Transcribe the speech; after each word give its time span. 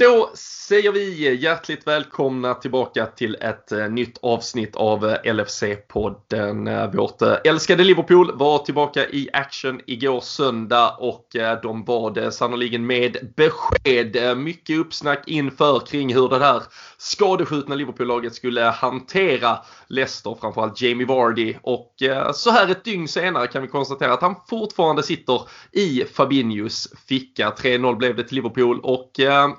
Då 0.00 0.30
säger 0.34 0.92
vi 0.92 1.34
hjärtligt 1.34 1.86
välkomna 1.86 2.54
tillbaka 2.54 3.06
till 3.06 3.36
ett 3.40 3.72
eh, 3.72 3.88
nytt 3.88 4.18
avsnitt 4.22 4.76
av 4.76 5.04
eh, 5.04 5.34
LFC-podden. 5.34 6.82
Eh, 6.82 6.90
vårt 6.92 7.22
älskade 7.22 7.84
Liverpool 7.84 8.38
var 8.38 8.58
tillbaka 8.58 9.08
i 9.08 9.28
action 9.32 9.80
igår 9.86 10.20
söndag 10.20 10.96
och 10.98 11.26
de 11.62 11.84
var 11.84 12.10
det 12.10 12.32
sannoliken 12.32 12.86
med 12.86 13.32
besked. 13.36 14.38
Mycket 14.38 14.78
uppsnack 14.78 15.28
inför 15.28 15.80
kring 15.80 16.14
hur 16.14 16.28
det 16.28 16.38
här 16.38 16.62
skadeskjutna 16.98 17.74
Liverpool-laget 17.74 18.34
skulle 18.34 18.62
hantera 18.62 19.58
Leicester, 19.88 20.36
framförallt 20.40 20.80
Jamie 20.80 21.06
Vardy. 21.06 21.54
Och 21.62 21.94
så 22.34 22.50
här 22.50 22.70
ett 22.70 22.84
dygn 22.84 23.08
senare 23.08 23.46
kan 23.46 23.62
vi 23.62 23.68
konstatera 23.68 24.12
att 24.12 24.22
han 24.22 24.34
fortfarande 24.48 25.02
sitter 25.02 25.40
i 25.72 26.04
Fabinhos 26.14 26.88
ficka. 27.08 27.50
3-0 27.50 27.96
blev 27.96 28.16
det 28.16 28.24
till 28.24 28.34
Liverpool 28.36 28.80
och 28.80 29.10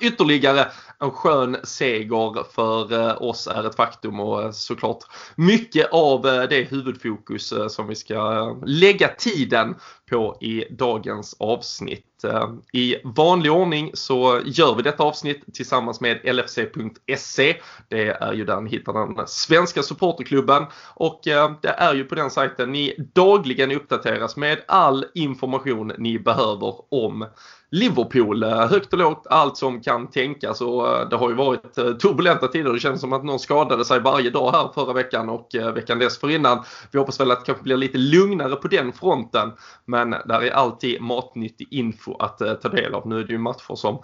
ytterligare 0.02 0.29
ytterligare 0.32 0.72
en 1.00 1.12
skön 1.12 1.58
seger 1.64 2.54
för 2.54 2.94
eh, 2.94 3.22
oss 3.22 3.48
är 3.48 3.68
ett 3.68 3.76
faktum 3.76 4.20
och 4.20 4.44
eh, 4.44 4.52
såklart 4.52 5.04
mycket 5.36 5.90
av 5.92 6.28
eh, 6.28 6.44
det 6.50 6.64
huvudfokus 6.64 7.54
som 7.70 7.88
vi 7.88 7.96
ska 7.96 8.50
lägga 8.66 9.08
tiden 9.08 9.76
på 10.10 10.38
i 10.42 10.66
dagens 10.70 11.36
avsnitt. 11.40 12.06
Eh, 12.24 12.50
I 12.74 12.96
vanlig 13.04 13.52
ordning 13.52 13.92
så 13.94 14.42
gör 14.46 14.76
vi 14.76 14.82
detta 14.82 15.04
avsnitt 15.04 15.54
tillsammans 15.54 16.02
med 16.02 16.36
LFC.se. 16.36 17.56
Det 17.88 18.08
är 18.08 18.34
ju 18.34 18.46
där 18.46 18.62
ni 18.62 18.70
hittar 18.70 19.16
den 19.16 19.28
svenska 19.28 19.84
supporterklubben 19.84 20.66
och 20.94 21.28
eh, 21.28 21.52
det 21.62 21.70
är 21.70 21.94
ju 21.94 22.04
på 22.04 22.16
den 22.16 22.30
sajten 22.30 22.72
ni 22.72 22.96
dagligen 23.14 23.72
uppdateras 23.72 24.38
med 24.38 24.62
all 24.68 25.06
information 25.14 25.92
ni 25.98 26.20
behöver 26.20 26.94
om 26.94 27.26
Liverpool, 27.72 28.44
eh, 28.44 28.68
högt 28.68 28.94
och 28.94 29.00
lågt, 29.00 29.28
allt 29.30 29.58
som 29.58 29.82
kan 29.82 30.08
tänkas 30.08 30.62
och 30.62 31.10
det 31.10 31.16
har 31.16 31.30
ju 31.30 31.36
varit 31.36 31.74
turbulenta 31.74 32.48
tider. 32.48 32.74
Det 32.74 32.80
känns 32.80 33.02
som 33.02 33.14
att 33.14 33.24
någon 33.24 33.40
skadade 33.40 33.86
sig 33.86 34.00
varje 34.00 34.30
dag 34.30 34.52
här 34.52 34.70
förra 34.74 34.94
veckan 34.94 35.30
och 35.30 35.48
veckan 35.76 36.00
dessförinnan. 36.00 36.64
Vi 36.92 37.00
hoppas 37.00 37.20
väl 37.20 37.32
att 37.32 37.40
det 37.40 37.46
kanske 37.46 37.64
blir 37.64 37.78
lite 37.78 37.98
lugnare 37.98 38.56
på 38.56 38.68
den 38.68 38.94
fronten. 38.94 39.52
Men 39.86 39.99
men 40.06 40.22
där 40.26 40.42
är 40.42 40.52
alltid 40.52 41.02
matnyttig 41.02 41.68
info 41.72 42.18
att 42.18 42.42
eh, 42.42 42.54
ta 42.54 42.70
del 42.70 42.94
av. 42.94 43.08
Nu 43.08 43.20
är 43.20 43.24
det 43.24 43.34
ju 43.34 43.38
matcher 43.38 43.76
som 43.76 44.02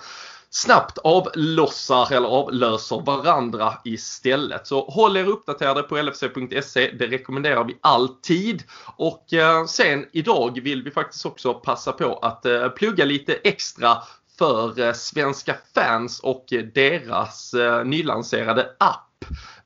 snabbt 0.49 0.97
avlossar 0.97 2.13
eller 2.13 2.27
avlöser 2.27 3.01
varandra 3.05 3.73
istället. 3.83 4.67
Så 4.67 4.89
håll 4.89 5.17
er 5.17 5.27
uppdaterade 5.27 5.83
på 5.83 5.97
lfc.se. 5.97 6.91
Det 6.91 7.07
rekommenderar 7.07 7.63
vi 7.63 7.77
alltid. 7.81 8.63
Och 8.95 9.33
eh, 9.33 9.65
sen 9.65 10.05
idag 10.11 10.59
vill 10.61 10.83
vi 10.83 10.91
faktiskt 10.91 11.25
också 11.25 11.53
passa 11.53 11.91
på 11.91 12.17
att 12.17 12.45
eh, 12.45 12.69
plugga 12.69 13.05
lite 13.05 13.33
extra 13.33 13.97
för 14.37 14.93
svenska 14.93 15.55
fans 15.75 16.19
och 16.19 16.45
deras 16.73 17.55
nylanserade 17.85 18.69
app. 18.79 19.25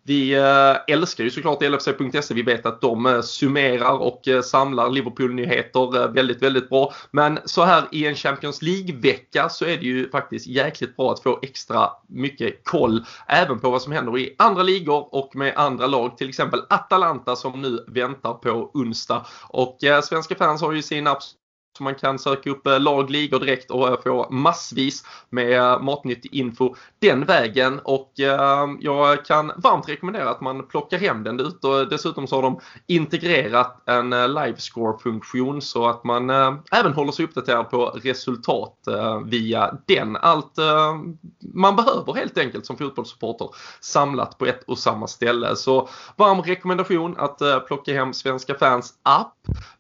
Vi 0.10 0.36
eh, 0.36 0.96
älskar 0.96 1.24
ju 1.24 1.30
såklart 1.30 1.62
LFC.se. 1.62 2.34
Vi 2.34 2.42
vet 2.42 2.66
att 2.66 2.82
de 2.82 3.06
eh, 3.06 3.22
summerar 3.22 3.98
och 3.98 4.28
eh, 4.28 4.42
samlar 4.42 4.90
Liverpool-nyheter 4.90 6.08
väldigt, 6.08 6.42
väldigt 6.42 6.70
bra. 6.70 6.94
Men 7.12 7.40
så 7.46 7.64
här 7.64 7.84
i 7.92 8.06
en 8.06 8.16
Champions 8.16 8.62
League-vecka 8.62 9.50
så 9.50 9.66
är 9.66 9.78
det 9.78 9.86
ju 9.86 10.10
faktiskt 10.10 10.48
jäkligt 10.48 10.98
bra 10.98 11.12
att 11.12 11.24
få 11.24 11.40
extra 11.42 11.90
mycket 12.08 12.64
koll 12.64 13.06
även 13.28 13.60
på 13.60 13.70
vad 13.70 13.82
som 13.82 13.92
händer 13.92 14.18
i 14.18 14.36
andra 14.38 14.64
ligor 14.64 15.16
och 15.16 15.36
med 15.36 15.54
andra 15.56 15.88
lag. 15.88 16.18
Till 16.18 16.30
exempel 16.30 16.62
Atalanta 16.70 17.36
som 17.36 17.62
nu 17.62 17.86
väntar 17.88 18.34
på 18.34 18.72
onsdag. 18.74 19.26
Och 19.48 19.78
svenska 20.04 20.36
fans 20.36 20.62
har 20.62 20.74
ju 20.74 20.82
sin 20.82 21.08
absolut 21.08 21.39
så 21.80 21.84
man 21.84 21.96
kan 21.96 22.20
söka 22.20 22.50
upp 22.50 22.68
eh, 22.68 22.80
lagligor 22.80 23.40
direkt 23.40 23.72
och 23.72 23.88
eh, 23.88 24.02
få 24.04 24.28
massvis 24.30 25.04
med 25.30 25.58
eh, 25.58 25.82
matnyttig 25.82 26.34
info 26.34 26.76
den 27.00 27.26
vägen. 27.26 27.80
Och 27.84 28.12
jag 28.80 29.26
kan 29.26 29.52
varmt 29.58 29.90
rekommendera 29.90 30.30
att 30.30 30.42
man 30.42 30.68
plockar 30.68 30.98
hem 30.98 31.24
den 31.24 31.40
ut 31.40 31.64
och 31.64 31.90
dessutom 31.90 32.28
så 32.28 32.36
har 32.36 32.42
de 32.42 32.60
integrerat 32.88 33.90
en 33.90 34.10
livescore-funktion 34.10 35.62
så 35.62 35.88
att 35.88 36.04
man 36.04 36.30
även 36.72 36.94
håller 36.94 37.12
sig 37.12 37.26
uppdaterad 37.26 37.70
på 37.70 37.86
resultat 37.86 38.76
via 39.26 39.78
den. 39.88 40.16
Allt 40.16 40.56
man 41.54 41.76
behöver 41.76 42.14
helt 42.14 42.38
enkelt 42.38 42.66
som 42.66 42.78
fotbollssupporter 42.78 43.50
samlat 43.82 44.38
på 44.38 44.46
ett 44.46 44.64
och 44.64 44.78
samma 44.78 45.08
ställe. 45.08 45.56
Så 45.56 45.90
varm 46.16 46.42
rekommendation 46.42 47.16
att 47.18 47.42
plocka 47.68 47.94
hem 47.94 48.14
Svenska 48.14 48.56
fans 48.56 48.94
app. 49.04 49.36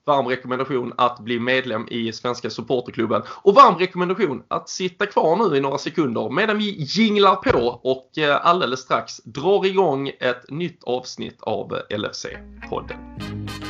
Varm 0.05 0.27
rekommendation 0.27 0.93
att 0.97 1.19
bli 1.19 1.39
medlem 1.39 1.87
i 1.89 2.13
Svenska 2.13 2.49
Supporterklubben. 2.49 3.21
Och 3.27 3.55
varm 3.55 3.77
rekommendation 3.79 4.43
att 4.47 4.69
sitta 4.69 5.05
kvar 5.05 5.49
nu 5.49 5.57
i 5.57 5.61
några 5.61 5.77
sekunder 5.77 6.29
medan 6.29 6.57
vi 6.57 6.75
jinglar 6.83 7.35
på 7.35 7.79
och 7.83 8.17
eh, 8.17 8.45
alldeles 8.45 8.79
strax 8.79 9.17
drar 9.17 9.65
igång 9.65 10.11
ett 10.19 10.49
nytt 10.49 10.83
avsnitt 10.83 11.41
av 11.41 11.79
LFC-podden. 11.89 13.68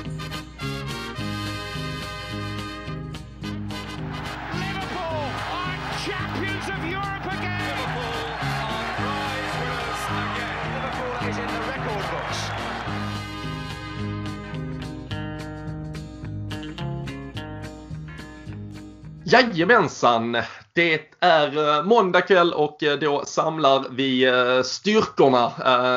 Jajamensan! 19.32 20.38
Det 20.74 21.02
är 21.20 21.78
eh, 21.78 21.86
måndag 21.86 22.22
kväll 22.22 22.54
och 22.54 22.84
eh, 22.84 23.00
då 23.00 23.24
samlar 23.26 23.86
vi 23.92 24.26
eh, 24.26 24.62
styrkorna, 24.64 25.52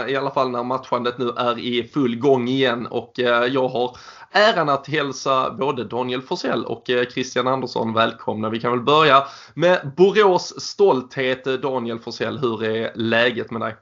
i 0.09 0.17
alla 0.17 0.31
fall 0.31 0.51
när 0.51 0.63
matchandet 0.63 1.19
nu 1.19 1.29
är 1.37 1.59
i 1.59 1.91
full 1.95 2.19
gång 2.19 2.49
igen 2.49 2.87
och 2.87 3.13
jag 3.51 3.69
har 3.69 3.97
äran 4.33 4.69
att 4.69 4.89
hälsa 4.89 5.51
både 5.51 5.85
Daniel 5.85 6.23
Forsell 6.23 6.65
och 6.65 6.91
Christian 7.13 7.49
Andersson 7.49 7.93
välkomna. 7.93 8.51
Vi 8.51 8.61
kan 8.61 8.71
väl 8.71 8.81
börja 8.81 9.27
med 9.55 9.91
Borås 9.97 10.61
stolthet. 10.61 11.45
Daniel 11.45 11.99
Forsell, 11.99 12.39
hur 12.39 12.65
är 12.65 12.93
läget 12.95 13.51
med 13.51 13.61
dig? 13.61 13.77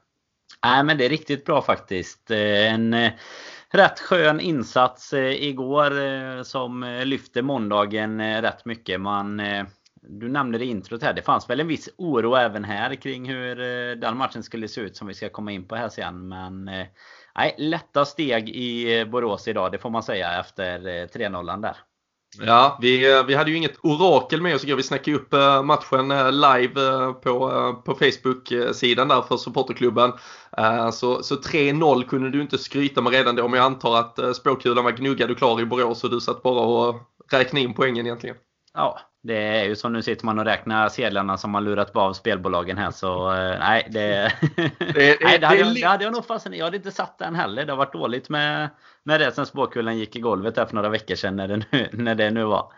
Nej 0.64 0.84
men 0.84 0.98
det 0.98 1.04
är 1.04 1.08
riktigt 1.08 1.44
bra 1.44 1.62
faktiskt. 1.62 2.30
En 2.30 2.96
rätt 3.70 4.00
skön 4.00 4.40
insats 4.40 5.12
eh, 5.12 5.44
igår 5.44 6.00
eh, 6.00 6.42
som 6.42 6.82
eh, 6.82 7.04
lyfte 7.04 7.42
måndagen 7.42 8.42
rätt 8.42 8.64
mycket. 8.64 9.00
Man, 9.00 9.42
du 10.02 10.28
nämnde 10.28 10.58
det 10.58 10.64
i 10.64 10.68
introt 10.68 11.02
här. 11.02 11.12
Det 11.12 11.22
fanns 11.22 11.50
väl 11.50 11.60
en 11.60 11.68
viss 11.68 11.88
oro 11.96 12.34
även 12.34 12.64
här 12.64 12.94
kring 12.94 13.28
hur 13.28 13.56
den 13.96 14.16
matchen 14.16 14.42
skulle 14.42 14.68
se 14.68 14.80
ut 14.80 14.96
som 14.96 15.06
vi 15.06 15.14
ska 15.14 15.28
komma 15.28 15.52
in 15.52 15.68
på 15.68 15.76
här 15.76 15.88
sen. 15.88 16.28
Men 16.28 16.64
nej, 17.34 17.54
lätta 17.58 18.04
steg 18.04 18.48
i 18.48 19.04
Borås 19.04 19.48
idag, 19.48 19.72
det 19.72 19.78
får 19.78 19.90
man 19.90 20.02
säga 20.02 20.40
efter 20.40 20.78
3-0 21.06 21.62
där. 21.62 21.76
Ja, 22.38 22.78
vi, 22.80 23.12
eh, 23.12 23.24
vi 23.24 23.34
hade 23.34 23.50
ju 23.50 23.56
inget 23.56 23.76
orakel 23.82 24.42
med 24.42 24.54
oss 24.54 24.64
igår. 24.64 24.76
Vi 24.76 24.82
snackade 24.82 25.16
upp 25.16 25.34
eh, 25.34 25.62
matchen 25.62 26.10
eh, 26.10 26.32
live 26.32 27.12
på, 27.12 27.82
på 27.84 27.94
Facebook-sidan 27.94 29.08
där 29.08 29.22
för 29.22 29.36
supporterklubben. 29.36 30.12
Så, 30.92 31.22
så 31.22 31.34
3-0 31.34 32.08
kunde 32.08 32.30
du 32.30 32.40
inte 32.40 32.58
skryta 32.58 33.00
med 33.00 33.12
redan 33.12 33.36
då, 33.36 33.48
men 33.48 33.58
jag 33.58 33.66
antar 33.66 33.96
att 33.96 34.36
spåkulan 34.36 34.84
var 34.84 34.90
gnuggad 34.92 35.30
och 35.30 35.38
klar 35.38 35.60
i 35.60 35.64
Borås 35.64 36.04
och 36.04 36.10
du 36.10 36.20
satt 36.20 36.42
bara 36.42 36.60
och 36.60 36.96
räknade 37.32 37.60
in 37.60 37.74
poängen 37.74 38.06
egentligen. 38.06 38.36
Ja, 38.74 39.00
det 39.22 39.36
är 39.36 39.64
ju 39.64 39.76
som 39.76 39.92
nu 39.92 40.02
sitter 40.02 40.26
man 40.26 40.38
och 40.38 40.44
räknar 40.44 40.88
sedlarna 40.88 41.38
som 41.38 41.50
man 41.50 41.64
lurat 41.64 41.92
på 41.92 42.00
av 42.00 42.12
spelbolagen 42.12 42.78
här 42.78 42.90
så 42.90 43.30
nej 43.32 43.88
det... 43.90 44.32
det, 44.78 45.18
nej, 45.20 45.38
det, 45.38 45.46
hade, 45.46 45.60
jag, 45.60 45.74
det 45.74 45.82
hade 45.82 46.04
jag 46.04 46.12
nog 46.12 46.26
fastnat 46.26 46.56
Jag 46.56 46.64
hade 46.64 46.76
inte 46.76 46.90
satt 46.90 47.18
den 47.18 47.34
heller. 47.34 47.64
Det 47.64 47.72
har 47.72 47.76
varit 47.76 47.92
dåligt 47.92 48.28
med, 48.28 48.68
med 49.04 49.20
det 49.20 49.32
sen 49.32 49.46
spåkulan 49.46 49.98
gick 49.98 50.16
i 50.16 50.20
golvet 50.20 50.54
där 50.54 50.66
för 50.66 50.74
några 50.74 50.88
veckor 50.88 51.14
sedan 51.14 51.36
när 51.36 51.48
det 51.48 51.56
nu, 51.56 51.88
när 51.92 52.14
det 52.14 52.30
nu 52.30 52.44
var. 52.44 52.72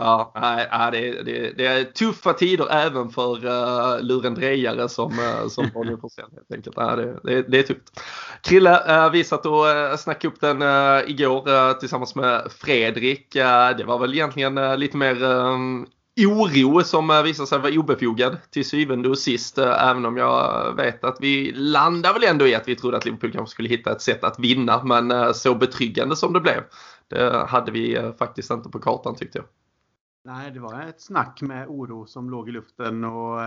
Ja, 0.00 0.88
det, 0.92 1.22
det, 1.22 1.52
det, 1.56 1.66
är 1.66 1.84
tuffa 1.84 2.32
tider 2.32 2.66
även 2.70 3.08
för 3.10 3.46
uh, 3.46 4.02
lurendrejare 4.02 4.88
som, 4.88 5.18
uh, 5.18 5.48
som 5.48 5.70
Bonnier 5.74 5.96
Forsell 5.96 6.30
helt 6.32 6.52
enkelt. 6.52 6.76
Ja, 6.76 6.96
det, 6.96 7.20
det, 7.24 7.42
det 7.42 7.58
är 7.58 7.62
tufft. 7.62 8.00
Krille, 8.42 9.04
uh, 9.04 9.10
vi 9.10 9.24
satt 9.24 9.46
och 9.46 9.64
uh, 9.64 9.96
snackade 9.96 10.34
upp 10.34 10.40
den 10.40 10.62
uh, 10.62 11.10
igår 11.10 11.48
uh, 11.48 11.72
tillsammans 11.72 12.14
med 12.14 12.46
Fredrik. 12.50 13.32
det 13.76 13.84
var 13.86 13.98
väl 13.98 14.14
egentligen 14.14 14.80
lite 14.80 14.96
mer 14.96 15.22
um, 15.22 15.86
oro 16.26 16.84
som 16.84 17.10
eh, 17.10 17.22
visade 17.22 17.46
sig 17.46 17.58
vara 17.58 17.72
obefogad 17.72 18.36
till 18.50 18.64
syvende 18.64 19.08
och 19.08 19.18
sist. 19.18 19.58
Eh, 19.58 19.88
även 19.88 20.06
om 20.06 20.16
jag 20.16 20.72
vet 20.76 21.04
att 21.04 21.16
vi 21.20 21.52
landar 21.52 22.12
väl 22.12 22.24
ändå 22.24 22.46
i 22.46 22.54
att 22.54 22.68
vi 22.68 22.76
trodde 22.76 22.96
att 22.96 23.04
Liverpool 23.04 23.32
kanske 23.32 23.52
skulle 23.52 23.68
hitta 23.68 23.92
ett 23.92 24.02
sätt 24.02 24.24
att 24.24 24.38
vinna. 24.38 24.82
Men 24.84 25.10
eh, 25.10 25.32
så 25.32 25.54
betryggande 25.54 26.16
som 26.16 26.32
det 26.32 26.40
blev, 26.40 26.62
det 27.08 27.46
hade 27.48 27.72
vi 27.72 28.12
faktiskt 28.18 28.50
inte 28.50 28.68
på 28.68 28.78
kartan 28.78 29.14
tyckte 29.14 29.38
jag. 29.38 29.46
Nej, 30.24 30.50
det 30.50 30.60
var 30.60 30.80
ett 30.80 31.00
snack 31.00 31.42
med 31.42 31.68
oro 31.68 32.06
som 32.06 32.30
låg 32.30 32.48
i 32.48 32.52
luften 32.52 33.04
och 33.04 33.40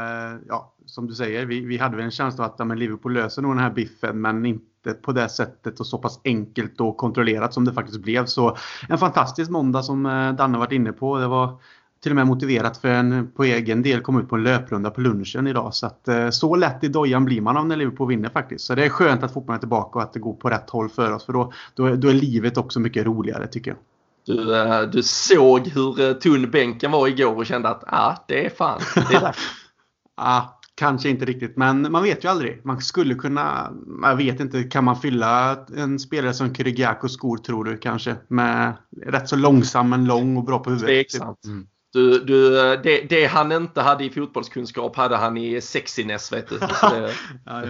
ja, 0.48 0.76
som 0.86 1.08
du 1.08 1.14
säger, 1.14 1.46
vi, 1.46 1.66
vi 1.66 1.78
hade 1.78 1.96
väl 1.96 2.06
en 2.06 2.12
känsla 2.12 2.46
att 2.46 2.56
ja, 2.58 2.66
men 2.66 2.80
Liverpool 2.80 3.14
löser 3.14 3.42
nog 3.42 3.52
den 3.52 3.64
här 3.64 3.70
biffen 3.70 4.22
men 4.22 4.46
inte 4.46 4.94
på 5.02 5.12
det 5.12 5.30
sättet 5.30 5.80
och 5.80 5.88
så 5.88 5.98
pass 5.98 6.22
enkelt 6.24 6.82
och 6.82 6.98
kontrollerat 6.98 7.54
som 7.54 7.66
det 7.66 7.74
faktiskt 7.74 8.00
blev. 8.00 8.26
Så 8.26 8.58
en 8.90 8.98
fantastisk 8.98 9.52
måndag 9.52 9.84
som 9.84 10.04
Danne 10.38 10.58
varit 10.58 10.72
inne 10.72 10.92
på. 10.92 11.18
Det 11.18 11.28
var 11.28 11.60
till 12.04 12.12
och 12.12 12.16
med 12.16 12.28
motiverat 12.28 12.78
för 12.78 12.88
en 12.88 13.32
på 13.32 13.44
egen 13.44 13.82
del 13.82 14.02
kom 14.02 14.20
ut 14.20 14.30
på 14.30 14.36
en 14.36 14.44
löprunda 14.44 14.90
på 14.90 15.02
lunchen 15.02 15.48
idag. 15.48 15.74
Så 15.74 15.86
att 15.86 16.08
eh, 16.08 16.30
så 16.30 16.56
lätt 16.56 16.84
i 16.84 16.88
dojan 16.88 17.26
blir 17.26 17.42
man 17.42 17.58
av 17.58 17.68
när 17.68 17.76
Liverpool 17.76 18.08
vinner 18.08 18.30
faktiskt. 18.30 18.66
Så 18.66 18.76
det 18.76 18.86
är 18.86 18.90
skönt 18.90 19.24
att 19.24 19.34
fotbollen 19.34 19.56
är 19.56 19.60
tillbaka 19.60 20.00
och 20.00 20.04
att 20.04 20.14
det 20.14 20.20
går 20.20 20.34
på 20.34 20.50
rätt 20.50 20.70
håll 20.70 20.90
för 20.90 21.12
oss. 21.12 21.26
För 21.26 21.34
då, 21.34 21.54
då, 21.76 21.96
då 21.96 22.08
är 22.08 22.14
livet 22.14 22.58
också 22.58 22.80
mycket 22.80 23.06
roligare 23.06 23.48
tycker 23.48 23.72
jag. 23.72 23.78
Du, 24.26 24.56
eh, 24.56 24.82
du 24.82 25.04
såg 25.04 25.68
hur 25.68 26.14
tunn 26.14 26.52
bänken 26.52 26.92
var 26.92 27.08
igår 27.08 27.36
och 27.36 27.46
kände 27.46 27.70
att 27.70 27.84
ah, 27.88 28.16
det 28.28 28.46
är 28.46 28.50
fan, 28.50 28.82
det 29.10 29.16
är 29.16 29.36
ah, 30.16 30.42
Kanske 30.76 31.10
inte 31.10 31.26
riktigt, 31.26 31.58
men 31.58 31.92
man 31.92 32.04
vet 32.04 32.24
ju 32.24 32.30
aldrig. 32.30 32.62
Man 32.64 32.82
skulle 32.82 33.16
kunna, 33.16 33.74
jag 34.02 34.16
vet 34.16 34.40
inte, 34.40 34.64
kan 34.64 34.84
man 34.84 34.96
fylla 34.96 35.66
en 35.76 36.00
spelare 36.00 36.34
som 36.34 36.56
Kyrigiakos 36.56 37.14
skor 37.14 37.38
tror 37.38 37.64
du 37.64 37.78
kanske? 37.78 38.16
Med 38.28 38.74
rätt 39.06 39.30
så 39.30 39.36
långsam 39.36 39.90
men 39.90 40.06
lång 40.06 40.38
och 40.38 40.44
bra 40.44 40.60
på 40.60 40.70
huvudet. 40.70 40.88
Tveksamt. 40.88 41.46
Mm. 41.46 41.68
Du, 41.94 42.20
du, 42.20 42.52
det, 42.84 43.10
det, 43.10 43.26
han 43.26 43.52
inte 43.52 43.82
hade 43.82 44.04
i 44.04 44.10
fotbollskunskap 44.10 44.96
hade 44.96 45.18
han 45.18 45.38
i 45.38 45.62
sexiness 45.62 46.32
vet 46.34 46.50
du. 46.50 46.58
Det, 46.58 46.68
ja, 47.46 47.62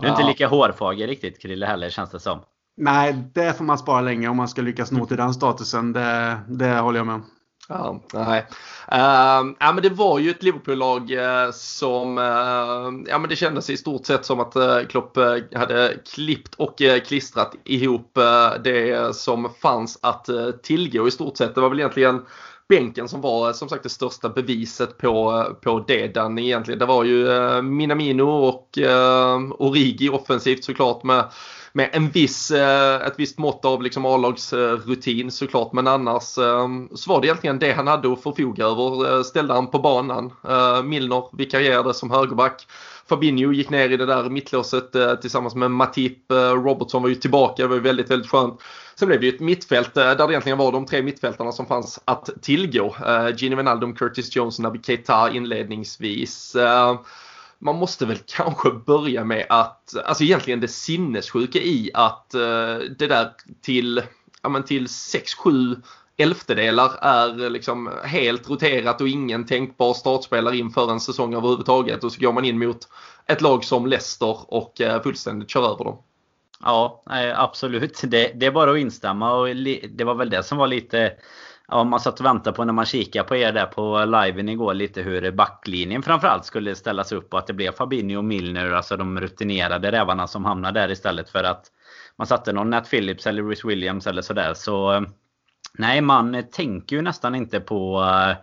du 0.00 0.06
är 0.06 0.10
inte 0.10 0.26
lika 0.26 0.48
hårfager 0.48 1.06
riktigt 1.06 1.42
Krille 1.42 1.66
heller 1.66 1.90
känns 1.90 2.10
det 2.10 2.20
som. 2.20 2.40
Nej, 2.76 3.30
det 3.34 3.52
får 3.52 3.64
man 3.64 3.78
spara 3.78 4.00
länge 4.00 4.28
om 4.28 4.36
man 4.36 4.48
ska 4.48 4.62
lyckas 4.62 4.92
nå 4.92 5.06
till 5.06 5.16
den 5.16 5.34
statusen. 5.34 5.92
Det, 5.92 6.38
det 6.48 6.78
håller 6.78 6.98
jag 6.98 7.06
med 7.06 7.14
om. 7.14 7.24
Ja, 7.68 8.02
nej. 8.12 8.46
Uh, 8.92 9.54
ja, 9.58 9.72
men 9.72 9.82
det 9.82 9.90
var 9.90 10.18
ju 10.18 10.30
ett 10.30 10.42
Liverpool-lag 10.42 11.10
uh, 11.10 11.52
som, 11.52 12.18
uh, 12.18 13.04
ja 13.06 13.18
men 13.18 13.28
det 13.28 13.36
kändes 13.36 13.70
i 13.70 13.76
stort 13.76 14.06
sett 14.06 14.24
som 14.24 14.40
att 14.40 14.56
uh, 14.56 14.86
Klopp 14.88 15.16
hade 15.54 15.94
klippt 16.14 16.54
och 16.54 16.78
klistrat 17.06 17.54
ihop 17.64 18.18
det 18.64 19.16
som 19.16 19.50
fanns 19.62 19.98
att 20.02 20.28
tillgå 20.62 21.08
i 21.08 21.10
stort 21.10 21.36
sett. 21.36 21.54
Det 21.54 21.60
var 21.60 21.68
väl 21.68 21.78
egentligen 21.78 22.24
bänken 22.68 23.08
som 23.08 23.20
var 23.20 23.52
som 23.52 23.68
sagt 23.68 23.82
det 23.82 23.88
största 23.88 24.28
beviset 24.28 24.98
på, 24.98 25.44
på 25.62 25.84
det. 25.86 26.14
Den 26.14 26.38
egentligen. 26.38 26.78
Det 26.78 26.86
var 26.86 27.04
ju 27.04 27.28
eh, 27.28 27.62
Minamino 27.62 28.22
och 28.22 28.78
eh, 28.78 29.38
Origi 29.58 30.08
offensivt 30.08 30.64
såklart 30.64 31.02
med 31.02 31.24
med 31.72 31.90
en 31.92 32.10
viss, 32.10 32.50
eh, 32.50 33.06
ett 33.06 33.14
visst 33.16 33.38
mått 33.38 33.64
av 33.64 33.82
liksom 33.82 34.06
A-lagsrutin 34.06 35.30
såklart. 35.30 35.72
Men 35.72 35.86
annars 35.86 36.38
eh, 36.38 36.68
så 36.94 37.10
var 37.10 37.20
det 37.20 37.26
egentligen 37.26 37.58
det 37.58 37.72
han 37.72 37.86
hade 37.86 38.12
att 38.12 38.22
förfoga 38.22 38.64
över. 38.64 39.16
Eh, 39.16 39.22
ställde 39.22 39.54
han 39.54 39.70
på 39.70 39.78
banan. 39.78 40.32
Eh, 40.48 40.82
Milner 40.82 41.36
vikarierade 41.36 41.94
som 41.94 42.10
högerback. 42.10 42.66
Fabinho 43.08 43.52
gick 43.52 43.70
ner 43.70 43.90
i 43.90 43.96
det 43.96 44.06
där 44.06 44.30
mittlåset 44.30 45.20
tillsammans 45.20 45.54
med 45.54 45.70
Matip. 45.70 46.18
Robertson 46.64 47.02
var 47.02 47.08
ju 47.08 47.14
tillbaka, 47.14 47.62
det 47.62 47.68
var 47.68 47.76
ju 47.76 47.82
väldigt, 47.82 48.10
väldigt 48.10 48.30
skönt. 48.30 48.60
Sen 48.98 49.08
blev 49.08 49.20
det 49.20 49.26
ju 49.26 49.34
ett 49.34 49.40
mittfält 49.40 49.96
eh, 49.96 50.04
där 50.04 50.26
det 50.26 50.32
egentligen 50.32 50.58
var 50.58 50.72
de 50.72 50.86
tre 50.86 51.02
mittfältarna 51.02 51.52
som 51.52 51.66
fanns 51.66 52.00
att 52.04 52.30
tillgå. 52.42 52.96
Eh, 53.06 53.28
Gini 53.36 53.56
Wijnaldum, 53.56 53.94
Curtis 53.94 54.36
Jones, 54.36 54.58
och 54.58 54.62
Naby 54.62 54.80
Keita 54.82 55.30
inledningsvis 55.30 56.54
eh, 56.54 57.00
man 57.58 57.76
måste 57.76 58.06
väl 58.06 58.18
kanske 58.26 58.70
börja 58.70 59.24
med 59.24 59.46
att, 59.48 59.96
alltså 60.04 60.24
egentligen 60.24 60.60
det 60.60 60.68
sinnessjuka 60.68 61.58
i 61.58 61.90
att 61.94 62.30
det 62.98 63.06
där 63.06 63.32
till, 63.62 64.02
ja 64.42 64.48
men 64.48 64.62
till 64.62 64.86
6-7 64.86 65.82
elftedelar 66.16 66.90
är 67.00 67.50
liksom 67.50 67.90
helt 68.04 68.50
roterat 68.50 69.00
och 69.00 69.08
ingen 69.08 69.46
tänkbar 69.46 69.94
startspelare 69.94 70.56
inför 70.56 70.90
en 70.90 71.00
säsong 71.00 71.34
överhuvudtaget 71.34 72.04
och 72.04 72.12
så 72.12 72.20
går 72.20 72.32
man 72.32 72.44
in 72.44 72.58
mot 72.58 72.88
ett 73.26 73.40
lag 73.40 73.64
som 73.64 73.86
Leicester 73.86 74.54
och 74.54 74.80
fullständigt 75.02 75.50
kör 75.50 75.72
över 75.72 75.84
dem. 75.84 75.98
Ja, 76.64 77.02
absolut. 77.34 78.00
Det, 78.10 78.32
det 78.34 78.46
är 78.46 78.50
bara 78.50 78.70
att 78.70 78.78
instämma 78.78 79.32
och 79.32 79.46
det 79.90 80.04
var 80.04 80.14
väl 80.14 80.30
det 80.30 80.42
som 80.42 80.58
var 80.58 80.66
lite 80.66 81.12
Ja, 81.70 81.84
man 81.84 82.00
satt 82.00 82.20
och 82.20 82.26
väntade 82.26 82.56
på 82.56 82.64
när 82.64 82.72
man 82.72 82.86
kikade 82.86 83.28
på 83.28 83.36
er 83.36 83.52
där 83.52 83.66
på 83.66 84.04
liven 84.04 84.48
igår 84.48 84.74
lite 84.74 85.02
hur 85.02 85.30
backlinjen 85.30 86.02
framförallt 86.02 86.44
skulle 86.44 86.74
ställas 86.74 87.12
upp 87.12 87.32
och 87.32 87.38
att 87.38 87.46
det 87.46 87.52
blev 87.52 87.72
Fabinho 87.72 88.18
och 88.18 88.24
Milner, 88.24 88.70
alltså 88.70 88.96
de 88.96 89.20
rutinerade 89.20 89.92
rävarna 89.92 90.26
som 90.26 90.44
hamnade 90.44 90.80
där 90.80 90.90
istället 90.90 91.30
för 91.30 91.44
att 91.44 91.66
man 92.16 92.26
satte 92.26 92.52
någon 92.52 92.70
Nat 92.70 92.90
Phillips 92.90 93.26
eller 93.26 93.42
Rhys 93.42 93.64
Williams 93.64 94.06
eller 94.06 94.22
sådär. 94.22 94.54
Så 94.54 94.92
eh, 94.92 95.00
nej, 95.78 96.00
man 96.00 96.44
tänker 96.52 96.96
ju 96.96 97.02
nästan 97.02 97.34
inte 97.34 97.60
på 97.60 98.02
eh, 98.02 98.36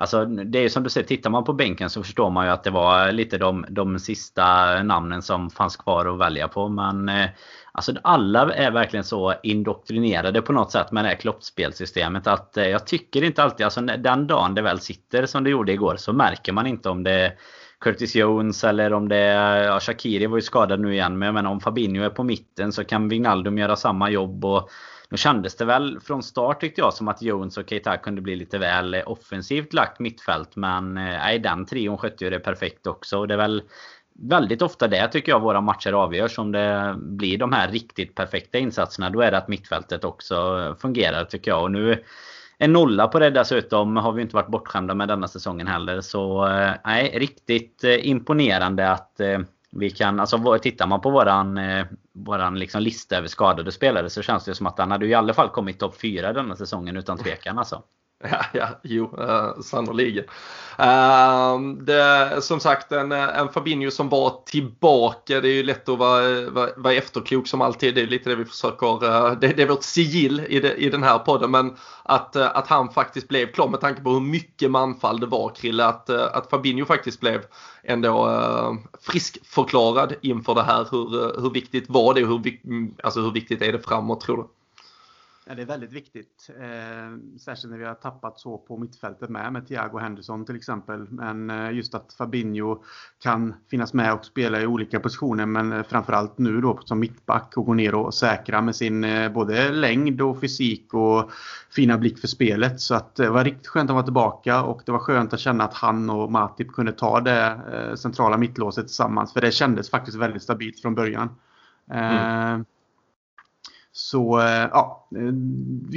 Alltså 0.00 0.24
det 0.24 0.58
är 0.58 0.62
ju 0.62 0.70
som 0.70 0.82
du 0.82 0.90
säger, 0.90 1.06
tittar 1.06 1.30
man 1.30 1.44
på 1.44 1.52
bänken 1.52 1.90
så 1.90 2.02
förstår 2.02 2.30
man 2.30 2.46
ju 2.46 2.52
att 2.52 2.64
det 2.64 2.70
var 2.70 3.12
lite 3.12 3.38
de, 3.38 3.66
de 3.68 3.98
sista 3.98 4.82
namnen 4.82 5.22
som 5.22 5.50
fanns 5.50 5.76
kvar 5.76 6.06
att 6.06 6.18
välja 6.18 6.48
på. 6.48 6.68
Men 6.68 7.08
eh, 7.08 7.30
Alltså 7.72 7.92
alla 8.02 8.54
är 8.54 8.70
verkligen 8.70 9.04
så 9.04 9.34
indoktrinerade 9.42 10.42
på 10.42 10.52
något 10.52 10.72
sätt 10.72 10.92
med 10.92 11.04
det 11.04 11.08
här 11.08 11.16
kloppspelsystemet 11.16 12.26
att 12.26 12.56
eh, 12.56 12.68
jag 12.68 12.86
tycker 12.86 13.24
inte 13.24 13.42
alltid, 13.42 13.64
alltså 13.64 13.80
den 13.80 14.26
dagen 14.26 14.54
det 14.54 14.62
väl 14.62 14.80
sitter 14.80 15.26
som 15.26 15.44
det 15.44 15.50
gjorde 15.50 15.72
igår 15.72 15.96
så 15.96 16.12
märker 16.12 16.52
man 16.52 16.66
inte 16.66 16.88
om 16.88 17.02
det 17.02 17.12
är 17.12 17.32
Curtis 17.80 18.14
Jones 18.16 18.64
eller 18.64 18.92
om 18.92 19.08
det 19.08 19.16
är, 19.16 19.64
ja 19.64 19.80
Shakiri 19.80 20.26
var 20.26 20.36
ju 20.36 20.42
skadad 20.42 20.80
nu 20.80 20.92
igen 20.92 21.18
men 21.18 21.26
jag 21.26 21.34
menar 21.34 21.50
om 21.50 21.60
Fabinho 21.60 22.04
är 22.04 22.10
på 22.10 22.24
mitten 22.24 22.72
så 22.72 22.84
kan 22.84 23.08
Wijnaldum 23.08 23.58
göra 23.58 23.76
samma 23.76 24.10
jobb 24.10 24.44
och 24.44 24.70
nu 25.10 25.16
kändes 25.16 25.56
det 25.56 25.64
väl 25.64 26.00
från 26.00 26.22
start 26.22 26.60
tyckte 26.60 26.80
jag 26.80 26.94
som 26.94 27.08
att 27.08 27.22
Jones 27.22 27.58
och 27.58 27.68
Keita 27.68 27.96
kunde 27.96 28.20
bli 28.20 28.36
lite 28.36 28.58
väl 28.58 29.02
offensivt 29.06 29.72
lagt 29.72 30.00
mittfält 30.00 30.56
men 30.56 30.96
eh, 30.96 31.04
nej 31.04 31.38
den 31.38 31.66
trion 31.66 31.98
skötte 31.98 32.24
ju 32.24 32.30
det 32.30 32.40
perfekt 32.40 32.86
också 32.86 33.18
och 33.18 33.28
det 33.28 33.34
är 33.34 33.38
väl 33.38 33.62
väldigt 34.22 34.62
ofta 34.62 34.88
det 34.88 35.08
tycker 35.08 35.32
jag 35.32 35.40
våra 35.40 35.60
matcher 35.60 35.92
avgörs. 35.92 36.38
Om 36.38 36.52
det 36.52 36.94
blir 36.98 37.38
de 37.38 37.52
här 37.52 37.68
riktigt 37.68 38.14
perfekta 38.14 38.58
insatserna 38.58 39.10
då 39.10 39.20
är 39.20 39.30
det 39.30 39.38
att 39.38 39.48
mittfältet 39.48 40.04
också 40.04 40.76
fungerar 40.80 41.24
tycker 41.24 41.50
jag. 41.50 41.62
Och 41.62 41.70
nu 41.70 42.04
en 42.58 42.72
nolla 42.72 43.08
på 43.08 43.18
det 43.18 43.30
dessutom 43.30 43.96
har 43.96 44.12
vi 44.12 44.22
inte 44.22 44.36
varit 44.36 44.48
bortskämda 44.48 44.94
med 44.94 45.08
denna 45.08 45.28
säsongen 45.28 45.66
heller. 45.66 46.00
Så 46.00 46.48
eh, 46.48 46.72
nej, 46.84 47.18
riktigt 47.18 47.84
eh, 47.84 48.08
imponerande 48.08 48.90
att 48.90 49.20
vi 49.70 49.90
kan, 49.90 50.20
alltså 50.20 50.58
tittar 50.58 50.86
man 50.86 51.00
på 51.00 51.10
våran, 51.10 51.58
eh, 51.58 51.86
våran 52.12 52.58
liksom 52.58 52.82
lista 52.82 53.16
över 53.16 53.28
skadade 53.28 53.72
spelare 53.72 54.10
så 54.10 54.22
känns 54.22 54.44
det 54.44 54.54
som 54.54 54.66
att 54.66 54.78
han 54.78 54.90
hade 54.90 55.06
i 55.06 55.14
alla 55.14 55.34
fall 55.34 55.48
kommit 55.48 55.78
topp 55.78 55.96
4 56.00 56.32
denna 56.32 56.56
säsongen 56.56 56.96
utan 56.96 57.18
tvekan 57.18 57.58
alltså. 57.58 57.82
Ja, 58.30 58.44
ja 58.52 58.68
jo, 58.82 59.14
eh, 59.18 59.24
uh, 59.24 59.60
sannerligen. 59.60 60.24
Uh, 60.80 60.86
ehm, 60.86 61.84
det, 61.84 62.42
som 62.42 62.60
sagt, 62.60 62.92
en, 62.92 63.12
eh, 63.12 63.38
en 63.38 63.48
Fabinho 63.48 63.90
som 63.90 64.08
var 64.08 64.42
tillbaka. 64.46 65.40
Det 65.40 65.48
är 65.48 65.52
ju 65.52 65.62
lätt 65.62 65.88
att 65.88 65.98
vara, 65.98 66.50
vara, 66.50 66.70
vara 66.76 66.94
efterklok 66.94 67.48
som 67.48 67.60
alltid. 67.60 67.94
Det 67.94 68.00
är 68.00 68.06
lite 68.06 68.30
det 68.30 68.36
vi 68.36 68.44
försöker, 68.44 69.04
uh, 69.04 69.32
det, 69.40 69.48
det, 69.48 69.62
är 69.62 69.68
vårt 69.68 69.82
sigill 69.82 70.40
i, 70.48 70.60
det, 70.60 70.74
i 70.74 70.90
den 70.90 71.02
här 71.02 71.18
podden. 71.18 71.50
Men 71.50 71.76
att, 72.02 72.36
uh, 72.36 72.56
att 72.56 72.66
han 72.66 72.88
faktiskt 72.88 73.28
blev 73.28 73.52
klar 73.52 73.68
med 73.68 73.80
tanke 73.80 74.02
på 74.02 74.10
hur 74.10 74.20
mycket 74.20 74.70
manfall 74.70 75.20
det 75.20 75.26
var, 75.26 75.48
Krille. 75.48 75.86
Att, 75.86 76.10
uh, 76.10 76.22
att 76.32 76.50
Fabinho 76.50 76.84
faktiskt 76.84 77.20
blev 77.20 77.40
ändå 77.84 78.28
uh, 78.28 78.74
friskförklarad 79.00 80.14
inför 80.22 80.54
det 80.54 80.62
här. 80.62 80.86
Hur, 80.90 81.40
hur 81.42 81.50
viktigt 81.50 81.84
var 81.88 82.14
det 82.14 82.20
hur, 82.20 82.58
mm, 82.64 82.94
alltså 83.02 83.20
hur 83.20 83.30
viktigt 83.30 83.62
är 83.62 83.72
det 83.72 83.80
framåt 83.80 84.20
tror 84.20 84.36
du? 84.36 84.59
Det 85.56 85.62
är 85.62 85.66
väldigt 85.66 85.92
viktigt. 85.92 86.50
Eh, 86.60 87.38
särskilt 87.38 87.70
när 87.70 87.78
vi 87.78 87.84
har 87.84 87.94
tappat 87.94 88.40
så 88.40 88.58
på 88.58 88.76
mittfältet 88.76 89.30
med, 89.30 89.52
med 89.52 89.68
Thiago 89.68 89.98
Henderson 89.98 90.44
till 90.44 90.56
exempel. 90.56 91.06
Men 91.10 91.50
eh, 91.50 91.70
just 91.72 91.94
att 91.94 92.12
Fabinho 92.12 92.82
kan 93.22 93.54
finnas 93.70 93.94
med 93.94 94.14
och 94.14 94.24
spela 94.24 94.60
i 94.60 94.66
olika 94.66 95.00
positioner. 95.00 95.46
Men 95.46 95.72
eh, 95.72 95.82
framförallt 95.82 96.38
nu 96.38 96.60
då 96.60 96.80
som 96.84 97.00
mittback 97.00 97.56
och 97.56 97.66
gå 97.66 97.74
ner 97.74 97.94
och 97.94 98.14
säkra 98.14 98.60
med 98.60 98.76
sin 98.76 99.04
eh, 99.04 99.32
både 99.32 99.72
längd 99.72 100.20
och 100.20 100.40
fysik 100.40 100.94
och 100.94 101.30
fina 101.70 101.98
blick 101.98 102.18
för 102.18 102.28
spelet. 102.28 102.80
Så 102.80 102.94
att 102.94 103.18
eh, 103.18 103.24
det 103.24 103.30
var 103.30 103.44
riktigt 103.44 103.66
skönt 103.66 103.90
att 103.90 103.94
vara 103.94 104.04
tillbaka 104.04 104.62
och 104.62 104.82
det 104.86 104.92
var 104.92 104.98
skönt 104.98 105.32
att 105.32 105.40
känna 105.40 105.64
att 105.64 105.74
han 105.74 106.10
och 106.10 106.32
Matip 106.32 106.72
kunde 106.72 106.92
ta 106.92 107.20
det 107.20 107.60
eh, 107.72 107.94
centrala 107.94 108.38
mittlåset 108.38 108.86
tillsammans. 108.86 109.32
För 109.32 109.40
det 109.40 109.52
kändes 109.52 109.90
faktiskt 109.90 110.16
väldigt 110.16 110.42
stabilt 110.42 110.80
från 110.80 110.94
början. 110.94 111.28
Eh, 111.90 112.52
mm. 112.52 112.64
Så 114.02 114.40
eh, 114.40 114.68
ja, 114.72 115.08
eh, 115.16 115.32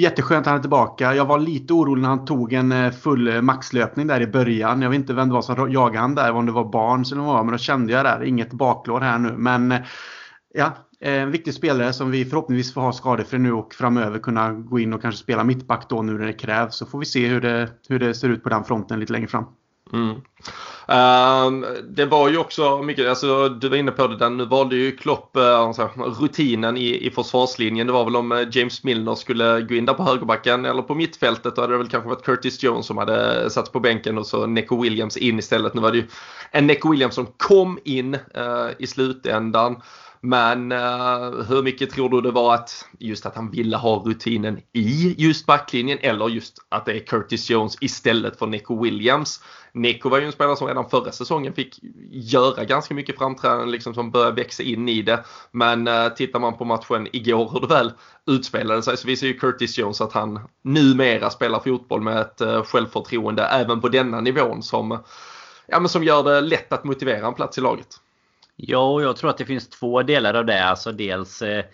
jätteskönt 0.02 0.42
att 0.42 0.48
han 0.48 0.58
är 0.58 0.62
tillbaka. 0.62 1.16
Jag 1.16 1.26
var 1.26 1.40
lite 1.40 1.74
orolig 1.74 2.02
när 2.02 2.10
han 2.10 2.26
tog 2.26 2.54
en 2.54 2.72
eh, 2.72 2.92
full 2.92 3.42
maxlöpning 3.42 4.08
där 4.08 4.22
i 4.22 4.28
början. 4.28 4.82
Jag 4.82 4.90
vet 4.90 5.00
inte 5.00 5.14
vem 5.14 5.28
det 5.28 5.34
var 5.34 5.42
som 5.42 5.72
jagade 5.72 6.00
han 6.00 6.16
där, 6.16 6.32
om 6.32 6.46
det 6.46 6.52
var 6.52 6.72
barn 6.72 7.04
eller 7.12 7.22
vad 7.22 7.46
men 7.46 7.52
då 7.52 7.58
kände 7.58 7.94
jag 7.94 8.06
där, 8.06 8.24
inget 8.24 8.54
baklår 8.54 9.00
här 9.00 9.18
nu. 9.18 9.34
Men 9.38 9.74
ja, 10.54 10.72
en 11.00 11.32
viktig 11.32 11.54
spelare 11.54 11.94
som 11.94 12.12
vi 12.12 12.26
förhoppningsvis 12.26 12.74
får 12.74 12.82
ha 12.82 12.94
skadefri 12.94 13.40
nu 13.40 13.54
och 13.54 13.74
framöver 13.74 14.20
kunna 14.20 14.52
gå 14.52 14.80
in 14.80 14.94
och 14.94 15.02
kanske 15.02 15.24
spela 15.24 15.44
mittback 15.44 15.90
då 15.90 16.02
nu 16.02 16.18
när 16.18 16.26
det 16.26 16.34
krävs. 16.34 16.76
Så 16.76 16.86
får 16.86 17.00
vi 17.00 17.06
se 17.06 17.28
hur 17.28 17.42
det, 17.42 17.70
hur 17.90 18.00
det 18.00 18.14
ser 18.14 18.30
ut 18.30 18.44
på 18.44 18.50
den 18.50 18.64
fronten 18.64 19.00
lite 19.00 19.14
längre 19.14 19.28
fram. 19.28 19.46
Mm. 19.94 20.22
Ehm, 20.88 21.66
det 21.84 22.06
var 22.06 22.30
ju 22.30 22.38
också 22.38 22.82
mycket, 22.82 23.10
alltså, 23.10 23.50
du 23.50 23.70
var 23.70 23.78
inne 23.78 23.92
på 23.92 24.08
det 24.08 24.18
där, 24.18 24.30
nu 24.30 24.46
valde 24.46 24.76
ju 24.76 24.98
Klopp 24.98 25.38
uh, 25.38 25.44
alltså, 25.44 25.90
rutinen 26.22 26.78
i, 26.78 27.08
i 27.08 27.12
försvarslinjen. 27.12 27.88
Det 27.88 27.94
var 27.94 28.06
väl 28.06 28.16
om 28.16 28.32
eh, 28.32 28.48
James 28.52 28.84
Milner 28.84 29.16
skulle 29.16 29.62
gå 29.62 29.76
in 29.76 29.86
där 29.86 29.94
på 29.94 30.04
högerbacken 30.04 30.66
eller 30.66 30.82
på 30.82 30.96
mittfältet. 30.96 31.56
Då 31.56 31.62
hade 31.62 31.74
det 31.74 31.78
väl 31.78 31.90
kanske 31.90 32.10
varit 32.10 32.26
Curtis 32.26 32.64
Jones 32.64 32.86
som 32.86 32.98
hade 32.98 33.50
satts 33.50 33.72
på 33.72 33.80
bänken 33.80 34.18
och 34.18 34.28
så 34.28 34.46
Neco 34.46 34.82
Williams 34.82 35.18
in 35.18 35.40
istället. 35.40 35.74
Nu 35.74 35.82
var 35.82 35.92
det 35.92 35.98
ju 35.98 36.08
en 36.52 36.68
Neco 36.68 36.92
Williams 36.92 37.16
som 37.16 37.28
kom 37.38 37.80
in 37.84 38.14
uh, 38.16 38.70
i 38.80 38.88
slutändan. 38.88 39.82
Men 40.26 40.72
uh, 40.72 41.44
hur 41.48 41.64
mycket 41.64 41.90
tror 41.90 42.10
du 42.10 42.22
det 42.22 42.32
var 42.32 42.54
att 42.54 42.86
just 43.00 43.26
att 43.26 43.36
han 43.36 43.52
ville 43.52 43.78
ha 43.78 44.04
rutinen 44.06 44.60
i 44.74 45.16
just 45.18 45.46
backlinjen 45.46 45.98
eller 46.02 46.30
just 46.30 46.58
att 46.70 46.86
det 46.86 46.94
är 46.94 47.00
Curtis 47.00 47.50
Jones 47.50 47.78
istället 47.82 48.40
för 48.40 48.48
Nico 48.48 48.84
Williams? 48.84 49.44
Nico 49.74 50.10
var 50.10 50.20
ju 50.20 50.26
en 50.26 50.32
spelare 50.32 50.56
som 50.56 50.68
redan 50.68 50.90
förra 50.90 51.12
säsongen 51.12 51.54
fick 51.54 51.80
göra 52.12 52.64
ganska 52.64 52.94
mycket 52.94 53.18
framträdanden 53.18 53.72
liksom 53.72 53.94
som 53.94 54.12
började 54.12 54.36
växa 54.36 54.64
in 54.64 54.90
i 54.90 55.02
det. 55.02 55.24
Men 55.52 55.88
uh, 55.88 56.10
tittar 56.10 56.40
man 56.40 56.58
på 56.58 56.66
matchen 56.66 57.08
igår 57.14 57.50
hur 57.54 57.60
det 57.60 57.68
väl 57.68 57.92
utspelade 58.28 58.84
sig 58.84 58.98
så 58.98 59.08
visar 59.08 59.28
ju 59.28 59.34
Curtis 59.34 59.78
Jones 59.78 60.02
att 60.02 60.14
han 60.14 60.40
numera 60.64 61.30
spelar 61.30 61.60
fotboll 61.60 62.02
med 62.02 62.22
ett 62.22 62.42
uh, 62.42 62.64
självförtroende 62.64 63.44
även 63.44 63.82
på 63.82 63.90
denna 63.90 64.22
nivån 64.22 64.64
som, 64.64 65.00
ja, 65.68 65.80
men 65.80 65.90
som 65.90 66.04
gör 66.04 66.24
det 66.24 66.42
lätt 66.42 66.74
att 66.74 66.84
motivera 66.84 67.28
en 67.28 67.34
plats 67.34 67.58
i 67.58 67.62
laget. 67.62 68.00
Ja, 68.68 69.02
jag 69.02 69.16
tror 69.16 69.30
att 69.30 69.38
det 69.38 69.46
finns 69.46 69.70
två 69.70 70.04
delar 70.04 70.34
av 70.34 70.46
det. 70.46 70.66
Alltså 70.66 70.92
dels 70.92 71.42
eh, 71.42 71.66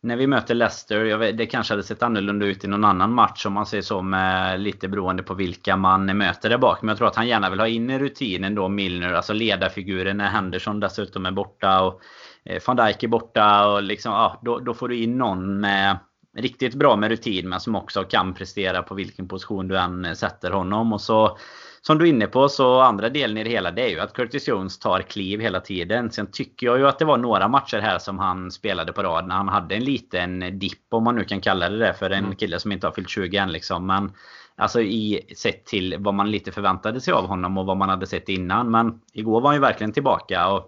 när 0.00 0.16
vi 0.16 0.26
möter 0.26 0.54
Leicester, 0.54 1.16
vet, 1.16 1.38
det 1.38 1.46
kanske 1.46 1.72
hade 1.72 1.82
sett 1.82 2.02
annorlunda 2.02 2.46
ut 2.46 2.64
i 2.64 2.68
någon 2.68 2.84
annan 2.84 3.12
match 3.12 3.46
om 3.46 3.52
man 3.52 3.66
säger 3.66 3.82
så 3.82 4.02
med 4.02 4.60
lite 4.60 4.88
beroende 4.88 5.22
på 5.22 5.34
vilka 5.34 5.76
man 5.76 6.18
möter 6.18 6.50
där 6.50 6.58
bak. 6.58 6.82
Men 6.82 6.88
jag 6.88 6.98
tror 6.98 7.08
att 7.08 7.16
han 7.16 7.28
gärna 7.28 7.50
vill 7.50 7.60
ha 7.60 7.68
in 7.68 7.90
i 7.90 7.98
rutinen 7.98 8.54
då 8.54 8.68
Milner, 8.68 9.12
alltså 9.12 9.32
ledarfiguren 9.32 10.16
när 10.16 10.28
Henderson 10.28 10.80
dessutom 10.80 11.26
är 11.26 11.30
borta 11.30 11.82
och 11.82 12.00
eh, 12.44 12.62
van 12.66 12.76
Dijk 12.76 13.02
är 13.02 13.08
borta 13.08 13.68
och 13.68 13.82
liksom, 13.82 14.12
ja, 14.12 14.40
då, 14.44 14.58
då 14.58 14.74
får 14.74 14.88
du 14.88 14.96
in 14.96 15.18
någon 15.18 15.60
med 15.60 15.98
riktigt 16.40 16.74
bra 16.74 16.96
med 16.96 17.10
rutin 17.10 17.48
men 17.48 17.60
som 17.60 17.76
också 17.76 18.04
kan 18.04 18.34
prestera 18.34 18.82
på 18.82 18.94
vilken 18.94 19.28
position 19.28 19.68
du 19.68 19.78
än 19.78 20.16
sätter 20.16 20.50
honom. 20.50 20.92
Och 20.92 21.00
så 21.00 21.38
som 21.82 21.98
du 21.98 22.04
är 22.04 22.08
inne 22.08 22.26
på 22.26 22.48
så 22.48 22.80
andra 22.80 23.08
delen 23.08 23.38
i 23.38 23.44
det 23.44 23.50
hela 23.50 23.70
det 23.70 23.82
är 23.82 23.88
ju 23.88 24.00
att 24.00 24.12
Curtis 24.12 24.48
Jones 24.48 24.78
tar 24.78 25.02
kliv 25.02 25.40
hela 25.40 25.60
tiden. 25.60 26.10
Sen 26.10 26.26
tycker 26.26 26.66
jag 26.66 26.78
ju 26.78 26.88
att 26.88 26.98
det 26.98 27.04
var 27.04 27.18
några 27.18 27.48
matcher 27.48 27.78
här 27.78 27.98
som 27.98 28.18
han 28.18 28.50
spelade 28.50 28.92
på 28.92 29.02
rad 29.02 29.28
när 29.28 29.34
han 29.34 29.48
hade 29.48 29.74
en 29.74 29.84
liten 29.84 30.58
dipp 30.58 30.86
om 30.90 31.04
man 31.04 31.16
nu 31.16 31.24
kan 31.24 31.40
kalla 31.40 31.68
det 31.68 31.78
det 31.78 31.94
för 31.94 32.10
en 32.10 32.24
mm. 32.24 32.36
kille 32.36 32.58
som 32.58 32.72
inte 32.72 32.86
har 32.86 32.92
fyllt 32.92 33.10
20 33.10 33.36
än 33.36 33.52
liksom. 33.52 33.86
Men 33.86 34.12
Alltså 34.60 34.80
i 34.80 35.20
sett 35.36 35.66
till 35.66 35.96
vad 35.98 36.14
man 36.14 36.30
lite 36.30 36.52
förväntade 36.52 37.00
sig 37.00 37.14
av 37.14 37.26
honom 37.26 37.58
och 37.58 37.66
vad 37.66 37.76
man 37.76 37.88
hade 37.88 38.06
sett 38.06 38.28
innan. 38.28 38.70
Men 38.70 39.00
igår 39.12 39.40
var 39.40 39.48
han 39.48 39.56
ju 39.56 39.60
verkligen 39.60 39.92
tillbaka. 39.92 40.48
Och 40.48 40.66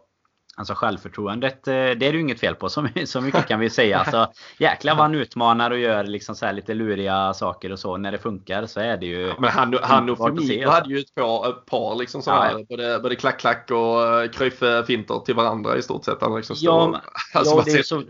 Alltså 0.63 0.75
självförtroendet, 0.75 1.69
eh, 1.69 1.73
det 1.73 1.81
är 1.81 1.95
det 1.95 2.09
ju 2.11 2.21
inget 2.21 2.41
fel 2.41 2.55
på. 2.55 2.69
Så, 2.69 2.89
så 3.05 3.21
mycket 3.21 3.49
kan 3.49 3.61
vi 3.61 3.71
säga. 3.71 3.99
Alltså, 4.03 4.33
jäklar 4.59 4.95
vad 4.95 5.03
han 5.03 5.15
utmanar 5.15 5.71
och 5.71 5.79
gör 5.79 6.05
liksom 6.05 6.35
så 6.35 6.53
lite 6.53 6.75
luriga 6.75 7.35
saker 7.35 7.73
och 7.73 7.79
så. 7.79 7.97
När 7.97 8.13
det 8.13 8.19
funkar 8.19 8.67
så 8.67 8.81
är 8.81 8.97
det 8.97 9.07
ju... 9.07 9.27
Ja, 9.27 9.35
men 9.39 9.51
han, 9.51 9.79
han 9.83 10.11
och 10.11 10.19
Firmino 10.19 10.69
hade 10.69 10.89
ju 10.89 10.99
ett 10.99 11.15
par, 11.15 11.49
ett 11.49 11.67
par 11.67 11.97
liksom 11.97 12.23
sådana 12.23 12.51
ja, 12.51 12.59
ja. 12.59 12.65
både, 12.69 12.99
både 12.99 13.17
klack-klack 13.17 13.71
och 13.71 14.23
eh, 14.23 14.31
kryff-finter 14.31 15.25
till 15.25 15.35
varandra 15.35 15.77
i 15.77 15.83
stort 15.83 16.05
sett. 16.05 16.19
Han 16.21 16.37
liksom 16.37 16.57
ja, 16.59 16.89
men, 16.89 17.01
alltså, 17.35 17.57
ja, 17.57 17.63
det 17.65 17.73
är 17.73 17.83
så... 17.83 18.03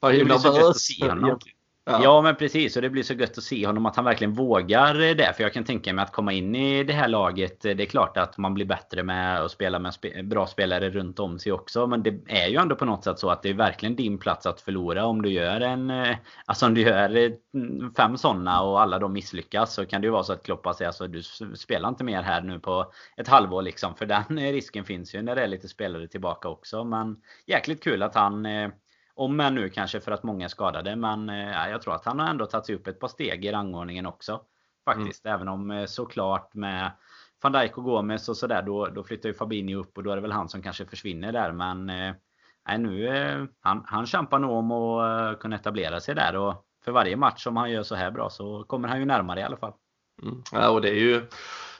Det 0.00 0.24
blir 0.24 0.38
så 0.38 0.74
Ja. 1.86 2.00
ja. 2.02 2.22
men 2.22 2.36
precis 2.36 2.76
och 2.76 2.82
det 2.82 2.90
blir 2.90 3.02
så 3.02 3.14
gött 3.14 3.38
att 3.38 3.44
se 3.44 3.66
honom 3.66 3.86
att 3.86 3.96
han 3.96 4.04
verkligen 4.04 4.32
vågar 4.32 4.94
det. 4.94 5.32
För 5.36 5.42
jag 5.42 5.52
kan 5.52 5.64
tänka 5.64 5.92
mig 5.92 6.02
att 6.02 6.12
komma 6.12 6.32
in 6.32 6.54
i 6.54 6.84
det 6.84 6.92
här 6.92 7.08
laget. 7.08 7.64
Eh, 7.64 7.76
det 7.76 7.82
är 7.82 7.86
klart 7.86 8.16
att 8.16 8.38
man 8.38 8.54
blir 8.54 8.66
bättre 8.66 9.02
med 9.02 9.40
att 9.40 9.50
spela 9.50 9.78
med 9.78 9.94
bra 10.24 10.46
spelare 10.46 10.90
runt 10.90 11.18
om 11.18 11.38
sig 11.38 11.52
också. 11.52 11.86
Men 11.86 12.02
det 12.02 12.20
är 12.26 12.48
ju 12.48 12.56
ändå 12.56 12.76
på 12.76 12.84
något 12.84 13.04
sätt 13.04 13.18
så 13.18 13.30
att 13.30 13.42
det 13.42 13.48
är 13.48 13.54
verkligen 13.54 13.96
din 13.96 14.18
plats 14.18 14.46
att 14.46 14.60
förlora. 14.60 15.06
Om 15.06 15.22
du 15.22 15.28
gör 15.28 15.60
en 15.60 15.90
eh, 15.90 16.16
Alltså 16.46 16.66
om 16.66 16.74
du 16.74 16.80
gör 16.80 17.16
eh, 17.16 17.30
fem 17.96 18.16
sådana 18.16 18.62
och 18.62 18.80
alla 18.80 18.98
de 18.98 19.12
misslyckas 19.12 19.74
så 19.74 19.86
kan 19.86 20.00
det 20.00 20.06
ju 20.06 20.10
vara 20.10 20.22
så 20.22 20.32
att 20.32 20.42
Kloppa 20.42 20.74
säger 20.74 20.88
alltså 20.88 21.06
du 21.06 21.22
spelar 21.56 21.88
inte 21.88 22.04
mer 22.04 22.22
här 22.22 22.40
nu 22.42 22.60
på 22.60 22.92
ett 23.16 23.28
halvår 23.28 23.62
liksom. 23.62 23.94
För 23.94 24.06
den 24.06 24.24
risken 24.52 24.84
finns 24.84 25.14
ju 25.14 25.22
när 25.22 25.34
det 25.34 25.42
är 25.42 25.48
lite 25.48 25.68
spelare 25.68 26.08
tillbaka 26.08 26.48
också. 26.48 26.84
Men 26.84 27.16
jäkligt 27.46 27.84
kul 27.84 28.02
att 28.02 28.14
han 28.14 28.46
om 29.14 29.40
än 29.40 29.54
nu 29.54 29.68
kanske 29.68 30.00
för 30.00 30.12
att 30.12 30.22
många 30.22 30.44
är 30.44 30.48
skadade. 30.48 30.96
Men 30.96 31.28
eh, 31.28 31.70
jag 31.70 31.82
tror 31.82 31.94
att 31.94 32.04
han 32.04 32.18
har 32.18 32.26
ändå 32.26 32.46
tagit 32.46 32.66
sig 32.66 32.74
upp 32.74 32.86
ett 32.86 33.00
par 33.00 33.08
steg 33.08 33.44
i 33.44 33.52
rangordningen 33.52 34.06
också. 34.06 34.40
Faktiskt. 34.84 35.24
Mm. 35.26 35.34
Även 35.34 35.48
om 35.48 35.70
eh, 35.70 35.86
såklart 35.86 36.54
med 36.54 36.90
van 37.42 37.52
Dijk 37.52 37.78
och 37.78 37.84
Gomes 37.84 38.28
och 38.28 38.36
sådär. 38.36 38.62
Då, 38.62 38.86
då 38.86 39.04
flyttar 39.04 39.28
ju 39.28 39.34
Fabinho 39.34 39.80
upp 39.80 39.96
och 39.96 40.02
då 40.02 40.10
är 40.10 40.16
det 40.16 40.22
väl 40.22 40.32
han 40.32 40.48
som 40.48 40.62
kanske 40.62 40.86
försvinner 40.86 41.32
där. 41.32 41.52
Men 41.52 41.90
eh, 41.90 42.78
nu, 42.78 43.08
eh, 43.08 43.44
han, 43.60 43.84
han 43.86 44.06
kämpar 44.06 44.38
nog 44.38 44.50
om 44.50 44.72
att 44.72 45.32
uh, 45.32 45.38
kunna 45.38 45.56
etablera 45.56 46.00
sig 46.00 46.14
där. 46.14 46.36
Och 46.36 46.54
för 46.84 46.92
varje 46.92 47.16
match 47.16 47.42
som 47.42 47.56
han 47.56 47.70
gör 47.70 47.82
så 47.82 47.94
här 47.94 48.10
bra 48.10 48.30
så 48.30 48.64
kommer 48.64 48.88
han 48.88 48.98
ju 48.98 49.04
närmare 49.04 49.40
i 49.40 49.42
alla 49.42 49.56
fall. 49.56 49.72
Mm. 50.22 50.42
Ja, 50.52 50.68
och 50.68 50.82
det 50.82 50.88
är 50.88 50.94
ju 50.94 51.26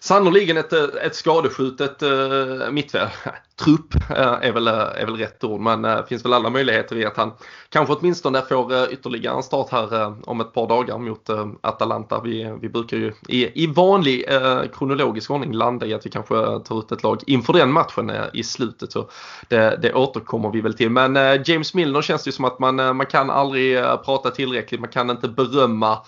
sannoliken 0.01 0.57
ett, 0.57 0.73
ett 0.73 1.15
skadeskjutet 1.15 2.03
uh, 2.03 2.71
mittfält. 2.71 3.54
Trupp 3.57 3.95
eh, 4.11 4.17
är, 4.17 4.53
väl, 4.53 4.69
eh, 4.69 4.75
är 4.75 5.07
väl 5.07 5.17
rätt 5.17 5.45
ord 5.45 5.61
men 5.61 5.83
det 5.83 6.05
finns 6.09 6.25
väl 6.25 6.33
alla 6.33 6.51
möjligheter 6.51 6.97
i 6.97 7.05
att 7.05 7.17
han 7.17 7.33
kanske 7.69 7.95
åtminstone 7.95 8.43
får 8.43 8.93
ytterligare 8.93 9.37
en 9.37 9.43
start 9.43 9.71
här 9.71 10.15
om 10.29 10.41
ett 10.41 10.53
par 10.53 10.69
dagar 10.69 10.99
mot 10.99 11.31
Atalanta. 11.61 12.21
Vi, 12.21 12.57
vi 12.61 12.69
brukar 12.69 12.97
ju 12.97 13.13
i, 13.29 13.65
i 13.65 13.67
vanlig 13.67 14.25
kronologisk 14.73 15.31
ordning 15.31 15.53
landa 15.53 15.87
i 15.87 15.95
att 15.95 16.07
vi 16.07 16.11
kanske 16.11 16.35
tar 16.35 16.79
ut 16.79 16.93
ett 16.93 17.03
lag 17.03 17.21
inför 17.27 17.53
den 17.53 17.73
matchen 17.73 18.13
i 18.33 18.43
slutet. 18.43 18.93
Så 18.93 19.09
det, 19.49 19.79
det 19.83 19.95
återkommer 19.95 20.51
vi 20.51 20.61
väl 20.61 20.75
till. 20.75 20.91
Men 20.91 21.43
James 21.45 21.75
Milner 21.75 22.03
känns 22.03 22.25
det 22.25 22.29
ju 22.29 22.33
som 22.33 22.45
att 22.45 22.59
man, 22.59 22.77
man 22.77 23.07
kan 23.07 23.31
aldrig 23.31 23.83
prata 24.05 24.31
tillräckligt. 24.31 24.81
Man 24.81 24.91
kan 24.91 25.11
inte 25.11 25.29
berömma 25.29 25.99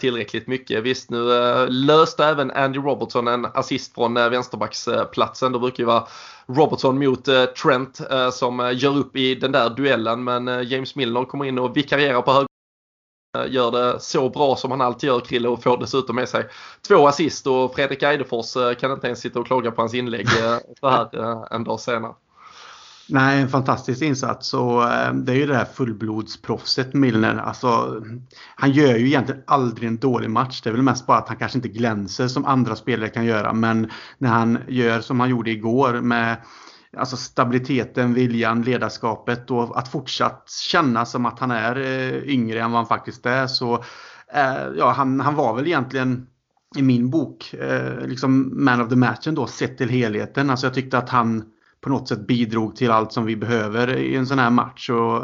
tillräckligt 0.00 0.46
mycket. 0.46 0.82
Visst 0.82 1.10
nu 1.10 1.28
löste 1.68 2.24
även 2.24 2.50
Andy 2.50 2.78
Robertson 2.78 3.28
en 3.28 3.46
assist 3.54 3.94
från 3.94 4.14
vänsterbacksplatsen. 4.14 5.52
Det 5.52 5.58
brukar 5.58 5.82
ju 5.82 5.86
vara 5.86 6.04
Robertson 6.52 6.98
mot 6.98 7.28
eh, 7.28 7.44
Trent 7.44 8.00
eh, 8.10 8.30
som 8.30 8.60
eh, 8.60 8.78
gör 8.78 8.96
upp 8.96 9.16
i 9.16 9.34
den 9.34 9.52
där 9.52 9.70
duellen. 9.70 10.24
Men 10.24 10.68
James 10.68 10.94
Milner 10.94 11.24
kommer 11.24 11.44
in 11.44 11.58
och 11.58 11.76
vikarierar 11.76 12.22
på 12.22 12.32
höger 12.32 12.48
gör 13.48 13.70
det 13.70 14.00
så 14.00 14.28
bra 14.28 14.56
som 14.56 14.70
han 14.70 14.80
alltid 14.80 15.08
gör 15.08 15.20
Krille 15.20 15.48
och 15.48 15.62
får 15.62 15.78
dessutom 15.78 16.16
med 16.16 16.28
sig 16.28 16.46
två 16.88 17.08
assist 17.08 17.46
och 17.46 17.74
Fredrik 17.74 18.02
Eidefors 18.02 18.54
kan 18.80 18.92
inte 18.92 19.06
ens 19.06 19.20
sitta 19.20 19.40
och 19.40 19.46
klaga 19.46 19.70
på 19.70 19.82
hans 19.82 19.94
inlägg 19.94 20.28
så 20.80 20.88
här 20.88 21.54
en 21.54 21.64
dag 21.64 21.80
senare. 21.80 22.14
Nej, 23.10 23.42
en 23.42 23.48
fantastisk 23.48 24.02
insats 24.02 24.54
och 24.54 24.92
eh, 24.92 25.14
det 25.14 25.32
är 25.32 25.36
ju 25.36 25.46
det 25.46 25.56
här 25.56 25.64
fullblodsproffset 25.64 26.94
Milner. 26.94 27.36
Alltså, 27.36 28.02
han 28.54 28.70
gör 28.70 28.96
ju 28.96 29.06
egentligen 29.06 29.42
aldrig 29.46 29.88
en 29.88 29.98
dålig 29.98 30.30
match. 30.30 30.60
Det 30.60 30.70
är 30.70 30.72
väl 30.72 30.82
mest 30.82 31.06
bara 31.06 31.18
att 31.18 31.28
han 31.28 31.36
kanske 31.36 31.58
inte 31.58 31.68
glänser 31.68 32.28
som 32.28 32.44
andra 32.44 32.76
spelare 32.76 33.08
kan 33.08 33.24
göra. 33.24 33.52
Men 33.52 33.90
när 34.18 34.28
han 34.28 34.58
gör 34.68 35.00
som 35.00 35.20
han 35.20 35.30
gjorde 35.30 35.50
igår 35.50 35.92
med 35.92 36.36
alltså 36.96 37.16
stabiliteten, 37.16 38.14
viljan, 38.14 38.62
ledarskapet 38.62 39.50
och 39.50 39.78
att 39.78 39.88
fortsatt 39.88 40.50
känna 40.50 41.04
som 41.04 41.26
att 41.26 41.38
han 41.38 41.50
är 41.50 41.76
eh, 41.76 42.28
yngre 42.28 42.60
än 42.60 42.70
vad 42.70 42.78
han 42.78 42.88
faktiskt 42.88 43.26
är. 43.26 43.46
Så 43.46 43.74
eh, 44.34 44.66
ja, 44.76 44.90
han, 44.90 45.20
han 45.20 45.34
var 45.34 45.54
väl 45.54 45.66
egentligen 45.66 46.26
i 46.76 46.82
min 46.82 47.10
bok 47.10 47.54
liksom 48.04 48.64
man 48.64 48.80
of 48.80 48.88
the 48.88 48.96
matchen 48.96 49.34
då 49.34 49.46
sett 49.46 49.78
till 49.78 49.88
helheten. 49.88 50.50
Alltså 50.50 50.66
jag 50.66 50.74
tyckte 50.74 50.98
att 50.98 51.08
han 51.08 51.44
på 51.80 51.88
något 51.88 52.08
sätt 52.08 52.26
bidrog 52.26 52.76
till 52.76 52.90
allt 52.90 53.12
som 53.12 53.24
vi 53.24 53.36
behöver 53.36 53.96
i 53.96 54.16
en 54.16 54.26
sån 54.26 54.38
här 54.38 54.50
match. 54.50 54.90
Och 54.90 55.22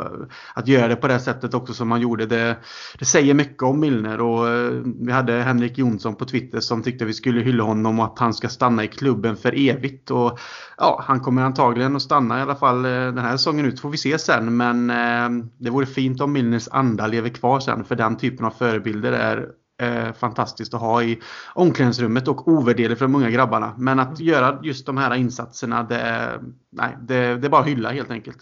att 0.55 0.69
göra 0.69 0.89
det 0.89 0.97
på 0.97 1.09
det 1.09 1.21
sättet 1.21 1.55
också 1.55 1.75
som 1.75 1.91
han 1.91 2.01
gjorde, 2.01 2.27
det, 2.27 2.57
det 2.99 3.05
säger 3.05 3.35
mycket 3.35 3.63
om 3.63 3.81
Milner. 3.81 4.21
Och 4.21 4.49
eh, 4.49 4.71
vi 5.01 5.13
hade 5.13 5.33
Henrik 5.33 5.79
Jonsson 5.79 6.15
på 6.15 6.25
Twitter 6.25 6.61
som 6.61 6.83
tyckte 6.83 7.05
vi 7.05 7.13
skulle 7.13 7.41
hylla 7.41 7.65
honom 7.65 7.99
och 7.99 8.05
att 8.05 8.19
han 8.19 8.35
ska 8.35 8.49
stanna 8.49 8.85
i 8.85 8.89
klubben 8.89 9.37
för 9.37 9.69
evigt. 9.69 10.11
Och 10.11 10.39
ja, 10.77 11.05
han 11.07 11.21
kommer 11.21 11.43
antagligen 11.43 11.97
att 11.97 12.03
stanna 12.03 12.39
i 12.39 12.43
alla 12.43 12.57
fall 12.57 12.85
eh, 12.85 12.91
den 12.91 13.19
här 13.19 13.37
säsongen 13.37 13.67
ut, 13.67 13.81
får 13.81 13.91
vi 13.91 13.99
se 13.99 14.19
sen. 14.19 14.57
Men 14.57 14.91
eh, 14.91 15.47
det 15.59 15.71
vore 15.71 15.87
fint 15.87 16.21
om 16.21 16.33
Milners 16.33 16.69
anda 16.71 17.07
lever 17.07 17.29
kvar 17.29 17.61
sen, 17.61 17.85
för 17.85 17.97
den 17.97 18.17
typen 18.17 18.47
av 18.47 18.51
förebilder 18.51 19.13
är 19.13 19.49
eh, 19.83 20.13
fantastiskt 20.13 20.75
att 20.75 20.81
ha 20.81 21.03
i 21.03 21.21
omklädningsrummet 21.55 22.29
och 22.29 22.49
ovärderligt 22.49 22.99
för 22.99 23.05
de 23.05 23.15
unga 23.15 23.31
grabbarna. 23.31 23.75
Men 23.79 24.01
att 24.01 24.21
göra 24.21 24.61
just 24.63 24.87
de 24.87 24.97
här 24.97 25.15
insatserna, 25.15 25.83
det, 25.83 26.41
nej, 26.73 26.97
det, 27.01 27.37
det 27.37 27.47
är 27.47 27.51
bara 27.51 27.61
att 27.61 27.69
hylla 27.69 27.91
helt 27.91 28.11
enkelt. 28.11 28.39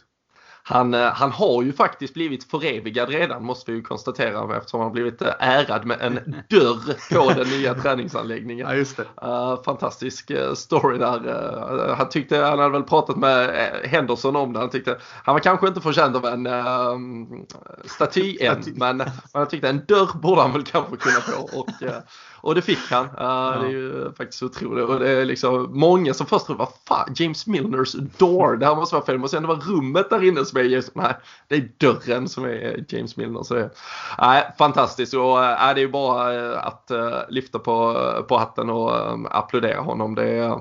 Han, 0.64 0.94
eh, 0.94 1.12
han 1.12 1.30
har 1.30 1.62
ju 1.62 1.72
faktiskt 1.72 2.14
blivit 2.14 2.50
förevigad 2.50 3.08
redan 3.08 3.44
måste 3.44 3.70
vi 3.70 3.76
ju 3.76 3.82
konstatera 3.82 4.56
eftersom 4.56 4.80
han 4.80 4.86
har 4.86 4.92
blivit 4.94 5.22
eh, 5.22 5.32
ärad 5.38 5.84
med 5.86 6.00
en 6.00 6.14
dörr 6.48 7.14
på 7.14 7.32
den 7.32 7.48
nya 7.48 7.74
träningsanläggningen. 7.74 8.68
Ja, 8.68 8.74
just 8.74 8.96
det. 8.96 9.26
Uh, 9.26 9.62
fantastisk 9.62 10.30
story 10.54 10.98
där. 10.98 11.26
Uh, 11.26 11.94
han 11.94 12.08
tyckte, 12.08 12.36
han 12.36 12.58
hade 12.58 12.72
väl 12.72 12.82
pratat 12.82 13.16
med 13.16 13.50
Henderson 13.84 14.36
om 14.36 14.52
det. 14.52 14.58
Han 14.58 14.70
tyckte, 14.70 14.98
han 15.24 15.34
var 15.34 15.40
kanske 15.40 15.68
inte 15.68 15.80
förtjänt 15.80 16.16
av 16.16 16.26
en 16.26 16.46
uh, 16.46 17.44
staty 17.84 18.38
än 18.40 18.62
men 18.76 19.02
han 19.32 19.48
tyckte 19.48 19.68
en 19.68 19.84
dörr 19.88 20.18
borde 20.18 20.40
han 20.40 20.52
väl 20.52 20.64
kanske 20.64 20.96
kunna 20.96 21.20
få. 21.20 21.58
Och, 21.58 21.68
Och 22.42 22.54
det 22.54 22.62
fick 22.62 22.90
han. 22.90 23.04
Uh, 23.04 23.12
ja. 23.18 23.56
Det 23.60 23.66
är 23.66 23.70
ju 23.70 24.12
faktiskt 24.12 24.42
otroligt. 24.42 24.88
Och 24.88 25.00
det 25.00 25.10
är 25.10 25.24
liksom 25.24 25.68
många 25.72 26.14
som 26.14 26.26
först 26.26 26.46
trodde, 26.46 26.58
vad 26.58 26.72
fan, 26.88 27.14
James 27.16 27.46
Milners 27.46 27.92
door, 27.92 28.56
det 28.56 28.66
här 28.66 28.76
måste 28.76 28.94
vara 28.94 29.04
fel. 29.04 29.22
Och 29.22 29.30
sen 29.30 29.42
det 29.42 29.48
var 29.48 29.56
rummet 29.56 30.10
där 30.10 30.24
inne 30.24 30.44
som 30.44 30.58
är 30.58 30.64
James, 30.64 30.90
nej, 30.94 31.14
det 31.48 31.54
är 31.54 31.68
dörren 31.78 32.28
som 32.28 32.44
är 32.44 32.84
James 32.88 33.16
Milner. 33.16 33.42
Så 33.42 33.54
det, 33.54 33.70
nej, 34.18 34.54
fantastiskt. 34.58 35.14
Och 35.14 35.36
uh, 35.36 35.42
det 35.42 35.46
är 35.46 35.76
ju 35.76 35.88
bara 35.88 36.58
att 36.60 36.90
uh, 36.92 37.18
lyfta 37.28 37.58
på, 37.58 37.96
på 38.28 38.38
hatten 38.38 38.70
och 38.70 39.12
um, 39.12 39.26
applådera 39.30 39.80
honom. 39.80 40.14
Det 40.14 40.28
är, 40.28 40.60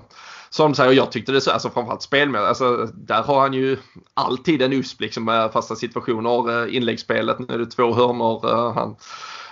som 0.49 0.75
säger, 0.75 0.91
jag 0.91 1.11
tyckte 1.11 1.31
det 1.31 1.41
så, 1.41 1.51
alltså 1.51 1.69
framförallt 1.69 2.01
spelmässigt, 2.01 2.47
alltså 2.47 2.87
där 2.93 3.23
har 3.23 3.39
han 3.39 3.53
ju 3.53 3.77
alltid 4.13 4.61
en 4.61 4.73
USP 4.73 5.01
liksom 5.01 5.25
med 5.25 5.51
fasta 5.51 5.75
situationer, 5.75 6.67
inläggsspelet, 6.67 7.39
nu 7.39 7.53
är 7.53 7.57
det 7.57 7.65
två 7.65 7.93
hörnor, 7.93 8.73
han 8.73 8.95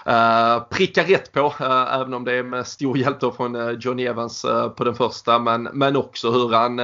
Uh, 0.10 0.64
prickar 0.70 1.04
rätt 1.04 1.32
på, 1.32 1.46
uh, 1.62 1.96
även 1.96 2.14
om 2.14 2.24
det 2.24 2.34
är 2.34 2.44
med 2.44 2.68
stor 2.68 2.98
hjälp 2.98 3.20
då 3.20 3.32
från 3.32 3.56
uh, 3.56 3.72
Johnny 3.80 4.06
Evans 4.06 4.46
på 4.76 4.84
den 4.84 4.96
första. 4.96 5.40
Men, 5.40 5.64
men 5.64 5.96
också 5.96 6.32
hur 6.32 6.50
han 6.50 6.82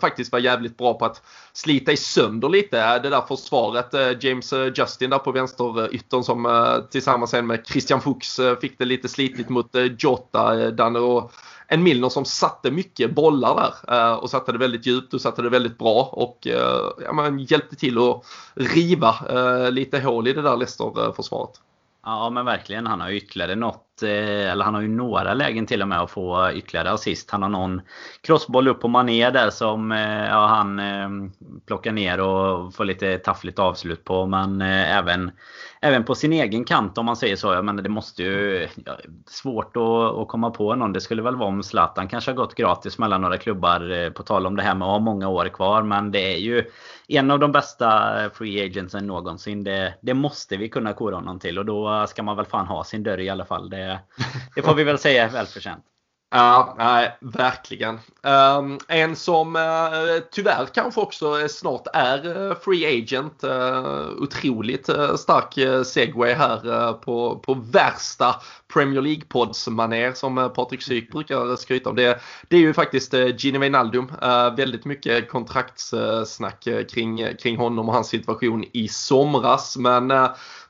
faktiskt 0.00 0.32
var 0.32 0.38
jävligt 0.38 0.76
bra 0.76 0.94
på 0.94 1.04
att 1.04 1.22
slita 1.52 1.92
i 1.92 1.96
sönder 1.96 2.48
lite 2.48 2.98
det 2.98 3.10
där 3.10 3.20
försvaret. 3.20 4.22
James 4.24 4.52
Justin 4.74 5.10
där 5.10 5.18
på 5.18 5.32
vänsteryttern 5.32 6.22
som 6.22 6.82
tillsammans 6.90 7.32
med 7.32 7.66
Christian 7.66 8.00
Fuchs 8.00 8.40
fick 8.60 8.78
det 8.78 8.84
lite 8.84 9.08
slitigt 9.08 9.48
mot 9.48 9.70
Jota. 9.98 10.54
Där 10.54 10.96
och 10.96 11.32
en 11.66 11.82
Milner 11.82 12.08
som 12.08 12.24
satte 12.24 12.70
mycket 12.70 13.14
bollar 13.14 13.74
där 13.86 14.22
och 14.22 14.30
satte 14.30 14.52
det 14.52 14.58
väldigt 14.58 14.86
djupt 14.86 15.14
och 15.14 15.20
satte 15.20 15.42
det 15.42 15.50
väldigt 15.50 15.78
bra 15.78 16.02
och 16.12 16.38
ja, 17.04 17.12
man 17.12 17.38
hjälpte 17.38 17.76
till 17.76 17.98
att 17.98 18.24
riva 18.54 19.14
lite 19.70 20.00
hål 20.00 20.28
i 20.28 20.32
det 20.32 20.42
där 20.42 20.56
Leicester-försvaret. 20.56 21.60
Ja 22.08 22.30
men 22.30 22.44
verkligen. 22.44 22.86
Han 22.86 23.00
har 23.00 23.10
ytterligare 23.10 23.54
något, 23.54 23.87
Eh, 24.02 24.50
eller 24.50 24.64
han 24.64 24.74
har 24.74 24.80
ju 24.80 24.88
några 24.88 25.34
lägen 25.34 25.66
till 25.66 25.82
och 25.82 25.88
med 25.88 26.00
att 26.00 26.10
få 26.10 26.52
ytterligare 26.54 26.90
assist. 26.90 27.30
Han 27.30 27.42
har 27.42 27.48
någon 27.48 27.80
crossboll 28.20 28.68
upp 28.68 28.80
på 28.80 28.88
Mané 28.88 29.30
där 29.30 29.50
som 29.50 29.92
eh, 29.92 30.26
ja, 30.26 30.46
han 30.46 30.78
eh, 30.78 31.08
plockar 31.66 31.92
ner 31.92 32.20
och 32.20 32.74
får 32.74 32.84
lite 32.84 33.18
taffligt 33.18 33.58
avslut 33.58 34.04
på. 34.04 34.26
Men 34.26 34.60
även, 34.60 35.30
även 35.80 36.04
på 36.04 36.14
sin 36.14 36.32
egen 36.32 36.64
kant 36.64 36.98
om 36.98 37.06
man 37.06 37.16
säger 37.16 37.36
så. 37.36 37.52
Jag 37.52 37.64
menar, 37.64 37.82
det 37.82 37.88
måste 37.88 38.22
ju... 38.22 38.68
Ja, 38.84 38.96
svårt 39.26 39.76
att, 39.76 39.82
att 39.82 40.28
komma 40.28 40.50
på 40.50 40.74
någon. 40.74 40.92
Det 40.92 41.00
skulle 41.00 41.22
väl 41.22 41.36
vara 41.36 41.48
om 41.48 41.62
Zlatan 41.62 42.08
kanske 42.08 42.30
har 42.30 42.36
gått 42.36 42.54
gratis 42.54 42.98
mellan 42.98 43.20
några 43.20 43.36
klubbar. 43.36 44.10
På 44.10 44.22
tal 44.22 44.46
om 44.46 44.56
det 44.56 44.62
här 44.62 44.74
med 44.74 44.86
att 44.86 44.92
ha 44.92 44.98
många 44.98 45.28
år 45.28 45.48
kvar. 45.48 45.82
Men 45.82 46.10
det 46.10 46.34
är 46.34 46.38
ju 46.38 46.64
en 47.08 47.30
av 47.30 47.38
de 47.38 47.52
bästa 47.52 48.14
free 48.34 48.64
agentsen 48.64 49.06
någonsin. 49.06 49.64
Det, 49.64 49.94
det 50.00 50.14
måste 50.14 50.56
vi 50.56 50.68
kunna 50.68 50.92
kora 50.92 51.16
honom 51.16 51.38
till 51.38 51.58
och 51.58 51.64
då 51.64 52.06
ska 52.08 52.22
man 52.22 52.36
väl 52.36 52.46
fan 52.46 52.66
ha 52.66 52.84
sin 52.84 53.02
dörr 53.02 53.20
i 53.20 53.28
alla 53.28 53.44
fall. 53.44 53.70
Det, 53.70 53.87
Eh, 53.88 53.98
det 54.54 54.62
får 54.62 54.74
vi 54.74 54.84
väl 54.84 54.98
säga 54.98 55.24
är 55.24 55.28
välförtjänt. 55.28 55.84
Ja, 56.30 56.74
nej, 56.78 57.16
verkligen. 57.20 57.98
Um, 58.22 58.78
en 58.88 59.16
som 59.16 59.56
uh, 59.56 60.22
tyvärr 60.30 60.66
kanske 60.74 61.00
också 61.00 61.48
snart 61.48 61.86
är 61.92 62.48
eh, 62.50 62.56
free 62.58 62.98
agent. 62.98 63.44
Uh, 63.44 64.08
otroligt 64.18 64.88
uh, 64.88 65.16
stark 65.16 65.86
segway 65.86 66.32
här 66.32 66.92
på, 66.92 67.38
på 67.38 67.54
värsta 67.54 68.34
Premier 68.72 69.00
League-poddsmanér 69.02 70.12
som 70.12 70.38
eh, 70.38 70.48
Patrik 70.48 70.82
Syk 70.82 71.12
brukar 71.12 71.56
skryta 71.56 71.90
om. 71.90 71.96
Det, 71.96 72.20
det 72.48 72.56
är 72.56 72.60
ju 72.60 72.74
faktiskt 72.74 73.14
eh, 73.14 73.36
Gini 73.36 73.58
Wijnaldum. 73.58 74.12
Eh, 74.22 74.54
väldigt 74.54 74.84
mycket 74.84 75.30
kontraktssnack 75.30 76.68
kring, 76.90 77.36
kring 77.42 77.56
honom 77.56 77.88
och 77.88 77.94
hans 77.94 78.08
situation 78.08 78.64
i 78.72 78.88
somras. 78.88 79.76
Men 79.76 80.08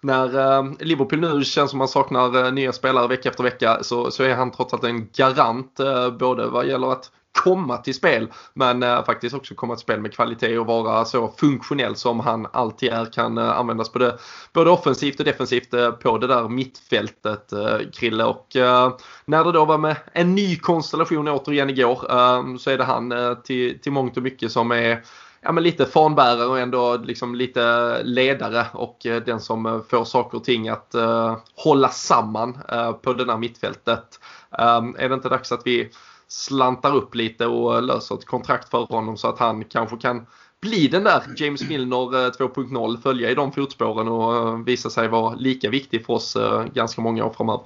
när 0.01 0.85
Liverpool 0.85 1.21
nu 1.21 1.45
känns 1.45 1.71
som 1.71 1.79
man 1.79 1.89
saknar 1.89 2.51
nya 2.51 2.73
spelare 2.73 3.09
vecka 3.09 3.29
efter 3.29 3.45
vecka 3.45 3.79
så, 3.83 4.11
så 4.11 4.23
är 4.23 4.35
han 4.35 4.51
trots 4.51 4.75
allt 4.75 4.85
en 4.85 5.09
garant 5.17 5.81
både 6.19 6.47
vad 6.47 6.67
gäller 6.67 6.93
att 6.93 7.11
komma 7.45 7.77
till 7.77 7.95
spel 7.95 8.33
men 8.55 8.83
eh, 8.83 9.05
faktiskt 9.05 9.35
också 9.35 9.55
komma 9.55 9.75
till 9.75 9.83
spel 9.83 10.01
med 10.01 10.15
kvalitet 10.15 10.59
och 10.59 10.67
vara 10.67 11.05
så 11.05 11.29
funktionell 11.29 11.97
som 11.97 12.21
han 12.21 12.47
alltid 12.53 12.93
är. 12.93 13.13
Kan 13.13 13.39
eh, 13.39 13.59
användas 13.59 13.93
både, 13.93 14.19
både 14.53 14.71
offensivt 14.71 15.19
och 15.21 15.25
defensivt 15.25 15.75
eh, 15.75 15.91
på 15.91 16.19
det 16.19 16.27
där 16.27 16.49
mittfältet 16.49 17.53
eh, 17.53 17.79
Krille. 17.93 18.25
Och 18.25 18.57
eh, 18.57 18.93
när 19.25 19.45
det 19.45 19.53
då 19.53 19.65
var 19.65 19.79
med 19.79 19.97
en 20.13 20.35
ny 20.35 20.57
konstellation 20.57 21.29
återigen 21.29 21.71
igår 21.71 22.07
eh, 22.11 22.57
så 22.57 22.71
är 22.71 22.79
det 22.79 22.85
han 22.85 23.37
till, 23.45 23.81
till 23.81 23.93
mångt 23.93 24.17
och 24.17 24.23
mycket 24.23 24.53
som 24.53 24.71
är 24.71 25.03
ja, 25.41 25.53
men 25.53 25.65
lite 25.65 25.87
fanbärare 25.87 26.47
och 26.47 26.59
ändå 26.59 26.97
liksom 26.97 27.35
lite 27.35 28.03
ledare 28.03 28.67
och 28.73 28.99
den 29.03 29.41
som 29.41 29.85
får 29.89 30.05
saker 30.05 30.39
och 30.39 30.45
ting 30.45 30.69
att 30.69 30.95
uh, 30.97 31.37
hålla 31.55 31.89
samman 31.89 32.59
uh, 32.73 32.93
på 32.93 33.13
det 33.13 33.25
där 33.25 33.37
mittfältet. 33.37 34.21
Är 34.51 35.09
det 35.09 35.15
inte 35.15 35.29
dags 35.29 35.53
att 35.53 35.63
vi 35.65 35.91
slantar 36.29 36.97
upp 36.97 37.15
lite 37.15 37.47
och 37.47 37.83
löser 37.83 38.15
ett 38.15 38.27
kontrakt 38.27 38.71
för 38.71 38.87
honom 38.87 39.17
så 39.17 39.29
att 39.29 39.39
han 39.39 39.65
kanske 39.65 39.97
kan 39.97 40.27
bli 40.61 40.89
den 40.89 41.05
där 41.05 41.23
James 41.37 41.69
Milner 41.69 42.27
eh, 42.27 42.31
2.0, 42.31 43.03
följa 43.03 43.31
i 43.31 43.35
de 43.35 43.53
fotspåren 43.53 44.09
och 44.09 44.37
eh, 44.37 44.65
visa 44.65 44.91
sig 44.91 45.09
vara 45.09 45.35
lika 45.35 45.71
viktig 45.71 46.07
för 46.07 46.13
oss 46.13 46.37
eh, 46.37 46.65
ganska 46.65 47.01
många 47.01 47.25
år 47.25 47.31
framöver. 47.31 47.65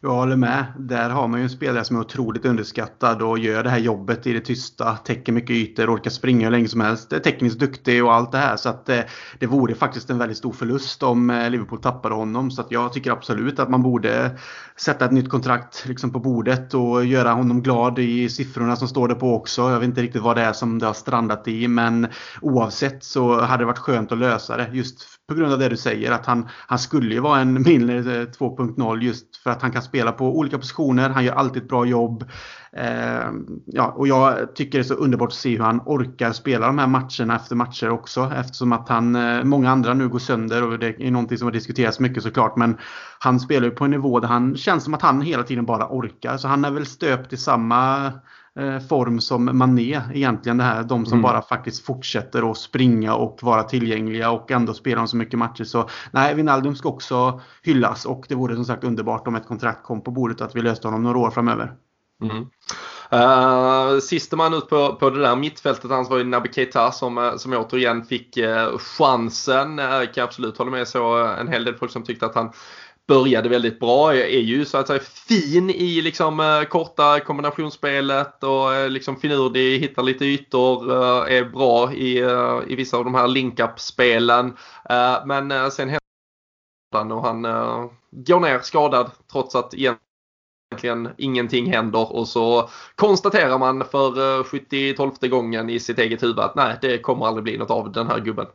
Jag 0.00 0.10
håller 0.10 0.36
med. 0.36 0.64
Där 0.78 1.10
har 1.10 1.28
man 1.28 1.40
ju 1.40 1.44
en 1.44 1.50
spelare 1.50 1.84
som 1.84 1.96
är 1.96 2.00
otroligt 2.00 2.44
underskattad 2.44 3.22
och 3.22 3.38
gör 3.38 3.62
det 3.62 3.70
här 3.70 3.78
jobbet 3.78 4.26
i 4.26 4.32
det 4.32 4.40
tysta. 4.40 4.96
Täcker 4.96 5.32
mycket 5.32 5.50
ytor, 5.50 5.94
orkar 5.94 6.10
springa 6.10 6.46
hur 6.46 6.50
länge 6.50 6.68
som 6.68 6.80
helst. 6.80 7.12
Är 7.12 7.18
tekniskt 7.18 7.58
duktig 7.58 8.04
och 8.04 8.14
allt 8.14 8.32
det 8.32 8.38
här. 8.38 8.56
Så 8.56 8.68
att 8.68 8.88
eh, 8.88 9.00
det 9.38 9.46
vore 9.46 9.74
faktiskt 9.74 10.10
en 10.10 10.18
väldigt 10.18 10.38
stor 10.38 10.52
förlust 10.52 11.02
om 11.02 11.30
eh, 11.30 11.50
Liverpool 11.50 11.82
tappade 11.82 12.14
honom. 12.14 12.50
Så 12.50 12.60
att 12.60 12.70
jag 12.70 12.92
tycker 12.92 13.10
absolut 13.10 13.58
att 13.58 13.70
man 13.70 13.82
borde 13.82 14.38
sätta 14.76 15.04
ett 15.04 15.12
nytt 15.12 15.28
kontrakt 15.28 15.84
liksom 15.86 16.12
på 16.12 16.18
bordet 16.18 16.74
och 16.74 17.04
göra 17.04 17.32
honom 17.32 17.62
glad 17.62 17.98
i 17.98 18.28
siffrorna 18.28 18.76
som 18.76 18.88
står 18.88 19.08
där 19.08 19.14
på 19.14 19.34
också. 19.34 19.62
Jag 19.70 19.78
vet 19.80 19.88
inte 19.88 20.02
riktigt 20.02 20.22
vad 20.22 20.36
det 20.36 20.42
är 20.42 20.52
som 20.52 20.78
det 20.78 20.86
har 20.86 20.94
strandat 20.94 21.48
i. 21.48 21.68
Men 21.68 22.08
oavsett 22.40 23.04
så 23.04 23.40
hade 23.40 23.62
det 23.62 23.66
varit 23.66 23.78
skönt 23.78 24.12
att 24.12 24.18
lösa 24.18 24.56
det. 24.56 24.70
Just 24.72 25.15
på 25.28 25.34
grund 25.34 25.52
av 25.52 25.58
det 25.58 25.68
du 25.68 25.76
säger 25.76 26.12
att 26.12 26.26
han, 26.26 26.48
han 26.66 26.78
skulle 26.78 27.14
ju 27.14 27.20
vara 27.20 27.40
en 27.40 27.62
Milner 27.62 27.96
eh, 27.96 28.26
2.0 28.26 29.02
just 29.02 29.36
för 29.36 29.50
att 29.50 29.62
han 29.62 29.72
kan 29.72 29.82
spela 29.82 30.12
på 30.12 30.38
olika 30.38 30.58
positioner. 30.58 31.10
Han 31.10 31.24
gör 31.24 31.34
alltid 31.34 31.62
ett 31.62 31.68
bra 31.68 31.86
jobb. 31.86 32.24
Eh, 32.72 33.30
ja, 33.64 33.86
och 33.96 34.08
jag 34.08 34.54
tycker 34.54 34.78
det 34.78 34.82
är 34.82 34.88
så 34.88 34.94
underbart 34.94 35.28
att 35.28 35.34
se 35.34 35.50
hur 35.50 35.64
han 35.64 35.80
orkar 35.86 36.32
spela 36.32 36.66
de 36.66 36.78
här 36.78 36.86
matcherna 36.86 37.36
efter 37.36 37.56
matcher 37.56 37.90
också 37.90 38.32
eftersom 38.36 38.72
att 38.72 38.88
han, 38.88 39.16
eh, 39.16 39.44
många 39.44 39.70
andra 39.70 39.94
nu 39.94 40.08
går 40.08 40.18
sönder 40.18 40.62
och 40.62 40.78
det 40.78 41.02
är 41.02 41.10
någonting 41.10 41.38
som 41.38 41.46
har 41.46 41.52
diskuterats 41.52 42.00
mycket 42.00 42.22
såklart 42.22 42.56
men 42.56 42.76
han 43.18 43.40
spelar 43.40 43.64
ju 43.64 43.70
på 43.70 43.84
en 43.84 43.90
nivå 43.90 44.20
där 44.20 44.28
han 44.28 44.56
känns 44.56 44.84
som 44.84 44.94
att 44.94 45.02
han 45.02 45.22
hela 45.22 45.42
tiden 45.42 45.66
bara 45.66 45.88
orkar 45.90 46.36
så 46.36 46.48
han 46.48 46.64
är 46.64 46.70
väl 46.70 46.86
stöpt 46.86 47.32
i 47.32 47.36
samma 47.36 48.12
form 48.88 49.20
som 49.20 49.58
Mané 49.58 50.00
egentligen. 50.14 50.58
Det 50.58 50.64
här, 50.64 50.82
de 50.82 51.06
som 51.06 51.18
mm. 51.18 51.22
bara 51.22 51.42
faktiskt 51.42 51.84
fortsätter 51.84 52.50
att 52.50 52.58
springa 52.58 53.14
och 53.14 53.38
vara 53.42 53.62
tillgängliga 53.62 54.30
och 54.30 54.50
ändå 54.50 54.74
spela 54.74 55.06
så 55.06 55.16
mycket 55.16 55.38
matcher. 55.38 55.64
Så 55.64 55.88
nej, 56.10 56.34
Wijnaldum 56.34 56.76
ska 56.76 56.88
också 56.88 57.40
hyllas 57.62 58.04
och 58.04 58.26
det 58.28 58.34
vore 58.34 58.54
som 58.54 58.64
sagt 58.64 58.84
underbart 58.84 59.28
om 59.28 59.34
ett 59.34 59.46
kontrakt 59.46 59.82
kom 59.82 60.02
på 60.02 60.10
bordet 60.10 60.40
att 60.40 60.56
vi 60.56 60.62
löste 60.62 60.86
honom 60.86 61.02
några 61.02 61.18
år 61.18 61.30
framöver. 61.30 61.72
Mm. 62.22 62.46
Uh, 63.12 64.00
sista 64.00 64.36
man 64.36 64.54
ut 64.54 64.68
på, 64.68 64.96
på 64.96 65.10
det 65.10 65.20
där 65.20 65.36
mittfältet 65.36 65.90
hans 65.90 66.10
var 66.10 66.18
ju 66.18 66.24
Naby 66.24 66.52
Keita 66.52 66.92
som, 66.92 67.18
uh, 67.18 67.36
som 67.36 67.52
återigen 67.52 68.04
fick 68.04 68.36
uh, 68.38 68.78
chansen. 68.78 69.78
Uh, 69.78 70.12
kan 70.14 70.24
absolut 70.24 70.58
hålla 70.58 70.70
med 70.70 70.88
så 70.88 71.24
en 71.24 71.48
hel 71.48 71.64
del 71.64 71.74
folk 71.74 71.92
som 71.92 72.02
tyckte 72.02 72.26
att 72.26 72.34
han 72.34 72.52
började 73.06 73.48
väldigt 73.48 73.80
bra. 73.80 74.14
Är 74.14 74.40
ju 74.40 74.64
så 74.64 74.78
att 74.78 74.86
säga 74.86 75.00
fin 75.00 75.70
i 75.70 76.00
liksom 76.00 76.40
eh, 76.40 76.62
korta 76.62 77.20
kombinationsspelet 77.20 78.44
och 78.44 78.74
eh, 78.74 78.90
liksom 78.90 79.16
finurlig, 79.16 79.80
hittar 79.80 80.02
lite 80.02 80.24
ytor, 80.24 80.92
eh, 80.92 81.36
är 81.36 81.44
bra 81.44 81.92
i, 81.92 82.18
i 82.68 82.76
vissa 82.76 82.96
av 82.96 83.04
de 83.04 83.14
här 83.14 83.28
link-up-spelen. 83.28 84.56
Men 85.26 85.70
sen 85.70 85.88
händer 85.88 87.16
och 87.16 87.22
han 87.22 87.42
går 88.10 88.40
ner 88.40 88.58
skadad 88.58 89.10
trots 89.32 89.54
att 89.54 89.74
egentligen 89.74 91.08
ingenting 91.18 91.72
händer 91.72 92.12
och 92.12 92.28
så 92.28 92.68
konstaterar 92.94 93.58
man 93.58 93.84
för 93.84 94.44
70 94.44 95.28
gången 95.28 95.70
i 95.70 95.80
sitt 95.80 95.98
eget 95.98 96.22
huvud 96.22 96.38
att 96.38 96.54
nej, 96.54 96.78
det 96.82 96.98
kommer 96.98 97.26
aldrig 97.26 97.44
bli 97.44 97.58
något 97.58 97.70
av 97.70 97.92
den 97.92 98.06
här 98.06 98.20
gubben. 98.20 98.46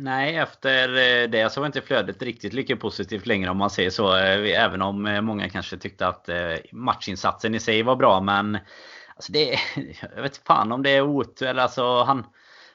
Nej, 0.00 0.36
efter 0.36 0.88
eh, 0.88 1.30
det 1.30 1.52
så 1.52 1.60
var 1.60 1.66
inte 1.66 1.80
flödet 1.80 2.22
riktigt 2.22 2.52
lika 2.52 2.76
positivt 2.76 3.26
längre 3.26 3.50
om 3.50 3.56
man 3.56 3.70
säger 3.70 3.90
så. 3.90 4.16
Eh, 4.16 4.64
även 4.64 4.82
om 4.82 5.06
eh, 5.06 5.20
många 5.20 5.48
kanske 5.48 5.76
tyckte 5.76 6.06
att 6.06 6.28
matchinsatsen 6.72 7.54
i 7.54 7.60
sig 7.60 7.82
var 7.82 7.96
bra. 7.96 8.20
Men 8.20 8.58
alltså 9.16 9.32
det, 9.32 9.58
jag 10.16 10.22
vet 10.22 10.36
fan 10.36 10.72
om 10.72 10.82
det 10.82 10.90
är 10.90 11.02
otur. 11.02 11.58
Alltså 11.58 12.02
han, 12.02 12.26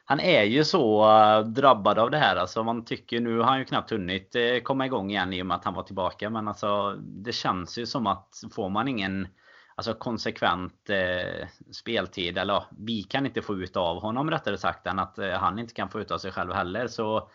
han 0.06 0.20
är 0.20 0.44
ju 0.44 0.64
så 0.64 1.06
drabbad 1.46 2.00
av 2.00 2.12
det 2.12 2.18
här. 2.18 2.36
Alltså 2.36 2.64
man 2.64 2.86
tycker 2.86 3.20
nu 3.20 3.38
har 3.38 3.46
han 3.46 3.60
ju 3.60 3.66
knappt 3.66 3.92
hunnit 3.92 4.36
komma 4.64 4.86
igång 4.86 5.12
igen 5.12 5.34
i 5.34 5.42
och 5.42 5.46
med 5.46 5.56
att 5.56 5.66
han 5.66 5.74
var 5.74 5.84
tillbaka. 5.84 6.30
Men 6.30 6.48
alltså 6.48 6.96
det 7.00 7.32
känns 7.32 7.78
ju 7.78 7.86
som 7.86 8.08
att 8.08 8.42
får 8.56 8.70
man 8.70 8.88
ingen 8.88 9.28
alltså 9.76 9.94
konsekvent 9.94 10.90
eh, 10.90 11.48
speltid. 11.72 12.38
Eller 12.38 12.64
vi 12.80 13.04
kan 13.04 13.26
inte 13.26 13.42
få 13.42 13.56
ut 13.56 13.78
av 13.78 14.02
honom 14.02 14.32
rättare 14.32 14.58
sagt 14.58 14.88
än 14.88 15.00
att 15.00 15.18
eh, 15.18 15.32
han 15.32 15.60
inte 15.60 15.74
kan 15.74 15.90
få 15.90 16.02
ut 16.02 16.12
av 16.12 16.18
sig 16.18 16.32
själv 16.32 16.52
heller. 16.54 16.88
Så, 16.88 17.30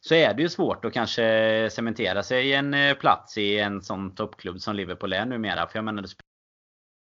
så 0.00 0.14
är 0.14 0.34
det 0.34 0.42
ju 0.42 0.48
svårt 0.48 0.84
att 0.84 0.92
kanske 0.92 1.68
cementera 1.72 2.22
sig 2.22 2.48
i 2.48 2.54
en 2.54 2.74
eh, 2.74 2.94
plats 2.94 3.38
i 3.38 3.58
en 3.58 3.82
sån 3.82 4.14
toppklubb 4.14 4.60
som 4.60 4.76
Liverpool 4.76 5.12
är 5.12 5.26
numera. 5.26 5.66
För 5.66 5.78
jag 5.78 5.84
menar, 5.84 6.02
det 6.02 6.08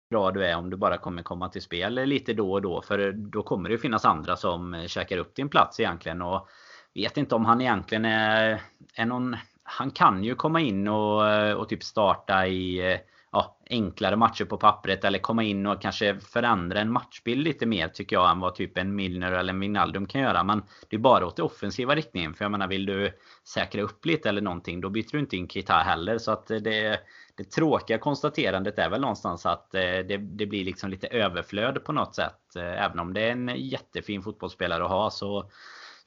bra 0.09 0.31
du 0.31 0.45
är 0.45 0.55
om 0.55 0.69
du 0.69 0.77
bara 0.77 0.97
kommer 0.97 1.23
komma 1.23 1.49
till 1.49 1.61
spel 1.61 1.93
lite 1.93 2.33
då 2.33 2.51
och 2.51 2.61
då. 2.61 2.81
För 2.81 2.99
eh, 2.99 3.13
då 3.13 3.43
kommer 3.43 3.69
det 3.69 3.77
finnas 3.77 4.05
andra 4.05 4.35
som 4.35 4.73
eh, 4.73 4.87
käkar 4.87 5.17
upp 5.17 5.35
din 5.35 5.49
plats 5.49 5.79
egentligen. 5.79 6.21
Och 6.21 6.47
vet 6.93 7.17
inte 7.17 7.35
om 7.35 7.45
han 7.45 7.61
egentligen 7.61 8.05
är, 8.05 8.61
är 8.95 9.05
någon... 9.05 9.35
Han 9.67 9.91
kan 9.91 10.23
ju 10.23 10.35
komma 10.35 10.61
in 10.61 10.87
och, 10.87 11.53
och 11.55 11.69
typ 11.69 11.83
starta 11.83 12.47
i 12.47 12.99
ja, 13.35 13.57
enklare 13.69 14.15
matcher 14.15 14.45
på 14.45 14.57
pappret 14.57 15.03
eller 15.03 15.19
komma 15.19 15.43
in 15.43 15.65
och 15.65 15.81
kanske 15.81 16.19
förändra 16.19 16.79
en 16.79 16.91
matchbild 16.91 17.43
lite 17.43 17.65
mer 17.65 17.87
tycker 17.87 18.15
jag 18.15 18.31
än 18.31 18.39
vad 18.39 18.55
typ 18.55 18.77
en 18.77 18.95
Milner 18.95 19.31
eller 19.31 19.53
en 19.53 19.59
Wijnaldum 19.59 20.07
kan 20.07 20.21
göra. 20.21 20.43
Men 20.43 20.63
det 20.89 20.95
är 20.95 20.99
bara 20.99 21.25
åt 21.25 21.35
det 21.35 21.43
offensiva 21.43 21.95
riktningen. 21.95 22.33
För 22.33 22.45
jag 22.45 22.51
menar 22.51 22.67
vill 22.67 22.85
du 22.85 23.11
säkra 23.43 23.81
upp 23.81 24.05
lite 24.05 24.29
eller 24.29 24.41
någonting 24.41 24.81
då 24.81 24.89
byter 24.89 25.11
du 25.11 25.19
inte 25.19 25.37
in 25.37 25.47
Kita 25.47 25.73
heller. 25.73 26.17
Så 26.17 26.31
att 26.31 26.51
eh, 26.51 26.57
det, 26.57 26.99
det 27.35 27.43
tråkiga 27.43 27.97
konstaterandet 27.97 28.79
är 28.79 28.89
väl 28.89 29.01
någonstans 29.01 29.45
att 29.45 29.75
eh, 29.75 29.81
det, 29.81 30.17
det 30.17 30.45
blir 30.45 30.65
liksom 30.65 30.89
lite 30.89 31.07
överflöd 31.07 31.83
på 31.83 31.91
något 31.91 32.15
sätt. 32.15 32.55
Eh, 32.55 32.83
även 32.83 32.99
om 32.99 33.13
det 33.13 33.21
är 33.21 33.31
en 33.31 33.51
jättefin 33.55 34.21
fotbollsspelare 34.21 34.83
att 34.83 34.89
ha 34.89 35.09
så 35.09 35.49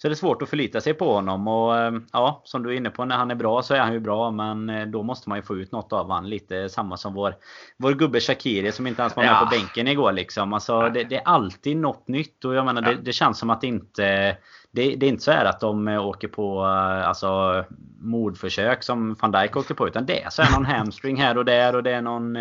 så 0.02 0.08
är 0.08 0.10
det 0.10 0.16
svårt 0.16 0.42
att 0.42 0.48
förlita 0.48 0.80
sig 0.80 0.94
på 0.94 1.12
honom. 1.14 1.48
Och 1.48 1.78
eh, 1.78 1.92
ja, 2.12 2.42
som 2.44 2.62
du 2.62 2.72
är 2.72 2.76
inne 2.76 2.90
på, 2.90 3.04
när 3.04 3.16
han 3.16 3.30
är 3.30 3.34
bra 3.34 3.62
så 3.62 3.74
är 3.74 3.80
han 3.80 3.92
ju 3.92 4.00
bra. 4.00 4.30
Men 4.30 4.70
eh, 4.70 4.86
då 4.86 5.02
måste 5.02 5.28
man 5.28 5.38
ju 5.38 5.42
få 5.42 5.56
ut 5.56 5.72
något 5.72 5.92
av 5.92 6.06
honom. 6.06 6.24
Lite 6.24 6.68
samma 6.68 6.96
som 6.96 7.14
vår, 7.14 7.34
vår 7.76 7.92
gubbe 7.92 8.20
Shakiri 8.20 8.72
som 8.72 8.86
inte 8.86 9.02
ens 9.02 9.16
var 9.16 9.22
med 9.22 9.32
ja. 9.32 9.38
på 9.38 9.56
bänken 9.56 9.88
igår. 9.88 10.12
Liksom. 10.12 10.52
Alltså, 10.52 10.88
det, 10.88 11.04
det, 11.04 11.16
är 11.16 11.22
alltid 11.24 11.76
något 11.76 12.08
nytt. 12.08 12.44
Och 12.44 12.54
jag 12.54 12.64
menar, 12.64 12.82
ja. 12.82 12.88
det, 12.88 13.02
det, 13.02 13.12
känns 13.12 13.38
som 13.38 13.50
att 13.50 13.60
det 13.60 13.66
inte... 13.66 14.36
Det, 14.70 14.96
det, 14.96 15.06
är 15.06 15.08
inte 15.08 15.24
så 15.24 15.32
här 15.32 15.44
att 15.44 15.60
de 15.60 15.88
eh, 15.88 16.06
åker 16.06 16.28
på 16.28 16.62
alltså, 16.62 17.64
mordförsök 18.00 18.82
som 18.82 19.14
van 19.14 19.32
Dijk 19.32 19.56
åker 19.56 19.74
på. 19.74 19.88
Utan 19.88 20.06
det 20.06 20.22
är 20.22 20.30
så 20.30 20.42
här 20.42 20.52
någon 20.52 20.66
hamstring 20.66 21.16
här 21.16 21.38
och 21.38 21.44
där. 21.44 21.76
Och 21.76 21.82
det 21.82 21.92
är 21.92 22.02
någon... 22.02 22.36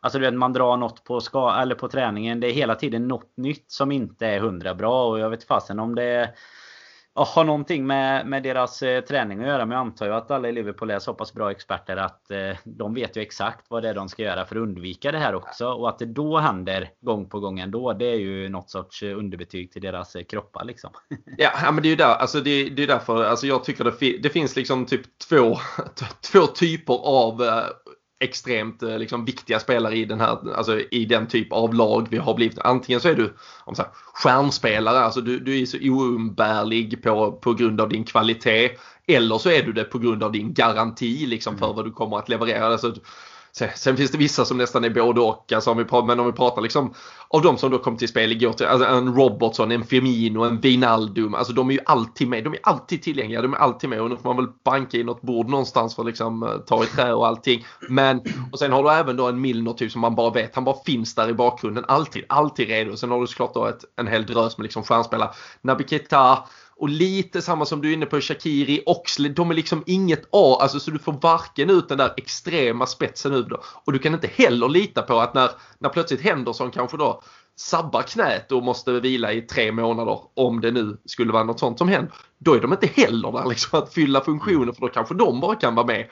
Alltså 0.00 0.18
du 0.18 0.24
vet, 0.24 0.34
man 0.34 0.52
drar 0.52 0.76
något 0.76 1.04
på, 1.04 1.20
ska, 1.20 1.54
eller 1.54 1.74
på 1.74 1.88
träningen. 1.88 2.40
Det 2.40 2.46
är 2.46 2.52
hela 2.52 2.74
tiden 2.74 3.08
något 3.08 3.36
nytt 3.36 3.70
som 3.70 3.92
inte 3.92 4.26
är 4.26 4.40
hundra 4.40 4.74
bra. 4.74 5.08
Och 5.08 5.18
jag 5.18 5.30
vet 5.30 5.44
fasen 5.44 5.78
om 5.78 5.94
det 5.94 6.04
är 6.04 6.30
har 7.14 7.44
någonting 7.44 7.86
med, 7.86 8.26
med 8.26 8.42
deras 8.42 8.82
eh, 8.82 9.00
träning 9.04 9.40
att 9.40 9.46
göra. 9.46 9.66
Men 9.66 9.76
jag 9.76 9.86
antar 9.86 10.06
ju 10.06 10.12
att 10.12 10.30
alla 10.30 10.48
i 10.48 10.52
Liverpool 10.52 10.90
är 10.90 10.98
så 10.98 11.14
pass 11.14 11.34
bra 11.34 11.50
experter 11.50 11.96
att 11.96 12.30
eh, 12.30 12.56
de 12.64 12.94
vet 12.94 13.16
ju 13.16 13.20
exakt 13.20 13.66
vad 13.68 13.82
det 13.82 13.88
är 13.88 13.94
de 13.94 14.08
ska 14.08 14.22
göra 14.22 14.44
för 14.44 14.56
att 14.56 14.62
undvika 14.62 15.12
det 15.12 15.18
här 15.18 15.34
också. 15.34 15.66
Och 15.66 15.88
att 15.88 15.98
det 15.98 16.06
då 16.06 16.38
händer 16.38 16.90
gång 17.00 17.28
på 17.28 17.40
gång 17.40 17.60
ändå. 17.60 17.92
Det 17.92 18.06
är 18.06 18.16
ju 18.16 18.48
något 18.48 18.70
sorts 18.70 19.02
eh, 19.02 19.18
underbetyg 19.18 19.72
till 19.72 19.82
deras 19.82 20.16
eh, 20.16 20.22
kroppar 20.22 20.64
liksom. 20.64 20.90
Ja, 21.38 21.50
men 21.72 21.82
det 21.82 21.88
är 21.88 21.90
ju 21.90 21.96
där, 21.96 22.14
alltså 22.14 22.40
det, 22.40 22.68
det 22.68 22.82
är 22.82 22.86
därför 22.86 23.24
alltså 23.24 23.46
jag 23.46 23.64
tycker 23.64 23.84
det, 23.84 24.18
det 24.22 24.30
finns 24.30 24.56
liksom 24.56 24.86
typ 24.86 25.18
två, 25.28 25.56
två 26.32 26.46
typer 26.46 26.94
av 26.94 27.42
eh, 27.42 27.64
extremt 28.20 28.82
eh, 28.82 28.98
liksom, 28.98 29.24
viktiga 29.24 29.60
spelare 29.60 29.96
i 29.96 30.04
den, 30.04 30.20
här, 30.20 30.54
alltså, 30.54 30.80
i 30.80 31.04
den 31.04 31.26
typ 31.26 31.52
av 31.52 31.74
lag 31.74 32.06
vi 32.10 32.16
har 32.16 32.34
blivit. 32.34 32.58
Antingen 32.58 33.00
så 33.00 33.08
är 33.08 33.14
du 33.14 33.34
om 33.64 33.74
så 33.74 33.82
här, 33.82 33.90
stjärnspelare, 34.14 35.00
alltså 35.00 35.20
du, 35.20 35.40
du 35.40 35.60
är 35.60 35.66
så 35.66 35.78
oumbärlig 35.78 37.02
på, 37.02 37.32
på 37.32 37.54
grund 37.54 37.80
av 37.80 37.88
din 37.88 38.04
kvalitet. 38.04 38.70
Eller 39.06 39.38
så 39.38 39.50
är 39.50 39.62
du 39.62 39.72
det 39.72 39.84
på 39.84 39.98
grund 39.98 40.22
av 40.22 40.32
din 40.32 40.54
garanti 40.54 41.26
liksom, 41.26 41.58
för 41.58 41.66
mm. 41.66 41.76
vad 41.76 41.84
du 41.84 41.90
kommer 41.90 42.18
att 42.18 42.28
leverera. 42.28 42.66
Alltså, 42.66 42.94
Sen 43.52 43.96
finns 43.96 44.10
det 44.10 44.18
vissa 44.18 44.44
som 44.44 44.58
nästan 44.58 44.84
är 44.84 44.90
både 44.90 45.20
och. 45.20 45.52
Alltså 45.52 45.70
om 45.70 45.78
vi 45.78 45.84
pratar, 45.84 46.06
men 46.06 46.20
om 46.20 46.26
vi 46.26 46.32
pratar 46.32 46.62
liksom 46.62 46.94
av 47.28 47.42
de 47.42 47.58
som 47.58 47.70
då 47.70 47.78
kom 47.78 47.96
till 47.96 48.08
spel 48.08 48.32
igår. 48.32 48.62
Alltså 48.62 48.88
en 48.88 49.14
Robertson, 49.14 49.72
en 49.72 49.84
Firmino, 49.84 50.44
en 50.44 50.60
Wijnaldum. 50.60 51.34
Alltså 51.34 51.52
de 51.52 51.70
är 51.70 51.74
ju 51.74 51.80
alltid 51.86 52.28
med. 52.28 52.44
De 52.44 52.52
är 52.52 52.60
alltid 52.62 53.02
tillgängliga. 53.02 53.42
De 53.42 53.52
är 53.54 53.58
alltid 53.58 53.90
med 53.90 54.00
och 54.00 54.10
nu 54.10 54.16
får 54.16 54.34
man 54.34 54.36
väl 54.36 54.54
banka 54.64 54.96
i 54.96 55.04
något 55.04 55.22
bord 55.22 55.48
någonstans 55.48 55.94
för 55.94 56.02
att 56.02 56.06
liksom 56.06 56.42
eh, 56.42 56.48
ta 56.48 56.84
i 56.84 56.86
trä 56.86 57.12
och 57.12 57.26
allting. 57.26 57.66
Men 57.88 58.20
och 58.52 58.58
sen 58.58 58.72
har 58.72 58.82
du 58.82 58.90
även 58.90 59.16
då 59.16 59.28
en 59.28 59.40
Milner 59.40 59.72
typ 59.72 59.92
som 59.92 60.00
man 60.00 60.14
bara 60.14 60.30
vet. 60.30 60.54
Han 60.54 60.64
bara 60.64 60.76
finns 60.84 61.14
där 61.14 61.28
i 61.28 61.34
bakgrunden. 61.34 61.84
Alltid, 61.88 62.24
alltid 62.28 62.68
redo. 62.68 62.96
Sen 62.96 63.10
har 63.10 63.20
du 63.20 63.26
såklart 63.26 63.54
då 63.54 63.66
ett, 63.66 63.84
en 63.96 64.06
hel 64.06 64.26
drös 64.26 64.58
med 64.58 64.62
liksom 64.62 64.82
stjärnspelare. 64.82 65.30
Naby 65.62 65.84
Keita 65.88 66.38
och 66.80 66.88
lite 66.88 67.42
samma 67.42 67.64
som 67.64 67.80
du 67.80 67.90
är 67.90 67.94
inne 67.94 68.06
på 68.06 68.20
Shakiri, 68.20 68.82
Oxley, 68.86 69.32
de 69.32 69.50
är 69.50 69.54
liksom 69.54 69.82
inget 69.86 70.28
A. 70.32 70.58
Alltså 70.60 70.80
så 70.80 70.90
du 70.90 70.98
får 70.98 71.12
varken 71.12 71.70
ut 71.70 71.88
den 71.88 71.98
där 71.98 72.14
extrema 72.16 72.86
spetsen 72.86 73.34
ut 73.34 73.48
då. 73.48 73.62
Och 73.84 73.92
du 73.92 73.98
kan 73.98 74.14
inte 74.14 74.30
heller 74.34 74.68
lita 74.68 75.02
på 75.02 75.20
att 75.20 75.34
när, 75.34 75.50
när 75.78 75.88
plötsligt 75.88 76.20
Henderson 76.20 76.70
kanske 76.70 76.96
då 76.96 77.22
sabbar 77.56 78.02
knät 78.02 78.52
och 78.52 78.62
måste 78.62 78.92
vila 78.92 79.32
i 79.32 79.42
tre 79.42 79.72
månader 79.72 80.20
om 80.34 80.60
det 80.60 80.70
nu 80.70 80.96
skulle 81.04 81.32
vara 81.32 81.44
något 81.44 81.60
sånt 81.60 81.78
som 81.78 81.88
händer. 81.88 82.14
Då 82.38 82.54
är 82.54 82.60
de 82.60 82.72
inte 82.72 82.86
heller 82.86 83.32
där 83.32 83.48
liksom 83.48 83.78
att 83.78 83.94
fylla 83.94 84.20
funktionen 84.20 84.74
för 84.74 84.80
då 84.80 84.88
kanske 84.88 85.14
de 85.14 85.40
bara 85.40 85.54
kan 85.54 85.74
vara 85.74 85.86
med 85.86 86.06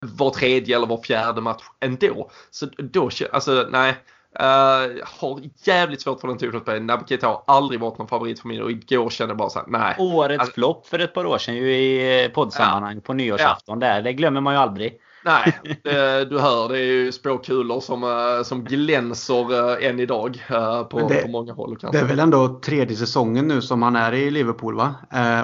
var 0.00 0.30
tredje 0.30 0.76
eller 0.76 0.86
var 0.86 1.02
fjärde 1.02 1.40
match 1.40 1.64
ändå. 1.80 2.30
Så 2.50 2.66
då, 2.78 3.10
alltså 3.32 3.68
nej. 3.70 3.96
Uh, 4.40 5.04
har 5.04 5.40
jävligt 5.64 6.00
svårt 6.00 6.20
för 6.20 6.28
den 6.28 6.38
typen 6.38 6.56
av 6.56 6.62
spel. 6.62 6.82
Naboketa 6.82 7.26
har 7.26 7.42
aldrig 7.46 7.80
varit 7.80 7.98
någon 7.98 8.08
favorit 8.08 8.40
för 8.40 8.48
mig 8.48 8.62
och 8.62 8.70
igår 8.70 9.10
kände 9.10 9.30
jag 9.30 9.38
bara 9.38 9.50
såhär, 9.50 9.66
nej. 9.68 9.96
Årets 9.98 10.40
alltså, 10.40 10.54
flopp 10.54 10.86
för 10.86 10.98
ett 10.98 11.14
par 11.14 11.26
år 11.26 11.38
sedan 11.38 11.56
ju 11.56 11.76
i 11.76 12.30
poddsammanhang 12.34 12.94
ja. 12.94 13.00
på 13.00 13.12
nyårsafton 13.12 13.80
ja. 13.80 13.88
där. 13.88 14.02
Det 14.02 14.12
glömmer 14.12 14.40
man 14.40 14.54
ju 14.54 14.60
aldrig. 14.60 15.00
Nej, 15.24 15.58
det, 15.82 16.24
du 16.24 16.38
hör 16.38 16.68
det 16.68 16.78
är 16.78 16.84
ju 16.84 17.12
spåkulor 17.12 17.80
som, 17.80 18.02
eh, 18.04 18.42
som 18.44 18.64
glänser 18.64 19.78
eh, 19.82 19.88
än 19.88 20.00
idag 20.00 20.42
på, 20.90 21.08
det, 21.08 21.22
på 21.22 21.28
många 21.28 21.52
håll. 21.52 21.76
Kanske. 21.80 21.98
Det 21.98 22.04
är 22.04 22.08
väl 22.08 22.18
ändå 22.18 22.60
tredje 22.64 22.96
säsongen 22.96 23.48
nu 23.48 23.62
som 23.62 23.82
han 23.82 23.96
är 23.96 24.12
i 24.12 24.30
Liverpool 24.30 24.76
va? 24.76 24.94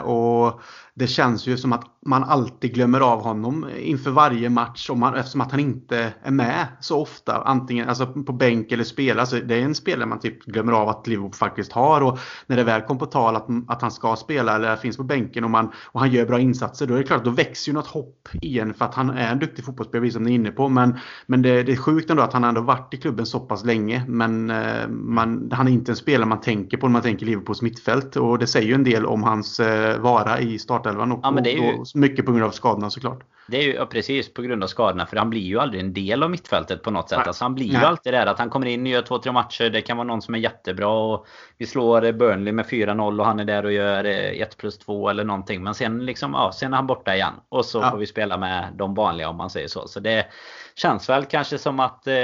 Och 0.05 0.61
det 0.95 1.07
känns 1.07 1.47
ju 1.47 1.57
som 1.57 1.73
att 1.73 1.85
man 2.07 2.25
alltid 2.25 2.75
glömmer 2.75 3.01
av 3.01 3.23
honom 3.23 3.67
inför 3.79 4.11
varje 4.11 4.51
match 4.51 4.91
om 4.91 5.01
man, 5.01 5.15
eftersom 5.15 5.41
att 5.41 5.51
han 5.51 5.61
inte 5.61 6.15
är 6.23 6.31
med 6.31 6.67
så 6.81 7.01
ofta. 7.01 7.43
Antingen 7.45 7.89
alltså 7.89 8.07
på 8.07 8.33
bänk 8.33 8.73
eller 8.73 8.85
spela. 8.85 9.21
Alltså 9.21 9.37
det 9.37 9.55
är 9.55 9.63
en 9.63 9.75
spelare 9.75 10.07
man 10.07 10.21
typ 10.21 10.45
glömmer 10.45 10.73
av 10.73 10.89
att 10.89 11.07
Liverpool 11.07 11.33
faktiskt 11.33 11.73
har. 11.73 12.01
Och 12.01 12.19
när 12.47 12.57
det 12.57 12.65
väl 12.65 12.83
kom 12.83 12.99
på 12.99 13.07
tal 13.07 13.37
att, 13.37 13.47
att 13.69 13.83
han 13.83 13.91
ska 13.91 14.17
spela 14.17 14.55
eller 14.55 14.77
finns 14.77 14.97
på 14.97 15.03
bänken 15.03 15.45
och, 15.45 15.51
man, 15.51 15.73
och 15.85 16.01
han 16.01 16.11
gör 16.11 16.27
bra 16.27 16.41
insatser. 16.41 16.87
Då 16.87 16.95
är 16.95 16.99
det 16.99 17.05
klart 17.05 17.25
då 17.25 17.31
växer 17.31 17.71
ju 17.71 17.75
något 17.75 17.87
hopp 17.87 18.29
igen 18.33 18.75
för 18.75 18.85
att 18.85 18.95
han 18.95 19.11
är 19.11 19.33
en 19.33 19.39
duktig 19.39 19.65
fotbollsspelare 19.65 20.11
som 20.11 20.23
ni 20.23 20.31
är 20.31 20.35
inne 20.35 20.51
på. 20.51 20.69
Men, 20.69 20.99
men 21.27 21.43
det, 21.43 21.63
det 21.63 21.73
är 21.73 21.77
sjukt 21.77 22.11
ändå 22.11 22.23
att 22.23 22.33
han 22.33 22.45
ändå 22.45 22.61
varit 22.61 22.95
i 22.95 22.97
klubben 22.97 23.27
så 23.27 23.41
pass 23.41 23.65
länge. 23.65 24.05
Men 24.09 24.51
eh, 24.51 24.89
man, 24.89 25.51
han 25.53 25.69
är 25.69 25.73
inte 25.73 25.93
en 25.93 25.97
spelare 25.97 26.29
man 26.29 26.41
tänker 26.41 26.77
på 26.77 26.87
när 26.87 26.93
man 26.93 27.03
tänker 27.03 27.27
Liverpools 27.27 27.63
mittfält. 27.63 28.17
Och 28.17 28.39
det 28.39 28.47
säger 28.47 28.69
ju 28.69 28.75
en 28.75 28.85
del 28.85 29.07
om 29.07 29.23
hans 29.23 29.61
eh, 29.61 30.01
vara 30.01 30.41
i 30.41 30.59
startelvan. 30.83 31.13
Och, 31.13 31.21
ja, 31.23 31.31
men 31.31 31.45
det 31.45 31.53
är 31.53 31.57
ju... 31.57 31.85
mycket 31.95 32.27
på 32.27 32.33
grund 32.33 32.45
av 32.45 32.51
skadorna 32.51 32.91
såklart. 32.91 33.21
Det 33.47 33.57
är 33.57 33.63
ju 33.63 33.75
ja, 33.75 33.87
precis 33.87 34.35
på 34.35 34.43
grund 34.43 34.63
av 34.63 34.67
skadorna. 34.67 35.07
För 35.07 35.17
han 35.17 35.31
blir 35.31 35.41
ju 35.41 35.59
aldrig 35.59 35.83
en 35.83 35.93
del 35.93 36.23
av 36.23 36.31
mittfältet 36.31 36.83
på 36.83 36.91
något 36.91 37.09
sätt. 37.09 37.27
Alltså, 37.27 37.45
han 37.45 37.55
blir 37.55 37.73
Nej. 37.73 37.81
ju 37.81 37.87
alltid 37.87 38.13
där 38.13 38.27
att 38.27 38.39
han 38.39 38.51
kommer 38.51 38.67
in 38.67 38.83
och 38.83 38.89
gör 38.89 39.03
två, 39.03 39.19
tre 39.19 39.33
matcher. 39.33 39.71
Det 39.71 39.81
kan 39.81 39.97
vara 39.97 40.07
någon 40.07 40.23
som 40.23 40.35
är 40.35 40.39
jättebra. 40.39 40.89
Och 40.89 41.27
vi 41.59 41.67
slår 41.67 42.13
Burnley 42.13 42.53
med 42.53 42.67
4-0 42.67 43.21
och 43.21 43.27
han 43.27 43.41
är 43.41 43.45
där 43.45 43.65
och 43.65 43.73
gör 43.73 44.05
1 44.05 44.41
eh, 44.41 44.57
plus 44.57 44.79
2 44.79 45.09
eller 45.09 45.25
någonting. 45.25 45.63
Men 45.63 45.75
sen, 45.75 46.07
liksom, 46.07 46.33
ja, 46.33 46.53
sen 46.55 46.73
är 46.73 46.77
han 46.77 46.87
borta 46.87 47.15
igen. 47.15 47.35
Och 47.49 47.65
så 47.65 47.79
ja. 47.79 47.91
får 47.91 47.99
vi 47.99 48.07
spela 48.07 48.39
med 48.39 48.69
de 48.75 48.95
vanliga 48.95 49.29
om 49.29 49.37
man 49.37 49.51
säger 49.51 49.69
så. 49.69 49.89
Så 49.89 50.01
det 50.01 50.27
känns 50.75 51.09
väl 51.09 51.25
kanske 51.25 51.59
som 51.59 51.81
att 51.81 52.07
eh, 52.07 52.15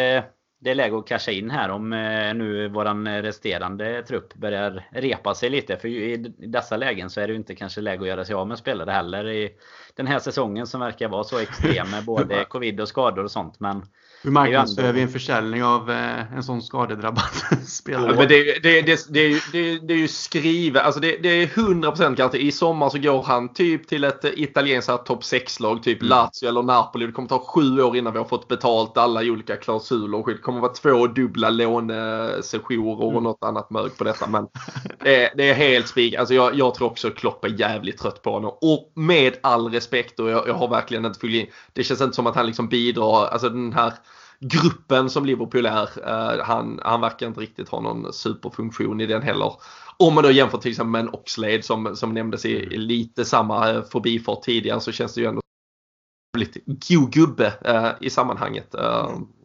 det 0.58 0.70
är 0.70 0.74
läge 0.74 0.98
att 0.98 1.06
casha 1.06 1.32
in 1.32 1.50
här 1.50 1.68
om 1.68 1.92
eh, 1.92 2.34
nu 2.34 2.68
våran 2.68 3.22
resterande 3.22 4.02
trupp 4.02 4.34
börjar 4.34 4.88
repa 4.90 5.34
sig 5.34 5.50
lite. 5.50 5.76
För 5.76 5.88
i 5.88 6.16
dessa 6.38 6.76
lägen 6.76 7.10
så 7.10 7.20
är 7.20 7.26
det 7.26 7.32
ju 7.32 7.38
inte 7.38 7.54
kanske 7.54 7.80
läge 7.80 8.02
att 8.02 8.08
göra 8.08 8.24
sig 8.24 8.34
av 8.34 8.48
med 8.48 8.58
spelare 8.58 8.90
heller 8.90 9.28
i 9.28 9.50
den 9.94 10.06
här 10.06 10.18
säsongen 10.18 10.66
som 10.66 10.80
verkar 10.80 11.08
vara 11.08 11.24
så 11.24 11.38
extrem 11.38 11.90
med 11.90 12.04
både 12.06 12.44
covid 12.44 12.80
och 12.80 12.88
skador 12.88 13.24
och 13.24 13.30
sånt. 13.30 13.60
Men 13.60 13.82
hur 14.22 14.30
marknadsför 14.30 14.92
vi 14.92 15.02
en 15.02 15.08
försäljning 15.08 15.64
av 15.64 15.90
eh, 15.90 16.32
en 16.36 16.42
sån 16.42 16.62
skadedrabbad 16.62 17.24
spelare? 17.66 18.10
Ja, 18.10 18.16
men 18.16 18.28
det, 18.28 18.62
det, 18.62 18.82
det, 18.82 19.06
det, 19.08 19.20
är 19.20 19.28
ju, 19.28 19.40
det, 19.52 19.78
det 19.86 19.94
är 19.94 19.98
ju 19.98 20.08
skrivet, 20.08 20.82
alltså 20.82 21.00
det, 21.00 21.16
det 21.16 21.28
är 21.28 21.46
100% 21.46 22.14
garanti. 22.14 22.38
I 22.38 22.52
sommar 22.52 22.88
så 22.88 22.98
går 22.98 23.22
han 23.22 23.52
typ 23.52 23.88
till 23.88 24.04
ett 24.04 24.24
italienskt 24.24 25.06
topp 25.06 25.22
6-lag, 25.22 25.82
typ 25.82 26.02
mm. 26.02 26.08
Lazio 26.08 26.48
eller 26.48 26.62
Napoli. 26.62 27.06
Det 27.06 27.12
kommer 27.12 27.28
ta 27.28 27.38
sju 27.38 27.82
år 27.82 27.96
innan 27.96 28.12
vi 28.12 28.18
har 28.18 28.26
fått 28.26 28.48
betalt 28.48 28.96
alla 28.96 29.20
olika 29.20 29.56
klausuler. 29.56 30.24
Det 30.26 30.38
kommer 30.38 30.60
vara 30.60 30.72
två 30.72 31.06
dubbla 31.06 31.50
lånesessioner 31.50 33.02
och 33.02 33.10
mm. 33.10 33.22
något 33.22 33.44
annat 33.44 33.70
mög 33.70 33.96
på 33.98 34.04
detta. 34.04 34.26
Men 34.26 34.46
det, 35.04 35.32
det 35.36 35.50
är 35.50 35.54
helt 35.54 35.88
spik. 35.88 36.14
Alltså 36.14 36.34
jag, 36.34 36.54
jag 36.54 36.74
tror 36.74 36.90
också 36.90 37.10
Klopp 37.10 37.44
är 37.44 37.60
jävligt 37.60 37.98
trött 37.98 38.22
på 38.22 38.30
honom. 38.30 38.50
Och 38.60 38.92
med 38.94 39.36
all 39.42 39.72
respekt 39.72 40.20
och 40.20 40.30
jag, 40.30 40.48
jag 40.48 40.54
har 40.54 40.68
verkligen 40.68 41.04
inte 41.04 41.20
fyllt 41.20 41.34
in. 41.34 41.46
Det 41.72 41.84
känns 41.84 42.00
inte 42.00 42.16
som 42.16 42.26
att 42.26 42.36
han 42.36 42.46
liksom 42.46 42.68
bidrar, 42.68 43.26
alltså 43.26 43.48
den 43.48 43.72
här 43.72 43.92
gruppen 44.40 45.10
som 45.10 45.24
Liverpool 45.24 45.66
är. 45.66 45.82
Uh, 45.82 46.42
han, 46.44 46.80
han 46.84 47.00
verkar 47.00 47.26
inte 47.26 47.40
riktigt 47.40 47.68
ha 47.68 47.80
någon 47.80 48.12
superfunktion 48.12 49.00
i 49.00 49.06
den 49.06 49.22
heller. 49.22 49.52
Om 49.96 50.14
man 50.14 50.24
då 50.24 50.30
jämför 50.30 50.58
till 50.58 50.70
exempel 50.70 50.90
med 50.90 51.00
en 51.00 51.14
Oxlade 51.14 51.62
som, 51.62 51.96
som 51.96 52.14
nämndes 52.14 52.44
i, 52.44 52.66
lite 52.66 53.24
samma 53.24 53.72
uh, 53.72 53.84
förbifart 53.84 54.42
tidigare 54.42 54.80
så 54.80 54.92
känns 54.92 55.14
det 55.14 55.20
ju 55.20 55.26
ändå 55.26 55.40
lite 56.38 56.60
god 56.66 57.12
gubbe 57.12 57.52
uh, 57.68 58.06
i 58.06 58.10
sammanhanget. 58.10 58.74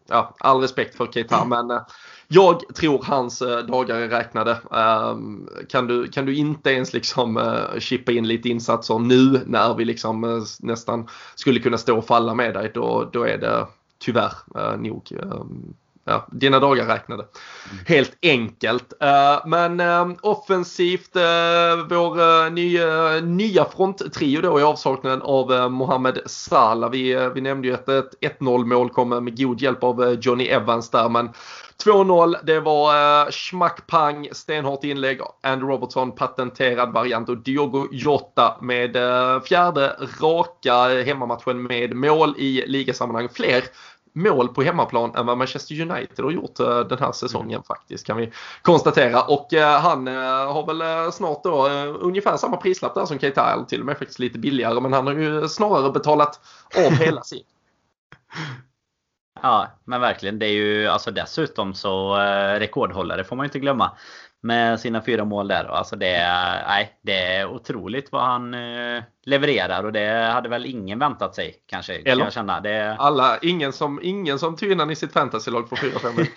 Ja, 0.10 0.36
all 0.39 0.62
respekt 0.62 0.95
för 0.95 1.08
Keita 1.08 1.45
men 1.45 1.71
eh, 1.71 1.82
jag 2.27 2.75
tror 2.75 3.03
hans 3.03 3.39
dagar 3.67 3.95
är 3.95 4.08
räknade. 4.08 4.58
Ehm, 4.71 5.49
kan 5.69 5.88
du, 5.88 6.08
kan 6.08 6.25
du 6.25 6.36
inte 6.36 6.71
ens 6.71 6.93
liksom 6.93 7.58
chippa 7.79 8.12
in 8.12 8.27
lite 8.27 8.49
insatser 8.49 8.99
nu 8.99 9.41
när 9.45 9.73
vi 9.73 9.86
liksom 9.86 10.45
nästan 10.60 11.08
skulle 11.36 11.60
kunna 11.60 11.77
stå 11.77 11.97
och 11.97 12.06
falla 12.06 12.34
med 12.34 12.53
dig 12.53 12.71
då, 12.73 13.10
då 13.13 13.23
är 13.23 13.38
det 13.38 13.67
tyvärr 14.04 14.34
eh, 14.56 14.78
nog 14.78 15.12
Eh, 15.12 16.13
ja, 16.13 16.28
dina 16.32 16.60
dagar 16.60 16.86
räknade. 16.86 17.24
Mm. 17.72 17.86
Helt 17.88 18.18
enkelt. 18.22 18.94
Eh, 19.00 19.46
men 19.46 19.80
eh, 19.80 20.08
offensivt, 20.22 21.16
vår 21.89 22.50
nya, 22.50 23.20
nya 23.22 23.66
fronttrio 23.66 24.42
då 24.42 24.60
i 24.60 24.63
avsaknaden 24.63 25.22
av 25.22 25.72
Mohamed 25.72 26.20
Salah. 26.26 26.89
Vi, 26.89 27.30
vi 27.36 27.42
nämnde 27.42 27.68
ju 27.68 27.74
att 27.74 27.89
ett 27.89 28.39
1-0 28.39 28.66
mål 28.66 28.89
kom 28.89 29.10
med 29.10 29.38
god 29.38 29.62
hjälp 29.62 29.84
av 29.84 30.18
Johnny 30.22 30.48
Evans 30.48 30.89
där 30.89 31.10
men 31.10 31.30
2-0, 31.86 32.36
det 32.44 32.60
var 32.60 32.94
uh, 33.54 33.70
pang, 33.88 34.28
stenhårt 34.32 34.84
inlägg. 34.84 35.20
Andrew 35.42 35.74
Robertson 35.74 36.12
patenterad 36.12 36.94
variant 36.94 37.30
och 37.30 37.38
Diogo 37.38 37.88
Jota 37.92 38.58
med 38.62 38.96
uh, 38.96 39.42
fjärde 39.42 39.96
raka 40.22 41.04
hemmamatchen 41.04 41.63
med 41.63 41.96
mål 41.96 42.36
i 42.38 42.63
ligasammanhang. 42.68 43.30
Fler 43.34 43.63
mål 44.13 44.47
på 44.47 44.63
hemmaplan 44.63 45.15
än 45.15 45.26
vad 45.26 45.38
Manchester 45.38 45.82
United 45.82 46.26
har 46.26 46.32
gjort 46.32 46.60
eh, 46.60 46.80
den 46.80 46.99
här 46.99 47.12
säsongen 47.12 47.52
mm. 47.52 47.63
faktiskt 47.63 48.08
kan 48.08 48.17
vi 48.17 48.32
konstatera. 48.62 49.21
Och 49.21 49.54
eh, 49.54 49.80
han 49.80 50.08
eh, 50.08 50.54
har 50.54 50.65
väl 50.65 50.82
eh, 50.82 51.12
snart 51.12 51.43
då 51.43 51.67
ungefär 52.02 52.38
samma 52.38 52.58
prislapp 52.58 52.95
där 52.95 53.06
som 53.06 53.19
Keita, 53.19 53.54
eller 53.54 53.63
till 53.63 53.80
och 53.80 53.86
med 53.86 53.97
faktiskt 53.97 54.19
lite 54.19 54.39
billigare. 54.39 54.80
Men 54.80 54.93
han 54.93 55.08
har 55.08 55.13
ju 55.13 55.47
snarare 55.47 55.91
betalat 55.91 56.39
av 56.88 56.91
hela 56.91 57.21
sin. 57.21 57.43
Ja, 59.41 59.67
men 59.84 60.02
verkligen. 60.02 60.39
Det 60.39 60.45
är 60.45 60.52
ju 60.52 60.88
alltså 60.88 61.12
dessutom 61.12 61.73
så 61.73 62.15
rekordhållare 62.60 63.23
får 63.23 63.36
man 63.36 63.45
inte 63.45 63.60
glömma 63.60 63.91
med 64.43 64.79
sina 64.79 65.01
fyra 65.01 65.25
mål 65.25 65.47
där. 65.47 65.65
Alltså 65.65 65.95
det, 65.95 66.15
är, 66.15 66.67
nej, 66.67 66.97
det 67.01 67.36
är 67.36 67.45
otroligt 67.45 68.12
vad 68.12 68.21
han 68.21 68.53
eh, 68.53 69.03
levererar 69.25 69.84
och 69.84 69.91
det 69.91 70.32
hade 70.34 70.49
väl 70.49 70.65
ingen 70.65 70.99
väntat 70.99 71.36
sig 71.36 71.56
kanske. 71.65 71.93
Eller? 71.93 72.12
Kan 72.12 72.19
jag 72.19 72.34
känna. 72.34 72.60
Det... 72.62 72.95
Alla, 72.99 73.38
ingen 73.41 73.73
som, 73.73 73.99
ingen 74.03 74.39
som 74.39 74.58
in 74.62 74.91
i 74.91 74.95
sitt 74.95 75.13
fantasylag 75.13 75.69
för 75.69 75.75
4-5 75.75 76.27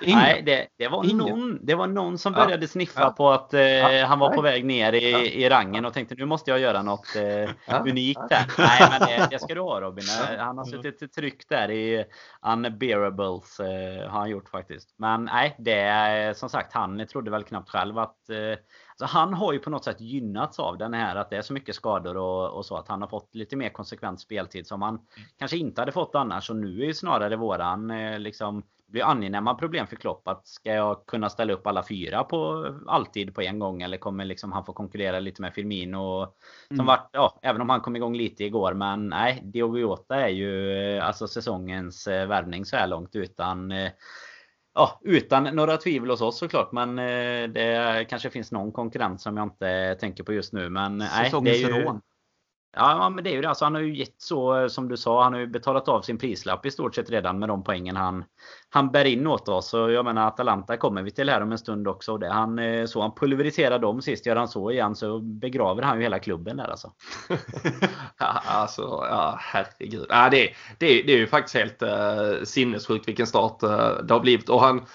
Nej, 0.06 0.42
det, 0.46 0.66
det, 0.78 0.88
var 0.88 1.04
någon, 1.04 1.58
det 1.62 1.74
var 1.74 1.86
någon 1.86 2.18
som 2.18 2.32
började 2.32 2.62
ja. 2.62 2.68
sniffa 2.68 3.00
ja. 3.00 3.10
på 3.10 3.30
att 3.30 3.54
eh, 3.54 3.62
ja. 3.62 4.06
han 4.06 4.18
var 4.18 4.30
på 4.30 4.42
väg 4.42 4.64
ner 4.64 4.92
i, 4.92 5.44
i 5.44 5.48
rangen 5.48 5.84
och 5.84 5.94
tänkte 5.94 6.14
nu 6.14 6.24
måste 6.24 6.50
jag 6.50 6.60
göra 6.60 6.82
något 6.82 7.16
eh, 7.16 7.80
unikt 7.80 8.20
där. 8.28 8.46
Nej, 8.58 8.88
men 8.90 9.08
det, 9.08 9.28
det, 9.30 9.38
ska 9.38 9.54
du 9.54 9.60
ha 9.60 9.80
Robin. 9.80 10.04
Han 10.38 10.58
har 10.58 10.64
suttit 10.64 11.02
i 11.02 11.08
tryck 11.08 11.48
där 11.48 11.70
i 11.70 12.04
unbearables 12.46 13.60
eh, 13.60 14.10
har 14.10 14.18
han 14.18 14.30
gjort 14.30 14.48
faktiskt. 14.48 14.94
Men 14.98 15.24
nej, 15.24 15.56
det 15.58 15.80
är 15.80 16.34
som 16.34 16.48
sagt 16.48 16.72
han 16.72 17.06
trodde 17.06 17.23
väl 17.30 17.44
knappt 17.44 17.70
själv 17.70 17.98
att 17.98 18.30
eh, 18.30 18.58
Alltså 18.98 19.18
han 19.18 19.34
har 19.34 19.52
ju 19.52 19.58
på 19.58 19.70
något 19.70 19.84
sätt 19.84 20.00
gynnats 20.00 20.58
av 20.58 20.78
den 20.78 20.94
här 20.94 21.16
att 21.16 21.30
det 21.30 21.36
är 21.36 21.42
så 21.42 21.52
mycket 21.52 21.74
skador 21.74 22.16
och, 22.16 22.50
och 22.50 22.66
så 22.66 22.76
att 22.76 22.88
han 22.88 23.00
har 23.00 23.08
fått 23.08 23.34
lite 23.34 23.56
mer 23.56 23.68
konsekvent 23.68 24.20
speltid 24.20 24.66
som 24.66 24.82
han 24.82 24.94
mm. 24.94 25.06
kanske 25.38 25.56
inte 25.56 25.80
hade 25.80 25.92
fått 25.92 26.14
annars. 26.14 26.50
Och 26.50 26.56
nu 26.56 26.82
är 26.82 26.86
ju 26.86 26.94
snarare 26.94 27.36
våran 27.36 27.90
eh, 27.90 28.18
liksom 28.18 28.62
blir 28.86 29.04
angenäma 29.04 29.54
problem 29.54 29.86
för 29.86 29.96
Klopp 29.96 30.28
att 30.28 30.46
ska 30.46 30.72
jag 30.72 31.06
kunna 31.06 31.30
ställa 31.30 31.52
upp 31.52 31.66
alla 31.66 31.84
fyra 31.88 32.24
på 32.24 32.68
alltid 32.86 33.34
på 33.34 33.42
en 33.42 33.58
gång 33.58 33.82
eller 33.82 33.98
kommer 33.98 34.24
liksom 34.24 34.52
han 34.52 34.64
få 34.64 34.72
konkurrera 34.72 35.20
lite 35.20 35.42
med 35.42 35.54
Firmino 35.54 36.26
som 36.68 36.74
mm. 36.74 36.86
vart, 36.86 37.10
ja, 37.12 37.38
även 37.42 37.60
om 37.60 37.70
han 37.70 37.80
kom 37.80 37.96
igång 37.96 38.16
lite 38.16 38.44
igår 38.44 38.74
men 38.74 39.08
nej, 39.08 39.40
Diogo 39.44 39.78
Jota 39.78 40.20
är 40.20 40.28
ju 40.28 40.78
eh, 40.78 41.06
alltså 41.06 41.28
säsongens 41.28 42.06
eh, 42.06 42.26
värvning 42.26 42.64
så 42.64 42.76
här 42.76 42.86
långt 42.86 43.16
utan 43.16 43.72
Ja, 44.74 45.00
utan 45.04 45.44
några 45.44 45.76
tvivel 45.76 46.10
hos 46.10 46.20
oss 46.20 46.38
såklart. 46.38 46.72
Men 46.72 46.98
eh, 46.98 47.48
det 47.48 48.06
kanske 48.08 48.30
finns 48.30 48.52
någon 48.52 48.72
konkurrent 48.72 49.20
som 49.20 49.36
jag 49.36 49.46
inte 49.46 49.96
tänker 50.00 50.24
på 50.24 50.32
just 50.32 50.52
nu. 50.52 50.70
Men 50.70 50.98
nej, 50.98 51.32
det 51.44 51.50
är 51.50 51.54
ju... 51.54 51.82
rån. 51.82 52.00
Ja, 52.76 53.10
men 53.10 53.24
det 53.24 53.30
är 53.30 53.34
ju 53.34 53.40
det. 53.40 53.48
Alltså, 53.48 53.64
han 53.64 53.74
har 53.74 53.82
ju 53.82 53.96
gett 53.96 54.14
så 54.18 54.60
eh, 54.60 54.68
som 54.68 54.88
du 54.88 54.96
sa. 54.96 55.22
Han 55.22 55.32
har 55.32 55.40
ju 55.40 55.46
betalat 55.46 55.88
av 55.88 56.02
sin 56.02 56.18
prislapp 56.18 56.66
i 56.66 56.70
stort 56.70 56.94
sett 56.94 57.10
redan 57.10 57.38
med 57.38 57.48
de 57.48 57.64
poängen 57.64 57.96
han, 57.96 58.24
han 58.70 58.90
bär 58.90 59.04
in 59.04 59.26
åt 59.26 59.48
oss. 59.48 59.68
Så 59.68 59.90
jag 59.90 60.04
menar 60.04 60.26
Atalanta 60.26 60.76
kommer 60.76 61.02
vi 61.02 61.10
till 61.10 61.28
här 61.28 61.40
om 61.40 61.52
en 61.52 61.58
stund 61.58 61.88
också. 61.88 62.18
Det, 62.18 62.28
han, 62.28 62.58
eh, 62.58 62.86
så 62.86 63.00
han 63.00 63.14
pulveriserar 63.14 63.78
dem 63.78 64.02
sist. 64.02 64.26
Gör 64.26 64.36
han 64.36 64.48
så 64.48 64.70
igen 64.70 64.96
så 64.96 65.20
begraver 65.20 65.82
han 65.82 65.96
ju 65.96 66.02
hela 66.02 66.18
klubben 66.18 66.56
där 66.56 66.70
alltså. 66.70 66.92
ja, 68.18 68.42
alltså, 68.46 68.82
ja 68.82 69.38
herregud. 69.40 70.06
Ja, 70.08 70.28
det, 70.30 70.50
det, 70.78 71.02
det 71.02 71.12
är 71.12 71.18
ju 71.18 71.26
faktiskt 71.26 71.56
helt 71.56 71.82
uh, 71.82 72.44
sinnessjukt 72.44 73.08
vilken 73.08 73.26
start 73.26 73.62
uh, 73.62 74.04
det 74.04 74.14
har 74.14 74.20
blivit. 74.20 74.48
Och 74.48 74.60
han 74.60 74.86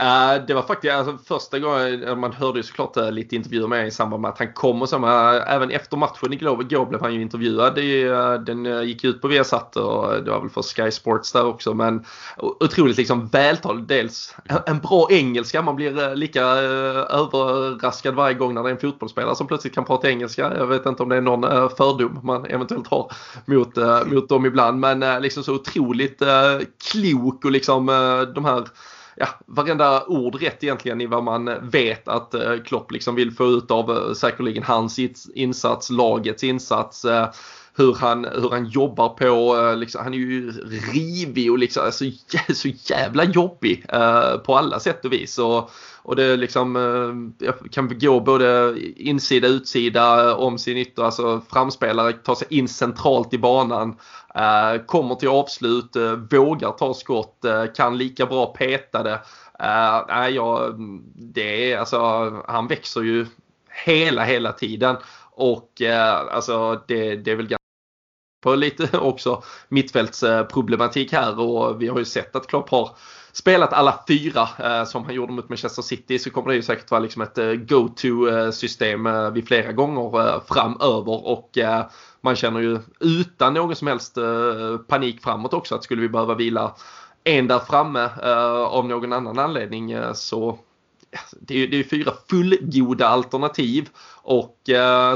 Uh, 0.00 0.46
det 0.46 0.54
var 0.54 0.62
faktiskt 0.62 0.94
alltså, 0.94 1.18
första 1.24 1.58
gången, 1.58 2.02
eh, 2.02 2.16
man 2.16 2.32
hörde 2.32 2.58
ju 2.58 2.62
såklart 2.62 2.96
uh, 2.96 3.12
lite 3.12 3.36
intervjuer 3.36 3.68
med 3.68 3.86
i 3.86 3.90
samband 3.90 4.22
med 4.22 4.28
att 4.28 4.38
han 4.38 4.52
kom 4.52 4.82
och 4.82 4.88
så, 4.88 4.98
men 4.98 5.10
uh, 5.10 5.52
även 5.54 5.70
efter 5.70 5.96
matchen 5.96 6.32
igår, 6.32 6.62
igår 6.62 6.86
blev 6.86 7.00
han 7.00 7.14
ju 7.14 7.22
intervjuad. 7.22 7.74
Det, 7.74 8.08
den 8.38 8.88
gick 8.88 9.04
ut 9.04 9.22
på 9.22 9.28
Viasat 9.28 9.76
och 9.76 10.24
det 10.24 10.30
var 10.30 10.40
väl 10.40 10.50
för 10.50 10.62
Sky 10.62 10.90
Sports 10.90 11.32
där 11.32 11.46
också. 11.46 11.74
Men 11.74 12.04
otroligt 12.36 12.96
liksom 12.96 13.26
vältal. 13.26 13.86
Dels 13.86 14.36
en 14.66 14.78
bra 14.78 15.08
engelska, 15.10 15.62
man 15.62 15.76
blir 15.76 16.14
lika 16.14 16.42
överraskad 16.42 18.14
varje 18.14 18.34
gång 18.34 18.54
när 18.54 18.62
det 18.62 18.68
är 18.68 18.72
en 18.72 18.80
fotbollsspelare 18.80 19.36
som 19.36 19.46
plötsligt 19.46 19.74
kan 19.74 19.84
prata 19.84 20.10
engelska. 20.10 20.52
Jag 20.56 20.66
vet 20.66 20.86
inte 20.86 21.02
om 21.02 21.08
det 21.08 21.16
är 21.16 21.20
någon 21.20 21.70
fördom 21.70 22.20
man 22.22 22.46
eventuellt 22.46 22.86
har 22.86 23.12
mot, 23.44 23.76
mot 24.06 24.28
dem 24.28 24.46
ibland. 24.46 24.80
Men 24.80 25.22
liksom 25.22 25.42
så 25.42 25.54
otroligt 25.54 26.22
klok 26.92 27.44
och 27.44 27.50
liksom 27.50 27.86
de 28.34 28.44
här 28.44 28.64
ja, 29.16 29.28
varenda 29.46 30.04
ord 30.06 30.42
rätt 30.42 30.64
egentligen 30.64 31.00
i 31.00 31.06
vad 31.06 31.24
man 31.24 31.70
vet 31.70 32.08
att 32.08 32.34
eh, 32.34 32.56
Klopp 32.64 32.92
liksom 32.92 33.14
vill 33.14 33.32
få 33.32 33.46
ut 33.46 33.70
av 33.70 33.90
eh, 33.90 34.12
säkerligen 34.12 34.62
hans 34.62 34.98
insats, 35.34 35.90
lagets 35.90 36.44
insats. 36.44 37.04
Eh, 37.04 37.28
hur 37.78 37.94
han, 37.94 38.24
hur 38.24 38.50
han 38.50 38.66
jobbar 38.66 39.08
på, 39.08 39.74
liksom, 39.76 40.04
han 40.04 40.14
är 40.14 40.18
ju 40.18 40.52
rivig 40.92 41.52
och 41.52 41.58
liksom, 41.58 41.80
så, 41.80 41.86
alltså, 41.86 42.04
så 42.54 42.68
jävla 42.68 43.24
jobbig 43.24 43.84
eh, 43.88 44.36
på 44.36 44.56
alla 44.56 44.80
sätt 44.80 45.04
och 45.04 45.12
vis. 45.12 45.38
Och, 45.38 45.70
och 46.06 46.16
det 46.16 46.36
liksom 46.36 46.76
eh, 47.42 47.52
kan 47.70 47.98
gå 47.98 48.20
både 48.20 48.74
insida 48.96 49.48
utsida 49.48 50.36
om 50.36 50.58
sin 50.58 50.76
ytter, 50.76 51.02
alltså 51.02 51.42
framspelare 51.50 52.12
tar 52.12 52.34
sig 52.34 52.46
in 52.50 52.68
centralt 52.68 53.34
i 53.34 53.38
banan. 53.38 53.96
Eh, 54.34 54.82
kommer 54.86 55.14
till 55.14 55.28
avslut, 55.28 55.96
eh, 55.96 56.12
vågar 56.12 56.70
ta 56.70 56.94
skott, 56.94 57.44
eh, 57.44 57.64
kan 57.76 57.98
lika 57.98 58.26
bra 58.26 58.46
peta 58.46 59.02
det. 59.02 59.20
Eh, 59.60 60.04
nej, 60.08 60.34
ja, 60.34 60.70
det 61.14 61.72
är 61.72 61.78
alltså, 61.78 61.98
han 62.48 62.66
växer 62.66 63.02
ju 63.02 63.26
hela, 63.84 64.24
hela 64.24 64.52
tiden. 64.52 64.96
Och 65.30 65.82
eh, 65.82 66.20
alltså 66.30 66.82
det, 66.88 67.16
det 67.16 67.30
är 67.30 67.36
väl 67.36 67.46
ganska 67.46 67.65
på 68.46 68.54
lite 68.54 68.98
också 68.98 69.42
mittfältsproblematik 69.68 71.12
här 71.12 71.40
och 71.40 71.82
vi 71.82 71.88
har 71.88 71.98
ju 71.98 72.04
sett 72.04 72.36
att 72.36 72.46
Klopp 72.46 72.70
har 72.70 72.90
spelat 73.32 73.72
alla 73.72 74.04
fyra 74.08 74.48
eh, 74.58 74.84
som 74.84 75.04
han 75.04 75.14
gjorde 75.14 75.32
mot 75.32 75.48
Manchester 75.48 75.82
City 75.82 76.18
så 76.18 76.30
kommer 76.30 76.48
det 76.48 76.54
ju 76.54 76.62
säkert 76.62 76.90
vara 76.90 77.00
liksom 77.00 77.22
ett 77.22 77.38
eh, 77.38 77.52
go-to 77.52 78.28
eh, 78.28 78.50
system 78.50 79.06
eh, 79.06 79.30
vid 79.30 79.46
flera 79.48 79.72
gånger 79.72 80.28
eh, 80.28 80.42
framöver. 80.48 81.26
Och 81.26 81.58
eh, 81.58 81.84
man 82.20 82.36
känner 82.36 82.60
ju 82.60 82.78
utan 83.00 83.54
någon 83.54 83.76
som 83.76 83.88
helst 83.88 84.18
eh, 84.18 84.76
panik 84.88 85.22
framåt 85.22 85.54
också 85.54 85.74
att 85.74 85.84
skulle 85.84 86.02
vi 86.02 86.08
behöva 86.08 86.34
vila 86.34 86.74
en 87.24 87.48
där 87.48 87.58
framme 87.58 88.08
eh, 88.22 88.62
av 88.62 88.88
någon 88.88 89.12
annan 89.12 89.38
anledning 89.38 89.92
eh, 89.92 90.12
så 90.12 90.58
det 91.40 91.54
är 91.54 91.58
ju 91.58 91.66
det 91.66 91.76
är 91.76 91.84
fyra 91.84 92.12
fullgoda 92.30 93.08
alternativ. 93.08 93.88
Och 94.22 94.58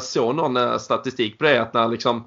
så 0.02 0.32
någon 0.32 0.80
statistik 0.80 1.38
på 1.38 1.44
det 1.44 1.62
att 1.62 1.74
när 1.74 1.88
liksom 1.88 2.24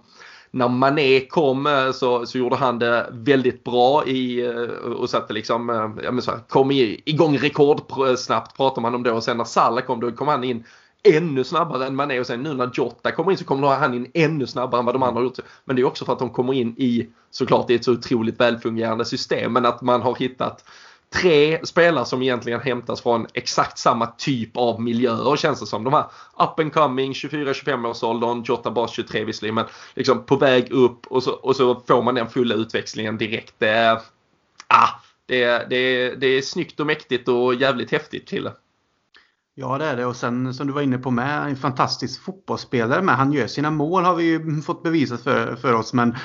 när 0.55 0.69
Mané 0.69 1.19
kom 1.19 1.67
eh, 1.67 1.91
så, 1.91 2.25
så 2.25 2.37
gjorde 2.37 2.55
han 2.55 2.79
det 2.79 3.09
väldigt 3.11 3.63
bra 3.63 4.05
i, 4.05 4.45
eh, 4.45 4.91
och 4.91 5.09
satte 5.09 5.33
liksom, 5.33 5.69
eh, 5.69 6.03
ja 6.03 6.11
men 6.11 6.21
så 6.21 6.31
här, 6.31 6.39
kom 6.47 6.71
igång 6.71 7.37
rekordsnabbt 7.37 8.57
pratar 8.57 8.81
man 8.81 8.95
om 8.95 9.03
då. 9.03 9.13
och 9.13 9.23
sen 9.23 9.37
när 9.37 9.43
Salah 9.43 9.85
kom 9.85 9.99
då 9.99 10.11
kom 10.11 10.27
han 10.27 10.43
in 10.43 10.63
ännu 11.03 11.43
snabbare 11.43 11.85
än 11.85 11.95
Mané 11.95 12.19
och 12.19 12.27
sen 12.27 12.43
nu 12.43 12.53
när 12.53 12.71
Jota 12.73 13.11
kommer 13.11 13.31
in 13.31 13.37
så 13.37 13.45
kommer 13.45 13.67
han 13.67 13.93
in 13.93 14.11
ännu 14.13 14.47
snabbare 14.47 14.79
än 14.79 14.85
vad 14.85 14.95
de 14.95 15.03
andra 15.03 15.19
har 15.19 15.23
gjort. 15.23 15.39
Men 15.65 15.75
det 15.75 15.81
är 15.81 15.85
också 15.85 16.05
för 16.05 16.13
att 16.13 16.19
de 16.19 16.29
kommer 16.29 16.53
in 16.53 16.75
i 16.77 17.07
såklart 17.31 17.69
i 17.69 17.75
ett 17.75 17.85
så 17.85 17.91
otroligt 17.91 18.39
välfungerande 18.39 19.05
system 19.05 19.53
men 19.53 19.65
att 19.65 19.81
man 19.81 20.01
har 20.01 20.15
hittat 20.15 20.65
tre 21.13 21.65
spelare 21.65 22.05
som 22.05 22.21
egentligen 22.21 22.61
hämtas 22.61 23.01
från 23.01 23.27
exakt 23.33 23.77
samma 23.77 24.05
typ 24.05 24.57
av 24.57 24.81
miljöer 24.81 25.35
känns 25.35 25.59
det 25.59 25.65
som. 25.65 25.83
De 25.83 25.93
här 25.93 26.05
up 26.37 26.59
and 26.59 26.73
coming 26.73 27.13
24-25 27.13 27.87
års 27.87 28.03
åldern, 28.03 28.43
Jota 28.45 28.71
bara 28.71 28.87
23 28.87 29.23
visserligen 29.23 29.55
men 29.55 29.65
liksom 29.93 30.25
på 30.25 30.35
väg 30.35 30.71
upp 30.71 31.07
och 31.07 31.23
så, 31.23 31.31
och 31.31 31.55
så 31.55 31.81
får 31.87 32.01
man 32.01 32.15
den 32.15 32.29
fulla 32.29 32.55
utväxlingen 32.55 33.17
direkt. 33.17 33.53
Det, 33.57 34.01
ah, 34.67 34.89
det, 35.25 35.69
det, 35.69 36.15
det 36.15 36.27
är 36.27 36.41
snyggt 36.41 36.79
och 36.79 36.85
mäktigt 36.85 37.27
och 37.27 37.55
jävligt 37.55 37.91
häftigt 37.91 38.29
kille. 38.29 38.51
Ja 39.55 39.77
det 39.77 39.85
är 39.85 39.97
det 39.97 40.05
och 40.05 40.15
sen 40.15 40.53
som 40.53 40.67
du 40.67 40.73
var 40.73 40.81
inne 40.81 40.97
på 40.97 41.11
med 41.11 41.47
en 41.47 41.55
fantastisk 41.55 42.23
fotbollsspelare 42.23 43.01
med. 43.01 43.15
Han 43.15 43.33
gör 43.33 43.47
sina 43.47 43.71
mål 43.71 44.03
har 44.03 44.15
vi 44.15 44.23
ju 44.23 44.61
fått 44.61 44.83
bevisat 44.83 45.21
för, 45.21 45.55
för 45.55 45.73
oss 45.73 45.93
men 45.93 46.15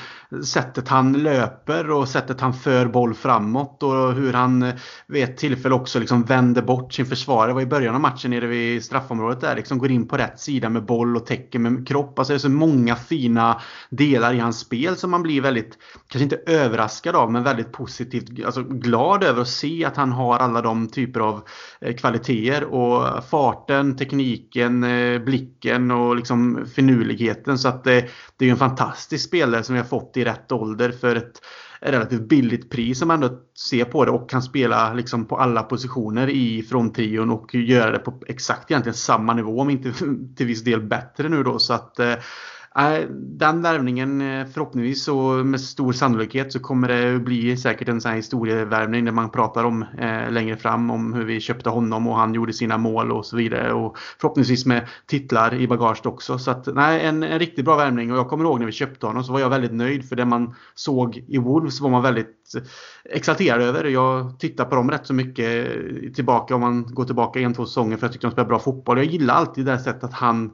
sättet 0.45 0.87
han 0.87 1.13
löper 1.13 1.91
och 1.91 2.07
sättet 2.07 2.41
han 2.41 2.53
för 2.53 2.85
boll 2.85 3.13
framåt 3.13 3.83
och 3.83 4.13
hur 4.13 4.33
han 4.33 4.71
vid 5.07 5.23
ett 5.23 5.37
tillfälle 5.37 5.75
också 5.75 5.99
liksom 5.99 6.23
vänder 6.23 6.61
bort 6.61 6.93
sin 6.93 7.05
försvarare. 7.05 7.47
Det 7.47 7.53
var 7.53 7.61
i 7.61 7.65
början 7.65 7.95
av 7.95 8.01
matchen 8.01 8.31
nere 8.31 8.47
vid 8.47 8.83
straffområdet 8.83 9.41
där. 9.41 9.55
Liksom 9.55 9.77
går 9.77 9.91
in 9.91 10.07
på 10.07 10.17
rätt 10.17 10.39
sida 10.39 10.69
med 10.69 10.85
boll 10.85 11.15
och 11.15 11.25
täcker 11.25 11.59
med 11.59 11.87
kropp. 11.87 12.19
Alltså 12.19 12.33
det 12.33 12.37
är 12.37 12.39
så 12.39 12.49
många 12.49 12.95
fina 12.95 13.61
delar 13.89 14.33
i 14.33 14.39
hans 14.39 14.59
spel 14.59 14.95
som 14.95 15.11
man 15.11 15.23
blir 15.23 15.41
väldigt, 15.41 15.77
kanske 16.07 16.23
inte 16.23 16.51
överraskad 16.51 17.15
av 17.15 17.31
men 17.31 17.43
väldigt 17.43 17.71
positivt 17.71 18.45
alltså 18.45 18.63
glad 18.63 19.23
över 19.23 19.41
att 19.41 19.47
se 19.47 19.85
att 19.85 19.97
han 19.97 20.11
har 20.11 20.37
alla 20.37 20.61
de 20.61 20.87
typer 20.87 21.19
av 21.19 21.43
eh, 21.81 21.95
kvaliteter 21.95 22.63
och 22.63 23.18
farten, 23.21 23.97
tekniken, 23.97 24.83
eh, 24.83 25.21
blicken 25.21 25.91
och 25.91 26.15
liksom 26.15 26.65
finurligheten. 26.75 27.57
Så 27.57 27.67
att 27.67 27.83
det, 27.83 28.09
det 28.37 28.45
är 28.45 28.51
en 28.51 28.57
fantastisk 28.57 29.27
spelare 29.27 29.63
som 29.63 29.75
vi 29.75 29.81
har 29.81 29.87
fått 29.87 30.17
i 30.17 30.25
rätt 30.25 30.51
ålder 30.51 30.91
för 30.91 31.15
ett 31.15 31.41
relativt 31.81 32.29
billigt 32.29 32.69
pris 32.69 32.99
som 32.99 33.11
ändå 33.11 33.29
ser 33.69 33.85
på 33.85 34.05
det 34.05 34.11
och 34.11 34.29
kan 34.29 34.41
spela 34.41 34.93
liksom 34.93 35.25
på 35.25 35.37
alla 35.37 35.63
positioner 35.63 36.29
i 36.29 36.63
fronttrion 36.63 37.29
och 37.29 37.55
göra 37.55 37.91
det 37.91 37.99
på 37.99 38.21
exakt 38.27 38.71
egentligen 38.71 38.95
samma 38.95 39.33
nivå 39.33 39.59
om 39.59 39.69
inte 39.69 39.93
till 40.37 40.45
viss 40.45 40.63
del 40.63 40.81
bättre 40.81 41.29
nu 41.29 41.43
då. 41.43 41.59
Så 41.59 41.73
att 41.73 41.99
eh, 41.99 42.13
den 43.15 43.61
värvningen 43.61 44.21
eh, 44.21 44.47
förhoppningsvis 44.47 45.07
och 45.07 45.45
med 45.45 45.61
stor 45.61 45.91
sannolikhet 45.91 46.53
så 46.53 46.59
kommer 46.59 46.87
det 46.87 47.19
bli 47.19 47.57
säkert 47.57 47.89
en 47.89 48.01
sån 48.01 48.09
här 48.09 48.15
historievärvning 48.15 49.05
där 49.05 49.11
man 49.11 49.29
pratar 49.29 49.63
om 49.63 49.85
eh, 49.97 50.31
längre 50.31 50.57
fram 50.57 50.91
om 50.91 51.13
hur 51.13 51.25
vi 51.25 51.39
köpte 51.39 51.69
honom 51.69 52.07
och 52.07 52.15
han 52.15 52.33
gjorde 52.33 52.53
sina 52.53 52.77
mål 52.77 53.11
och 53.11 53.25
så 53.25 53.37
vidare. 53.37 53.73
Och 53.73 53.97
förhoppningsvis 53.97 54.65
med 54.65 54.87
titlar 55.05 55.53
i 55.53 55.67
bagaget 55.67 56.05
också. 56.05 56.39
Så 56.39 56.51
att 56.51 56.67
nej, 56.75 57.05
en, 57.05 57.23
en 57.23 57.39
riktigt 57.39 57.65
bra 57.65 57.75
värvning 57.75 58.11
och 58.11 58.17
jag 58.17 58.29
kommer 58.29 58.45
ihåg 58.45 58.59
när 58.59 58.65
vi 58.65 58.71
köpte 58.71 59.05
honom 59.05 59.23
så 59.23 59.33
var 59.33 59.39
jag 59.39 59.49
väldigt 59.49 59.73
nöjd 59.73 60.09
för 60.09 60.15
det 60.15 60.25
man 60.25 60.55
såg 60.75 61.23
i 61.27 61.37
Wolves 61.37 61.81
var 61.81 61.89
man 61.89 62.01
väldigt 62.01 62.53
eh, 62.55 62.61
exalterad 63.15 63.61
över. 63.61 63.85
Jag 63.85 64.39
tittar 64.39 64.65
på 64.65 64.75
dem 64.75 64.91
rätt 64.91 65.07
så 65.07 65.13
mycket 65.13 65.67
eh, 65.67 66.11
tillbaka 66.11 66.55
om 66.55 66.61
man 66.61 66.93
går 66.93 67.05
tillbaka 67.05 67.39
en, 67.39 67.53
två 67.53 67.65
säsonger 67.65 67.97
för 67.97 68.05
jag 68.05 68.11
tyckte 68.11 68.27
de 68.27 68.31
spelade 68.31 68.49
bra 68.49 68.59
fotboll. 68.59 68.97
Jag 68.97 69.05
gillar 69.05 69.33
alltid 69.33 69.65
det 69.65 69.79
sättet 69.79 70.03
att 70.03 70.13
han 70.13 70.51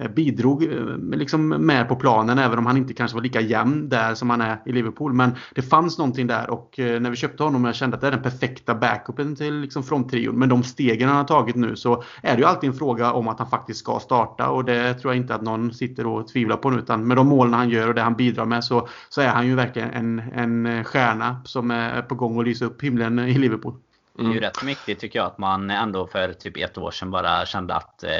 Eh, 0.00 0.08
bidrog 0.08 0.62
eh, 0.62 1.16
liksom 1.16 1.48
med 1.48 1.88
på 1.88 1.96
planen 1.96 2.38
även 2.38 2.58
om 2.58 2.66
han 2.66 2.76
inte 2.76 2.94
kanske 2.94 3.14
var 3.14 3.22
lika 3.22 3.40
jämn 3.40 3.88
där 3.88 4.14
som 4.14 4.30
han 4.30 4.40
är 4.40 4.60
i 4.66 4.72
Liverpool. 4.72 5.12
Men 5.12 5.30
det 5.54 5.62
fanns 5.62 5.98
någonting 5.98 6.26
där 6.26 6.50
och 6.50 6.78
eh, 6.78 7.00
när 7.00 7.10
vi 7.10 7.16
köpte 7.16 7.42
honom 7.42 7.64
jag 7.64 7.74
kände 7.74 7.94
att 7.94 8.00
det 8.00 8.06
är 8.06 8.10
den 8.10 8.22
perfekta 8.22 8.74
backupen 8.74 9.36
till 9.36 9.60
liksom 9.60 9.82
fronttrion. 9.82 10.38
Men 10.38 10.48
de 10.48 10.62
stegen 10.62 11.08
han 11.08 11.16
har 11.16 11.24
tagit 11.24 11.56
nu 11.56 11.76
så 11.76 12.02
är 12.22 12.34
det 12.34 12.38
ju 12.38 12.44
alltid 12.44 12.70
en 12.70 12.76
fråga 12.76 13.12
om 13.12 13.28
att 13.28 13.38
han 13.38 13.50
faktiskt 13.50 13.80
ska 13.80 14.00
starta 14.00 14.48
och 14.48 14.64
det 14.64 14.94
tror 14.94 15.14
jag 15.14 15.22
inte 15.22 15.34
att 15.34 15.42
någon 15.42 15.74
sitter 15.74 16.06
och 16.06 16.28
tvivlar 16.28 16.56
på 16.56 16.70
nu. 16.70 16.78
Utan 16.78 17.06
med 17.06 17.16
de 17.16 17.26
målen 17.26 17.54
han 17.54 17.70
gör 17.70 17.88
och 17.88 17.94
det 17.94 18.02
han 18.02 18.16
bidrar 18.16 18.44
med 18.44 18.64
så, 18.64 18.88
så 19.08 19.20
är 19.20 19.28
han 19.28 19.46
ju 19.46 19.54
verkligen 19.54 19.90
en, 19.90 20.18
en 20.34 20.84
stjärna 20.84 21.42
som 21.44 21.70
är 21.70 22.02
på 22.02 22.14
gång 22.14 22.38
att 22.38 22.46
lysa 22.46 22.64
upp 22.64 22.82
himlen 22.82 23.18
i 23.18 23.38
Liverpool. 23.38 23.74
Mm. 24.18 24.30
Det 24.30 24.32
är 24.32 24.40
ju 24.40 24.46
rätt 24.46 24.62
mäktigt 24.62 25.00
tycker 25.00 25.18
jag 25.18 25.26
att 25.26 25.38
man 25.38 25.70
ändå 25.70 26.06
för 26.06 26.32
typ 26.32 26.56
ett 26.56 26.78
år 26.78 26.90
sedan 26.90 27.10
bara 27.10 27.46
kände 27.46 27.74
att 27.74 28.02
eh, 28.02 28.10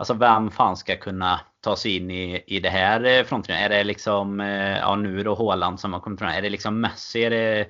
Alltså 0.00 0.14
vem 0.14 0.50
fan 0.50 0.76
ska 0.76 0.96
kunna 0.96 1.40
ta 1.60 1.76
sig 1.76 1.96
in 1.96 2.10
i, 2.10 2.44
i 2.46 2.60
det 2.60 2.68
här 2.68 3.04
eh, 3.04 3.24
fronten? 3.24 3.56
Är 3.56 3.68
det 3.68 3.84
liksom, 3.84 4.40
eh, 4.40 4.78
ja 4.78 4.96
nu 4.96 5.22
då 5.22 5.34
Haaland 5.34 5.80
som 5.80 5.92
har 5.92 6.00
kommit 6.00 6.18
fram. 6.18 6.30
Är 6.30 6.42
det 6.42 6.50
liksom 6.50 6.80
Messi? 6.80 7.24
Är 7.24 7.30
det 7.30 7.66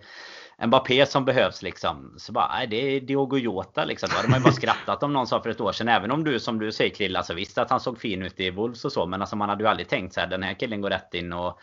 Mbappé 0.67 1.07
som 1.07 1.25
behövs 1.25 1.63
liksom? 1.63 2.15
Så 2.17 2.33
bara, 2.33 2.49
nej 2.49 2.67
det 2.67 2.77
är 2.77 3.01
Diogo 3.01 3.39
Jota 3.39 3.85
liksom. 3.85 4.09
Då 4.13 4.17
hade 4.17 4.29
man 4.29 4.39
ju 4.39 4.45
bara 4.45 4.53
skrattat 4.53 5.03
om 5.03 5.13
någon 5.13 5.27
sa 5.27 5.43
för 5.43 5.51
ett 5.51 5.61
år 5.61 5.73
sedan. 5.73 5.89
Även 5.89 6.11
om 6.11 6.25
du 6.25 6.41
som 6.41 6.59
du 6.59 6.73
säger 6.73 6.95
Chrille 6.95 7.19
alltså 7.19 7.35
visst 7.35 7.59
att 7.59 7.71
han 7.71 7.81
såg 7.81 8.01
fin 8.01 8.23
ut 8.23 8.41
i 8.41 8.51
Wolves 8.51 8.85
och 8.85 8.93
så. 8.93 9.07
Men 9.07 9.21
alltså 9.21 9.37
man 9.37 9.49
hade 9.49 9.65
ju 9.65 9.71
aldrig 9.71 9.89
tänkt 9.89 10.15
så 10.15 10.21
här, 10.21 10.27
den 10.27 10.43
här 10.43 10.55
killen 10.55 10.81
går 10.81 10.91
rätt 10.91 11.15
in 11.15 11.33
och 11.33 11.61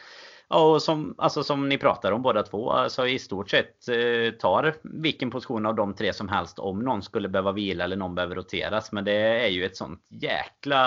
Ja, 0.50 0.74
och 0.74 0.82
som, 0.82 1.16
alltså 1.18 1.44
som 1.44 1.70
ni 1.70 1.78
pratar 1.78 2.12
om 2.12 2.22
båda 2.22 2.44
två, 2.44 2.72
alltså 2.72 3.08
i 3.08 3.20
stort 3.20 3.50
sett 3.50 3.88
eh, 3.88 4.38
tar 4.40 4.76
vilken 4.84 5.32
position 5.32 5.66
av 5.66 5.76
de 5.76 5.94
tre 5.94 6.14
som 6.14 6.30
helst 6.30 6.60
om 6.60 6.80
någon 6.80 7.04
skulle 7.04 7.30
behöva 7.30 7.52
vila 7.52 7.84
eller 7.84 7.96
någon 7.96 8.16
behöver 8.16 8.36
roteras. 8.36 8.92
Men 8.92 9.06
det 9.06 9.12
är 9.12 9.48
ju 9.48 9.66
ett 9.66 9.78
sånt 9.78 10.08
jäkla, 10.10 10.78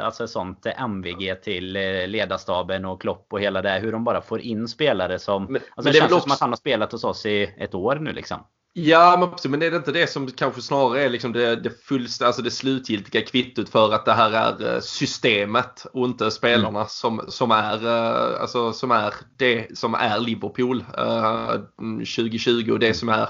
alltså 0.00 0.26
sånt 0.26 0.66
MVG 0.66 1.42
till 1.42 1.76
eh, 1.76 2.08
ledarstaben 2.08 2.84
och 2.84 3.00
Klopp 3.00 3.26
och 3.32 3.40
hela 3.40 3.62
det. 3.62 3.78
Hur 3.78 3.92
de 3.92 4.04
bara 4.04 4.22
får 4.22 4.40
in 4.40 4.68
spelare 4.68 5.18
som, 5.18 5.44
men, 5.44 5.54
alltså 5.54 5.70
men 5.76 5.84
det, 5.84 5.90
det 5.90 5.98
känns 5.98 6.12
också... 6.12 6.22
som 6.22 6.32
att 6.32 6.40
han 6.40 6.50
har 6.50 6.56
spelat 6.56 6.92
hos 6.92 7.04
oss 7.04 7.26
i 7.26 7.54
ett 7.58 7.74
år 7.74 7.96
nu 7.96 8.12
liksom. 8.12 8.38
Ja, 8.76 9.16
men, 9.20 9.30
precis, 9.30 9.50
men 9.50 9.62
är 9.62 9.70
det 9.70 9.76
inte 9.76 9.92
det 9.92 10.06
som 10.06 10.30
kanske 10.30 10.62
snarare 10.62 11.02
är 11.02 11.10
liksom 11.10 11.32
det, 11.32 11.56
det, 11.56 11.70
fullst, 11.84 12.22
alltså 12.22 12.42
det 12.42 12.50
slutgiltiga 12.50 13.22
kvittot 13.22 13.68
för 13.68 13.92
att 13.92 14.04
det 14.04 14.12
här 14.12 14.32
är 14.32 14.74
eh, 14.74 14.80
systemet 14.80 15.86
och 15.92 16.06
inte 16.06 16.30
spelarna 16.30 16.78
mm. 16.78 16.88
som, 16.88 17.24
som, 17.28 17.50
är, 17.50 17.86
eh, 17.86 18.40
alltså, 18.40 18.72
som 18.72 18.90
är 18.90 19.14
det 19.36 19.78
som 19.78 19.94
är 19.94 20.18
Liverpool 20.18 20.84
uh, 20.98 21.52
2020 21.98 22.70
och 22.72 22.78
det 22.78 22.94
som 22.94 23.08
är 23.08 23.28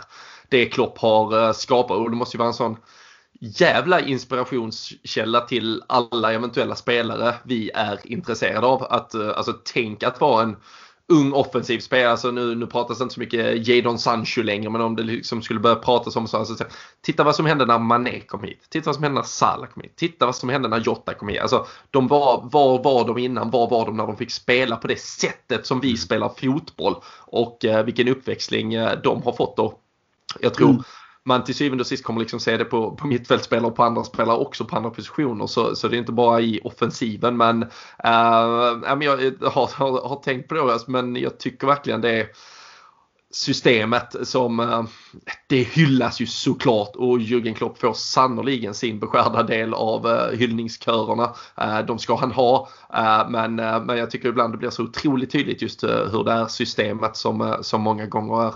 det 0.48 0.66
Klopp 0.66 0.98
har 0.98 1.52
skapat. 1.52 1.96
Och 1.96 2.10
det 2.10 2.16
måste 2.16 2.36
ju 2.36 2.38
vara 2.38 2.48
en 2.48 2.54
sån 2.54 2.76
jävla 3.40 4.00
inspirationskälla 4.00 5.40
till 5.40 5.82
alla 5.86 6.32
eventuella 6.32 6.74
spelare 6.74 7.34
vi 7.44 7.70
är 7.74 7.98
intresserade 8.04 8.66
av. 8.66 8.82
Att, 8.82 9.14
alltså, 9.14 9.52
tänk 9.52 10.02
att 10.02 10.20
vara 10.20 10.42
en 10.42 10.56
ung 11.12 11.32
offensiv 11.32 11.78
spelare. 11.78 12.10
Alltså 12.10 12.30
nu, 12.30 12.54
nu 12.54 12.66
pratas 12.66 13.00
inte 13.00 13.14
så 13.14 13.20
mycket 13.20 13.68
Jadon 13.68 13.98
Sancho 13.98 14.42
längre 14.42 14.70
men 14.70 14.80
om 14.80 14.96
det 14.96 15.02
liksom 15.02 15.42
skulle 15.42 15.60
börja 15.60 15.76
pratas 15.76 16.16
om 16.16 16.28
så. 16.28 16.36
Alltså, 16.36 16.64
titta 17.00 17.24
vad 17.24 17.36
som 17.36 17.46
hände 17.46 17.66
när 17.66 17.78
Mané 17.78 18.20
kom 18.20 18.44
hit. 18.44 18.66
Titta 18.68 18.88
vad 18.88 18.94
som 18.94 19.04
hände 19.04 19.20
när 19.20 19.26
Salah 19.26 19.68
kom 19.68 19.82
hit. 19.82 19.96
Titta 19.96 20.26
vad 20.26 20.36
som 20.36 20.48
hände 20.48 20.68
när 20.68 20.80
Jota 20.80 21.14
kom 21.14 21.28
hit. 21.28 21.40
Alltså, 21.40 21.66
de 21.90 22.08
var, 22.08 22.48
var 22.52 22.82
var 22.82 23.06
de 23.06 23.18
innan? 23.18 23.50
Var 23.50 23.70
var 23.70 23.86
de 23.86 23.96
när 23.96 24.06
de 24.06 24.16
fick 24.16 24.30
spela 24.30 24.76
på 24.76 24.86
det 24.86 25.00
sättet 25.00 25.66
som 25.66 25.80
vi 25.80 25.88
mm. 25.88 25.96
spelar 25.96 26.28
fotboll? 26.28 26.94
Och 27.18 27.64
eh, 27.64 27.84
vilken 27.84 28.08
uppväxling 28.08 28.74
eh, 28.74 28.98
de 29.02 29.22
har 29.22 29.32
fått 29.32 29.56
då. 29.56 29.78
Jag 30.40 30.54
tror 30.54 30.70
mm 30.70 30.82
man 31.24 31.44
till 31.44 31.54
syvende 31.54 31.82
och 31.82 31.86
sist 31.86 32.04
kommer 32.04 32.20
liksom 32.20 32.40
se 32.40 32.56
det 32.56 32.64
på, 32.64 32.90
på 32.90 33.06
mittfältspelare 33.06 33.66
och 33.66 33.76
på 33.76 33.82
andra 33.84 34.04
spelare 34.04 34.36
också 34.36 34.64
på 34.64 34.76
andra 34.76 34.90
positioner. 34.90 35.46
Så, 35.46 35.76
så 35.76 35.88
det 35.88 35.96
är 35.96 35.98
inte 35.98 36.12
bara 36.12 36.40
i 36.40 36.60
offensiven. 36.64 37.36
Men, 37.36 37.62
äh, 37.62 37.68
jag 39.00 39.16
har, 39.42 39.76
har, 39.76 40.08
har 40.08 40.22
tänkt 40.22 40.48
på 40.48 40.54
det 40.54 40.78
men 40.86 41.16
jag 41.16 41.38
tycker 41.38 41.66
verkligen 41.66 42.00
det 42.00 42.20
är 42.20 42.26
systemet 43.30 44.16
som 44.22 44.60
eh, 44.60 44.82
det 45.46 45.62
hyllas 45.62 46.20
ju 46.20 46.26
såklart 46.26 46.96
och 46.96 47.18
Jürgen 47.18 47.54
Klopp 47.54 47.78
får 47.78 47.92
sannoliken 47.92 48.74
sin 48.74 49.00
beskärda 49.00 49.42
del 49.42 49.74
av 49.74 50.06
eh, 50.06 50.38
hyllningskörerna. 50.38 51.34
De 51.86 51.98
ska 51.98 52.16
han 52.16 52.32
ha 52.32 52.68
men, 53.28 53.54
men 53.54 53.96
jag 53.96 54.10
tycker 54.10 54.28
ibland 54.28 54.54
det 54.54 54.58
blir 54.58 54.70
så 54.70 54.82
otroligt 54.82 55.30
tydligt 55.30 55.62
just 55.62 55.84
hur 55.84 56.24
det 56.24 56.32
är 56.32 56.46
systemet 56.46 57.16
som, 57.16 57.56
som 57.60 57.82
många 57.82 58.06
gånger 58.06 58.46
är 58.46 58.54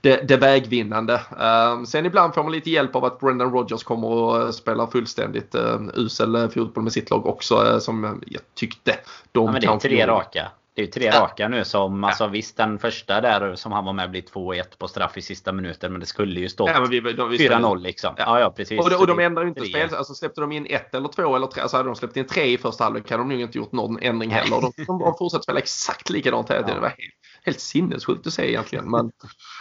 det, 0.00 0.28
det 0.28 0.36
vägvinnande. 0.36 1.14
Uh, 1.14 1.84
sen 1.84 2.06
ibland 2.06 2.34
får 2.34 2.42
man 2.42 2.52
lite 2.52 2.70
hjälp 2.70 2.96
av 2.96 3.04
att 3.04 3.20
Brendan 3.20 3.52
Rodgers 3.52 3.82
kommer 3.82 4.08
och 4.08 4.54
spelar 4.54 4.86
fullständigt 4.86 5.54
uh, 5.54 5.80
usel 5.94 6.48
fotboll 6.50 6.84
med 6.84 6.92
sitt 6.92 7.10
lag 7.10 7.26
också 7.26 7.80
som 7.80 8.22
jag 8.26 8.42
tyckte 8.54 8.98
de 9.32 9.46
ja, 9.46 9.52
men 9.52 9.60
Det 9.60 9.66
är 9.66 9.78
tre 9.78 10.06
raka. 10.06 10.50
Det 10.78 10.82
är 10.82 10.86
ju 10.86 10.92
tre 10.92 11.04
ja. 11.04 11.20
raka 11.20 11.48
nu 11.48 11.64
som, 11.64 12.04
alltså 12.04 12.24
ja. 12.24 12.28
visst 12.28 12.56
den 12.56 12.78
första 12.78 13.20
där 13.20 13.54
som 13.54 13.72
han 13.72 13.84
var 13.84 13.92
med 13.92 14.10
blir 14.10 14.22
2-1 14.22 14.62
på 14.78 14.88
straff 14.88 15.16
i 15.16 15.22
sista 15.22 15.52
minuten 15.52 15.92
men 15.92 16.00
det 16.00 16.06
skulle 16.06 16.40
ju 16.40 16.48
stå 16.48 16.68
ja, 16.68 16.74
4-0 16.74 17.78
liksom. 17.80 18.14
Ja. 18.18 18.40
ja, 18.40 18.50
precis. 18.50 18.80
Och, 18.80 19.00
och 19.00 19.06
de 19.06 19.18
ändrar 19.18 19.42
ju 19.42 19.48
inte 19.48 19.64
spel. 19.64 19.94
Alltså 19.94 20.14
släppte 20.14 20.40
de 20.40 20.52
in 20.52 20.66
ett 20.66 20.94
eller 20.94 21.08
två 21.08 21.36
eller 21.36 21.46
tre, 21.46 21.62
alltså 21.62 21.76
hade 21.76 21.88
de 21.88 21.96
släppt 21.96 22.16
in 22.16 22.26
tre 22.26 22.44
i 22.44 22.58
första 22.58 22.84
halvlek 22.84 23.10
hade 23.10 23.22
de 23.22 23.28
nog 23.28 23.40
inte 23.40 23.58
gjort 23.58 23.72
någon 23.72 23.98
ändring 24.02 24.30
heller. 24.30 24.60
De, 24.60 24.84
de 24.86 25.00
har 25.00 25.18
fortsatt 25.18 25.42
spela 25.42 25.58
exakt 25.58 26.10
likadant 26.10 26.50
hela 26.50 26.66
tiden. 26.66 26.90
Helt, 27.44 27.60
sinnessjukt 27.60 28.26
att 28.26 28.32
se 28.32 28.48
egentligen. 28.48 28.90
Men 28.90 29.10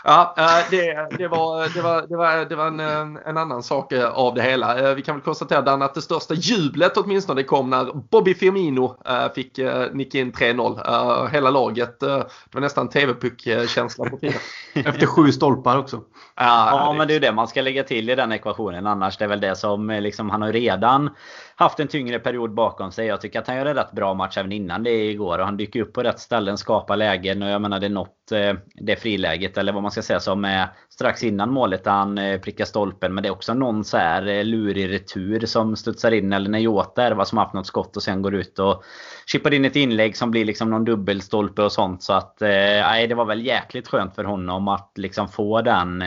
ja, 0.03 0.33
det, 0.71 1.07
det, 1.17 1.27
var, 1.27 1.73
det, 1.73 1.81
var, 1.81 2.07
det, 2.07 2.17
var, 2.17 2.45
det 2.45 2.55
var 2.55 2.67
en, 2.67 3.17
en 3.17 3.37
annan 3.37 3.63
sak 3.63 3.91
eh, 3.91 4.09
av 4.09 4.35
det 4.35 4.41
hela. 4.41 4.79
Eh, 4.79 4.95
vi 4.95 5.01
kan 5.01 5.15
väl 5.15 5.23
konstatera 5.23 5.61
Dan 5.61 5.81
att 5.81 5.93
det 5.93 6.01
största 6.01 6.33
jublet 6.33 6.97
åtminstone 6.97 7.43
kom 7.43 7.69
när 7.69 7.93
Bobby 7.93 8.33
Firmino 8.33 8.97
eh, 9.05 9.33
fick 9.33 9.59
nicka 9.91 10.19
in 10.19 10.31
3-0. 10.31 11.27
Hela 11.29 11.49
laget, 11.49 11.99
det 11.99 12.27
var 12.51 12.61
nästan 12.61 12.89
TV-puck-känsla 12.89 14.09
på 14.09 14.17
tiden. 14.17 14.39
Efter 14.73 15.05
sju 15.05 15.31
stolpar 15.31 15.77
också. 15.77 16.01
Ja, 16.35 16.69
ja, 16.71 16.93
men 16.97 17.07
det 17.07 17.11
är 17.11 17.15
ju 17.15 17.19
det 17.19 17.31
man 17.31 17.47
ska 17.47 17.61
lägga 17.61 17.83
till 17.83 18.09
i 18.09 18.15
den 18.15 18.31
ekvationen. 18.31 18.87
Annars 18.87 19.17
det 19.17 19.25
är 19.25 19.29
väl 19.29 19.41
det 19.41 19.55
som 19.55 19.89
liksom, 19.89 20.29
han 20.29 20.41
har 20.41 20.51
redan 20.51 21.09
haft 21.59 21.79
en 21.79 21.87
tyngre 21.87 22.19
period 22.19 22.53
bakom 22.53 22.91
sig. 22.91 23.07
Jag 23.07 23.21
tycker 23.21 23.39
att 23.39 23.47
han 23.47 23.55
gör 23.55 23.65
en 23.65 23.75
rätt 23.75 23.91
bra 23.91 24.13
match 24.13 24.37
även 24.37 24.51
innan 24.51 24.83
det 24.83 25.05
igår. 25.05 25.39
Och 25.39 25.45
han 25.45 25.57
dyker 25.57 25.81
upp 25.81 25.93
på 25.93 26.03
rätt 26.03 26.19
ställen, 26.19 26.57
skapar 26.57 26.95
lägen. 26.95 27.43
Och 27.43 27.49
jag 27.49 27.61
menar 27.61 27.79
det 27.79 27.85
är 27.85 27.89
något, 27.89 28.31
eh, 28.31 28.53
det 28.75 28.95
friläget 28.95 29.57
eller 29.57 29.73
vad 29.73 29.83
man 29.83 29.91
ska 29.91 30.01
säga 30.01 30.19
som 30.19 30.45
är 30.45 30.67
strax 30.89 31.23
innan 31.23 31.51
målet 31.51 31.83
där 31.83 31.91
han 31.91 32.17
eh, 32.17 32.39
prickar 32.39 32.65
stolpen. 32.65 33.13
Men 33.13 33.21
det 33.21 33.29
är 33.29 33.31
också 33.31 33.53
någon 33.53 33.83
så 33.83 33.97
här 33.97 34.27
eh, 34.27 34.43
lurig 34.43 34.89
retur 34.89 35.45
som 35.45 35.75
studsar 35.75 36.11
in. 36.11 36.33
Eller 36.33 36.49
när 36.49 36.59
Jota 36.59 37.03
är 37.03 37.23
som 37.23 37.37
har 37.37 37.45
haft 37.45 37.55
något 37.55 37.67
skott 37.67 37.95
och 37.95 38.03
sen 38.03 38.21
går 38.21 38.35
ut 38.35 38.59
och 38.59 38.83
chippar 39.25 39.53
in 39.53 39.65
ett 39.65 39.75
inlägg 39.75 40.17
som 40.17 40.31
blir 40.31 40.45
liksom 40.45 40.69
någon 40.69 40.85
dubbelstolpe 40.85 41.61
och 41.63 41.71
sånt. 41.71 42.03
Så 42.03 42.13
att, 42.13 42.37
nej 42.39 43.07
det 43.07 43.15
var 43.15 43.25
väl 43.25 43.45
jäkligt 43.45 43.87
skönt 43.87 44.15
för 44.15 44.23
honom 44.23 44.67
att 44.67 44.91
liksom 44.95 45.27
få 45.27 45.61
den 45.61 46.03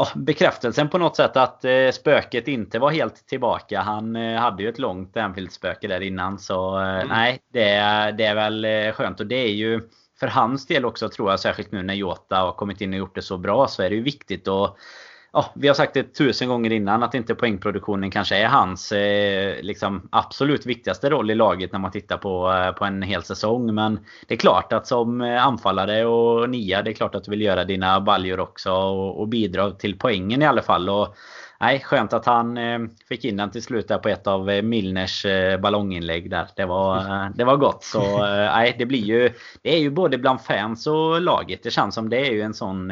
ja, 0.00 0.08
bekräftelsen 0.14 0.88
på 0.88 0.98
något 0.98 1.16
sätt 1.16 1.36
att 1.36 1.64
eh, 1.64 1.90
spöket 1.92 2.48
inte 2.48 2.78
var 2.78 2.90
helt 2.90 3.26
tillbaka. 3.26 3.80
Han 3.80 4.16
eh, 4.16 4.40
hade 4.40 4.62
ju 4.62 4.68
ett 4.68 4.78
långt 4.78 5.16
Anfield-spöke 5.16 5.88
där 5.88 6.00
innan. 6.00 6.38
Så 6.38 6.80
eh, 6.80 6.94
mm. 6.94 7.08
nej, 7.08 7.38
det, 7.52 7.70
det 8.18 8.24
är 8.24 8.34
väl 8.34 8.64
eh, 8.64 8.92
skönt. 8.92 9.20
Och 9.20 9.26
det 9.26 9.36
är 9.36 9.52
ju 9.52 9.80
för 10.20 10.26
hans 10.26 10.66
del 10.66 10.84
också 10.84 11.08
tror 11.08 11.30
jag, 11.30 11.40
särskilt 11.40 11.72
nu 11.72 11.82
när 11.82 11.94
Jota 11.94 12.36
har 12.36 12.52
kommit 12.52 12.80
in 12.80 12.92
och 12.92 12.98
gjort 12.98 13.14
det 13.14 13.22
så 13.22 13.38
bra, 13.38 13.68
så 13.68 13.82
är 13.82 13.90
det 13.90 13.96
ju 13.96 14.02
viktigt 14.02 14.48
att 14.48 14.76
ja, 15.32 15.52
vi 15.54 15.68
har 15.68 15.74
sagt 15.74 15.94
det 15.94 16.02
tusen 16.02 16.48
gånger 16.48 16.72
innan 16.72 17.02
att 17.02 17.14
inte 17.14 17.34
poängproduktionen 17.34 18.10
kanske 18.10 18.36
är 18.36 18.48
hans 18.48 18.92
eh, 18.92 19.62
liksom, 19.62 20.08
absolut 20.12 20.66
viktigaste 20.66 21.10
roll 21.10 21.30
i 21.30 21.34
laget 21.34 21.72
när 21.72 21.78
man 21.78 21.90
tittar 21.90 22.16
på, 22.16 22.52
eh, 22.52 22.72
på 22.72 22.84
en 22.84 23.02
hel 23.02 23.22
säsong. 23.22 23.74
Men 23.74 24.00
det 24.26 24.34
är 24.34 24.38
klart 24.38 24.72
att 24.72 24.86
som 24.86 25.20
eh, 25.20 25.46
anfallare 25.46 26.04
och 26.06 26.50
nia, 26.50 26.82
det 26.82 26.90
är 26.90 26.94
klart 26.94 27.14
att 27.14 27.24
du 27.24 27.30
vill 27.30 27.42
göra 27.42 27.64
dina 27.64 28.00
baljor 28.00 28.40
också 28.40 28.72
och, 28.72 29.20
och 29.20 29.28
bidra 29.28 29.70
till 29.70 29.98
poängen 29.98 30.42
i 30.42 30.46
alla 30.46 30.62
fall. 30.62 30.88
Och, 30.88 31.16
nej, 31.60 31.80
skönt 31.80 32.12
att 32.12 32.26
han 32.26 32.56
eh, 32.56 32.78
fick 33.08 33.24
in 33.24 33.36
den 33.36 33.50
till 33.50 33.62
slut 33.62 33.88
där 33.88 33.98
på 33.98 34.08
ett 34.08 34.26
av 34.26 34.50
eh, 34.50 34.62
Milners 34.62 35.24
eh, 35.24 35.60
ballonginlägg 35.60 36.30
där. 36.30 36.48
Det 36.56 36.64
var, 36.64 37.30
det 37.34 37.44
var 37.44 37.56
gott. 37.56 37.84
Så 37.84 38.18
nej, 38.26 38.74
det 38.78 38.86
blir 38.86 39.04
ju... 39.04 39.30
Det 39.62 39.74
är 39.74 39.78
ju 39.78 39.90
både 39.90 40.18
bland 40.18 40.40
fans 40.40 40.86
och 40.86 41.20
laget. 41.20 41.62
Det 41.62 41.70
känns 41.70 41.94
som 41.94 42.08
det 42.08 42.28
är 42.28 42.32
ju 42.32 42.42
en 42.42 42.54
sån 42.54 42.90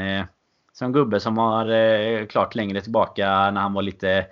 som 0.78 0.92
gubbe 0.92 1.20
som 1.20 1.38
har 1.38 1.68
eh, 1.68 2.26
klart 2.26 2.54
längre 2.54 2.80
tillbaka 2.80 3.50
när 3.50 3.60
han 3.60 3.72
var 3.72 3.82
lite 3.82 4.26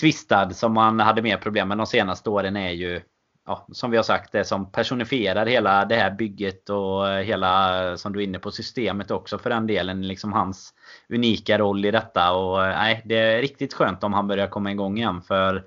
tvistad 0.00 0.50
som 0.50 0.76
han 0.76 1.00
hade 1.00 1.22
mer 1.22 1.36
problem 1.36 1.68
med 1.68 1.78
de 1.78 1.86
senaste 1.86 2.30
åren 2.30 2.56
är 2.56 2.70
ju 2.70 3.00
ja, 3.46 3.66
som 3.72 3.90
vi 3.90 3.96
har 3.96 4.04
sagt 4.04 4.32
det 4.32 4.44
som 4.44 4.72
personifierar 4.72 5.46
hela 5.46 5.84
det 5.84 5.96
här 5.96 6.10
bygget 6.10 6.70
och 6.70 7.08
eh, 7.08 7.22
hela 7.22 7.96
som 7.96 8.12
du 8.12 8.20
är 8.20 8.24
inne 8.24 8.38
på 8.38 8.50
systemet 8.50 9.10
också 9.10 9.38
för 9.38 9.50
den 9.50 9.66
delen. 9.66 10.08
Liksom 10.08 10.32
hans 10.32 10.74
unika 11.08 11.58
roll 11.58 11.84
i 11.84 11.90
detta 11.90 12.32
och 12.32 12.66
eh, 12.66 12.78
nej, 12.78 13.02
det 13.04 13.16
är 13.16 13.40
riktigt 13.40 13.74
skönt 13.74 14.04
om 14.04 14.12
han 14.12 14.26
börjar 14.26 14.46
komma 14.46 14.70
igång 14.70 14.98
igen 14.98 15.22
för 15.22 15.64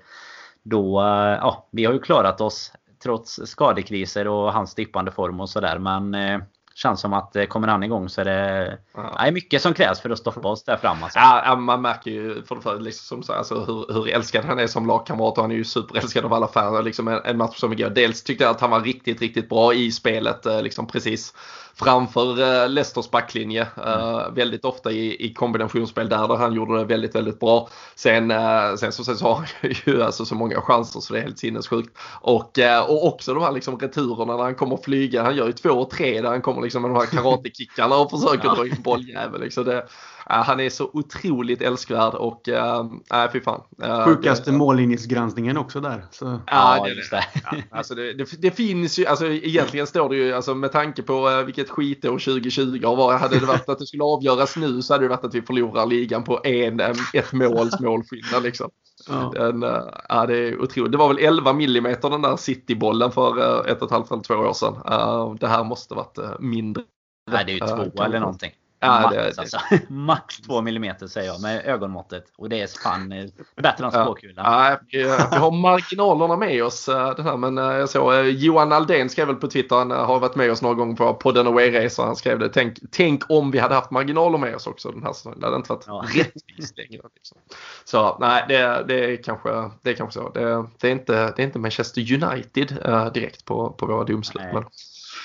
då, 0.62 1.00
eh, 1.00 1.38
ja, 1.40 1.68
vi 1.72 1.84
har 1.84 1.92
ju 1.92 2.00
klarat 2.00 2.40
oss 2.40 2.72
trots 3.02 3.40
skadekriser 3.44 4.28
och 4.28 4.52
hans 4.52 4.74
dippande 4.74 5.10
form 5.10 5.40
och 5.40 5.50
sådär 5.50 5.78
men 5.78 6.14
eh, 6.14 6.40
Känns 6.74 7.00
som 7.00 7.12
att 7.12 7.36
eh, 7.36 7.44
kommer 7.44 7.68
han 7.68 7.82
igång 7.82 8.08
så 8.08 8.20
är 8.20 8.24
det 8.24 8.78
ja. 8.94 9.16
nej, 9.18 9.32
mycket 9.32 9.62
som 9.62 9.74
krävs 9.74 10.00
för 10.00 10.10
att 10.10 10.18
stoppa 10.18 10.48
oss 10.48 10.64
där 10.64 10.76
fram. 10.76 11.02
Alltså. 11.02 11.18
Ja, 11.18 11.56
man 11.56 11.82
märker 11.82 12.10
ju 12.10 12.42
för 12.42 12.54
det 12.54 12.60
första 12.60 12.78
liksom 12.78 13.22
så, 13.22 13.32
alltså, 13.32 13.64
hur, 13.64 13.94
hur 13.94 14.08
älskad 14.08 14.44
han 14.44 14.58
är 14.58 14.66
som 14.66 14.86
lagkamrat 14.86 15.38
och 15.38 15.44
han 15.44 15.52
är 15.52 15.56
ju 15.56 15.64
superälskad 15.64 16.24
av 16.24 16.32
alla 16.32 16.48
fans. 16.48 16.84
Liksom 16.84 17.08
en, 17.08 17.20
en 17.24 17.36
match 17.36 17.58
som 17.58 17.72
igår. 17.72 17.90
Dels 17.90 18.22
tyckte 18.22 18.44
jag 18.44 18.50
att 18.50 18.60
han 18.60 18.70
var 18.70 18.80
riktigt, 18.80 19.20
riktigt 19.20 19.48
bra 19.48 19.74
i 19.74 19.92
spelet 19.92 20.46
eh, 20.46 20.62
liksom 20.62 20.86
precis 20.86 21.34
framför 21.74 22.40
uh, 22.40 22.68
Leicesters 22.68 23.10
backlinje. 23.10 23.66
Uh, 23.78 24.30
väldigt 24.34 24.64
ofta 24.64 24.92
i, 24.92 25.26
i 25.26 25.34
kombinationsspel 25.34 26.08
där, 26.08 26.28
där 26.28 26.36
han 26.36 26.54
gjorde 26.54 26.78
det 26.78 26.84
väldigt, 26.84 27.14
väldigt 27.14 27.40
bra. 27.40 27.68
Sen, 27.94 28.30
uh, 28.30 28.74
sen 28.76 28.92
så, 28.92 29.04
sen 29.04 29.16
så 29.16 29.24
har 29.24 29.34
han 29.34 29.46
ju 29.86 30.02
alltså 30.02 30.24
så 30.24 30.34
många 30.34 30.60
chanser 30.60 31.00
så 31.00 31.12
det 31.12 31.18
är 31.18 31.22
helt 31.22 31.38
sinnessjukt. 31.38 31.98
Och, 32.20 32.58
och 32.88 33.06
också 33.06 33.34
de 33.34 33.42
här 33.42 33.52
liksom 33.52 33.78
returerna 33.78 34.36
när 34.36 34.44
han 34.44 34.54
kommer 34.54 34.76
flyga. 34.76 35.22
Han 35.22 35.36
gör 35.36 35.46
ju 35.46 35.52
två 35.52 35.70
och 35.70 35.90
tre 35.90 36.20
där 36.20 36.30
han 36.30 36.42
kommer 36.42 36.62
liksom 36.62 36.82
med 36.82 36.90
de 36.90 36.96
här 36.96 37.06
karatekickarna 37.22 37.96
och 37.96 38.10
försöker 38.10 38.48
ja. 38.48 38.54
dra 38.54 38.66
in 38.66 38.82
bolljävel. 38.82 39.40
Liksom 39.40 39.64
det, 39.64 39.86
han 40.26 40.60
är 40.60 40.70
så 40.70 40.90
otroligt 40.92 41.62
älskvärd 41.62 42.14
och 42.14 42.42
nej 42.46 43.24
äh, 43.24 43.32
fy 43.32 43.40
fan. 43.40 43.62
Sjukaste 44.04 44.50
det, 44.50 44.56
mållinjesgranskningen 44.56 45.56
också 45.56 45.80
där. 45.80 46.06
Så. 46.10 46.40
Ja, 46.46 46.84
det, 46.84 47.16
det. 47.16 47.24
Ja, 47.44 47.58
alltså 47.70 47.94
det, 47.94 48.12
det, 48.12 48.42
det, 48.42 48.50
finns 48.50 48.98
ju, 48.98 49.06
alltså 49.06 49.26
egentligen 49.26 49.86
står 49.86 50.08
det 50.08 50.16
ju, 50.16 50.32
alltså 50.32 50.54
med 50.54 50.72
tanke 50.72 51.02
på 51.02 51.42
vilket 51.46 51.70
skitår 51.70 52.10
2020 52.10 52.80
har 52.84 52.96
varit. 52.96 53.20
Hade 53.20 53.38
det 53.38 53.46
varit 53.46 53.68
att 53.68 53.78
det 53.78 53.86
skulle 53.86 54.04
avgöras 54.04 54.56
nu 54.56 54.82
så 54.82 54.94
hade 54.94 55.04
det 55.04 55.08
varit 55.08 55.24
att 55.24 55.34
vi 55.34 55.42
förlorar 55.42 55.86
ligan 55.86 56.24
på 56.24 56.40
en, 56.44 56.80
ett 57.12 57.32
måls 57.32 57.80
målskillnad 57.80 58.42
liksom. 58.42 58.70
Ja. 59.08 59.32
Den, 59.34 59.62
ja, 60.08 60.26
det 60.26 60.38
är 60.38 60.62
otroligt. 60.62 60.92
Det 60.92 60.98
var 60.98 61.08
väl 61.08 61.18
11 61.18 61.52
millimeter 61.52 62.10
den 62.10 62.22
där 62.22 62.36
citybollen 62.36 63.12
för 63.12 63.66
ett 63.68 63.82
och 63.82 63.86
ett 63.86 63.92
halvt 63.92 64.10
eller 64.10 64.22
två 64.22 64.34
år 64.34 64.52
sedan. 64.52 65.36
Det 65.40 65.48
här 65.48 65.64
måste 65.64 65.94
varit 65.94 66.40
mindre. 66.40 66.82
Nej, 67.30 67.44
det 67.46 67.52
är 67.52 67.54
ju 67.54 67.90
två 67.90 68.02
eller 68.02 68.20
någonting. 68.20 68.50
Ja, 68.82 69.00
max, 69.00 69.14
det, 69.14 69.40
alltså. 69.40 69.58
max 69.88 70.40
2 70.40 70.58
mm 70.58 70.94
säger 71.08 71.26
jag 71.26 71.42
med 71.42 71.66
ögonmåttet. 71.66 72.24
Och 72.36 72.48
det 72.48 72.60
är 72.60 72.66
fan 72.82 73.12
eh, 73.12 73.24
bättre 73.56 73.84
än 73.84 73.90
spåkulan. 73.90 74.44
Ja, 74.44 74.78
vi, 74.90 75.02
har 75.38 75.50
marginalerna 75.50 76.36
med 76.36 76.64
oss. 76.64 76.88
Eh, 76.88 77.16
den 77.16 77.26
här, 77.26 77.36
men 77.36 77.58
eh, 77.58 77.64
jag 77.64 77.88
såg 77.88 78.26
Johan 78.26 78.72
Aldén 78.72 79.08
skrev 79.08 79.26
väl 79.26 79.36
på 79.36 79.48
Twitter, 79.48 79.76
han 79.76 79.90
har 79.90 80.20
varit 80.20 80.34
med 80.34 80.50
oss 80.50 80.62
några 80.62 80.74
gånger 80.74 80.96
på 80.96 81.14
podden 81.14 81.46
Away-resor. 81.46 82.04
Han 82.04 82.16
skrev 82.16 82.38
det, 82.38 82.48
tänk, 82.48 82.78
tänk 82.90 83.30
om 83.30 83.50
vi 83.50 83.58
hade 83.58 83.74
haft 83.74 83.90
marginaler 83.90 84.38
med 84.38 84.54
oss 84.54 84.66
också 84.66 84.90
den 84.90 85.02
här 85.02 85.12
säsongen. 85.12 85.40
Det 85.40 85.46
hade 85.46 85.56
inte 85.56 85.72
varit 85.72 85.84
ja. 85.86 86.04
rättvist 86.14 86.78
längre. 86.78 87.02
Liksom. 87.14 87.38
Så 87.84 88.16
nej, 88.20 88.44
det, 88.48 88.84
det, 88.88 89.12
är 89.12 89.22
kanske, 89.22 89.70
det 89.82 89.90
är 89.90 89.94
kanske 89.94 90.20
så. 90.20 90.28
Det, 90.28 90.66
det, 90.80 90.88
är, 90.88 90.92
inte, 90.92 91.32
det 91.36 91.42
är 91.42 91.46
inte 91.46 91.58
Manchester 91.58 92.00
United 92.00 92.78
direkt 93.14 93.44
på, 93.44 93.70
på 93.70 93.86
våra 93.86 94.04
domslut. 94.04 94.42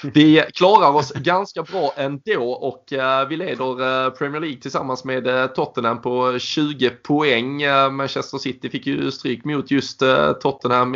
Vi 0.04 0.43
klarar 0.54 0.95
oss 0.95 1.12
ganska 1.12 1.64
bra 1.64 1.93
ändå 1.95 2.52
och 2.52 2.93
eh, 2.93 3.28
vi 3.28 3.38
leder 3.38 4.06
eh, 4.06 4.10
Premier 4.10 4.41
League 4.41 4.62
tillsammans 4.62 5.04
med 5.04 5.28
eh, 5.28 5.48
Tottenham 5.48 6.02
på 6.02 6.39
20 6.39 6.89
poäng. 6.89 7.64
Manchester 7.91 8.38
City 8.38 8.70
fick 8.70 8.88
ju 8.88 9.12
stryk 9.12 9.45
mot 9.45 9.72
just 9.72 10.04
Tottenham 10.41 10.91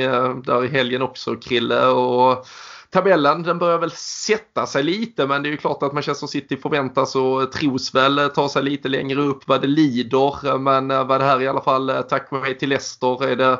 där 0.45 0.65
i 0.65 0.67
helgen 0.67 1.01
också, 1.01 1.35
Krille. 1.35 1.85
Och 1.85 2.45
tabellen 2.89 3.43
den 3.43 3.59
börjar 3.59 3.77
väl 3.77 3.91
sätta 3.91 4.65
sig 4.65 4.83
lite 4.83 5.27
men 5.27 5.43
det 5.43 5.49
är 5.49 5.51
ju 5.51 5.57
klart 5.57 5.83
att 5.83 5.93
Manchester 5.93 6.27
City 6.27 6.57
förväntas 6.57 7.15
och 7.15 7.51
tros 7.51 7.95
väl 7.95 8.29
ta 8.35 8.49
sig 8.49 8.63
lite 8.63 8.89
längre 8.89 9.21
upp 9.21 9.47
vad 9.47 9.61
det 9.61 9.67
lider. 9.67 10.57
Men 10.57 10.87
vad 10.87 11.21
det 11.21 11.25
här 11.25 11.41
i 11.41 11.47
alla 11.47 11.61
fall 11.61 12.03
tack 12.09 12.31
vare 12.31 12.53
till 12.53 12.69
Leicester 12.69 13.25
är 13.25 13.35
det 13.35 13.59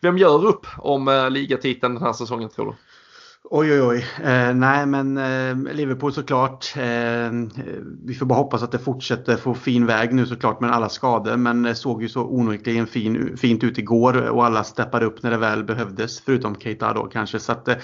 vem 0.00 0.18
gör 0.18 0.46
upp 0.46 0.66
om 0.78 1.28
ligatiteln 1.30 1.94
den 1.94 2.02
här 2.02 2.12
säsongen 2.12 2.48
tror 2.48 2.66
du? 2.66 2.89
Oj, 3.44 3.72
oj, 3.72 3.82
oj. 3.82 4.06
Eh, 4.24 4.54
nej, 4.54 4.86
men 4.86 5.18
eh, 5.18 5.74
Liverpool 5.74 6.12
såklart. 6.12 6.72
Eh, 6.76 7.30
vi 8.04 8.14
får 8.14 8.26
bara 8.26 8.38
hoppas 8.38 8.62
att 8.62 8.72
det 8.72 8.78
fortsätter 8.78 9.36
få 9.36 9.54
fin 9.54 9.86
väg 9.86 10.14
nu 10.14 10.26
såklart 10.26 10.60
med 10.60 10.72
alla 10.72 10.88
skador. 10.88 11.36
Men 11.36 11.62
det 11.62 11.74
såg 11.74 12.02
ju 12.02 12.08
så 12.08 12.22
onekligen 12.24 12.86
fin, 12.86 13.36
fint 13.36 13.64
ut 13.64 13.78
igår 13.78 14.30
och 14.30 14.46
alla 14.46 14.64
steppade 14.64 15.06
upp 15.06 15.22
när 15.22 15.30
det 15.30 15.36
väl 15.36 15.64
behövdes. 15.64 16.20
Förutom 16.20 16.54
Keita 16.54 16.92
då 16.92 17.04
kanske. 17.04 17.38
Så 17.38 17.52
att, 17.52 17.68
eh, 17.68 17.76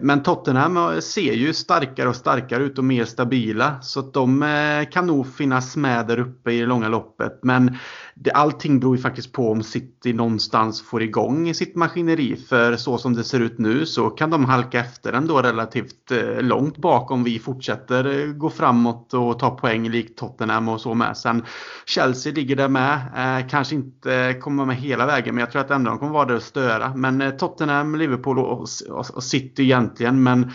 men 0.00 0.22
Tottenham 0.22 0.76
eh, 0.76 0.98
ser 0.98 1.32
ju 1.32 1.52
starkare 1.52 2.08
och 2.08 2.16
starkare 2.16 2.62
ut 2.62 2.78
och 2.78 2.84
mer 2.84 3.04
stabila. 3.04 3.82
Så 3.82 4.00
att 4.00 4.12
de 4.12 4.42
eh, 4.42 4.90
kan 4.90 5.06
nog 5.06 5.34
finnas 5.34 5.76
med 5.76 6.06
där 6.06 6.18
uppe 6.20 6.52
i 6.52 6.60
det 6.60 6.66
långa 6.66 6.88
loppet. 6.88 7.38
Men 7.42 7.76
det, 8.22 8.30
allting 8.30 8.80
beror 8.80 8.96
ju 8.96 9.02
faktiskt 9.02 9.32
på 9.32 9.50
om 9.50 9.62
City 9.62 10.12
någonstans 10.12 10.82
får 10.82 11.02
igång 11.02 11.54
sitt 11.54 11.76
maskineri. 11.76 12.36
För 12.36 12.76
så 12.76 12.98
som 12.98 13.14
det 13.14 13.24
ser 13.24 13.40
ut 13.40 13.58
nu 13.58 13.86
så 13.86 14.10
kan 14.10 14.30
de 14.30 14.44
halka 14.44 14.80
efter 14.80 15.12
ändå 15.12 15.42
relativt 15.42 16.10
eh, 16.10 16.42
långt 16.42 16.76
bak 16.76 17.10
om 17.10 17.24
vi 17.24 17.38
fortsätter 17.38 18.20
eh, 18.20 18.32
gå 18.32 18.50
framåt 18.50 19.14
och 19.14 19.38
ta 19.38 19.50
poäng 19.50 19.88
likt 19.88 20.18
Tottenham 20.18 20.68
och 20.68 20.80
så 20.80 20.94
med. 20.94 21.16
Sen 21.16 21.44
Chelsea 21.86 22.32
ligger 22.32 22.56
där 22.56 22.68
med. 22.68 22.94
Eh, 23.16 23.48
kanske 23.48 23.74
inte 23.74 24.34
kommer 24.40 24.64
med 24.64 24.76
hela 24.76 25.06
vägen 25.06 25.34
men 25.34 25.40
jag 25.40 25.50
tror 25.50 25.62
att 25.62 25.70
ändå 25.70 25.90
de 25.90 25.98
kommer 25.98 26.12
vara 26.12 26.26
där 26.26 26.36
och 26.36 26.42
störa. 26.42 26.94
Men 26.94 27.20
eh, 27.20 27.30
Tottenham, 27.30 27.96
Liverpool 27.96 28.38
och, 28.38 28.66
och, 28.88 29.10
och 29.14 29.24
City 29.24 29.62
egentligen. 29.62 30.22
Men 30.22 30.52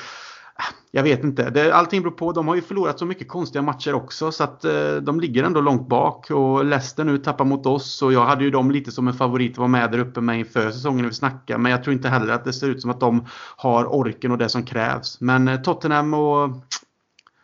jag 0.96 1.04
vet 1.04 1.24
inte. 1.24 1.50
Det, 1.50 1.76
allting 1.76 2.02
beror 2.02 2.12
på. 2.12 2.32
De 2.32 2.48
har 2.48 2.56
ju 2.56 2.62
förlorat 2.62 3.00
så 3.00 3.06
mycket 3.06 3.28
konstiga 3.28 3.62
matcher 3.62 3.94
också 3.94 4.32
så 4.32 4.44
att 4.44 4.66
eh, 4.66 4.96
de 4.96 5.20
ligger 5.20 5.44
ändå 5.44 5.62
långt 5.62 5.88
bak. 5.88 6.32
Och 6.32 6.66
Leicester 6.66 7.04
nu 7.04 7.18
tappar 7.18 7.46
mot 7.46 7.66
oss 7.66 8.02
och 8.02 8.14
jag 8.14 8.26
hade 8.26 8.44
ju 8.44 8.52
dem 8.52 8.72
lite 8.72 8.92
som 8.92 9.08
en 9.08 9.14
favorit 9.14 9.52
att 9.52 9.58
vara 9.58 9.68
med 9.68 9.92
där 9.92 10.00
uppe 10.00 10.22
med 10.22 10.40
inför 10.40 10.72
säsongen 10.72 11.02
när 11.02 11.10
vi 11.10 11.16
snackar. 11.16 11.58
Men 11.58 11.72
jag 11.72 11.84
tror 11.84 11.94
inte 11.94 12.10
heller 12.10 12.34
att 12.34 12.44
det 12.44 12.54
ser 12.54 12.70
ut 12.70 12.82
som 12.82 12.92
att 12.92 13.00
de 13.00 13.26
har 13.58 13.86
orken 13.86 14.32
och 14.32 14.38
det 14.38 14.50
som 14.50 14.64
krävs. 14.66 15.22
Men 15.22 15.48
eh, 15.48 15.62
Tottenham 15.62 16.14
och 16.14 16.50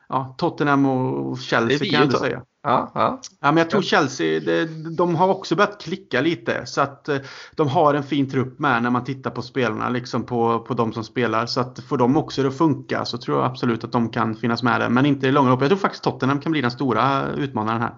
ja, 0.10 0.36
Tottenham 0.38 0.86
och 0.86 1.40
Chelsea 1.40 1.80
kan 1.80 1.88
jag 1.88 2.04
ändå 2.04 2.18
säga. 2.18 2.42
Ja, 2.64 2.92
ja. 2.96 3.20
ja, 3.40 3.52
men 3.52 3.58
jag 3.58 3.70
tror 3.70 3.82
Chelsea, 3.82 4.40
de, 4.40 4.66
de 4.96 5.16
har 5.16 5.28
också 5.28 5.56
börjat 5.56 5.82
klicka 5.82 6.22
lite. 6.22 6.66
Så 6.66 6.82
att 6.82 7.10
eh, 7.10 7.18
de 7.56 7.68
har 7.68 7.94
en 7.94 8.04
fin 8.04 8.30
trupp 8.30 8.60
med 8.60 8.84
när 8.84 8.90
man 8.90 9.04
tittar 9.04 9.32
på 9.32 9.42
spelarna, 9.42 9.90
liksom 9.90 10.26
på, 10.26 10.60
på 10.60 10.74
de 10.74 10.94
som 10.94 11.04
spelar. 11.04 11.46
Så 11.46 11.62
att 11.62 11.80
får 11.80 11.98
de 11.98 12.18
också 12.18 12.48
att 12.48 12.58
funka 12.58 13.06
så 13.06 13.18
tror 13.18 13.38
jag 13.38 13.46
absolut 13.46 13.84
att 13.84 13.92
de 13.92 14.10
kan 14.10 14.36
finnas 14.36 14.64
med 14.64 14.82
där. 14.82 14.90
Men 14.90 15.06
inte 15.06 15.28
i 15.28 15.32
långa 15.32 15.50
lopp. 15.50 15.62
Jag 15.62 15.70
tror 15.70 15.80
faktiskt 15.80 16.04
Tottenham 16.04 16.40
kan 16.40 16.52
bli 16.52 16.62
den 16.62 16.72
stora 16.72 17.28
utmanaren 17.32 17.82
här. 17.82 17.96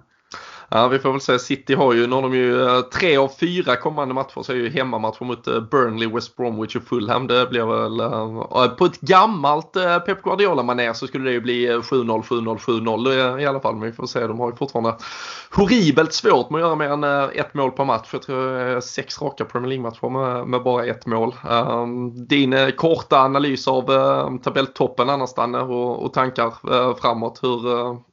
Ja, 0.76 0.88
vi 0.88 1.00
får 1.00 1.12
väl 1.12 1.22
säga 1.22 1.40
City 1.40 1.76
har 1.76 1.94
ju, 1.94 2.08
nu 2.08 2.16
har 2.16 2.22
de 2.22 2.34
ju 2.34 2.66
eh, 2.66 2.82
tre 2.82 3.18
av 3.18 3.28
fyra 3.28 3.76
kommande 3.76 4.14
matcher 4.14 4.42
så 4.42 4.52
är 4.52 4.56
ju 4.56 4.70
hemmamatcher 4.70 5.26
mot 5.26 5.48
eh, 5.48 5.60
Burnley, 5.60 6.08
West 6.08 6.36
Bromwich 6.36 6.76
och 6.76 6.84
Fulham. 6.84 7.28
Det 7.28 7.46
blir 7.50 7.66
väl, 7.66 8.00
eh, 8.00 8.76
på 8.76 8.86
ett 8.86 9.02
gammalt 9.02 9.74
Pep 10.06 10.24
Guardiola-manér 10.24 10.94
så 10.94 11.08
skulle 11.08 11.26
det 11.26 11.32
ju 11.32 11.42
bli 11.42 11.70
7-0, 11.70 12.22
7-0, 12.24 12.58
7-0 12.58 13.40
i 13.40 13.46
alla 13.46 13.60
fall. 13.60 13.76
Men 13.76 13.90
vi 13.90 13.92
får 13.92 14.06
se, 14.06 14.28
de 14.28 14.40
har 14.40 14.50
ju 14.50 14.56
fortfarande 14.56 14.96
horribelt 15.52 16.14
svårt 16.14 16.50
med 16.50 16.58
att 16.58 16.66
göra 16.66 16.76
mer 16.76 16.90
än 16.90 17.30
ett 17.30 17.54
mål 17.54 17.72
per 17.72 17.86
match. 17.86 18.10
Jag 18.12 18.22
tror 18.22 18.54
det 18.54 18.62
är 18.62 18.80
sex 18.80 19.22
raka 19.22 19.46
Premier 19.46 19.70
League-matcher 19.70 20.10
med, 20.10 20.48
med, 20.48 20.64
bara 20.64 20.86
ett 20.86 21.06
mål. 21.06 21.36
Din 22.28 22.72
korta 22.78 23.20
analys 23.20 23.68
av 23.68 23.82
tabelltoppen 24.38 25.10
annars 25.10 25.34
Danne 25.34 25.60
och, 25.60 26.06
och 26.06 26.14
tankar 26.14 26.54
framåt 27.02 27.40
hur 27.44 27.62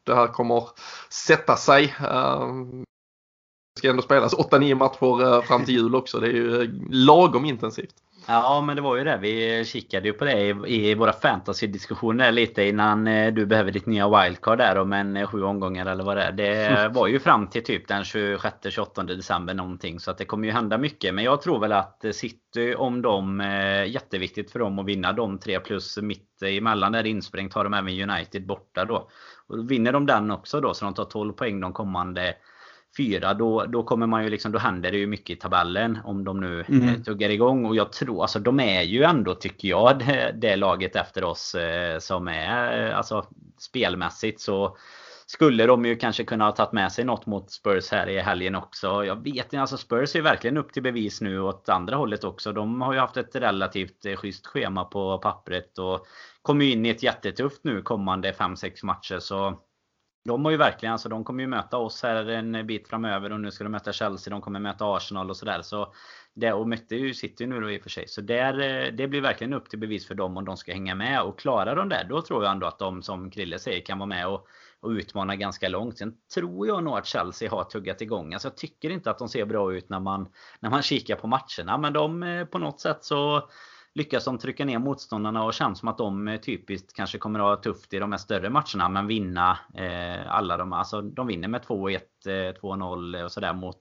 det 0.05 0.15
här 0.15 0.27
kommer 0.27 0.65
sätta 1.11 1.57
sig 1.57 1.95
ska 3.79 3.91
ändå 3.91 4.03
spelas 4.03 4.35
8-9 4.35 4.75
matcher 4.75 5.43
fram 5.43 5.65
till 5.65 5.75
jul 5.75 5.95
också. 5.95 6.21
Det 6.21 6.27
är 6.27 6.33
ju 6.33 6.81
lagom 6.91 7.45
intensivt. 7.45 7.95
Ja 8.27 8.61
men 8.61 8.77
det 8.77 8.83
var 8.83 8.97
ju 8.97 9.05
det. 9.05 9.19
Vi 9.23 9.65
kikade 9.65 10.09
ju 10.09 10.13
på 10.13 10.25
det 10.25 10.41
i, 10.67 10.91
i 10.91 10.95
våra 10.95 11.13
fantasy-diskussioner 11.13 12.33
lite 12.33 12.65
innan 12.65 13.07
eh, 13.07 13.33
du 13.33 13.47
behöver 13.47 13.73
ditt 13.73 13.87
nya 13.87 14.23
wildcard 14.23 14.59
där 14.59 14.79
om 14.79 14.93
en 14.93 15.17
eh, 15.17 15.27
sju 15.27 15.43
omgångar 15.43 15.87
eller 15.87 16.05
vad 16.05 16.17
det 16.17 16.23
är. 16.23 16.33
Det 16.33 16.89
var 16.95 17.07
ju 17.07 17.21
fram 17.21 17.47
till 17.47 17.65
typ 17.65 17.89
den 17.89 18.03
26-28 18.03 19.07
december 19.07 19.55
någonting. 19.55 20.01
Så 20.01 20.11
att 20.11 20.19
det 20.19 20.25
kommer 20.25 20.47
ju 20.47 20.53
hända 20.53 20.79
mycket. 20.79 21.15
Men 21.15 21.25
jag 21.25 21.43
tror 21.43 21.61
väl 21.61 21.73
att 21.73 22.05
City, 22.13 22.75
om 22.75 23.03
de, 23.03 23.41
eh, 23.41 23.85
jätteviktigt 23.87 24.51
för 24.51 24.59
dem 24.59 24.79
att 24.79 24.87
vinna 24.87 25.13
de 25.13 25.39
tre 25.39 25.61
plus 25.61 25.99
mitt 25.99 26.43
emellan 26.43 26.93
där 26.93 27.07
insprängt 27.07 27.55
har 27.55 27.65
de 27.65 27.75
även 27.75 28.11
United 28.11 28.47
borta 28.47 28.85
då. 28.85 29.09
Och 29.51 29.71
vinner 29.71 29.93
de 29.93 30.07
den 30.07 30.31
också 30.31 30.61
då 30.61 30.75
så 30.75 30.85
de 30.85 30.95
tar 30.95 31.05
12 31.05 31.33
poäng 31.33 31.61
de 31.61 31.73
kommande 31.73 32.35
fyra, 32.97 33.35
då, 33.35 33.65
då 33.65 33.83
kommer 33.83 34.07
man 34.07 34.25
ju 34.25 34.31
liksom, 34.31 34.53
då 34.53 34.59
händer 34.59 34.91
det 34.91 34.99
ju 34.99 35.07
mycket 35.07 35.31
i 35.31 35.41
tabellen 35.41 35.99
om 36.05 36.25
de 36.25 36.41
nu 36.41 36.65
mm. 36.69 36.89
Eh, 36.89 37.03
tuggar 37.03 37.31
igång. 37.31 37.65
Och 37.65 37.77
jag 37.77 37.93
tror, 37.93 38.23
alltså 38.23 38.39
de 38.39 38.61
är 38.61 38.83
ju 38.83 39.03
ändå, 39.03 39.35
tycker 39.35 39.69
jag, 39.69 39.99
det, 39.99 40.35
det 40.39 40.57
laget 40.57 40.97
efter 40.97 41.25
oss 41.25 41.55
eh, 41.55 41.99
som 41.99 42.29
är, 42.29 42.89
eh, 42.89 42.97
alltså 42.97 43.27
spelmässigt 43.59 44.41
så 44.41 44.77
skulle 45.33 45.67
de 45.67 45.85
ju 45.85 45.97
kanske 45.97 46.25
kunna 46.25 46.45
ha 46.45 46.53
tagit 46.53 46.73
med 46.73 46.93
sig 46.93 47.05
något 47.05 47.27
mot 47.27 47.51
Spurs 47.51 47.91
här 47.91 48.09
i 48.09 48.21
helgen 48.21 48.55
också. 48.55 49.05
Jag 49.05 49.25
vet 49.25 49.45
inte, 49.45 49.61
alltså 49.61 49.77
Spurs 49.77 50.17
är 50.17 50.23
verkligen 50.23 50.57
upp 50.57 50.73
till 50.73 50.83
bevis 50.83 51.21
nu 51.21 51.41
åt 51.41 51.69
andra 51.69 51.97
hållet 51.97 52.25
också. 52.25 52.53
De 52.53 52.81
har 52.81 52.93
ju 52.93 52.99
haft 52.99 53.17
ett 53.17 53.37
relativt 53.37 54.07
eh, 54.07 54.17
schysst 54.17 54.47
schema 54.47 54.85
på 54.85 55.19
pappret 55.19 55.79
och 55.79 56.07
kommer 56.43 56.65
in 56.65 56.87
i 56.87 56.89
ett 56.89 57.03
jättetufft 57.03 57.65
nu 57.65 57.83
kommande 57.83 58.33
5-6 58.33 58.85
matcher. 58.85 59.19
Så 59.19 59.61
de 60.25 60.45
har 60.45 60.53
ju 60.53 60.57
verkligen, 60.57 60.93
alltså 60.93 61.09
de 61.09 61.25
kommer 61.25 61.43
ju 61.43 61.47
möta 61.47 61.77
oss 61.77 62.03
här 62.03 62.31
en 62.31 62.67
bit 62.67 62.89
framöver 62.89 63.33
och 63.33 63.41
nu 63.41 63.51
ska 63.51 63.65
de 63.65 63.71
möta 63.71 63.93
Chelsea, 63.93 64.31
de 64.31 64.41
kommer 64.41 64.61
möta 64.61 64.97
Arsenal 64.97 65.31
och 65.31 65.37
sådär. 65.37 65.63
Så 65.63 65.95
det, 66.35 66.53
och 66.53 66.69
mötte 66.69 66.97
ju 66.97 67.15
City 67.15 67.47
nu 67.47 67.61
då 67.61 67.71
i 67.71 67.79
och 67.79 67.83
för 67.83 67.91
sig. 67.91 68.09
Så 68.09 68.21
där, 68.21 68.61
eh, 68.61 68.93
det 68.93 69.09
blir 69.09 69.21
verkligen 69.21 69.53
upp 69.53 69.71
till 69.71 69.79
bevis 69.79 70.07
för 70.07 70.15
dem 70.15 70.37
om 70.37 70.45
de 70.45 70.57
ska 70.57 70.73
hänga 70.73 70.95
med. 70.95 71.23
Och 71.23 71.39
klarar 71.39 71.77
de 71.77 71.89
det, 71.89 72.07
då 72.09 72.23
tror 72.23 72.45
jag 72.45 72.53
ändå 72.53 72.67
att 72.67 72.79
de 72.79 73.03
som 73.03 73.31
Krille 73.31 73.59
säger 73.59 73.81
kan 73.81 73.99
vara 73.99 74.07
med 74.07 74.29
och, 74.29 74.47
och 74.83 74.91
utmana 74.91 75.37
ganska 75.37 75.69
långt. 75.69 75.99
Sen 75.99 76.15
tror 76.35 76.67
jag 76.67 76.85
nog 76.85 76.99
att 76.99 77.07
Chelsea 77.07 77.51
har 77.51 77.65
tuggat 77.65 78.01
igång. 78.01 78.33
Alltså 78.33 78.49
jag 78.49 78.57
tycker 78.57 78.91
inte 78.91 79.11
att 79.11 79.19
de 79.19 79.29
ser 79.29 79.45
bra 79.45 79.75
ut 79.75 79.89
när 79.89 80.01
man, 80.01 80.29
när 80.61 80.71
man 80.71 80.83
kikar 80.83 81.17
på 81.17 81.27
matcherna. 81.27 81.79
Men 81.79 81.93
de 81.93 82.23
eh, 82.23 82.45
på 82.45 82.59
något 82.59 82.81
sätt 82.81 83.05
så 83.05 83.49
lyckas 83.95 84.25
de 84.25 84.39
trycka 84.39 84.65
ner 84.65 84.79
motståndarna 84.79 85.45
och 85.45 85.55
känns 85.55 85.79
som 85.79 85.89
att 85.89 85.99
de 85.99 86.29
eh, 86.29 86.41
typiskt 86.41 86.93
kanske 86.93 87.19
kommer 87.19 87.39
att 87.39 87.47
ha 87.47 87.57
tufft 87.57 87.95
i 87.95 87.99
de 87.99 88.13
här 88.13 88.19
större 88.19 88.51
matcherna 88.51 88.89
men 88.89 89.07
vinna 89.07 89.59
eh, 89.75 90.35
alla 90.35 90.57
de, 90.57 90.73
alltså 90.73 91.03
de 91.03 91.27
vinner 91.27 91.49
med 91.49 91.63
2-1, 91.63 92.01
2-0 92.25 93.19
eh, 93.19 93.25
och 93.25 93.33
sådär 93.33 93.53
mot 93.53 93.81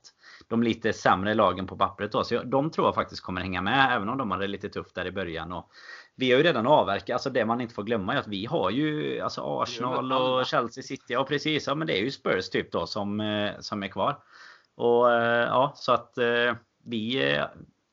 de 0.50 0.64
lite 0.64 0.93
sämre 0.93 1.34
lagen 1.34 1.68
på 1.68 1.78
pappret 1.78 2.12
då. 2.12 2.24
Så 2.24 2.34
jag, 2.34 2.47
de 2.47 2.72
tror 2.72 2.88
jag 2.88 2.95
faktiskt 2.95 3.22
kommer 3.22 3.41
hänga 3.41 3.62
med 3.62 3.95
även 3.95 4.10
om 4.10 4.18
de 4.18 4.32
hade 4.32 4.47
lite 4.47 4.70
tufft 4.70 4.95
där 4.95 5.06
i 5.06 5.12
början. 5.12 5.52
Och 5.52 5.72
vi 6.16 6.32
har 6.32 6.38
ju 6.38 6.43
redan 6.43 6.68
avverkat, 6.68 7.14
alltså 7.14 7.30
det 7.30 7.45
man 7.45 7.62
inte 7.62 7.74
får 7.74 7.84
glömma 7.84 8.14
är 8.14 8.18
att 8.18 8.28
vi 8.28 8.45
har 8.45 8.70
ju 8.70 9.20
alltså 9.20 9.41
Arsenal 9.41 10.12
och 10.12 10.45
Chelsea 10.45 10.84
City. 10.84 11.14
Ja 11.14 11.24
precis, 11.24 11.68
ja 11.68 11.76
men 11.76 11.88
det 11.88 12.00
är 12.00 12.02
ju 12.02 12.12
Spurs 12.12 12.50
typ 12.50 12.72
då 12.72 12.88
som, 12.88 13.20
eh, 13.20 13.52
som 13.60 13.84
är 13.84 13.88
kvar. 13.88 14.18
Och 14.76 15.12
eh, 15.12 15.47
ja, 15.47 15.74
så 15.76 15.91
att 15.91 16.14
vi 16.86 17.38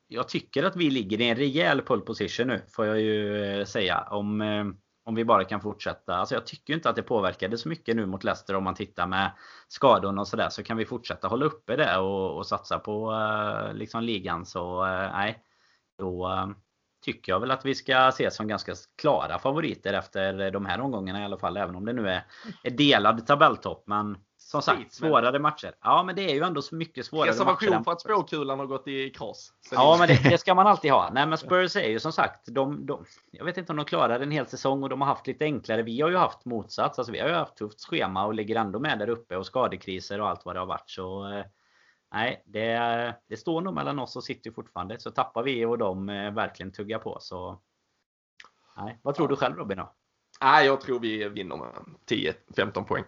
jag 0.08 0.28
tycker 0.28 0.64
att 0.64 0.76
vi 0.76 0.90
ligger 0.90 1.20
i 1.20 1.28
en 1.28 1.36
rejäl 1.36 1.82
pole 1.82 2.02
position 2.02 2.46
nu, 2.46 2.62
får 2.68 2.86
jag 2.86 3.00
ju 3.00 3.44
eh, 3.44 3.64
säga. 3.64 4.00
Om, 4.10 4.40
eh, 4.40 4.64
om 5.06 5.14
vi 5.14 5.24
bara 5.24 5.44
kan 5.44 5.60
fortsätta. 5.60 6.16
Alltså 6.16 6.34
jag 6.34 6.46
tycker 6.46 6.74
inte 6.74 6.90
att 6.90 6.96
det 6.96 7.02
påverkade 7.02 7.58
så 7.58 7.68
mycket 7.68 7.96
nu 7.96 8.06
mot 8.06 8.24
Leicester 8.24 8.56
om 8.56 8.64
man 8.64 8.74
tittar 8.74 9.06
med 9.06 9.30
skadorna 9.68 10.20
och 10.20 10.28
sådär. 10.28 10.48
Så 10.48 10.62
kan 10.62 10.76
vi 10.76 10.84
fortsätta 10.84 11.28
hålla 11.28 11.44
uppe 11.46 11.76
det 11.76 11.98
och, 11.98 12.36
och 12.36 12.46
satsa 12.46 12.78
på 12.78 13.12
eh, 13.12 13.74
liksom 13.74 14.02
ligan. 14.02 14.46
Så 14.46 14.84
uh, 14.84 15.12
nej, 15.12 15.42
då 15.98 16.28
eh, 16.28 16.46
tycker 17.04 17.32
jag 17.32 17.40
väl 17.40 17.50
att 17.50 17.64
vi 17.64 17.74
ska 17.74 18.08
ses 18.08 18.36
som 18.36 18.48
ganska 18.48 18.74
klara 18.98 19.38
favoriter 19.38 19.92
efter 19.92 20.50
de 20.50 20.66
här 20.66 20.80
omgångarna 20.80 21.20
i 21.20 21.24
alla 21.24 21.38
fall. 21.38 21.56
Även 21.56 21.76
om 21.76 21.84
det 21.84 21.92
nu 21.92 22.08
är, 22.08 22.24
är 22.62 22.70
delad 22.70 23.26
tabelltopp. 23.26 23.86
Men 23.86 24.18
som 24.46 24.62
sagt, 24.62 24.92
svårare 24.92 25.38
matcher. 25.38 25.74
Ja, 25.82 26.02
men 26.02 26.16
det 26.16 26.30
är 26.30 26.34
ju 26.34 26.42
ändå 26.42 26.62
så 26.62 26.74
mycket 26.74 27.06
svårare 27.06 27.30
Reservation 27.30 27.70
matcher. 27.70 27.84
för 27.84 27.92
att 27.92 28.00
spåkulan 28.00 28.58
har 28.58 28.66
gått 28.66 28.88
i 28.88 29.10
kras. 29.10 29.52
Ja, 29.70 29.96
men 29.98 30.08
det, 30.08 30.30
det, 30.30 30.38
ska 30.38 30.54
man 30.54 30.66
alltid 30.66 30.90
ha. 30.90 31.10
Nej, 31.12 31.26
men 31.26 31.38
Spurs 31.38 31.76
är 31.76 31.88
ju 31.88 32.00
som 32.00 32.12
sagt, 32.12 32.46
de, 32.46 32.86
de, 32.86 33.04
jag 33.30 33.44
vet 33.44 33.56
inte 33.56 33.72
om 33.72 33.76
de 33.76 33.84
klarar 33.84 34.20
en 34.20 34.30
hel 34.30 34.46
säsong 34.46 34.82
och 34.82 34.88
de 34.88 35.00
har 35.00 35.08
haft 35.08 35.26
lite 35.26 35.44
enklare. 35.44 35.82
Vi 35.82 36.00
har 36.00 36.10
ju 36.10 36.16
haft 36.16 36.44
motsats. 36.44 36.98
Alltså, 36.98 37.12
vi 37.12 37.18
har 37.18 37.28
ju 37.28 37.34
haft 37.34 37.56
tufft 37.56 37.84
schema 37.84 38.26
och 38.26 38.34
ligger 38.34 38.56
ändå 38.56 38.78
med 38.78 38.98
där 38.98 39.08
uppe 39.08 39.36
och 39.36 39.46
skadekriser 39.46 40.20
och 40.20 40.28
allt 40.28 40.44
vad 40.44 40.56
det 40.56 40.60
har 40.60 40.66
varit. 40.66 40.90
Så 40.90 41.32
eh, 41.32 41.44
nej, 42.12 42.42
det, 42.46 43.14
det 43.28 43.36
står 43.36 43.60
nog 43.60 43.74
mellan 43.74 43.98
oss 43.98 44.16
och 44.16 44.24
City 44.24 44.52
fortfarande. 44.52 45.00
Så 45.00 45.10
tappar 45.10 45.42
vi 45.42 45.64
och 45.64 45.78
de 45.78 46.08
eh, 46.08 46.30
verkligen 46.30 46.72
tuggar 46.72 46.98
på 46.98 47.18
så. 47.20 47.60
Nej, 48.76 48.98
vad 49.02 49.14
tror 49.14 49.28
du 49.28 49.36
själv 49.36 49.56
Robin? 49.56 49.78
Då? 49.78 49.92
Nej, 50.40 50.66
jag 50.66 50.80
tror 50.80 51.00
vi 51.00 51.28
vinner 51.28 51.56
med 51.56 51.68
10-15 52.56 52.84
poäng 52.84 53.04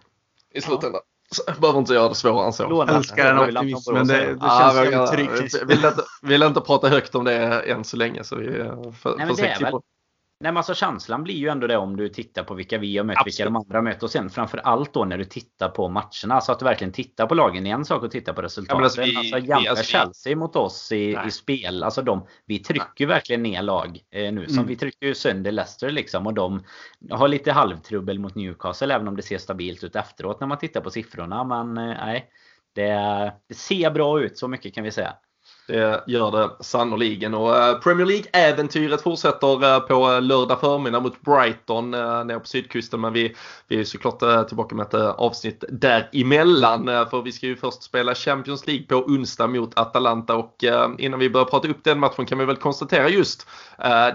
i 0.49 0.61
slutändan. 0.61 1.01
Jag 1.47 1.55
behöver 1.55 1.79
inte 1.79 1.93
göra 1.93 2.09
det 2.09 2.15
svårare 2.15 2.45
än 2.45 2.53
så. 2.53 2.63
Jag 2.63 2.95
älskar 2.95 3.33
den 3.33 3.57
optimismen. 3.57 4.07
Det, 4.07 4.35
det 4.35 4.39
känns 4.39 4.91
ja, 4.91 5.07
tryggt. 5.07 5.63
Vill 5.63 5.85
inte, 5.85 6.03
vill 6.21 6.43
inte 6.43 6.61
prata 6.61 6.87
högt 6.87 7.15
om 7.15 7.25
det 7.25 7.61
än 7.61 7.83
så 7.83 7.97
länge. 7.97 8.23
Så 8.23 8.35
vi 8.35 8.45
för, 9.01 9.15
Nej, 9.17 9.25
men 9.25 9.35
det 9.35 9.47
är 9.47 9.59
väl, 9.59 9.73
Nej 10.41 10.51
men 10.51 10.57
alltså 10.57 10.73
känslan 10.73 11.23
blir 11.23 11.35
ju 11.35 11.47
ändå 11.47 11.67
det 11.67 11.77
om 11.77 11.95
du 11.95 12.09
tittar 12.09 12.43
på 12.43 12.53
vilka 12.53 12.77
vi 12.77 12.97
har 12.97 13.05
mött, 13.05 13.17
Absolut. 13.17 13.33
vilka 13.33 13.43
de 13.45 13.55
andra 13.55 13.77
har 13.77 13.83
mött. 13.83 14.03
Och 14.03 14.11
sen 14.11 14.29
framförallt 14.29 14.93
då 14.93 15.05
när 15.05 15.17
du 15.17 15.25
tittar 15.25 15.69
på 15.69 15.89
matcherna. 15.89 16.41
Så 16.41 16.51
att 16.51 16.59
du 16.59 16.65
verkligen 16.65 16.93
tittar 16.93 17.27
på 17.27 17.35
lagen. 17.35 17.63
Det 17.63 17.69
är 17.69 17.73
en 17.73 17.85
sak 17.85 18.03
att 18.03 18.11
titta 18.11 18.33
på 18.33 18.41
resultaten. 18.41 18.77
Ja, 18.77 18.83
alltså, 18.83 19.01
vi, 19.01 19.17
alltså 19.17 19.37
jämför 19.37 19.69
alltså, 19.69 19.83
Chelsea 19.83 20.35
mot 20.35 20.55
oss 20.55 20.91
i, 20.91 21.17
i 21.27 21.31
spel. 21.31 21.83
Alltså 21.83 22.01
de, 22.01 22.27
vi 22.45 22.59
trycker 22.59 23.05
verkligen 23.05 23.43
ner 23.43 23.61
lag 23.61 23.99
eh, 24.11 24.33
nu. 24.33 24.45
Som 24.45 24.57
mm. 24.57 24.67
vi 24.67 24.75
trycker 24.75 25.07
ju 25.07 25.15
sönder 25.15 25.51
Leicester 25.51 25.89
liksom. 25.89 26.27
Och 26.27 26.33
de 26.33 26.63
har 27.09 27.27
lite 27.27 27.51
halvtrubbel 27.51 28.19
mot 28.19 28.35
Newcastle. 28.35 28.95
Även 28.95 29.07
om 29.07 29.15
det 29.15 29.21
ser 29.21 29.37
stabilt 29.37 29.83
ut 29.83 29.95
efteråt 29.95 30.39
när 30.39 30.47
man 30.47 30.57
tittar 30.57 30.81
på 30.81 30.89
siffrorna. 30.89 31.43
Men 31.43 31.77
eh, 31.77 31.97
nej. 32.05 32.29
Det, 32.75 32.93
det 33.47 33.55
ser 33.55 33.91
bra 33.91 34.21
ut, 34.21 34.37
så 34.37 34.47
mycket 34.47 34.75
kan 34.75 34.83
vi 34.83 34.91
säga. 34.91 35.15
Det 35.69 36.03
gör 36.07 36.31
det 36.31 36.49
sannoliken. 36.59 37.33
Och 37.33 37.57
eh, 37.57 37.79
Premier 37.79 38.05
League-äventyret 38.05 39.01
fortsätter 39.01 39.73
eh, 39.73 39.79
på 39.79 40.11
eh, 40.11 40.21
lördag 40.21 40.59
förmiddag 40.59 40.99
mot 40.99 41.21
Brighton 41.21 41.91
nere 41.91 42.39
på 42.39 42.47
sydkusten. 42.47 43.01
Men 43.01 43.13
vi, 43.13 43.35
vi 43.67 43.79
är 43.79 43.83
såklart 43.83 44.47
tillbaka 44.47 44.75
med 44.75 44.85
ett 44.85 44.93
avsnitt 44.93 45.63
däremellan. 45.69 46.85
För 46.85 47.21
vi 47.21 47.31
ska 47.31 47.45
ju 47.45 47.55
först 47.55 47.83
spela 47.83 48.15
Champions 48.15 48.67
League 48.67 48.85
på 48.85 48.95
onsdag 48.95 49.47
mot 49.47 49.79
Atalanta. 49.79 50.35
Och 50.35 50.63
innan 50.97 51.19
vi 51.19 51.29
börjar 51.29 51.45
prata 51.45 51.67
upp 51.67 51.83
den 51.83 51.99
matchen 51.99 52.25
kan 52.25 52.37
vi 52.37 52.45
väl 52.45 52.55
konstatera 52.55 53.09
just 53.09 53.47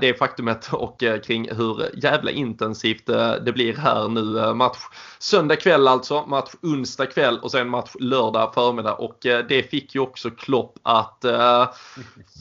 det 0.01 0.19
faktumet 0.19 0.73
och 0.73 1.03
kring 1.27 1.49
hur 1.55 2.03
jävla 2.03 2.31
intensivt 2.31 3.07
det 3.45 3.53
blir 3.55 3.77
här 3.77 4.09
nu. 4.09 4.55
Match 4.55 4.79
söndag 5.19 5.57
kväll 5.57 5.89
alltså, 5.89 6.25
match 6.27 6.51
onsdag 6.63 7.07
kväll 7.07 7.39
och 7.39 7.51
sen 7.51 7.69
match 7.69 7.93
lördag 8.01 8.55
förmiddag. 8.55 8.95
Och 8.95 9.19
det 9.23 9.71
fick 9.71 9.95
ju 9.95 10.01
också 10.01 10.31
Klopp 10.31 10.79
att 10.83 11.25
Eh, 11.45 11.69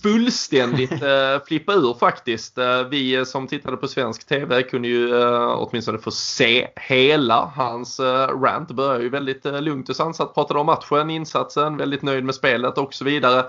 fullständigt 0.03 0.91
uh, 0.91 1.45
flippa 1.47 1.73
ur 1.73 1.93
faktiskt. 1.99 2.57
Uh, 2.57 2.81
vi 2.89 3.25
som 3.25 3.47
tittade 3.47 3.77
på 3.77 3.87
svensk 3.87 4.27
TV 4.27 4.63
kunde 4.63 4.87
ju 4.87 5.13
uh, 5.13 5.55
åtminstone 5.57 5.97
få 5.97 6.11
se 6.11 6.67
hela 6.75 7.51
hans 7.55 7.99
uh, 7.99 8.05
rant. 8.41 8.71
Började 8.71 9.03
ju 9.03 9.09
väldigt 9.09 9.45
uh, 9.45 9.61
lugnt 9.61 9.89
och 9.89 9.95
sansat, 9.95 10.33
pratade 10.33 10.59
om 10.59 10.65
matchen, 10.65 11.09
insatsen, 11.09 11.77
väldigt 11.77 12.01
nöjd 12.01 12.23
med 12.23 12.35
spelet 12.35 12.77
och 12.77 12.93
så 12.93 13.05
vidare. 13.05 13.45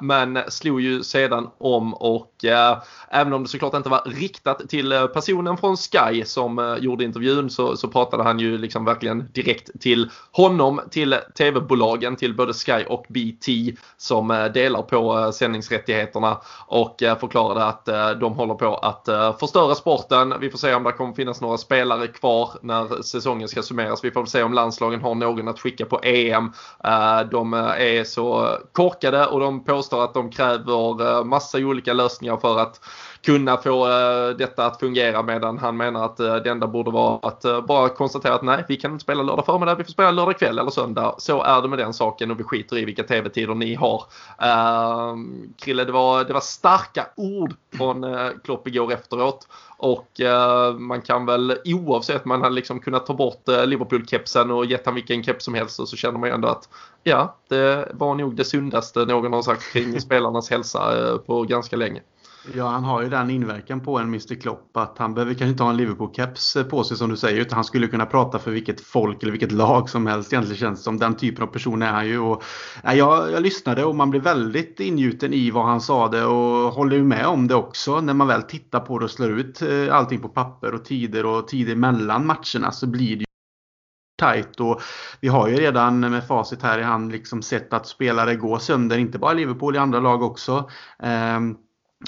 men 0.00 0.38
slog 0.48 0.80
ju 0.80 1.02
sedan 1.02 1.50
om 1.58 1.94
och 1.94 2.44
även 3.08 3.32
om 3.32 3.42
det 3.42 3.48
såklart 3.48 3.74
inte 3.74 3.88
var 3.88 4.02
riktat 4.06 4.68
till 4.68 5.08
personen 5.14 5.56
från 5.56 5.76
Sky 5.76 6.24
som 6.24 6.76
gjorde 6.80 7.04
intervjun 7.04 7.50
så, 7.50 7.76
så 7.76 7.88
pratade 7.88 8.22
han 8.22 8.38
ju 8.38 8.58
liksom 8.58 8.84
verkligen 8.84 9.28
direkt 9.32 9.80
till 9.80 10.10
honom, 10.32 10.80
till 10.90 11.16
TV-bolagen, 11.38 12.16
till 12.16 12.36
både 12.36 12.52
Sky 12.52 12.84
och 12.88 13.06
BT 13.08 13.76
som 13.96 14.50
delar 14.54 14.71
på 14.78 15.18
eh, 15.18 15.30
sändningsrättigheterna 15.30 16.40
och 16.66 17.02
eh, 17.02 17.18
förklarade 17.18 17.64
att 17.64 17.88
eh, 17.88 18.10
de 18.10 18.32
håller 18.32 18.54
på 18.54 18.74
att 18.74 19.08
förstöra 19.40 19.74
sporten. 19.74 20.34
Vi 20.40 20.50
får 20.50 20.58
se 20.58 20.74
om 20.74 20.82
det 20.82 20.92
kommer 20.92 21.12
finnas 21.12 21.40
några 21.40 21.58
spelare 21.58 22.06
kvar 22.06 22.50
när 22.62 23.02
säsongen 23.02 23.48
ska 23.48 23.62
summeras. 23.62 24.04
Vi 24.04 24.10
får 24.10 24.26
se 24.26 24.42
om 24.42 24.52
landslagen 24.52 25.00
har 25.00 25.14
någon 25.14 25.48
att 25.48 25.60
skicka 25.60 25.86
på 25.86 26.00
EM. 26.02 26.52
De 27.30 27.54
är 27.54 28.04
så 28.04 28.58
korkade 28.72 29.26
och 29.26 29.40
de 29.40 29.64
påstår 29.64 30.04
att 30.04 30.14
de 30.14 30.30
kräver 30.30 31.24
massa 31.24 31.58
olika 31.58 31.92
lösningar 31.92 32.36
för 32.36 32.58
att 32.58 32.80
kunna 33.22 33.56
få 33.56 33.88
eh, 33.88 34.36
detta 34.36 34.66
att 34.66 34.80
fungera 34.80 35.22
medan 35.22 35.58
han 35.58 35.76
menar 35.76 36.04
att 36.04 36.20
eh, 36.20 36.36
det 36.36 36.50
enda 36.50 36.66
borde 36.66 36.90
vara 36.90 37.18
att 37.22 37.44
eh, 37.44 37.60
bara 37.60 37.88
konstatera 37.88 38.34
att 38.34 38.42
nej, 38.42 38.64
vi 38.68 38.76
kan 38.76 38.92
inte 38.92 39.02
spela 39.02 39.22
lördag 39.22 39.46
förmiddag, 39.46 39.74
vi 39.74 39.84
får 39.84 39.92
spela 39.92 40.10
lördag 40.10 40.38
kväll 40.38 40.58
eller 40.58 40.70
söndag. 40.70 41.14
Så 41.18 41.42
är 41.42 41.62
det 41.62 41.68
med 41.68 41.78
den 41.78 41.92
saken 41.92 42.30
och 42.30 42.40
vi 42.40 42.44
skiter 42.44 42.78
i 42.78 42.84
vilka 42.84 43.02
tv-tider 43.02 43.54
ni 43.54 43.74
har. 43.74 44.04
Uh, 44.42 45.16
Krille, 45.58 45.84
det 45.84 45.92
var, 45.92 46.24
det 46.24 46.32
var 46.32 46.40
starka 46.40 47.06
ord 47.16 47.54
från 47.76 48.04
uh, 48.04 48.30
Klopp 48.44 48.68
igår 48.68 48.92
efteråt. 48.92 49.48
Och 49.76 50.20
man 50.78 51.00
kan 51.00 51.26
väl 51.26 51.56
oavsett 51.64 52.24
man 52.24 52.42
hade 52.42 52.54
liksom 52.54 52.80
kunnat 52.80 53.06
ta 53.06 53.14
bort 53.14 53.48
Liverpool-kepsen 53.66 54.50
och 54.50 54.66
gett 54.66 54.86
han 54.86 54.94
vilken 54.94 55.22
keps 55.22 55.44
som 55.44 55.54
helst 55.54 55.88
så 55.88 55.96
känner 55.96 56.18
man 56.18 56.28
ju 56.28 56.34
ändå 56.34 56.48
att 56.48 56.68
ja, 57.02 57.36
det 57.48 57.88
var 57.94 58.14
nog 58.14 58.36
det 58.36 58.44
sundaste 58.44 59.04
någon 59.04 59.32
har 59.32 59.42
sagt 59.42 59.72
kring 59.72 60.00
spelarnas 60.00 60.50
hälsa 60.50 61.18
på 61.26 61.42
ganska 61.42 61.76
länge. 61.76 62.00
Ja, 62.54 62.68
han 62.68 62.84
har 62.84 63.02
ju 63.02 63.08
den 63.08 63.30
inverkan 63.30 63.80
på 63.80 63.98
en 63.98 64.06
Mr 64.06 64.40
Klopp 64.40 64.76
att 64.76 64.98
han 64.98 65.14
behöver 65.14 65.34
kanske 65.34 65.50
inte 65.50 65.62
ha 65.62 65.70
en 65.70 65.76
Liverpool-keps 65.76 66.58
eh, 66.58 66.64
på 66.64 66.84
sig 66.84 66.96
som 66.96 67.10
du 67.10 67.16
säger 67.16 67.40
utan 67.40 67.56
han 67.56 67.64
skulle 67.64 67.86
kunna 67.86 68.06
prata 68.06 68.38
för 68.38 68.50
vilket 68.50 68.80
folk 68.80 69.22
eller 69.22 69.32
vilket 69.32 69.52
lag 69.52 69.90
som 69.90 70.06
helst 70.06 70.32
egentligen 70.32 70.58
känns 70.58 70.84
som. 70.84 70.98
Den 70.98 71.16
typen 71.16 71.42
av 71.42 71.46
person 71.46 71.82
är 71.82 71.92
han 71.92 72.06
ju. 72.06 72.18
Och, 72.18 72.42
ja, 72.82 72.94
jag, 72.94 73.32
jag 73.32 73.42
lyssnade 73.42 73.84
och 73.84 73.96
man 73.96 74.10
blev 74.10 74.22
väldigt 74.22 74.80
ingjuten 74.80 75.32
i 75.32 75.50
vad 75.50 75.64
han 75.64 75.80
sade 75.80 76.24
och 76.24 76.72
håller 76.72 76.96
ju 76.96 77.02
med 77.02 77.26
om 77.26 77.48
det 77.48 77.54
också. 77.54 78.00
När 78.00 78.14
man 78.14 78.26
väl 78.26 78.42
tittar 78.42 78.80
på 78.80 78.98
det 78.98 79.04
och 79.04 79.10
slår 79.10 79.30
ut 79.30 79.62
eh, 79.62 79.94
allting 79.96 80.20
på 80.20 80.28
papper 80.28 80.74
och 80.74 80.84
tider 80.84 81.26
och 81.26 81.48
tider 81.48 81.76
mellan 81.76 82.26
matcherna 82.26 82.72
så 82.72 82.86
blir 82.86 83.16
det 83.16 83.20
ju 83.20 83.26
tajt. 84.18 84.60
och 84.60 84.82
vi 85.20 85.28
har 85.28 85.48
ju 85.48 85.56
redan 85.56 86.00
med 86.00 86.26
facit 86.26 86.62
här 86.62 86.78
i 86.78 86.82
hand 86.82 87.12
liksom 87.12 87.42
sett 87.42 87.72
att 87.72 87.86
spelare 87.86 88.36
går 88.36 88.58
sönder, 88.58 88.98
inte 88.98 89.18
bara 89.18 89.32
Liverpool 89.32 89.76
i 89.76 89.78
andra 89.78 90.00
lag 90.00 90.22
också. 90.22 90.70
Um, 90.98 91.58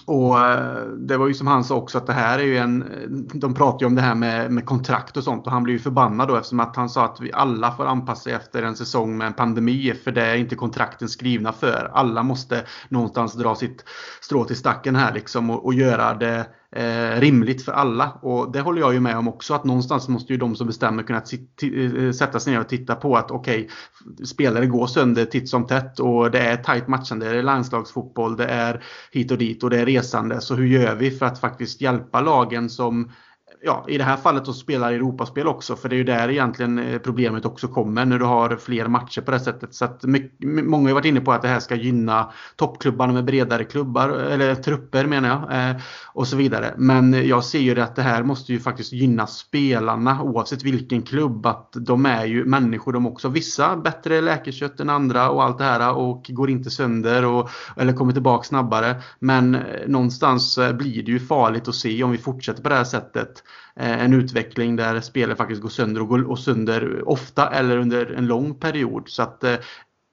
och 0.07 0.40
eh, 0.40 0.86
det 0.86 1.16
var 1.16 1.28
ju 1.28 1.34
som 1.34 1.47
han 1.47 1.64
sa 1.64 1.74
också 1.74 1.99
att 1.99 2.07
det 2.07 2.12
här 2.12 2.38
är 2.38 2.42
ju 2.42 2.57
en, 2.57 2.84
de 3.34 3.55
pratar 3.55 3.80
ju 3.80 3.86
om 3.86 3.95
det 3.95 4.03
här 4.03 4.14
med, 4.14 4.53
med 4.53 4.66
kontrakt 4.66 5.16
och 5.16 5.24
sånt 5.24 5.47
och 5.47 5.53
han 5.53 5.62
blir 5.62 5.74
ju 5.74 5.80
förbannad 5.80 6.28
då 6.28 6.36
eftersom 6.36 6.61
att 6.61 6.76
han 6.76 6.88
sa 6.88 7.05
att 7.05 7.20
vi 7.20 7.32
alla 7.32 7.72
får 7.72 7.86
anpassa 7.86 8.22
sig 8.22 8.32
efter 8.32 8.62
en 8.62 8.76
säsong 8.76 9.18
med 9.18 9.26
en 9.26 9.32
pandemi 9.32 9.95
för 10.05 10.12
det 10.12 10.22
är 10.22 10.36
inte 10.36 10.57
kontrakten 10.57 11.09
skrivna 11.09 11.53
för. 11.53 11.90
Alla 11.95 12.22
måste 12.22 12.64
någonstans 12.88 13.34
dra 13.34 13.55
sitt 13.55 13.84
strå 14.20 14.45
till 14.45 14.57
stacken 14.57 14.97
här 14.97 15.14
liksom 15.14 15.51
och, 15.51 15.64
och 15.64 15.74
göra 15.74 16.14
det 16.14 16.47
eh, 16.75 17.20
rimligt 17.20 17.64
för 17.64 17.72
alla. 17.72 18.18
Och 18.22 18.53
det 18.53 18.61
håller 18.61 18.81
jag 18.81 18.95
ju 18.95 19.01
med 19.01 19.16
om 19.16 19.29
också 19.29 19.55
att 19.55 19.64
någonstans 19.64 20.09
måste 20.09 20.33
ju 20.33 20.39
de 20.39 20.57
som 20.57 20.66
bestämmer 20.66 21.03
kunna 21.03 21.22
eh, 21.62 22.12
sätta 22.12 22.41
sig 22.41 22.53
ner 22.53 22.61
och 22.61 22.68
titta 22.68 22.95
på 22.95 23.16
att 23.16 23.31
okej, 23.31 23.68
okay, 24.11 24.27
spelare 24.27 24.66
går 24.66 24.87
sönder 24.87 25.25
titt 25.25 25.49
som 25.49 25.66
tätt 25.66 26.01
och 26.01 26.31
det 26.31 26.39
är 26.39 26.57
tajt 26.57 26.89
matchande, 26.89 27.33
det 27.33 27.39
är 27.39 27.43
landslagsfotboll, 27.43 28.37
det 28.37 28.47
är 28.47 28.85
hit 29.12 29.31
och 29.31 29.39
dit 29.39 29.62
och 29.62 29.70
det 29.70 29.81
är 29.81 29.87
resande. 29.87 30.41
Så 30.41 30.55
hur 30.55 30.66
gör 30.66 30.95
vi 30.95 31.11
för 31.11 31.27
att 31.27 31.41
faktiskt 31.41 31.81
hjälpa 31.81 32.20
lagen 32.20 32.70
som 32.70 33.11
ja, 33.65 33.85
i 33.89 33.99
det 33.99 34.05
här 34.05 34.17
fallet 34.17 34.49
att 34.49 34.57
spela 34.57 34.93
Europaspel 34.93 35.47
också. 35.47 35.77
För 35.77 35.89
det 35.89 35.95
är 35.95 35.99
ju 35.99 36.05
där 36.05 36.31
egentligen 36.31 36.79
eh, 36.79 36.99
problemet 36.99 37.45
också 37.45 37.69
kommer 37.69 38.05
när 38.05 38.19
du 38.19 38.25
har 38.25 38.57
fler 38.57 38.89
matcher 38.89 39.21
på 39.21 39.31
det 39.31 39.41
sättet. 39.41 39.75
Så 39.75 39.85
att 39.85 40.03
mycket, 40.03 40.49
många 40.65 40.89
har 40.89 40.95
varit 40.95 41.05
inne 41.05 41.21
på 41.21 41.33
att 41.33 41.43
det 41.43 41.49
här 41.49 41.61
ska 41.61 41.75
gynna 41.75 42.33
toppklubbarna 42.57 43.12
med 43.12 43.25
bredare 43.25 43.65
klubbar, 43.65 44.09
eller 44.09 44.55
trupper 44.55 45.07
menar 45.07 45.29
jag. 45.29 45.71
Eh, 45.71 45.77
och 46.07 46.29
så 46.29 46.37
vidare. 46.37 46.75
Men 46.77 47.29
jag 47.29 47.45
ser 47.45 47.59
ju 47.59 47.81
att 47.81 47.97
det 47.97 48.03
här 48.03 48.23
måste 48.23 48.53
ju 48.53 48.61
faktiskt 48.61 48.93
gynna 48.93 49.27
spelarna 49.27 50.23
oavsett 50.23 50.62
vilken 50.62 51.03
klubb. 51.03 51.47
Att 51.47 51.73
de 51.73 52.07
är 52.07 52.25
ju 52.25 52.45
människor 52.45 52.93
de 52.93 53.07
också. 53.07 53.29
Vissa 53.29 53.77
bättre 53.77 54.21
läkekött 54.21 54.81
än 54.81 54.91
andra 54.91 55.31
och 55.31 55.45
allt 55.45 55.59
det 55.59 55.65
här 55.65 55.95
och 55.95 56.27
går 56.29 56.51
inte 56.51 56.71
sönder 56.71 57.25
och, 57.25 57.51
eller 57.77 57.93
kommer 57.93 58.12
tillbaka 58.12 58.45
snabbare. 58.45 59.03
Men 59.19 59.55
eh, 59.55 59.61
någonstans 59.87 60.59
eh, 60.59 60.73
blir 60.73 61.03
det 61.03 61.12
ju 61.12 61.21
farligt 61.21 61.69
att 61.69 61.75
se 61.75 62.03
om 62.03 62.11
vi 62.11 62.19
fortsätter 62.19 62.62
på 62.62 62.69
det 62.69 62.75
här 62.75 62.85
sättet. 62.85 63.43
Eh, 63.76 64.05
en 64.05 64.12
utveckling 64.12 64.76
där 64.76 65.00
spelare 65.00 65.36
faktiskt 65.36 65.62
går 65.62 65.68
sönder 65.68 66.00
och 66.00 66.09
går 66.09 66.36
sönder 66.36 67.09
ofta 67.09 67.50
eller 67.50 67.76
under 67.76 68.07
en 68.07 68.26
lång 68.26 68.55
period. 68.55 69.09
Så 69.09 69.22
att 69.22 69.44
eh, 69.44 69.57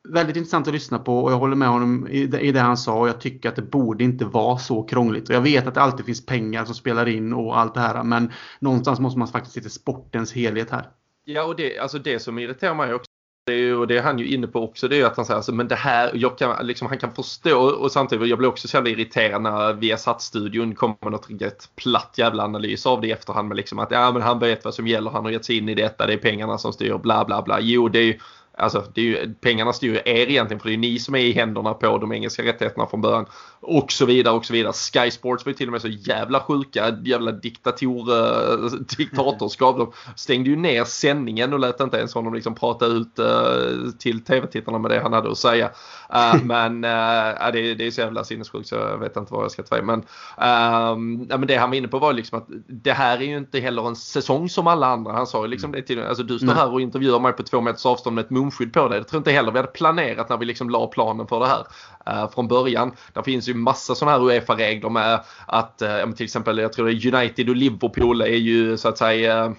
väldigt 0.10 0.36
intressant 0.36 0.68
att 0.68 0.74
lyssna 0.74 1.00
på 1.00 1.20
och 1.20 1.32
jag 1.32 1.38
håller 1.38 1.56
med 1.56 1.68
honom 1.68 2.08
i 2.08 2.26
det, 2.26 2.60
han 2.60 2.78
sa 2.78 3.00
och 3.00 3.08
jag 3.08 3.22
tycker 3.22 3.50
att 3.50 3.56
det 3.56 3.62
borde 3.62 4.04
inte 4.04 4.26
vara 4.26 4.58
så 4.58 4.84
krångligt. 4.84 5.30
Och 5.30 5.36
jag 5.36 5.42
vet 5.42 5.68
att 5.68 5.74
det 5.74 5.82
alltid 5.82 6.06
finns 6.06 6.26
pengar 6.26 6.66
som 6.66 6.76
spelar 6.76 7.08
in 7.08 7.34
och 7.34 7.60
allt 7.60 7.74
det 7.74 7.80
här 7.80 8.04
men 8.04 8.32
någonstans 8.60 9.00
måste 9.00 9.20
man 9.20 9.28
faktiskt 9.28 9.54
se 9.54 9.62
till 9.62 9.72
sportens 9.72 10.34
helhet 10.34 10.70
här. 10.70 10.90
Ja 11.26 11.44
och 11.44 11.56
det, 11.56 11.80
alltså 11.80 12.00
det 12.00 12.20
som 12.20 12.40
irriterar 12.40 12.76
mig 12.76 12.94
också 12.94 13.11
det 13.46 13.54
är, 13.54 13.78
och 13.78 13.88
det 13.88 13.98
är 13.98 14.02
han 14.02 14.20
ju 14.20 14.28
inne 14.28 14.48
på 14.48 14.64
också, 14.64 14.88
det 14.88 15.00
är 15.02 15.06
att 15.06 15.16
han 15.16 15.26
säger 15.26 15.36
alltså, 15.36 15.52
men 15.52 15.68
det 15.68 15.76
här, 15.76 16.12
jag 16.14 16.38
kan, 16.38 16.68
liksom, 16.68 16.88
han 16.88 16.98
kan 16.98 17.14
förstå 17.14 17.60
och 17.60 17.92
samtidigt, 17.92 18.28
jag 18.28 18.38
blir 18.38 18.50
också 18.50 18.68
så 18.68 18.78
jävla 18.78 18.90
irriterad 18.90 19.42
när 19.42 19.74
Viasat-studion 19.74 20.76
kommer 20.76 20.96
med 21.02 21.12
något 21.12 21.30
riktigt 21.30 21.70
platt 21.76 22.14
jävla 22.18 22.44
analys 22.44 22.86
av 22.86 23.02
det 23.02 23.08
i 23.08 23.12
efterhand 23.12 23.48
med 23.48 23.58
liksom 23.58 23.80
att 23.80 23.92
ja 23.92 24.12
men 24.12 24.22
han 24.22 24.40
vet 24.40 24.66
vad 24.66 24.74
som 24.74 24.88
gäller, 24.88 25.12
han 25.12 25.26
har 25.26 25.32
gett 25.32 25.46
sig 25.46 25.58
in 25.58 25.70
i 25.70 25.76
detta, 25.76 26.08
det 26.08 26.14
är 26.14 26.18
pengarna 26.18 26.58
som 26.58 26.74
styr, 26.74 26.98
bla 26.98 27.26
bla 27.26 27.42
bla. 27.42 27.60
Jo, 27.60 27.90
det 27.90 28.00
är 28.00 28.04
ju 28.04 28.20
Alltså 28.62 28.84
ju, 28.96 29.34
pengarna 29.42 29.74
styr 29.74 29.94
ju 29.94 29.96
er 29.96 30.30
egentligen 30.30 30.60
för 30.60 30.70
det 30.70 30.76
är 30.76 30.78
ni 30.78 31.00
som 31.00 31.16
är 31.16 31.20
i 31.20 31.32
händerna 31.32 31.74
på 31.74 31.98
de 31.98 32.12
engelska 32.12 32.44
rättigheterna 32.44 32.88
från 32.88 33.02
början. 33.02 33.26
Och 33.60 33.92
så 33.92 34.06
vidare 34.06 34.36
och 34.36 34.46
så 34.46 34.54
vidare. 34.54 34.74
Sky 34.74 35.12
Sports 35.12 35.46
var 35.46 35.50
ju 35.50 35.56
till 35.56 35.68
och 35.68 35.72
med 35.72 35.82
så 35.82 35.88
jävla 35.88 36.40
sjuka, 36.40 36.98
jävla 37.04 37.32
diktator, 37.32 38.12
äh, 38.12 38.72
diktatorskap. 38.98 39.78
De 39.78 39.92
stängde 40.16 40.50
ju 40.50 40.56
ner 40.56 40.84
sändningen 40.84 41.54
och 41.54 41.60
lät 41.60 41.82
inte 41.82 41.98
ens 41.98 42.14
honom 42.14 42.34
liksom 42.34 42.56
prata 42.56 42.86
ut 42.86 43.20
äh, 43.20 43.26
till 44.00 44.24
tv-tittarna 44.24 44.78
med 44.78 44.92
det 44.92 45.00
han 45.00 45.14
hade 45.14 45.32
att 45.32 45.38
säga. 45.38 45.70
Äh, 46.14 46.36
men 46.44 46.84
äh, 46.84 47.52
det, 47.54 47.76
det 47.76 47.88
är 47.88 47.92
så 47.92 48.02
jävla 48.02 48.24
sinnessjukt 48.24 48.68
så 48.68 48.76
jag 48.76 48.98
vet 48.98 49.18
inte 49.18 49.34
vad 49.34 49.44
jag 49.44 49.52
ska 49.52 49.64
ta 49.64 49.82
Men, 49.82 50.00
äh, 50.38 51.38
men 51.38 51.48
det 51.48 51.56
han 51.56 51.70
var 51.70 51.78
inne 51.78 51.88
på 51.88 52.00
var 52.00 52.14
liksom 52.14 52.38
att 52.38 52.48
det 52.68 52.94
här 52.94 53.18
är 53.18 53.26
ju 53.26 53.38
inte 53.38 53.60
heller 53.60 53.88
en 53.88 53.96
säsong 53.96 54.50
som 54.50 54.68
alla 54.68 54.88
andra. 54.88 55.12
Han 55.12 55.28
sa 55.28 55.42
ju 55.42 55.48
liksom 55.48 55.72
det 55.72 55.82
till 55.82 56.04
alltså 56.04 56.24
du 56.24 56.40
står 56.40 56.54
här 56.54 56.74
och 56.74 56.82
intervjuar 56.82 57.20
mig 57.20 57.34
på 57.34 57.44
två 57.44 57.62
meters 57.62 57.86
avstånd 57.86 58.16
med 58.16 58.26
ett 58.26 58.30
munskydd 58.52 58.74
på 58.74 58.88
dig. 58.88 59.00
Det 59.00 59.06
tror 59.06 59.18
inte 59.18 59.32
heller 59.32 59.52
vi 59.52 59.60
hade 59.60 59.72
planerat 59.72 60.30
när 60.30 60.38
vi 60.38 60.46
liksom 60.46 60.70
la 60.70 60.88
planen 60.88 61.28
för 61.28 61.40
det 61.40 61.48
här 61.48 61.66
eh, 62.06 62.30
från 62.30 62.48
början. 62.48 62.92
Det 63.14 63.24
finns 63.24 63.50
ju 63.50 63.54
massa 63.54 63.96
sådana 63.96 64.18
här 64.18 64.26
Uefa-regler 64.26 64.90
med 64.90 65.24
att 65.48 65.82
eh, 65.82 66.12
till 66.12 66.24
exempel 66.24 66.58
jag 66.58 66.74
tror 66.74 66.88
det 66.88 66.94
är 66.94 67.16
United 67.16 67.50
och 67.50 67.56
Liverpool 67.56 68.22
är 68.22 68.26
ju 68.26 68.78
så 68.78 68.90
att 68.90 68.98
säga 68.98 69.46
eh, 69.46 69.52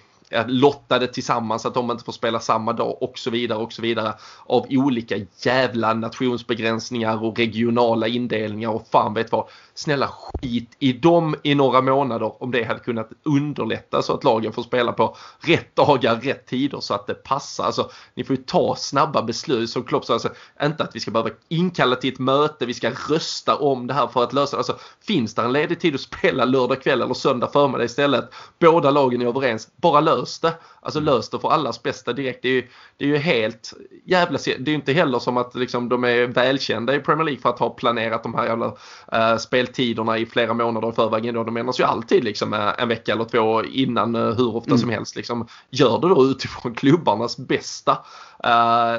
lottade 0.46 1.06
tillsammans 1.06 1.66
att 1.66 1.74
de 1.74 1.90
inte 1.90 2.04
får 2.04 2.12
spela 2.12 2.40
samma 2.40 2.72
dag 2.72 3.02
och 3.02 3.18
så 3.18 3.30
vidare 3.30 3.58
och 3.58 3.72
så 3.72 3.82
vidare. 3.82 4.14
Av 4.46 4.66
olika 4.70 5.16
jävla 5.42 5.94
nationsbegränsningar 5.94 7.24
och 7.24 7.38
regionala 7.38 8.08
indelningar 8.08 8.68
och 8.68 8.86
fan 8.92 9.14
vet 9.14 9.32
vad. 9.32 9.48
Snälla 9.74 10.08
skit 10.08 10.76
i 10.78 10.92
dem 10.92 11.36
i 11.42 11.54
några 11.54 11.80
månader 11.80 12.42
om 12.42 12.50
det 12.50 12.64
hade 12.64 12.80
kunnat 12.80 13.10
underlätta 13.22 14.02
så 14.02 14.14
att 14.14 14.24
lagen 14.24 14.52
får 14.52 14.62
spela 14.62 14.92
på 14.92 15.16
rätt 15.40 15.76
dagar, 15.76 16.16
rätt 16.16 16.46
tider 16.46 16.80
så 16.80 16.94
att 16.94 17.06
det 17.06 17.14
passar. 17.14 17.64
Alltså, 17.64 17.90
ni 18.14 18.24
får 18.24 18.36
ju 18.36 18.42
ta 18.42 18.76
snabba 18.76 19.22
beslut 19.22 19.70
som 19.70 19.82
Klopp 19.82 20.04
sa. 20.04 20.12
Alltså, 20.12 20.28
inte 20.62 20.84
att 20.84 20.96
vi 20.96 21.00
ska 21.00 21.10
behöva 21.10 21.30
inkalla 21.48 21.96
till 21.96 22.12
ett 22.12 22.18
möte, 22.18 22.66
vi 22.66 22.74
ska 22.74 22.90
rösta 22.90 23.56
om 23.56 23.86
det 23.86 23.94
här 23.94 24.06
för 24.06 24.22
att 24.22 24.32
lösa 24.32 24.56
det. 24.56 24.58
Alltså, 24.58 24.76
finns 25.06 25.34
det 25.34 25.42
en 25.42 25.52
ledig 25.52 25.80
tid 25.80 25.94
att 25.94 26.00
spela 26.00 26.44
lördag 26.44 26.82
kväll 26.82 27.02
eller 27.02 27.14
söndag 27.14 27.48
förmiddag 27.52 27.84
istället? 27.84 28.34
Båda 28.58 28.90
lagen 28.90 29.22
är 29.22 29.26
överens. 29.26 29.68
Bara 29.76 30.00
lös 30.00 30.21
det. 30.24 30.54
Alltså 30.80 30.98
mm. 30.98 31.14
lös 31.14 31.30
det 31.30 31.38
för 31.38 31.50
allas 31.50 31.82
bästa 31.82 32.12
direkt. 32.12 32.42
Det 32.42 32.48
är 32.48 32.52
ju, 32.52 32.68
det 32.96 33.04
är 33.04 33.08
ju 33.08 33.16
helt 33.16 33.72
jävla... 34.04 34.38
Det 34.44 34.50
är 34.50 34.68
ju 34.68 34.74
inte 34.74 34.92
heller 34.92 35.18
som 35.18 35.36
att 35.36 35.54
liksom, 35.54 35.88
de 35.88 36.04
är 36.04 36.26
välkända 36.26 36.94
i 36.94 37.00
Premier 37.00 37.24
League 37.24 37.40
för 37.40 37.48
att 37.48 37.58
ha 37.58 37.70
planerat 37.70 38.22
de 38.22 38.34
här 38.34 38.46
jävla 38.46 38.66
uh, 39.14 39.36
speltiderna 39.38 40.18
i 40.18 40.26
flera 40.26 40.54
månader 40.54 40.88
i 40.88 40.92
förväg. 40.92 41.34
De 41.34 41.54
menas 41.54 41.80
ju 41.80 41.84
alltid 41.84 42.24
liksom, 42.24 42.52
uh, 42.52 42.72
en 42.78 42.88
vecka 42.88 43.12
eller 43.12 43.24
två 43.24 43.64
innan 43.64 44.16
uh, 44.16 44.36
hur 44.36 44.56
ofta 44.56 44.70
mm. 44.70 44.78
som 44.78 44.90
helst. 44.90 45.16
Liksom, 45.16 45.46
gör 45.70 46.00
det 46.00 46.08
då 46.08 46.24
utifrån 46.24 46.74
klubbarnas 46.76 47.36
bästa. 47.36 47.98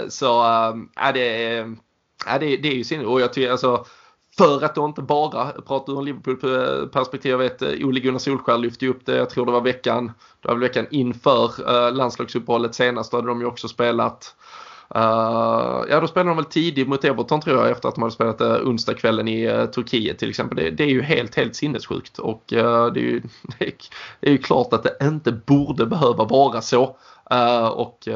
så 0.09 0.43
äh, 0.43 1.13
det, 1.13 1.45
är, 1.45 1.61
äh, 2.27 2.39
det, 2.39 2.57
det 2.57 2.67
är 2.67 2.75
ju 2.75 2.83
sin... 2.83 3.05
Och 3.05 3.21
jag 3.21 3.33
tycker 3.33 3.51
alltså 3.51 3.85
för 4.37 4.63
att 4.63 4.75
då 4.75 4.85
inte 4.85 5.01
bara 5.01 5.51
prata 5.61 5.91
ur 5.91 6.01
Liverpool-perspektiv. 6.01 7.31
Jag 7.31 7.37
vet 7.37 7.61
eh, 7.61 7.69
Ole 7.81 7.99
Gunnar 7.99 8.19
Solskjaer 8.19 8.57
lyfte 8.57 8.87
upp 8.87 9.05
det, 9.05 9.15
jag 9.15 9.29
tror 9.29 9.45
det 9.45 9.51
var 9.51 9.61
veckan, 9.61 10.11
det 10.41 10.47
var 10.47 10.55
veckan 10.55 10.85
inför 10.91 11.51
eh, 11.67 11.93
landslagsuppehållet 11.93 12.75
senast. 12.75 13.11
Då 13.11 13.17
hade 13.17 13.27
de 13.27 13.41
ju 13.41 13.47
också 13.47 13.67
spelat 13.67 14.35
Uh, 14.95 15.85
ja, 15.89 15.99
då 15.99 16.07
spelade 16.07 16.29
de 16.29 16.35
väl 16.35 16.45
tidigt 16.45 16.87
mot 16.87 17.05
Everton 17.05 17.41
tror 17.41 17.57
jag 17.57 17.71
efter 17.71 17.89
att 17.89 17.95
de 17.95 18.01
hade 18.01 18.13
spelat 18.13 18.41
uh, 18.41 18.69
onsdagskvällen 18.69 19.27
i 19.27 19.51
uh, 19.51 19.65
Turkiet 19.65 20.19
till 20.19 20.29
exempel. 20.29 20.57
Det, 20.57 20.69
det, 20.71 20.83
är 20.83 20.87
ju 20.87 21.01
helt, 21.01 21.35
helt 21.35 21.55
sinnessjukt 21.55 22.19
och 22.19 22.43
det 22.47 22.59
är, 22.59 22.97
ju, 22.97 23.21
det 23.59 24.27
är 24.27 24.31
ju 24.31 24.37
klart 24.37 24.73
att 24.73 24.83
det 24.83 24.97
inte 25.01 25.31
borde 25.31 25.85
behöva 25.85 26.23
vara 26.23 26.61
så. 26.61 26.97
och 27.73 28.07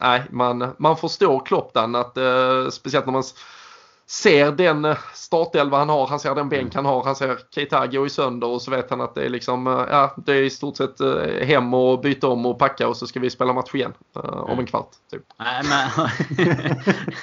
nej, 0.00 0.22
man, 0.30 0.74
man 0.78 0.96
förstår 0.96 1.46
Klopp 1.46 1.74
den 1.74 1.94
att 1.94 2.18
speciellt 2.70 3.06
när 3.06 3.12
man 3.12 3.24
ser 4.08 4.52
den 4.52 4.84
eh, 4.84 4.98
startelva 5.14 5.78
han 5.78 5.88
har, 5.88 6.06
han 6.06 6.20
ser 6.20 6.34
den 6.34 6.48
bänk 6.48 6.74
mm. 6.74 6.74
han 6.74 6.84
har, 6.84 7.04
han 7.04 7.16
ser 7.16 7.38
Keita 7.54 7.86
gå 7.86 8.06
i 8.06 8.10
sönder 8.10 8.46
och 8.46 8.62
så 8.62 8.70
vet 8.70 8.90
han 8.90 9.00
att 9.00 9.14
det 9.14 9.24
är 9.24 9.28
liksom, 9.28 9.66
eh, 9.66 9.84
ja 9.90 10.14
det 10.16 10.32
är 10.32 10.42
i 10.42 10.50
stort 10.50 10.76
sett 10.76 11.00
eh, 11.00 11.46
hem 11.46 11.74
och 11.74 12.00
byta 12.00 12.28
om 12.28 12.46
och 12.46 12.58
packa 12.58 12.88
och 12.88 12.96
så 12.96 13.06
ska 13.06 13.20
vi 13.20 13.30
spela 13.30 13.52
match 13.52 13.74
igen 13.74 13.92
om 14.12 14.48
en 14.48 14.52
mm. 14.52 14.66
kvart. 14.66 14.90
Typ. 15.10 15.22
Nej, 15.38 15.62
men, 15.64 16.08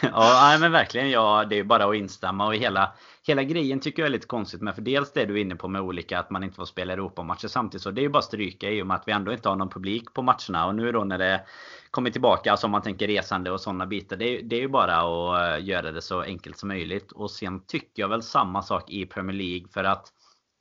ja, 0.13 0.57
men 0.59 0.71
verkligen, 0.71 1.09
ja, 1.09 1.45
det 1.49 1.59
är 1.59 1.63
bara 1.63 1.85
att 1.85 1.95
instämma 1.95 2.45
och 2.45 2.55
hela, 2.55 2.91
hela 3.27 3.43
grejen 3.43 3.79
tycker 3.79 4.01
jag 4.01 4.07
är 4.07 4.11
lite 4.11 4.27
konstigt 4.27 4.61
med. 4.61 4.75
För 4.75 4.81
dels 4.81 5.11
det 5.11 5.25
du 5.25 5.33
är 5.33 5.41
inne 5.41 5.55
på 5.55 5.67
med 5.67 5.81
olika 5.81 6.19
att 6.19 6.29
man 6.29 6.43
inte 6.43 6.55
får 6.55 6.65
spela 6.65 6.93
Europamatcher 6.93 7.47
samtidigt. 7.47 7.83
Så 7.83 7.91
det 7.91 8.01
är 8.01 8.03
ju 8.03 8.09
bara 8.09 8.21
stryka 8.21 8.69
i 8.69 8.81
och 8.81 8.87
med 8.87 8.95
att 8.95 9.07
vi 9.07 9.11
ändå 9.11 9.33
inte 9.33 9.49
har 9.49 9.55
någon 9.55 9.69
publik 9.69 10.13
på 10.13 10.21
matcherna. 10.21 10.67
Och 10.67 10.75
nu 10.75 10.91
då 10.91 11.03
när 11.03 11.17
det 11.17 11.45
kommer 11.91 12.09
tillbaka, 12.09 12.51
alltså 12.51 12.67
om 12.67 12.71
man 12.71 12.81
tänker 12.81 13.07
resande 13.07 13.51
och 13.51 13.61
sådana 13.61 13.85
bitar. 13.85 14.17
Det 14.17 14.25
är, 14.25 14.43
det 14.43 14.55
är 14.55 14.61
ju 14.61 14.67
bara 14.67 14.95
att 14.95 15.59
eh, 15.59 15.67
göra 15.67 15.91
det 15.91 16.01
så 16.01 16.21
enkelt 16.21 16.57
som 16.57 16.69
möjligt. 16.69 17.11
Och 17.11 17.31
sen 17.31 17.65
tycker 17.65 18.03
jag 18.03 18.09
väl 18.09 18.21
samma 18.21 18.61
sak 18.61 18.89
i 18.89 19.05
Premier 19.05 19.37
League. 19.37 19.67
För 19.73 19.83
att 19.83 20.13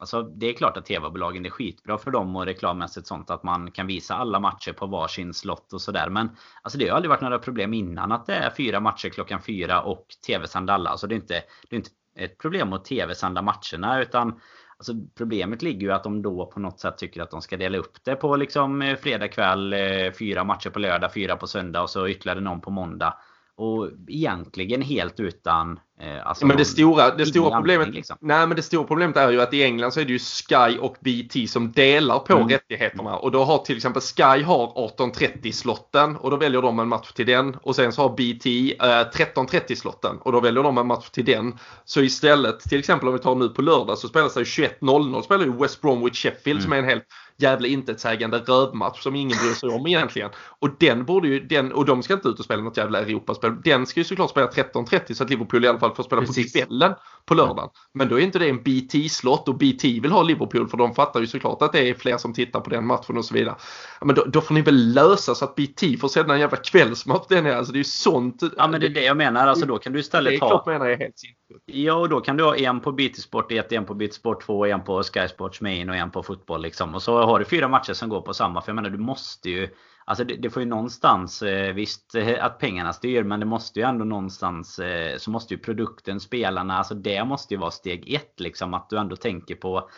Alltså 0.02 0.22
det 0.22 0.46
är 0.46 0.52
klart 0.52 0.76
att 0.76 0.86
TV-bolagen 0.86 1.46
är 1.46 1.50
skitbra 1.50 1.98
för 1.98 2.10
dem 2.10 2.36
och 2.36 2.46
reklammässigt 2.46 3.06
sånt 3.06 3.30
att 3.30 3.42
man 3.42 3.70
kan 3.70 3.86
visa 3.86 4.14
alla 4.14 4.40
matcher 4.40 4.72
på 4.72 4.86
varsin 4.86 5.34
slott 5.34 5.72
och 5.72 5.80
sådär. 5.80 6.08
Men 6.08 6.36
alltså 6.62 6.78
det 6.78 6.88
har 6.88 6.96
aldrig 6.96 7.10
varit 7.10 7.20
några 7.20 7.38
problem 7.38 7.74
innan 7.74 8.12
att 8.12 8.26
det 8.26 8.34
är 8.34 8.50
fyra 8.50 8.80
matcher 8.80 9.08
klockan 9.08 9.42
fyra 9.42 9.82
och 9.82 10.06
TV-sända 10.26 10.72
alla. 10.72 10.90
Alltså 10.90 11.06
det 11.06 11.14
är 11.14 11.16
inte, 11.16 11.42
det 11.68 11.76
är 11.76 11.78
inte 11.78 11.90
ett 12.16 12.38
problem 12.38 12.72
att 12.72 12.84
TV-sända 12.84 13.42
matcherna 13.42 14.02
utan 14.02 14.40
Alltså 14.82 14.92
problemet 15.14 15.62
ligger 15.62 15.80
ju 15.80 15.92
att 15.92 16.04
de 16.04 16.22
då 16.22 16.46
på 16.46 16.60
något 16.60 16.80
sätt 16.80 16.98
tycker 16.98 17.22
att 17.22 17.30
de 17.30 17.42
ska 17.42 17.56
dela 17.56 17.78
upp 17.78 18.04
det 18.04 18.16
på 18.16 18.36
liksom 18.36 18.82
eh, 18.82 18.96
fredag 18.96 19.28
kväll, 19.28 19.72
eh, 19.72 20.12
fyra 20.18 20.44
matcher 20.44 20.70
på 20.70 20.78
lördag, 20.78 21.14
fyra 21.14 21.36
på 21.36 21.46
söndag 21.46 21.82
och 21.82 21.90
så 21.90 22.08
ytterligare 22.08 22.40
någon 22.40 22.60
på 22.60 22.70
måndag. 22.70 23.14
Och 23.62 23.88
egentligen 24.08 24.82
helt 24.82 25.20
utan 25.20 25.78
Eh, 26.02 26.26
alltså 26.26 26.46
men 26.46 26.56
det 26.56 26.64
stora, 26.64 27.14
det 27.14 27.26
stora 27.26 27.56
problemet, 27.56 27.88
liksom. 27.88 28.16
nej, 28.20 28.46
men 28.46 28.56
det 28.56 28.62
stora 28.62 28.84
problemet 28.84 29.16
är 29.16 29.30
ju 29.30 29.40
att 29.40 29.54
i 29.54 29.62
England 29.62 29.92
så 29.92 30.00
är 30.00 30.04
det 30.04 30.12
ju 30.12 30.18
Sky 30.18 30.78
och 30.78 30.96
BT 31.00 31.46
som 31.48 31.72
delar 31.72 32.18
på 32.18 32.36
mm. 32.36 32.48
rättigheterna. 32.48 33.16
Och 33.16 33.30
då 33.30 33.44
har 33.44 33.58
till 33.58 33.76
exempel 33.76 34.02
Sky 34.02 34.42
har 34.42 34.66
18.30 34.98 35.52
slotten 35.52 36.16
och 36.16 36.30
då 36.30 36.36
väljer 36.36 36.62
de 36.62 36.78
en 36.78 36.88
match 36.88 37.12
till 37.12 37.26
den. 37.26 37.56
Och 37.62 37.76
sen 37.76 37.92
så 37.92 38.02
har 38.02 38.08
BT 38.08 38.46
eh, 38.80 38.84
13.30 38.84 39.74
slotten 39.74 40.16
och 40.20 40.32
då 40.32 40.40
väljer 40.40 40.62
de 40.62 40.78
en 40.78 40.86
match 40.86 41.10
till 41.10 41.24
den. 41.24 41.58
Så 41.84 42.00
istället, 42.02 42.60
till 42.60 42.78
exempel 42.78 43.08
om 43.08 43.14
vi 43.14 43.20
tar 43.20 43.34
nu 43.34 43.48
på 43.48 43.62
lördag 43.62 43.98
så 43.98 44.08
spelas 44.08 44.34
det 44.34 44.42
21.00 44.42 45.22
spelar 45.22 45.44
ju 45.44 45.52
West 45.52 45.80
Bromwich 45.80 46.22
Sheffield 46.22 46.60
mm. 46.60 46.62
som 46.62 46.72
är 46.72 46.78
en 46.78 46.84
helt 46.84 47.04
jävla 47.42 47.68
intetsägande 47.68 48.38
rövmatch 48.38 49.02
som 49.02 49.16
ingen 49.16 49.38
bryr 49.38 49.54
sig 49.54 49.68
om 49.68 49.86
egentligen. 49.86 50.30
Och 50.58 50.70
den 50.78 51.04
borde 51.04 51.28
ju, 51.28 51.40
den, 51.40 51.72
och 51.72 51.84
de 51.84 52.02
ska 52.02 52.14
inte 52.14 52.28
ut 52.28 52.38
och 52.38 52.44
spela 52.44 52.62
något 52.62 52.76
jävla 52.76 53.00
Europaspel. 53.00 53.62
Den 53.64 53.86
ska 53.86 54.00
ju 54.00 54.04
såklart 54.04 54.30
spela 54.30 54.46
13.30 54.46 55.14
så 55.14 55.24
att 55.24 55.30
Liverpool 55.30 55.64
i 55.64 55.68
alla 55.68 55.78
fall 55.78 55.94
får 55.94 56.02
spela 56.02 56.22
Precis. 56.22 56.52
på 56.52 56.58
kvällen 56.58 56.94
på 57.24 57.34
lördagen. 57.34 57.68
Men 57.94 58.08
då 58.08 58.20
är 58.20 58.22
inte 58.22 58.38
det 58.38 58.48
en 58.48 58.62
BT-slott 58.62 59.48
och 59.48 59.54
BT 59.54 60.00
vill 60.00 60.12
ha 60.12 60.22
Liverpool 60.22 60.68
för 60.68 60.76
de 60.76 60.94
fattar 60.94 61.20
ju 61.20 61.26
såklart 61.26 61.62
att 61.62 61.72
det 61.72 61.88
är 61.90 61.94
fler 61.94 62.16
som 62.16 62.34
tittar 62.34 62.60
på 62.60 62.70
den 62.70 62.86
matchen 62.86 63.18
och 63.18 63.24
så 63.24 63.34
vidare. 63.34 63.54
Men 64.00 64.14
då, 64.14 64.24
då 64.24 64.40
får 64.40 64.54
ni 64.54 64.62
väl 64.62 64.92
lösa 64.92 65.34
så 65.34 65.44
att 65.44 65.54
BT 65.54 65.96
får 66.00 66.08
sända 66.08 66.34
en 66.34 66.40
jävla 66.40 66.56
kvällsmatch 66.56 67.26
den 67.28 67.46
är. 67.46 67.56
Alltså 67.56 67.72
det 67.72 67.76
är 67.76 67.78
ju 67.80 67.84
sånt. 67.84 68.42
Ja 68.56 68.68
men 68.68 68.80
det 68.80 68.86
är 68.86 68.90
det 68.90 69.04
jag 69.04 69.16
menar. 69.16 69.46
Alltså 69.46 69.66
då 69.66 69.78
kan 69.78 69.92
du 69.92 69.98
istället 69.98 70.40
ha. 70.40 70.48
Det 70.48 70.54
är 70.54 70.56
klart 70.56 70.66
menar 70.66 70.86
jag 70.86 70.98
helt 70.98 71.18
sinnessjukt. 71.18 71.62
Ja 71.66 71.94
och 71.94 72.08
då 72.08 72.20
kan 72.20 72.36
du 72.36 72.44
ha 72.44 72.56
en 72.56 72.80
på 72.80 72.92
BT 72.92 73.20
Sport 73.20 73.52
1, 73.52 73.72
en 73.72 73.84
på 73.84 73.94
BT 73.94 74.14
Sport 74.14 74.42
2, 74.42 74.66
en 74.66 74.84
på 74.84 75.02
Sky 75.02 75.28
Sports 75.28 75.60
Main 75.60 75.90
och 75.90 75.96
en 75.96 76.10
på 76.10 76.22
fotboll 76.22 76.62
liksom. 76.62 76.94
Och 76.94 77.02
så 77.02 77.18
har 77.32 77.38
du 77.38 77.44
fyra 77.44 77.68
matcher 77.68 77.92
som 77.92 78.08
går 78.08 78.20
på 78.20 78.34
samma. 78.34 78.60
För 78.60 78.68
jag 78.68 78.76
menar 78.76 78.90
du 78.90 78.98
måste 78.98 79.50
ju 79.50 79.68
Alltså 80.04 80.24
det, 80.24 80.36
det, 80.36 80.50
får 80.50 80.62
ju 80.62 80.68
någonstans, 80.68 81.42
eh, 81.42 81.74
visst 81.74 82.14
eh, 82.14 82.44
att 82.44 82.58
pengarna 82.58 82.92
styr 82.92 83.22
men 83.22 83.40
det 83.40 83.46
måste 83.46 83.80
ju 83.80 83.86
ändå 83.86 84.04
någonstans 84.04 84.78
eh, 84.78 85.16
så 85.16 85.30
måste 85.30 85.54
ju 85.54 85.60
produkten, 85.60 86.20
spelarna, 86.20 86.78
alltså 86.78 86.94
det 86.94 87.24
måste 87.24 87.54
ju 87.54 87.60
vara 87.60 87.70
steg 87.70 88.14
ett 88.14 88.40
liksom. 88.40 88.74
Att 88.74 88.90
du 88.90 88.98
ändå 88.98 89.16
tänker 89.16 89.54
på 89.54 89.88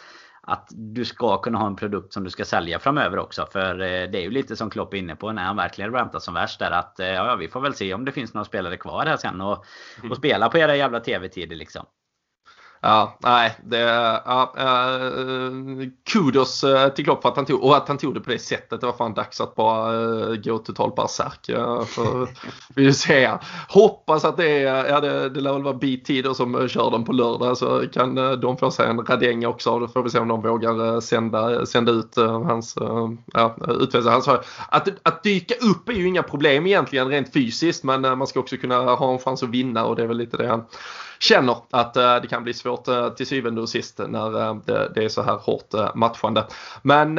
att 0.47 0.68
du 0.70 1.05
ska 1.05 1.39
kunna 1.39 1.59
ha 1.59 1.66
en 1.66 1.76
produkt 1.76 2.12
som 2.12 2.24
du 2.24 2.30
ska 2.30 2.45
sälja 2.45 2.78
framöver 2.78 3.18
också. 3.18 3.47
För 3.53 3.80
eh, 3.80 4.11
det 4.11 4.18
är 4.18 4.22
ju 4.22 4.30
lite 4.30 4.57
som 4.57 4.70
Klopp 4.70 4.95
är 4.95 4.99
inne 4.99 5.16
på 5.16 5.32
när 5.32 5.43
han 5.43 5.57
verkligen 5.57 5.93
rantar 5.93 6.18
som 6.18 6.35
värst 6.35 6.59
där 6.59 6.70
att 6.70 7.01
eh, 7.01 7.07
ja, 7.07 7.37
vi 7.37 7.49
får 7.49 7.61
väl 7.61 7.74
se 7.74 7.95
om 7.95 8.05
det 8.05 8.12
finns 8.12 8.35
några 8.35 8.45
spelare 8.45 8.76
kvar 8.76 9.07
här 9.07 9.16
sen 9.16 9.41
och, 9.41 9.64
och 10.11 10.16
spela 10.16 10.49
på 10.49 10.59
era 10.59 10.76
jävla 10.76 11.01
tv-tider 11.01 11.57
liksom. 11.57 11.87
Ja, 12.87 13.16
nej, 13.18 13.57
det, 13.64 13.78
ja, 14.24 14.55
uh, 14.59 15.89
kudos 16.12 16.64
uh, 16.64 16.89
till 16.89 17.05
Klopp 17.05 17.22
för 17.22 17.28
att 17.28 17.37
han 17.37 17.45
tog, 17.45 17.62
och 17.62 17.76
att 17.76 17.89
han 17.89 17.99
tog 17.99 18.14
det 18.14 18.20
på 18.20 18.30
det 18.30 18.39
sättet. 18.39 18.80
Det 18.80 18.87
var 18.87 18.93
fan 18.93 19.14
dags 19.14 19.41
att 19.41 19.55
bara 19.55 19.93
uh, 19.93 20.37
gå 20.37 20.59
total 20.59 20.93
bärsärk. 20.97 21.49
Uh, 21.49 22.28
vi 22.74 22.93
se. 22.93 23.30
Hoppas 23.68 24.24
att 24.24 24.37
det 24.37 24.62
är, 24.62 24.87
ja 24.89 25.01
det, 25.01 25.28
det 25.28 25.41
lär 25.41 25.53
väl 25.53 25.62
vara 25.62 26.22
då 26.22 26.35
som 26.35 26.68
kör 26.68 26.91
den 26.91 27.05
på 27.05 27.12
lördag 27.12 27.59
så 27.59 27.85
kan 27.93 28.18
uh, 28.18 28.32
de 28.32 28.57
få 28.57 28.70
sig 28.70 28.89
en 28.89 28.99
radäng 28.99 29.47
också. 29.47 29.78
Då 29.78 29.89
får 29.89 30.03
vi 30.03 30.11
se 30.11 30.18
om 30.18 30.28
de 30.28 30.43
vågar 30.43 31.01
sända, 31.01 31.66
sända 31.66 31.93
ut 31.93 32.16
hans 32.16 32.76
ja, 33.32 33.57
utfästelse. 33.68 34.41
Att, 34.68 34.89
att 35.03 35.22
dyka 35.22 35.55
upp 35.55 35.89
är 35.89 35.93
ju 35.93 36.09
inga 36.09 36.22
problem 36.22 36.66
egentligen 36.66 37.09
rent 37.09 37.32
fysiskt 37.32 37.85
men 37.85 38.01
man 38.18 38.26
ska 38.26 38.41
också 38.41 38.57
kunna 38.57 38.76
ha 38.76 39.12
en 39.12 39.18
chans 39.18 39.43
att 39.43 39.49
vinna 39.49 39.85
och 39.85 39.97
det 39.97 40.03
är 40.03 40.07
väl 40.07 40.16
lite 40.16 40.37
det 40.37 40.49
han 40.49 40.64
känner 41.24 41.56
att 41.70 41.96
eh, 41.96 42.16
det 42.16 42.28
kan 42.28 42.44
bli 42.44 42.54
svårt 42.54 42.88
eh, 42.88 43.08
till 43.08 43.26
syvende 43.26 43.60
och 43.60 43.68
sist 43.68 44.00
när 44.08 44.40
eh, 44.40 44.54
det 44.94 45.04
är 45.04 45.08
så 45.08 45.22
här 45.22 45.36
hårt 45.36 45.94
matchande. 45.94 46.46
Men 46.82 47.14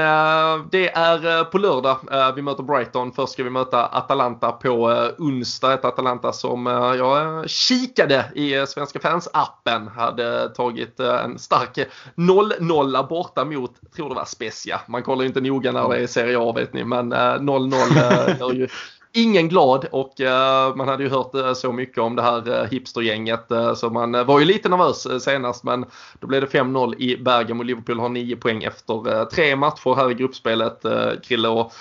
det 0.72 0.90
är 0.90 1.44
på 1.44 1.58
lördag 1.58 1.98
vi 2.36 2.42
möter 2.42 2.64
Brighton. 2.64 3.12
Först 3.12 3.34
ska 3.34 3.44
vi 3.44 3.50
möta 3.50 3.86
Atalanta 3.86 4.52
på 4.52 4.86
onsdag. 5.18 5.74
Ett 5.74 5.86
Atalanta 5.86 6.34
som 6.34 6.66
jag 6.98 7.50
kikade 7.50 8.26
i 8.36 8.66
Svenska 8.68 9.00
fans-appen 9.00 9.88
hade 9.88 10.50
tagit 10.50 11.00
en 11.00 11.40
stark 11.40 11.80
0-0 12.16 13.08
borta 13.08 13.46
mot, 13.46 13.72
tror 13.96 14.10
det 14.10 14.16
var 14.16 14.26
Spezia. 14.26 14.82
Man 14.88 15.04
kollar 15.04 15.22
ju 15.22 15.28
inte 15.28 15.42
noga 15.42 15.72
när 15.72 15.90
det 15.90 15.98
är 15.98 16.08
Serie 16.08 16.40
A 16.40 16.52
vet 16.52 16.74
ni, 16.74 16.84
men 16.84 17.14
0-0 17.14 18.40
gör 18.40 18.54
ju 18.54 18.68
ingen 19.16 19.50
glad 19.50 19.86
och 19.92 20.22
eh, 20.22 20.76
man 20.76 20.88
hade 20.88 21.04
ju 21.04 21.10
hört 21.10 21.36
eh, 21.36 21.54
så 21.54 21.72
mycket 21.72 21.98
om 21.98 22.16
det 22.16 22.22
här 22.22 22.62
eh, 22.62 22.70
hipstergänget 22.70 23.52
så 23.76 23.90
man 23.90 24.26
var 24.26 24.40
ju 24.40 24.46
lite 24.46 24.70
nervös 24.70 25.24
senast 25.24 25.64
men 25.64 25.86
då 26.20 26.28
blev 26.28 26.42
det 26.42 26.48
5-0 26.48 26.96
i 26.98 27.18
Bergamo 27.18 27.60
och 27.60 27.66
Liverpool 27.66 28.00
har 28.00 28.10
9 28.10 28.36
poäng 28.36 28.64
efter 28.64 29.26
tre 29.26 29.56
matcher 29.56 29.96
här 29.96 30.12
i 30.12 30.14
gruppspelet. 30.14 30.86
Krille 31.24 31.48
och 31.48 31.72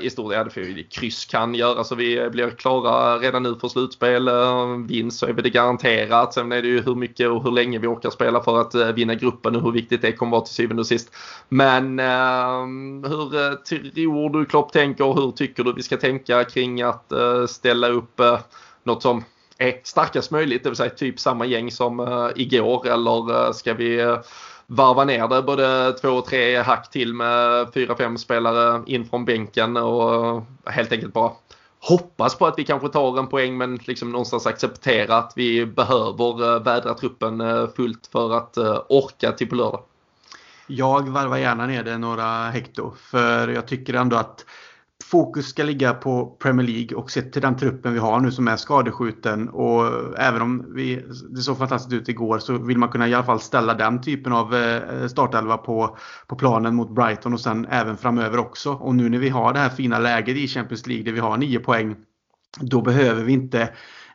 I 0.00 0.10
stort 0.10 0.32
sett, 0.32 0.52
för 0.52 0.90
kryss 0.90 1.24
kan 1.24 1.54
göra 1.54 1.84
så 1.84 1.94
vi 1.94 2.30
blir 2.30 2.50
klara 2.50 3.18
redan 3.18 3.42
nu 3.42 3.54
för 3.54 3.68
slutspel. 3.68 4.30
Vinst 4.88 5.18
så 5.18 5.26
är 5.26 5.32
vi 5.32 5.42
det 5.42 5.50
garanterat. 5.50 6.34
Sen 6.34 6.52
är 6.52 6.62
det 6.62 6.68
ju 6.68 6.82
hur 6.82 6.94
mycket 6.94 7.28
och 7.28 7.44
hur 7.44 7.50
länge 7.50 7.78
vi 7.78 7.86
orkar 7.86 8.10
spela 8.10 8.42
för 8.42 8.60
att 8.60 8.74
vinna 8.74 9.14
gruppen 9.14 9.56
och 9.56 9.62
hur 9.62 9.72
viktigt 9.72 10.02
det 10.02 10.12
kommer 10.12 10.32
vara 10.32 10.44
till 10.44 10.54
syvende 10.54 10.80
och 10.80 10.86
sist. 10.86 11.10
Men 11.48 11.98
ehm, 11.98 13.04
hur 13.04 13.54
tror 13.64 14.30
du 14.30 14.44
Klopp 14.44 14.72
tänker 14.72 15.04
och 15.04 15.16
hur 15.20 15.30
tycker 15.30 15.64
du 15.64 15.72
vi 15.72 15.82
ska 15.82 15.96
tänka 15.96 16.35
kring 16.44 16.82
att 16.82 17.12
eh, 17.12 17.46
ställa 17.46 17.88
upp 17.88 18.20
eh, 18.20 18.38
något 18.84 19.02
som 19.02 19.24
är 19.58 19.80
starkast 19.84 20.30
möjligt, 20.30 20.62
det 20.64 20.70
vill 20.70 20.76
säga 20.76 20.90
typ 20.90 21.20
samma 21.20 21.46
gäng 21.46 21.70
som 21.70 22.00
eh, 22.00 22.28
igår 22.36 22.86
eller 22.86 23.52
ska 23.52 23.74
vi 23.74 24.16
varva 24.66 25.04
ner 25.04 25.28
det 25.28 25.42
både 25.42 25.92
två 25.92 26.08
och 26.08 26.26
tre 26.26 26.62
hack 26.62 26.90
till 26.90 27.14
med 27.14 27.66
fyra, 27.74 27.96
fem 27.96 28.18
spelare 28.18 28.82
in 28.86 29.04
från 29.04 29.24
bänken 29.24 29.76
och 29.76 30.42
helt 30.64 30.92
enkelt 30.92 31.12
bara 31.12 31.32
hoppas 31.80 32.38
på 32.38 32.46
att 32.46 32.58
vi 32.58 32.64
kanske 32.64 32.88
tar 32.88 33.18
en 33.18 33.26
poäng 33.26 33.56
men 33.56 33.76
liksom 33.76 34.12
någonstans 34.12 34.46
acceptera 34.46 35.16
att 35.16 35.32
vi 35.36 35.66
behöver 35.66 36.58
vädra 36.60 36.94
truppen 36.94 37.42
fullt 37.76 38.08
för 38.12 38.36
att 38.36 38.58
orka 38.88 39.32
till 39.32 39.48
på 39.48 39.54
lördag. 39.54 39.82
Jag 40.66 41.08
varvar 41.08 41.36
gärna 41.36 41.66
ner 41.66 41.84
det 41.84 41.98
några 41.98 42.50
hekto 42.50 42.94
för 42.96 43.48
jag 43.48 43.68
tycker 43.68 43.94
ändå 43.94 44.16
att 44.16 44.44
fokus 45.10 45.46
ska 45.46 45.62
ligga 45.62 45.94
på 45.94 46.26
Premier 46.26 46.66
League 46.66 46.96
och 46.96 47.10
sett 47.10 47.32
till 47.32 47.42
den 47.42 47.56
truppen 47.56 47.92
vi 47.92 47.98
har 47.98 48.20
nu 48.20 48.30
som 48.30 48.48
är 48.48 48.56
skadeskjuten 48.56 49.48
och 49.48 49.84
även 50.18 50.42
om 50.42 50.74
vi, 50.74 51.04
det 51.30 51.40
såg 51.40 51.58
fantastiskt 51.58 51.92
ut 51.92 52.08
igår 52.08 52.38
så 52.38 52.58
vill 52.58 52.78
man 52.78 52.88
kunna 52.88 53.08
i 53.08 53.14
alla 53.14 53.24
fall 53.24 53.40
ställa 53.40 53.74
den 53.74 54.00
typen 54.00 54.32
av 54.32 54.54
eh, 54.54 55.06
startelva 55.06 55.56
på, 55.56 55.96
på 56.26 56.36
planen 56.36 56.74
mot 56.74 56.94
Brighton 56.94 57.32
och 57.32 57.40
sen 57.40 57.66
även 57.70 57.96
framöver 57.96 58.38
också. 58.38 58.72
Och 58.72 58.94
nu 58.94 59.08
när 59.08 59.18
vi 59.18 59.28
har 59.28 59.52
det 59.52 59.58
här 59.58 59.68
fina 59.68 59.98
läget 59.98 60.36
i 60.36 60.48
Champions 60.48 60.86
League 60.86 61.04
där 61.04 61.12
vi 61.12 61.20
har 61.20 61.36
nio 61.36 61.58
poäng 61.58 61.96
då 62.60 62.82
behöver 62.82 63.24
vi 63.24 63.32
inte 63.32 63.68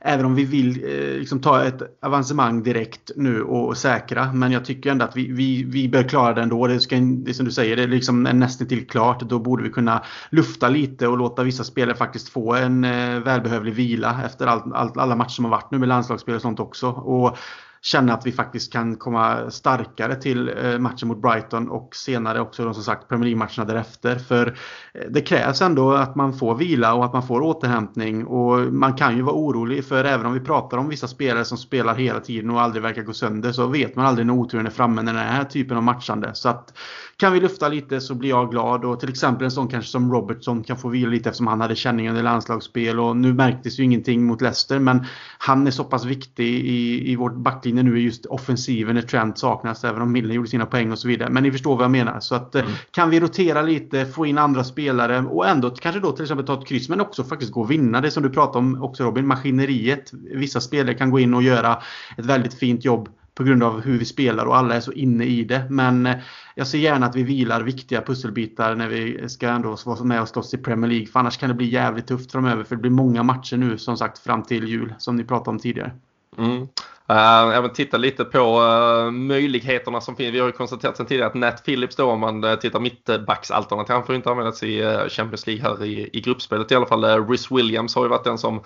Även 0.04 0.26
om 0.26 0.36
vi 0.36 0.46
vill 0.46 0.84
eh, 0.84 1.20
liksom 1.20 1.42
ta 1.42 1.64
ett 1.64 1.82
avancemang 2.02 2.64
direkt 2.64 3.12
nu 3.16 3.42
och, 3.42 3.68
och, 3.68 3.78
säkra. 3.78 4.34
Men 4.34 4.52
jag 4.52 4.66
tycker 4.66 4.92
ändå 4.92 5.06
att 5.06 5.16
vi, 5.16 5.32
vi, 5.32 5.64
vi 5.64 5.90
bör 5.90 6.04
klara 6.04 6.34
det 6.34 6.42
ändå. 6.42 6.68
Det, 6.68 6.80
ska, 6.80 6.96
det 6.96 7.34
som 7.34 7.46
du 7.46 7.52
säger, 7.52 7.76
det 7.76 7.84
är 7.84 7.88
liksom 7.88 8.24
nästan 8.24 8.68
till 8.68 8.88
klart. 8.88 9.22
Då 9.22 9.40
borde 9.40 9.64
vi 9.64 9.70
kunna 9.70 10.04
lufta 10.30 10.70
lite 10.70 11.08
och 11.08 11.18
låta 11.18 11.44
vissa 11.44 11.64
spelare 11.64 11.98
faktiskt 11.98 12.30
få 12.30 12.54
en 12.54 12.84
eh, 12.84 13.20
välbehövlig 13.20 13.74
vila 13.74 14.22
efter 14.26 14.48
all, 14.48 14.74
all, 14.74 14.92
alla 14.96 15.16
matcher 15.16 15.30
som 15.30 15.46
har 15.46 15.52
varit 15.52 15.72
nu 15.72 15.78
med 15.78 15.90
landslagsspel 15.90 16.36
och 16.36 16.42
sånt 16.42 16.60
också. 16.60 16.88
Och 16.88 17.38
känna 17.82 18.14
att 18.14 18.26
vi 18.26 18.32
faktiskt 18.32 18.74
kan 18.74 18.96
komma 18.96 19.52
starkare 19.52 20.16
till 20.16 20.52
eh, 20.64 20.80
matchen 20.80 21.08
mot 21.08 21.22
Brighton 21.22 21.70
och 21.70 21.96
senare 21.96 22.42
också 22.42 22.74
som 22.74 22.84
sagt 22.84 23.08
Premier 23.10 23.26
League-matcherna 23.26 23.74
därefter. 23.74 24.16
För 24.16 24.48
eh, 24.94 25.02
det 25.10 25.22
krävs 25.22 25.62
ändå 25.62 25.92
att 25.92 26.16
man 26.16 26.34
får 26.34 26.56
vila 26.56 26.94
och 26.94 27.06
att 27.06 27.14
man 27.14 27.28
får 27.28 27.42
återhämtning 27.42 28.26
och 28.26 28.74
man 28.74 28.94
kan 28.94 29.16
ju 29.16 29.22
vara 29.22 29.36
orolig 29.36 29.86
för 29.86 30.04
även 30.04 30.26
om 30.26 30.34
vi 30.34 30.40
pratar 30.40 30.78
om 30.78 30.90
vissa 30.90 31.08
spelare 31.08 31.46
som 31.46 31.58
spelar 31.58 31.96
hela 31.96 32.20
tiden 32.20 32.50
och 32.50 32.62
aldrig 32.62 32.84
verkar 32.84 33.02
gå 33.02 33.14
sönder 33.14 33.52
så 33.52 33.68
vet 33.68 33.96
man 33.96 34.06
aldrig 34.06 34.28
när 34.28 34.34
oturen 34.34 34.66
är 34.66 34.72
framme 34.72 35.02
när 35.02 35.14
den 35.14 35.24
här 35.24 35.44
typen 35.44 35.78
av 35.78 35.84
matchande. 35.84 36.32
Så 36.34 36.50
att 36.50 36.74
kan 37.18 37.34
vi 37.34 37.40
lufta 37.40 37.70
lite 37.70 38.02
så 38.02 38.16
blir 38.16 38.30
jag 38.30 38.52
glad 38.52 38.86
och 38.86 39.00
till 39.00 39.10
exempel 39.10 39.46
en 39.46 39.52
sån 39.52 39.68
kanske 39.68 39.92
som 39.92 40.14
Robertson 40.14 40.64
kan 40.64 40.78
få 40.78 40.90
vila 40.90 41.10
lite 41.10 41.30
eftersom 41.30 41.48
han 41.48 41.62
hade 41.62 41.76
känning 41.76 42.10
under 42.10 42.24
landslagsspel 42.24 43.00
och 43.00 43.18
nu 43.18 43.34
märktes 43.34 43.80
ju 43.80 43.84
ingenting 43.84 44.26
mot 44.26 44.42
Leicester 44.42 44.80
men 44.80 45.06
han 45.38 45.68
är 45.68 45.72
så 45.72 45.84
pass 45.84 46.06
viktig 46.06 46.48
i, 46.48 47.12
i 47.12 47.16
vårt 47.16 47.36
backlinje 47.36 47.71
backlinjen 47.72 47.86
nu 47.86 48.00
är 48.00 48.02
just 48.02 48.26
offensiven 48.26 48.96
när 48.96 49.02
Trent 49.02 49.38
saknas, 49.38 49.84
även 49.84 50.02
om 50.02 50.12
Milner 50.12 50.36
gjorde 50.36 50.50
sina 50.50 50.66
poäng 50.66 50.92
och 50.92 51.00
så 51.00 51.08
vidare. 51.08 51.30
Men 51.30 51.44
ni 51.44 51.52
förstår 51.52 51.76
vad 51.76 51.84
jag 51.84 51.92
menar. 51.92 52.20
Så 52.20 52.36
att 52.36 52.56
mm. 52.56 52.72
kan 52.92 53.10
vi 53.10 53.20
rotera 53.20 53.62
lite, 53.62 54.06
få 54.06 54.26
in 54.26 54.38
andra 54.38 54.64
spelare 54.64 55.20
och 55.20 55.48
ändå 55.48 55.70
kanske 55.70 56.00
då 56.00 56.12
till 56.12 56.24
exempel 56.24 56.46
ta 56.46 56.60
ett 56.60 56.68
kryss, 56.68 56.90
men 56.90 57.02
också 57.02 57.24
faktiskt 57.24 57.52
gå 57.52 57.62
och 57.62 57.72
vinna. 57.72 58.02
Det 58.02 58.12
som 58.12 58.24
du 58.24 58.30
pratade 58.30 58.58
om 58.58 58.84
också 58.84 59.04
Robin, 59.04 59.28
maskineriet. 59.28 60.12
Vissa 60.36 60.62
spelare 60.62 60.94
kan 60.94 61.12
gå 61.12 61.20
in 61.20 61.34
och 61.34 61.44
göra 61.44 61.82
ett 62.18 62.26
väldigt 62.26 62.54
fint 62.54 62.86
jobb 62.86 63.10
på 63.36 63.44
grund 63.44 63.64
av 63.64 63.82
hur 63.82 63.98
vi 63.98 64.06
spelar 64.06 64.46
och 64.46 64.58
alla 64.58 64.76
är 64.76 64.80
så 64.80 64.92
inne 64.92 65.26
i 65.26 65.44
det. 65.44 65.68
Men 65.70 66.06
eh, 66.06 66.16
jag 66.56 66.68
ser 66.68 66.78
gärna 66.78 67.06
att 67.06 67.16
vi 67.16 67.24
vilar 67.24 67.62
viktiga 67.62 68.02
pusselbitar 68.02 68.76
när 68.76 68.88
vi 68.88 69.30
ska 69.30 69.50
ändå 69.50 69.78
vara 69.86 70.04
med 70.04 70.22
och 70.22 70.28
slåss 70.28 70.54
i 70.54 70.58
Premier 70.58 70.90
League. 70.90 71.08
För 71.08 71.20
annars 71.20 71.38
kan 71.38 71.50
det 71.50 71.56
bli 71.56 71.70
jävligt 71.70 72.08
tufft 72.08 72.32
framöver. 72.32 72.64
För 72.64 72.76
det 72.76 72.82
blir 72.82 72.92
många 72.92 73.24
matcher 73.24 73.58
nu 73.58 73.78
som 73.78 73.98
sagt 73.98 74.20
fram 74.20 74.44
till 74.44 74.68
jul 74.68 74.94
som 74.98 75.16
ni 75.16 75.24
pratade 75.24 75.50
om 75.50 75.60
tidigare. 75.60 75.92
Mm. 76.38 76.68
Jag 77.16 77.56
även 77.58 77.74
titta 77.74 77.98
lite 77.98 78.26
på 78.26 78.40
eh, 78.40 79.12
möjligheterna 79.12 80.02
som 80.02 80.16
finns. 80.16 80.34
Vi 80.34 80.40
har 80.40 80.48
ju 80.48 80.52
konstaterat 80.52 80.98
sedan 80.98 81.06
tidigare 81.06 81.28
att 81.28 81.36
Nat 81.36 81.66
Phillips 81.66 81.96
då 81.96 82.12
om 82.12 82.20
man 82.20 82.44
eh, 82.44 82.56
tittar 82.56 82.80
mittbacksalternativ, 82.80 83.94
han 83.94 84.06
får 84.06 84.16
inte 84.16 84.30
användas 84.30 84.64
i 84.64 85.00
Champions 85.10 85.48
League 85.48 85.64
här 85.64 85.86
i, 85.86 86.10
i 86.14 86.22
gruppspelet 86.22 86.72
i 86.72 86.76
alla 86.76 86.86
fall. 86.86 87.28
Rhys 87.28 87.52
Williams 87.52 87.96
har 87.96 88.04
ju 88.04 88.10
varit 88.10 88.24
den 88.24 88.38
som 88.38 88.62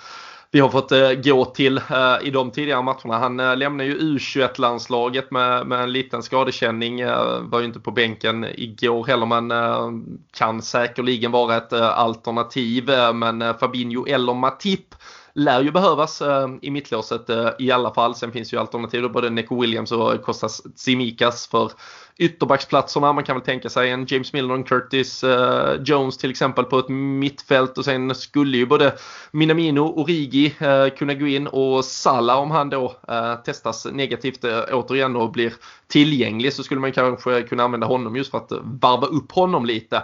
vi 0.51 0.59
har 0.59 0.69
fått 0.69 0.91
gå 1.23 1.45
till 1.45 1.81
i 2.21 2.29
de 2.29 2.51
tidigare 2.51 2.81
matcherna. 2.81 3.19
Han 3.19 3.59
lämnar 3.59 3.85
ju 3.85 3.99
U21-landslaget 3.99 5.31
med, 5.31 5.67
med 5.67 5.79
en 5.79 5.91
liten 5.91 6.23
skadekänning. 6.23 7.05
Var 7.41 7.59
ju 7.59 7.65
inte 7.65 7.79
på 7.79 7.91
bänken 7.91 8.45
igår 8.55 9.05
heller 9.05 9.25
men 9.25 10.17
kan 10.37 10.61
säkerligen 10.61 11.31
vara 11.31 11.57
ett 11.57 11.73
alternativ. 11.73 12.89
Men 13.13 13.53
Fabinho 13.53 14.05
eller 14.07 14.33
Matip 14.33 14.95
lär 15.35 15.61
ju 15.61 15.71
behövas 15.71 16.21
eh, 16.21 16.47
i 16.61 16.71
mittlåset 16.71 17.29
eh, 17.29 17.49
i 17.59 17.71
alla 17.71 17.93
fall. 17.93 18.15
Sen 18.15 18.31
finns 18.31 18.53
ju 18.53 18.57
alternativ 18.57 19.11
både 19.11 19.29
Neco 19.29 19.61
Williams 19.61 19.91
och 19.91 20.21
Kostas 20.21 20.61
Tsimikas 20.75 21.47
för 21.47 21.71
ytterbacksplatserna. 22.17 23.13
Man 23.13 23.23
kan 23.23 23.35
väl 23.35 23.45
tänka 23.45 23.69
sig 23.69 23.91
en 23.91 24.05
James 24.09 24.33
Milner 24.33 24.59
och 24.59 24.67
Curtis 24.67 25.23
uh, 25.23 25.73
Jones 25.85 26.17
till 26.17 26.29
exempel 26.29 26.65
på 26.65 26.79
ett 26.79 26.89
mittfält 26.89 27.77
och 27.77 27.85
sen 27.85 28.15
skulle 28.15 28.57
ju 28.57 28.65
både 28.65 28.95
Minamino 29.31 29.81
och 29.81 30.07
Rigi 30.07 30.55
uh, 30.61 30.67
eh, 30.67 30.89
kunna 30.89 31.13
gå 31.13 31.27
in 31.27 31.47
och 31.47 31.85
Salla 31.85 32.37
om 32.37 32.51
han 32.51 32.69
då 32.69 32.95
uh, 33.09 33.35
testas 33.45 33.87
negativt 33.91 34.45
återigen 34.71 35.15
och 35.15 35.31
blir 35.31 35.53
tillgänglig 35.87 36.53
så 36.53 36.63
skulle 36.63 36.81
man 36.81 36.91
kanske 36.91 37.41
kunna 37.41 37.63
använda 37.63 37.87
honom 37.87 38.15
just 38.15 38.31
för 38.31 38.37
att 38.37 38.51
varva 38.63 39.07
upp 39.07 39.31
honom 39.31 39.65
lite. 39.65 40.03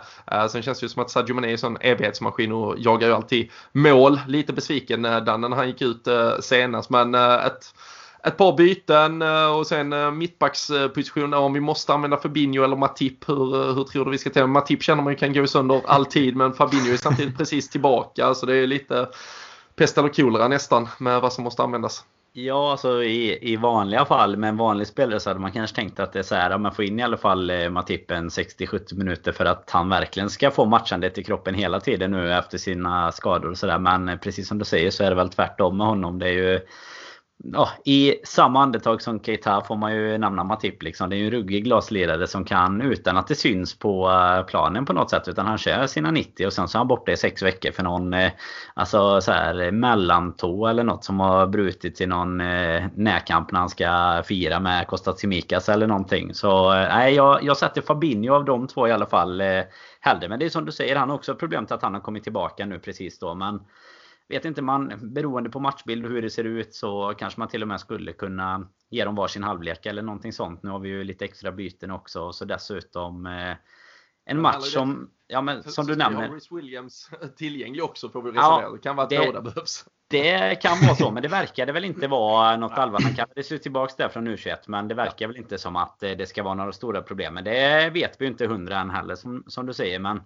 sen 0.50 0.62
känns 0.62 0.80
det 0.80 0.84
ju 0.84 0.90
som 0.90 1.02
att 1.02 1.10
Sadio 1.10 1.34
Mané 1.34 1.48
är 1.48 1.52
en 1.52 1.58
sån 1.58 1.78
evighetsmaskin 1.82 2.52
och 2.52 2.76
jagar 2.78 3.08
ju 3.08 3.14
alltid 3.14 3.50
mål. 3.72 4.20
Lite 4.28 4.54
besviken 4.54 5.02
Dan 5.02 5.42
när 5.42 5.56
han 5.56 5.68
gick 5.68 5.82
ut 5.82 6.08
senast 6.42 6.90
men 6.90 7.16
ett 7.16 7.74
ett 8.24 8.38
par 8.38 8.58
byten 8.58 9.22
eh, 9.22 9.58
och 9.58 9.68
sen 9.68 9.94
eh, 9.94 10.12
mittbacksposition 10.12 11.34
om 11.34 11.54
vi 11.54 11.60
måste 11.60 11.94
använda 11.94 12.18
Fabinho 12.18 12.64
eller 12.64 12.76
Matip. 12.76 13.30
Hur, 13.30 13.70
eh, 13.70 13.76
hur 13.76 13.84
tror 13.84 14.06
du 14.06 14.12
vi 14.12 14.18
ska 14.18 14.30
tänka? 14.30 14.48
Matip 14.48 14.84
känner 14.84 15.04
man 15.04 15.14
ju 15.14 15.18
kan 15.18 15.34
gå 15.34 15.48
sönder 15.48 15.82
alltid 15.86 16.36
men 16.36 16.54
Fabinho 16.54 16.94
är 16.94 16.98
samtidigt 16.98 17.38
precis 17.38 17.70
tillbaka 17.70 18.34
så 18.34 18.46
det 18.46 18.56
är 18.56 18.68
lite 18.68 19.10
pest 19.76 19.98
eller 19.98 20.10
kolera 20.10 20.48
nästan 20.48 20.88
med 20.98 21.22
vad 21.22 21.34
som 21.34 21.44
måste 21.44 21.64
användas. 21.64 22.06
Ja, 22.34 22.72
alltså 22.72 23.04
i, 23.04 23.52
i 23.52 23.56
vanliga 23.56 24.06
fall 24.06 24.38
med 24.38 24.50
en 24.50 24.58
vanlig 24.58 24.88
spelare 24.88 25.20
så 25.20 25.30
hade 25.30 25.40
man 25.40 25.52
kanske 25.52 25.76
tänkt 25.76 26.00
att 26.00 26.14
det 26.14 26.20
är 26.20 26.24
så 26.24 26.36
här, 26.36 26.58
man 26.58 26.76
får 26.76 26.86
in 26.86 27.00
i 27.00 27.04
alla 27.04 27.18
fall 27.18 27.70
Matip 27.70 28.12
en 28.12 28.30
60-70 28.30 28.96
minuter 28.96 29.32
för 29.32 29.46
att 29.46 29.70
han 29.70 29.90
verkligen 29.90 30.30
ska 30.30 30.52
få 30.52 30.66
matchandet 30.66 31.18
i 31.18 31.24
kroppen 31.24 31.56
hela 31.56 31.80
tiden 31.80 32.12
nu 32.12 32.34
efter 32.34 32.58
sina 32.58 33.12
skador 33.12 33.50
och 33.50 33.58
sådär. 33.58 33.80
Men 33.80 34.20
precis 34.20 34.48
som 34.48 34.58
du 34.58 34.66
säger 34.66 34.92
så 34.92 35.04
är 35.04 35.10
det 35.10 35.16
väl 35.16 35.30
tvärtom 35.30 35.78
med 35.78 35.88
honom. 35.88 36.20
Det 36.20 36.28
är 36.28 36.34
ju 36.34 36.60
ja, 37.44 37.70
I 37.86 38.16
samma 38.24 38.62
andetag 38.64 39.02
som 39.02 39.20
Keita 39.20 39.62
får 39.62 39.76
man 39.76 39.94
ju 39.96 40.18
nämna 40.18 40.44
Matip. 40.44 40.84
Liksom. 40.84 41.10
Det 41.10 41.16
är 41.16 41.18
ju 41.18 41.26
en 41.26 41.32
ruggig 41.32 41.64
glasledare 41.64 42.28
som 42.28 42.46
kan 42.46 42.82
utan 42.82 43.18
att 43.18 43.28
det 43.28 43.36
syns 43.36 43.80
på 43.80 44.10
eh, 44.10 44.46
planen 44.46 44.86
på 44.86 44.94
något 44.94 45.10
sätt. 45.10 45.28
Utan 45.28 45.46
han 45.46 45.58
kör 45.58 45.88
sina 45.88 46.12
90 46.12 46.46
och 46.46 46.54
sen 46.54 46.68
så 46.68 46.78
är 46.78 46.80
han 46.80 46.88
borta 46.88 47.12
i 47.12 47.18
sex 47.18 47.42
veckor 47.42 47.72
för 47.72 47.84
någon 47.84 48.14
eh, 48.14 48.32
alltså, 48.74 49.22
så 49.22 49.32
här, 49.32 49.62
eh, 49.62 49.72
mellantå 49.72 50.68
eller 50.68 50.84
något 50.84 51.04
som 51.04 51.20
har 51.20 51.48
brutit 51.48 52.02
i 52.02 52.06
någon 52.06 52.38
närkamp 52.38 53.52
när 53.52 53.60
han 53.60 53.70
ska 53.70 54.24
fira 54.26 54.60
med 54.60 54.88
Costa 54.88 55.14
Simicas 55.14 55.70
eller 55.70 55.88
någonting. 55.88 56.34
Så 56.34 56.74
nej, 56.74 57.14
jag, 57.14 57.44
jag 57.44 57.58
sätter 57.58 57.82
Fabinho 57.82 58.34
av 58.34 58.46
de 58.46 58.68
två 58.68 58.88
i 58.88 58.92
alla 58.92 59.06
fall 59.06 59.42
hellre. 60.00 60.30
Men 60.30 60.40
det 60.40 60.46
är 60.46 60.50
som 60.50 60.66
du 60.66 60.72
säger, 60.72 60.96
han 60.96 61.10
har 61.10 61.16
också 61.16 61.36
problem 61.36 61.66
till 61.66 61.76
att 61.76 61.82
han 61.82 61.94
har 61.94 62.02
kommit 62.02 62.24
tillbaka 62.24 62.66
nu 62.66 62.80
precis 62.80 63.20
då. 63.20 63.36
Men 63.36 63.60
vet 64.32 64.46
inte 64.46 64.62
man, 64.62 64.94
beroende 65.02 65.50
på 65.50 65.60
matchbild 65.60 66.06
och 66.06 66.12
hur 66.12 66.22
det 66.22 66.30
ser 66.30 66.44
ut 66.44 66.76
så 66.76 67.14
kanske 67.18 67.40
man 67.40 67.48
till 67.48 67.62
och 67.62 67.68
med 67.68 67.80
skulle 67.80 68.14
kunna 68.14 68.68
ge 68.90 69.06
dem 69.06 69.16
varsin 69.16 69.44
halvlek 69.44 69.86
eller 69.86 70.02
någonting 70.02 70.34
sånt. 70.34 70.64
Nu 70.64 70.70
har 70.70 70.80
vi 70.80 70.90
ju 70.90 71.04
lite 71.04 71.26
extra 71.26 71.52
byten 71.52 71.92
också 71.92 72.32
så 72.32 72.46
dessutom 72.46 73.26
eh, 73.26 73.56
en 74.26 74.42
match 74.42 74.66
som, 74.66 75.10
ja 75.28 75.42
men 75.42 75.64
som 75.64 75.86
du 75.86 75.96
nämner. 75.96 76.30
Rhys 76.30 76.52
Williams 76.52 77.10
tillgänglig 77.38 77.84
också 77.84 78.10
får 78.10 78.22
vi 78.22 78.32
reservera. 78.32 78.62
Ja, 78.62 78.70
det 78.70 78.78
kan 78.78 78.96
vara 78.96 79.04
att 79.04 79.10
det, 79.10 79.26
båda 79.26 79.42
behövs. 79.42 79.86
Det 80.08 80.62
kan 80.62 80.78
vara 80.86 80.96
så, 80.96 81.12
men 81.12 81.24
det 81.24 81.30
verkade 81.30 81.72
väl 81.72 81.86
inte 81.86 82.08
vara 82.08 82.58
något 82.58 82.72
allvarligt. 82.78 83.08
Han 83.08 83.16
kallades 83.16 83.52
ju 83.52 83.58
tillbaks 83.58 83.96
där 83.96 84.10
från 84.10 84.28
U21, 84.28 84.58
men 84.68 84.88
det 84.88 84.96
verkar 84.96 85.28
väl 85.28 85.38
inte 85.38 85.58
som 85.58 85.76
att 85.76 86.00
det 86.00 86.30
ska 86.30 86.44
vara 86.44 86.54
några 86.54 86.72
stora 86.72 87.02
problem. 87.02 87.34
Men 87.34 87.44
det 87.44 87.90
vet 87.90 88.22
vi 88.22 88.26
ju 88.26 88.32
inte 88.32 88.48
hundra 88.48 88.80
än 88.80 88.90
heller 88.90 89.16
som, 89.16 89.44
som 89.48 89.66
du 89.66 89.74
säger. 89.74 90.00
Men 90.00 90.22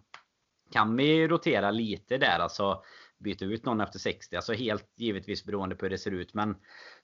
kan 0.71 0.95
vi 0.95 1.27
rotera 1.27 1.71
lite 1.71 2.17
där 2.17 2.39
alltså 2.39 2.83
byta 3.25 3.45
ut 3.45 3.65
någon 3.65 3.81
efter 3.81 3.99
60. 3.99 4.35
Alltså 4.35 4.53
helt 4.53 4.85
givetvis 4.95 5.45
beroende 5.45 5.75
på 5.75 5.85
hur 5.85 5.89
det 5.89 5.97
ser 5.97 6.11
ut. 6.11 6.33
Men 6.33 6.55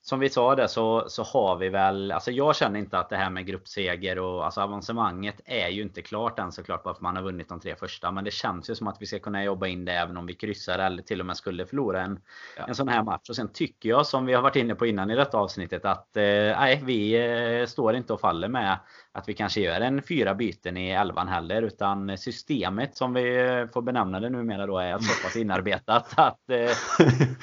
som 0.04 0.20
vi 0.20 0.30
sa 0.30 0.56
där 0.56 0.68
så, 0.68 1.06
så 1.08 1.24
har 1.24 1.56
vi 1.56 1.70
väl, 1.70 2.12
alltså 2.12 2.32
jag 2.32 2.56
känner 2.56 2.80
inte 2.80 3.00
att 3.00 3.10
det 3.10 3.18
här 3.18 3.30
med 3.30 3.46
gruppseger 3.46 4.20
och 4.20 4.46
alltså 4.46 4.62
avancemanget 4.62 5.42
är 5.46 5.68
ju 5.68 5.82
inte 5.82 6.02
klart 6.02 6.40
än 6.40 6.52
såklart 6.52 6.84
bara 6.84 6.94
för 6.94 7.04
man 7.04 7.16
har 7.16 7.24
vunnit 7.24 7.50
de 7.50 7.60
tre 7.60 7.76
första. 7.76 8.12
Men 8.12 8.24
det 8.24 8.32
känns 8.32 8.70
ju 8.70 8.76
som 8.76 8.88
att 8.88 8.98
vi 9.00 9.06
ska 9.06 9.20
kunna 9.20 9.44
jobba 9.44 9.68
in 9.68 9.86
det 9.86 9.92
även 9.92 10.18
om 10.18 10.26
vi 10.26 10.34
kryssar 10.34 10.80
eller 10.80 11.04
till 11.04 11.20
och 11.20 11.26
med 11.26 11.38
skulle 11.38 11.66
förlora 11.66 12.02
en, 12.02 12.20
ja. 12.58 12.66
en 12.68 12.76
sån 12.76 12.88
här 12.88 13.04
match. 13.04 13.30
Och 13.30 13.36
sen 13.36 13.50
tycker 13.54 13.90
jag 13.90 14.06
som 14.06 14.26
vi 14.26 14.34
har 14.34 14.42
varit 14.42 14.56
inne 14.56 14.76
på 14.76 14.86
innan 14.86 15.12
i 15.12 15.16
detta 15.16 15.38
avsnittet 15.38 15.86
att 15.86 16.18
eh, 16.18 16.24
nej, 16.24 16.82
vi 16.84 17.14
eh, 17.62 17.66
står 17.66 17.96
inte 17.96 18.14
och 18.14 18.22
faller 18.22 18.48
med 18.48 18.80
att 19.12 19.30
vi 19.30 19.34
kanske 19.34 19.62
gör 19.62 19.82
en 19.82 20.02
fyra 20.02 20.36
byten 20.36 20.78
i 20.78 20.90
elvan 20.90 21.28
heller. 21.28 21.62
Utan 21.62 22.18
systemet 22.18 22.98
som 22.98 23.14
vi 23.14 23.68
får 23.74 23.82
benämna 23.82 24.20
det 24.20 24.30
numera 24.30 24.66
då 24.66 24.78
är 24.78 25.00
så 25.00 25.24
pass 25.24 25.36
inarbetat 25.36 26.14
att, 26.16 26.50
eh, 26.50 26.72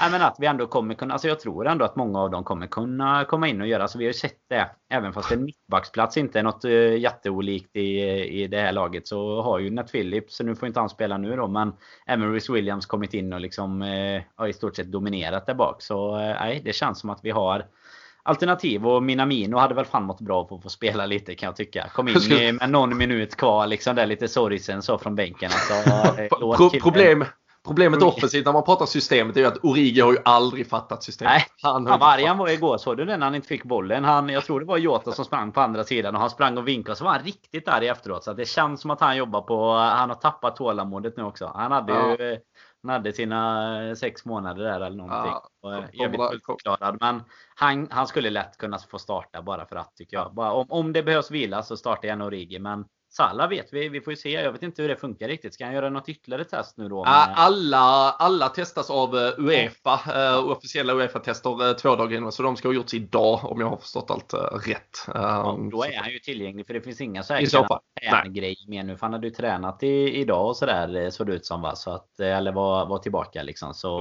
men 0.11 0.23
att 0.23 0.37
vi 0.39 0.47
ändå 0.47 0.67
kommer 0.67 0.95
kunna, 0.95 1.15
alltså 1.15 1.29
jag 1.29 1.41
tror 1.41 1.69
ändå 1.69 1.85
att 1.85 1.97
många 1.97 2.21
av 2.21 2.31
dem 2.31 2.45
kommer 2.49 2.67
kunna 2.67 3.25
komma 3.25 3.49
in 3.49 3.61
och 3.61 3.67
göra. 3.67 3.89
Så 3.89 3.99
vi 3.99 4.07
har 4.07 4.13
sett 4.13 4.39
det. 4.49 4.71
Även 4.91 5.13
fast 5.13 5.33
en 5.33 5.45
mittbacksplats 5.45 6.17
inte 6.17 6.39
är 6.39 6.43
något 6.43 6.65
uh, 6.65 6.99
jätteolikt 6.99 7.77
i, 7.77 8.01
i 8.43 8.47
det 8.47 8.61
här 8.61 8.73
laget 8.73 9.07
så 9.07 9.43
har 9.43 9.59
ju 9.59 9.71
Nat 9.71 9.93
Phillips, 9.93 10.41
nu 10.41 10.55
får 10.55 10.67
inte 10.67 10.81
han 10.81 10.89
spela 10.89 11.19
nu 11.19 11.37
då, 11.37 11.49
men 11.49 11.73
även 12.07 12.33
Rhys 12.33 12.51
Williams 12.51 12.87
kommit 12.87 13.15
in 13.15 13.33
och 13.33 13.41
liksom 13.41 13.83
uh, 13.83 14.23
har 14.35 14.49
i 14.49 14.53
stort 14.53 14.77
sett 14.77 14.93
dominerat 14.93 15.47
där 15.47 15.55
bak. 15.55 15.83
Så 15.83 16.17
uh, 16.17 16.21
nej, 16.21 16.63
det 16.65 16.73
känns 16.73 17.01
som 17.01 17.11
att 17.11 17.21
vi 17.23 17.31
har 17.31 17.67
alternativ 18.23 18.87
och 18.87 19.03
Minamino 19.03 19.57
hade 19.57 19.75
väl 19.75 19.85
fan 19.85 20.05
mått 20.05 20.21
bra 20.21 20.45
på 20.45 20.55
att 20.55 20.63
få 20.63 20.69
spela 20.69 21.07
lite 21.07 21.35
kan 21.35 21.47
jag 21.47 21.57
tycka. 21.57 21.89
Kom 21.95 22.09
in 22.09 22.57
med 22.57 22.71
någon 22.71 22.97
minut 22.97 23.37
kvar 23.37 23.67
liksom 23.67 23.97
där 23.97 24.07
lite 24.07 24.29
sorgsen 24.29 24.83
så 24.83 24.99
från 24.99 25.15
bänken. 25.15 25.51
Alltså, 25.53 26.79
problem, 26.83 27.25
Problemet 27.69 28.03
offensivt 28.03 28.47
när 28.47 28.53
man 28.53 28.65
pratar 28.65 28.87
systemet 28.87 29.37
är 29.37 29.41
ju 29.41 29.47
att 29.47 29.65
Origi 29.65 30.01
har 30.01 30.13
ju 30.13 30.19
aldrig 30.25 30.69
fattat 30.71 31.03
systemet. 31.03 31.33
Nej, 31.33 31.47
han, 31.63 31.87
han 31.87 32.01
var 32.01 32.07
arg 32.07 32.25
han 32.25 32.39
var 32.39 32.49
igår. 32.49 32.79
Såg 32.79 32.97
du 32.97 33.05
det 33.05 33.17
när 33.17 33.27
han 33.27 33.35
inte 33.35 33.49
fick 33.49 33.65
bollen? 33.65 34.05
Han, 34.05 34.29
jag 34.29 34.45
tror 34.45 34.61
det 34.61 34.67
var 34.67 34.79
Jota 34.79 35.13
som 35.13 35.25
sprang 35.25 35.53
på 35.53 35.61
andra 35.61 35.85
sidan 35.85 36.15
och 36.15 36.21
han 36.21 36.31
sprang 36.31 36.59
och 36.59 36.69
vinkade. 36.69 36.97
Så 36.97 37.05
var 37.05 37.11
han 37.11 37.23
riktigt 37.23 37.69
arg 37.69 37.89
efteråt. 37.89 38.25
Så 38.25 38.33
det 38.33 38.45
känns 38.45 38.81
som 38.81 38.91
att 38.91 39.01
han 39.01 39.17
jobbar 39.17 39.41
på... 39.41 39.73
Han 39.73 40.09
har 40.09 40.17
tappat 40.17 40.57
tålamodet 40.57 41.17
nu 41.17 41.23
också. 41.23 41.53
Han 41.55 41.73
hade 41.73 41.93
ja. 41.93 42.17
ju... 42.19 42.39
Han 42.83 42.93
hade 42.93 43.13
sina 43.13 43.97
sex 43.97 44.25
månader 44.25 44.65
där 44.65 44.81
eller 44.81 44.97
någonting. 44.97 45.33
Ja, 45.63 45.83
evigt 46.05 46.23
förklarad. 46.47 46.97
Men 47.01 47.23
han, 47.55 47.89
han 47.91 48.07
skulle 48.07 48.31
lätt 48.31 48.59
kunna 48.59 48.79
få 48.79 48.99
starta 48.99 49.43
bara 49.43 49.67
för 49.67 49.77
att 49.77 49.97
tycker 49.97 50.17
jag. 50.17 50.35
Bara, 50.35 50.53
om, 50.53 50.67
om 50.69 50.93
det 50.93 51.03
behövs 51.03 51.31
vila 51.31 51.63
så 51.63 51.77
startar 51.77 52.09
jag 52.09 52.23
Origi. 52.23 52.59
Men 52.59 52.85
Salah 53.11 53.49
vet 53.49 53.73
vi, 53.73 53.89
vi 53.89 54.01
får 54.01 54.13
ju 54.13 54.17
se. 54.17 54.31
Jag 54.31 54.53
vet 54.53 54.63
inte 54.63 54.83
hur 54.83 54.89
det 54.89 54.97
funkar 54.97 55.29
riktigt. 55.29 55.55
Ska 55.55 55.65
han 55.65 55.75
göra 55.75 55.91
något 55.91 56.09
ytterligare 56.09 56.45
test 56.45 56.77
nu 56.77 56.89
då? 56.89 57.05
Alla, 57.05 58.11
alla 58.19 58.49
testas 58.49 58.91
av 58.91 59.17
eh, 59.17 59.33
Uefa. 59.39 60.01
Uh, 60.39 60.51
officiella 60.51 60.93
Uefa-tester 60.93 61.69
uh, 61.69 61.73
två 61.73 61.97
dagar 61.97 62.17
innan. 62.17 62.33
Så 62.33 62.43
de 62.43 62.57
ska 62.57 62.69
ha 62.69 62.75
gjorts 62.75 62.95
idag 62.95 63.41
om 63.45 63.61
jag 63.61 63.69
har 63.69 63.77
förstått 63.77 64.11
allt 64.11 64.35
rätt. 64.67 65.05
Ja, 65.07 65.59
då 65.73 65.85
är 65.85 65.99
han 65.99 66.11
ju 66.11 66.19
tillgänglig 66.19 66.67
för 66.67 66.75
det 66.75 66.81
finns 66.81 67.01
inga 67.01 67.23
säkra 67.23 67.79
grejer 68.29 68.69
mer 68.71 68.83
nu. 68.83 68.97
För 68.97 69.07
han 69.07 69.13
hade 69.13 69.27
ju 69.27 69.35
tränat 69.35 69.83
i, 69.83 70.21
idag 70.21 70.47
och 70.47 70.57
sådär 70.57 71.11
såg 71.11 71.27
det 71.27 71.33
ut 71.33 71.47
som 71.47 71.63
va. 71.63 71.77
Så 71.77 71.91
att, 71.91 72.21
eller 72.21 72.53
var, 72.53 72.87
var 72.87 72.99
tillbaka 72.99 73.43
liksom. 73.43 73.75
Så, 73.75 73.99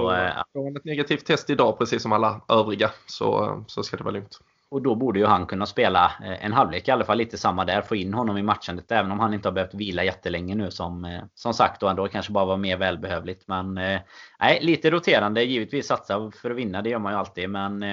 Får 0.52 0.64
han 0.64 0.76
ett 0.76 0.84
negativt 0.84 1.26
test 1.26 1.50
idag 1.50 1.78
precis 1.78 2.02
som 2.02 2.12
alla 2.12 2.40
övriga 2.48 2.90
så, 3.06 3.64
så 3.68 3.82
ska 3.82 3.96
det 3.96 4.04
vara 4.04 4.14
lugnt. 4.14 4.40
Och 4.70 4.82
då 4.82 4.94
borde 4.94 5.18
ju 5.18 5.26
han 5.26 5.46
kunna 5.46 5.66
spela 5.66 6.12
eh, 6.24 6.44
en 6.44 6.52
halvlek 6.52 6.88
i 6.88 6.90
alla 6.90 7.04
fall 7.04 7.18
lite 7.18 7.38
samma 7.38 7.64
där. 7.64 7.82
Få 7.82 7.96
in 7.96 8.14
honom 8.14 8.38
i 8.38 8.42
matchandet 8.42 8.92
även 8.92 9.12
om 9.12 9.20
han 9.20 9.34
inte 9.34 9.48
har 9.48 9.52
behövt 9.52 9.74
vila 9.74 10.04
jättelänge 10.04 10.54
nu 10.54 10.70
som, 10.70 11.04
eh, 11.04 11.22
som 11.34 11.54
sagt 11.54 11.82
och 11.82 11.90
ändå 11.90 12.08
kanske 12.08 12.32
bara 12.32 12.44
var 12.44 12.56
mer 12.56 12.76
välbehövligt. 12.76 13.48
Men 13.48 13.78
eh, 13.78 14.00
nej, 14.40 14.58
lite 14.62 14.90
roterande. 14.90 15.42
Givetvis 15.42 15.86
satsa 15.86 16.30
för 16.30 16.50
att 16.50 16.56
vinna, 16.56 16.82
det 16.82 16.90
gör 16.90 16.98
man 16.98 17.12
ju 17.12 17.18
alltid. 17.18 17.50
Men 17.50 17.84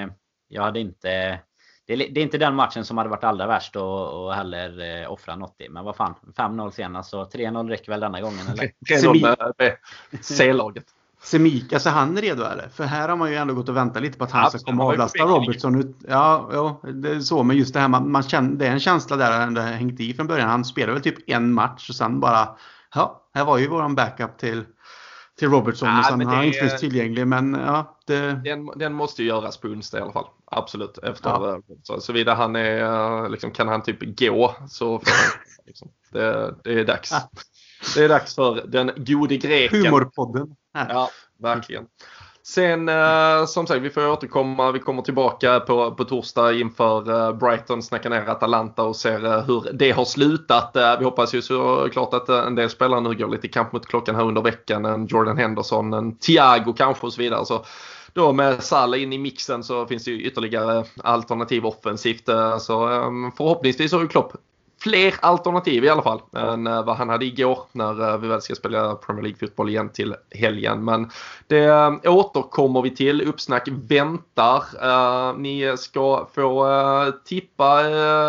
jag 0.47 0.63
hade 0.63 0.79
inte 0.79 1.39
det, 1.87 1.93
är, 1.93 1.97
det 1.97 2.19
är 2.19 2.23
inte 2.23 2.37
den 2.37 2.55
matchen 2.55 2.85
som 2.85 2.97
hade 2.97 3.09
varit 3.09 3.23
allra 3.23 3.47
värst 3.47 3.75
och, 3.75 4.25
och 4.25 4.33
heller 4.33 5.01
eh, 5.01 5.11
offra 5.11 5.35
något 5.35 5.61
i. 5.61 5.69
Men 5.69 5.85
vad 5.85 5.95
fan, 5.95 6.15
5-0 6.37 6.71
senast 6.71 7.09
så 7.09 7.23
3-0 7.23 7.69
räcker 7.69 7.91
väl 7.91 7.99
denna 7.99 8.21
gången 8.21 8.47
eller? 8.47 8.71
3-0 9.01 9.53
med 9.57 9.77
C-laget. 10.21 10.85
Semikas, 11.25 11.85
är 11.85 11.91
han 11.91 12.17
redo 12.17 12.43
eller? 12.43 12.69
För 12.69 12.83
här 12.83 13.09
har 13.09 13.15
man 13.15 13.31
ju 13.31 13.35
ändå 13.35 13.53
gått 13.53 13.69
och 13.69 13.77
väntat 13.77 14.03
lite 14.03 14.17
på 14.17 14.23
att 14.23 14.31
han 14.31 14.49
ska 14.49 14.59
komma 14.59 14.83
och 14.83 14.91
avlasta 14.91 15.23
Robertson. 15.23 15.79
Ut. 15.79 15.95
Ja, 16.07 16.49
ja, 16.51 16.81
det 16.91 17.09
är 17.09 17.19
så. 17.19 17.43
Men 17.43 17.57
just 17.57 17.73
det 17.73 17.79
här, 17.79 17.87
man, 17.87 18.11
man 18.11 18.23
känner, 18.23 18.55
det 18.55 18.67
är 18.67 18.71
en 18.71 18.79
känsla 18.79 19.15
där 19.15 19.39
han 19.39 19.57
har 19.57 19.63
hängt 19.63 19.99
i 19.99 20.13
från 20.13 20.27
början. 20.27 20.49
Han 20.49 20.65
spelar 20.65 20.93
väl 20.93 21.01
typ 21.01 21.29
en 21.29 21.53
match 21.53 21.89
och 21.89 21.95
sen 21.95 22.19
bara, 22.19 22.49
ja, 22.95 23.29
här 23.33 23.45
var 23.45 23.57
ju 23.57 23.67
våran 23.67 23.95
backup 23.95 24.37
till 24.37 24.63
till 25.39 25.49
Robertson. 25.49 25.89
Ja, 25.89 26.03
sen 26.09 26.25
han 26.25 26.43
inte 26.43 26.59
finns 26.59 26.79
tillgänglig. 26.79 27.27
Men, 27.27 27.53
ja, 27.53 27.97
det... 28.05 28.41
den, 28.43 28.65
den 28.75 28.93
måste 28.93 29.21
ju 29.23 29.27
göras 29.27 29.57
på 29.57 29.67
onsdag 29.67 29.97
i 29.97 30.01
alla 30.01 30.11
fall. 30.11 30.27
Absolut. 30.45 30.97
Efter, 30.97 31.29
ja. 31.29 31.61
så, 31.83 32.01
såvida 32.01 32.33
han 32.33 32.55
är, 32.55 33.29
liksom, 33.29 33.51
kan 33.51 33.67
han 33.67 33.83
typ 33.83 34.19
gå 34.19 34.55
så 34.69 34.99
får 34.99 35.05
han, 35.05 35.41
liksom, 35.65 35.87
det, 36.11 36.55
det 36.63 36.79
är 36.79 36.85
dags. 36.85 37.11
Ja. 37.11 37.29
Det 37.95 38.03
är 38.03 38.09
dags 38.09 38.35
för 38.35 38.67
den 38.67 38.91
gode 38.95 39.37
greken. 39.37 39.85
Humorpodden. 39.85 40.55
Ja, 40.89 41.09
verkligen. 41.37 41.87
Sen 42.43 42.89
eh, 42.89 43.45
som 43.45 43.67
sagt, 43.67 43.81
vi 43.81 43.89
får 43.89 44.07
återkomma. 44.09 44.71
Vi 44.71 44.79
kommer 44.79 45.01
tillbaka 45.01 45.59
på, 45.59 45.91
på 45.91 46.03
torsdag 46.03 46.53
inför 46.53 47.11
eh, 47.11 47.33
Brighton, 47.37 47.83
snackar 47.83 48.09
ner 48.09 48.29
Atalanta 48.29 48.83
och 48.83 48.95
ser 48.95 49.25
eh, 49.25 49.43
hur 49.43 49.71
det 49.73 49.91
har 49.91 50.05
slutat. 50.05 50.75
Eh, 50.75 50.99
vi 50.99 51.05
hoppas 51.05 51.33
ju 51.35 51.41
såklart 51.41 52.13
att 52.13 52.29
eh, 52.29 52.37
en 52.37 52.55
del 52.55 52.69
spelare 52.69 53.01
nu 53.01 53.13
går 53.13 53.27
lite 53.27 53.47
i 53.47 53.49
kamp 53.49 53.71
mot 53.71 53.85
klockan 53.85 54.15
här 54.15 54.23
under 54.23 54.41
veckan. 54.41 54.85
En 54.85 55.07
Jordan 55.07 55.37
Henderson, 55.37 55.93
en 55.93 56.17
Thiago 56.17 56.73
kanske 56.73 57.05
och 57.05 57.13
så 57.13 57.21
vidare. 57.21 57.45
Så 57.45 57.65
då 58.13 58.33
med 58.33 58.63
Salah 58.63 59.01
in 59.01 59.13
i 59.13 59.17
mixen 59.17 59.63
så 59.63 59.85
finns 59.85 60.05
det 60.05 60.11
ju 60.11 60.21
ytterligare 60.21 60.85
alternativ 61.03 61.65
offensivt. 61.65 62.29
Eh, 62.29 62.57
så 62.57 62.91
eh, 62.91 63.09
förhoppningsvis 63.37 63.91
har 63.91 64.01
ju 64.01 64.07
Klopp 64.07 64.33
fler 64.85 65.13
alternativ 65.21 65.85
i 65.85 65.89
alla 65.89 66.01
fall 66.01 66.21
än 66.35 66.67
eh, 66.67 66.85
vad 66.85 66.95
han 66.95 67.09
hade 67.09 67.25
igår 67.25 67.59
när 67.71 68.09
eh, 68.09 68.17
vi 68.17 68.27
väl 68.27 68.41
ska 68.41 68.55
spela 68.55 68.95
Premier 68.95 69.23
League-fotboll 69.23 69.69
igen 69.69 69.89
till 69.89 70.15
helgen. 70.31 70.85
Men 70.85 71.09
det 71.47 71.65
eh, 71.65 72.15
återkommer 72.15 72.81
vi 72.81 72.95
till. 72.95 73.21
Uppsnack 73.21 73.67
väntar. 73.67 74.63
Ni 75.37 75.77
ska 75.77 76.27
få 76.35 76.67
tippa 77.25 77.81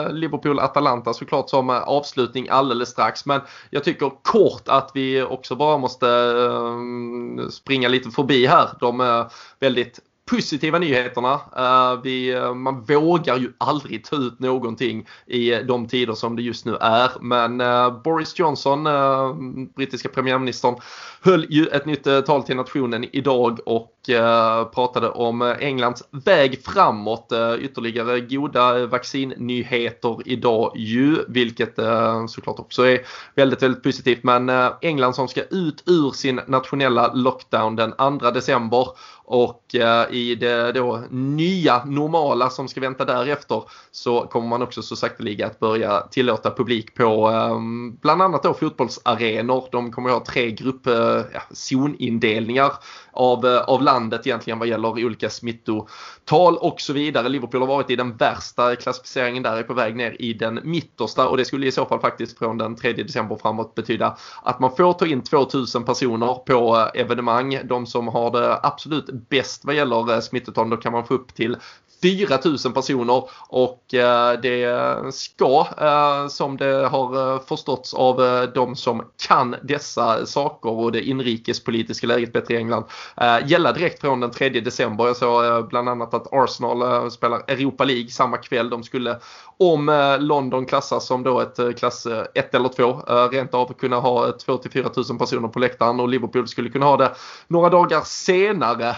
Liverpool-Atalanta 0.09 1.13
såklart 1.13 1.51
som 1.51 1.71
avslutning 1.71 2.49
alldeles 2.49 2.89
strax. 2.89 3.27
Men 3.27 3.41
jag 3.71 3.85
tycker 3.85 4.11
kort 4.23 4.69
att 4.69 4.91
vi 4.95 5.23
också 5.23 5.57
bara 5.57 5.79
måste 5.79 6.07
springa 7.51 7.89
lite 7.89 8.11
förbi 8.11 8.47
här. 8.47 8.69
De 8.81 9.01
är 9.01 9.27
väldigt 9.61 10.01
positiva 10.27 10.79
nyheterna. 10.79 11.35
Uh, 11.35 12.03
vi, 12.03 12.35
eh, 12.35 12.55
man 12.55 12.83
vågar 12.83 13.37
ju 13.37 13.53
aldrig 13.59 14.05
ta 14.05 14.17
ut 14.17 14.41
någonting 14.41 15.07
i 15.27 15.53
eh, 15.53 15.59
de 15.59 15.89
tider 15.89 16.15
som 16.15 16.37
det 16.37 16.43
just 16.43 16.65
nu 16.65 16.77
är. 16.81 17.11
Men 17.21 17.61
uh, 17.61 18.03
Boris 18.03 18.39
Johnson, 18.39 18.85
brittiska 19.77 20.09
premiärministern, 20.09 20.75
höll 21.21 21.47
ju 21.51 21.67
ett 21.67 21.87
nytt 21.87 22.05
tal 22.27 22.43
till 22.43 22.57
nationen 22.57 23.05
idag 23.13 23.59
och 23.67 23.93
pratade 24.75 25.09
om 25.09 25.43
Englands 25.43 26.03
väg 26.11 26.65
framåt. 26.65 27.33
Ytterligare 27.59 28.21
goda 28.21 28.87
vaccinnyheter 28.87 30.19
idag 30.25 30.73
ju, 30.77 31.19
vilket 31.29 31.79
såklart 32.29 32.59
också 32.59 32.83
är 32.83 33.01
väldigt, 33.35 33.63
väldigt 33.63 33.83
positivt. 33.83 34.23
Men 34.23 34.51
England 34.81 35.15
som 35.15 35.29
ska 35.29 35.43
ut 35.43 35.83
ur 35.87 36.11
sin 36.11 36.41
nationella 36.47 37.13
lockdown 37.13 37.77
den 37.77 37.93
2 37.93 38.31
december 38.31 38.89
och 39.27 39.75
eh, 39.75 40.11
i 40.11 40.35
det 40.35 40.73
då 40.73 41.03
nya 41.11 41.85
normala 41.85 42.51
som 42.51 42.69
ska 42.69 42.81
vänta 42.81 43.05
därefter 43.05 43.63
så 43.91 44.21
kommer 44.21 44.49
man 44.49 44.63
också 44.63 44.83
så 44.83 44.97
sakteliga 44.97 45.47
att 45.47 45.59
börja 45.59 46.01
tillåta 46.01 46.51
publik 46.51 46.95
på 46.95 47.29
ehm, 47.29 47.97
bland 47.97 48.23
annat 48.23 48.43
då 48.43 48.55
fotbollsarenor. 48.55 49.69
De 49.73 49.93
kommer 49.93 50.11
att 50.11 50.17
ha 50.17 50.25
tre 50.25 50.51
gruppzonindelningar 50.51 52.65
eh, 52.65 52.71
ja, 52.71 52.81
av, 53.17 53.47
eh, 53.47 53.61
av 53.61 53.83
landet 53.83 54.27
egentligen 54.27 54.59
vad 54.59 54.69
gäller 54.69 54.89
olika 54.89 55.31
smittotal 55.31 56.57
och 56.57 56.81
så 56.81 56.93
vidare. 56.93 57.29
Liverpool 57.29 57.61
har 57.61 57.69
varit 57.69 57.91
i 57.91 57.97
den 57.97 58.17
värsta 58.17 58.77
klassificeringen 58.77 59.43
där, 59.43 59.57
är 59.57 59.63
på 59.63 59.75
väg 59.75 59.97
ner 59.97 60.17
i 60.23 60.33
den 60.33 60.61
mittersta 60.65 61.29
och 61.29 61.37
det 61.37 61.45
skulle 61.45 61.67
i 61.67 61.73
så 61.73 61.87
fall 61.87 62.01
faktiskt 62.01 62.39
från 62.39 62.59
den 62.59 62.77
3 62.77 62.93
december 62.93 63.37
framåt 63.37 63.75
betyda 63.75 64.17
att 64.43 64.61
man 64.61 64.77
får 64.77 64.93
ta 64.93 65.07
in 65.07 65.23
2000 65.23 65.85
personer 65.85 66.35
på 66.35 66.77
eh, 66.77 67.01
evenemang. 67.01 67.61
De 67.65 67.87
som 67.87 68.09
har 68.09 68.31
det 68.31 68.61
absolut 68.63 69.07
bäst 69.29 69.65
vad 69.65 69.75
gäller 69.75 70.13
eh, 70.13 70.21
smittotal, 70.21 70.71
då 70.71 70.77
kan 70.77 70.93
man 70.93 71.07
få 71.07 71.15
upp 71.15 71.35
till 71.35 71.57
4000 72.03 72.73
personer 72.73 73.29
och 73.49 73.95
eh, 73.95 74.41
det 74.41 75.15
ska 75.15 75.67
eh, 75.81 76.29
som 76.29 76.57
det 76.57 76.89
har 76.89 77.35
eh, 77.35 77.41
förståtts 77.41 77.95
av 77.95 78.47
de 78.55 78.77
som 78.77 79.03
kan 79.29 79.57
dessa 79.63 80.27
saker 80.27 80.71
och 80.71 80.93
det 80.93 81.03
inrikespolitiska 81.03 82.07
läget 82.07 82.33
bättre 82.33 82.55
i 82.55 82.57
England 82.57 82.85
gälla 83.47 83.73
direkt 83.73 84.01
från 84.01 84.21
den 84.21 84.31
3 84.31 84.49
december. 84.49 85.07
Jag 85.07 85.17
såg 85.17 85.69
bland 85.69 85.89
annat 85.89 86.15
att 86.15 86.33
Arsenal 86.33 87.11
spelar 87.11 87.39
Europa 87.47 87.85
League 87.85 88.09
samma 88.09 88.37
kväll. 88.37 88.71
De 88.71 88.83
skulle 88.83 89.19
om 89.59 90.17
London 90.21 90.67
klassas 90.67 91.07
som 91.07 91.23
då 91.23 91.41
ett 91.41 91.79
klass 91.79 92.07
1 92.35 92.55
eller 92.55 92.69
2 92.69 92.93
rent 93.31 93.55
av 93.55 93.73
kunna 93.73 93.97
ha 93.97 94.33
2 94.33 94.57
till 94.57 94.71
4 94.71 94.91
000 95.11 95.19
personer 95.19 95.49
på 95.49 95.59
läktaren 95.59 96.01
och 96.01 96.09
Liverpool 96.09 96.49
skulle 96.49 96.71
kunna 96.71 96.87
ha 96.87 96.97
det 96.97 97.11
några 97.49 97.71
dagar 97.71 98.01
senare. 98.05 98.97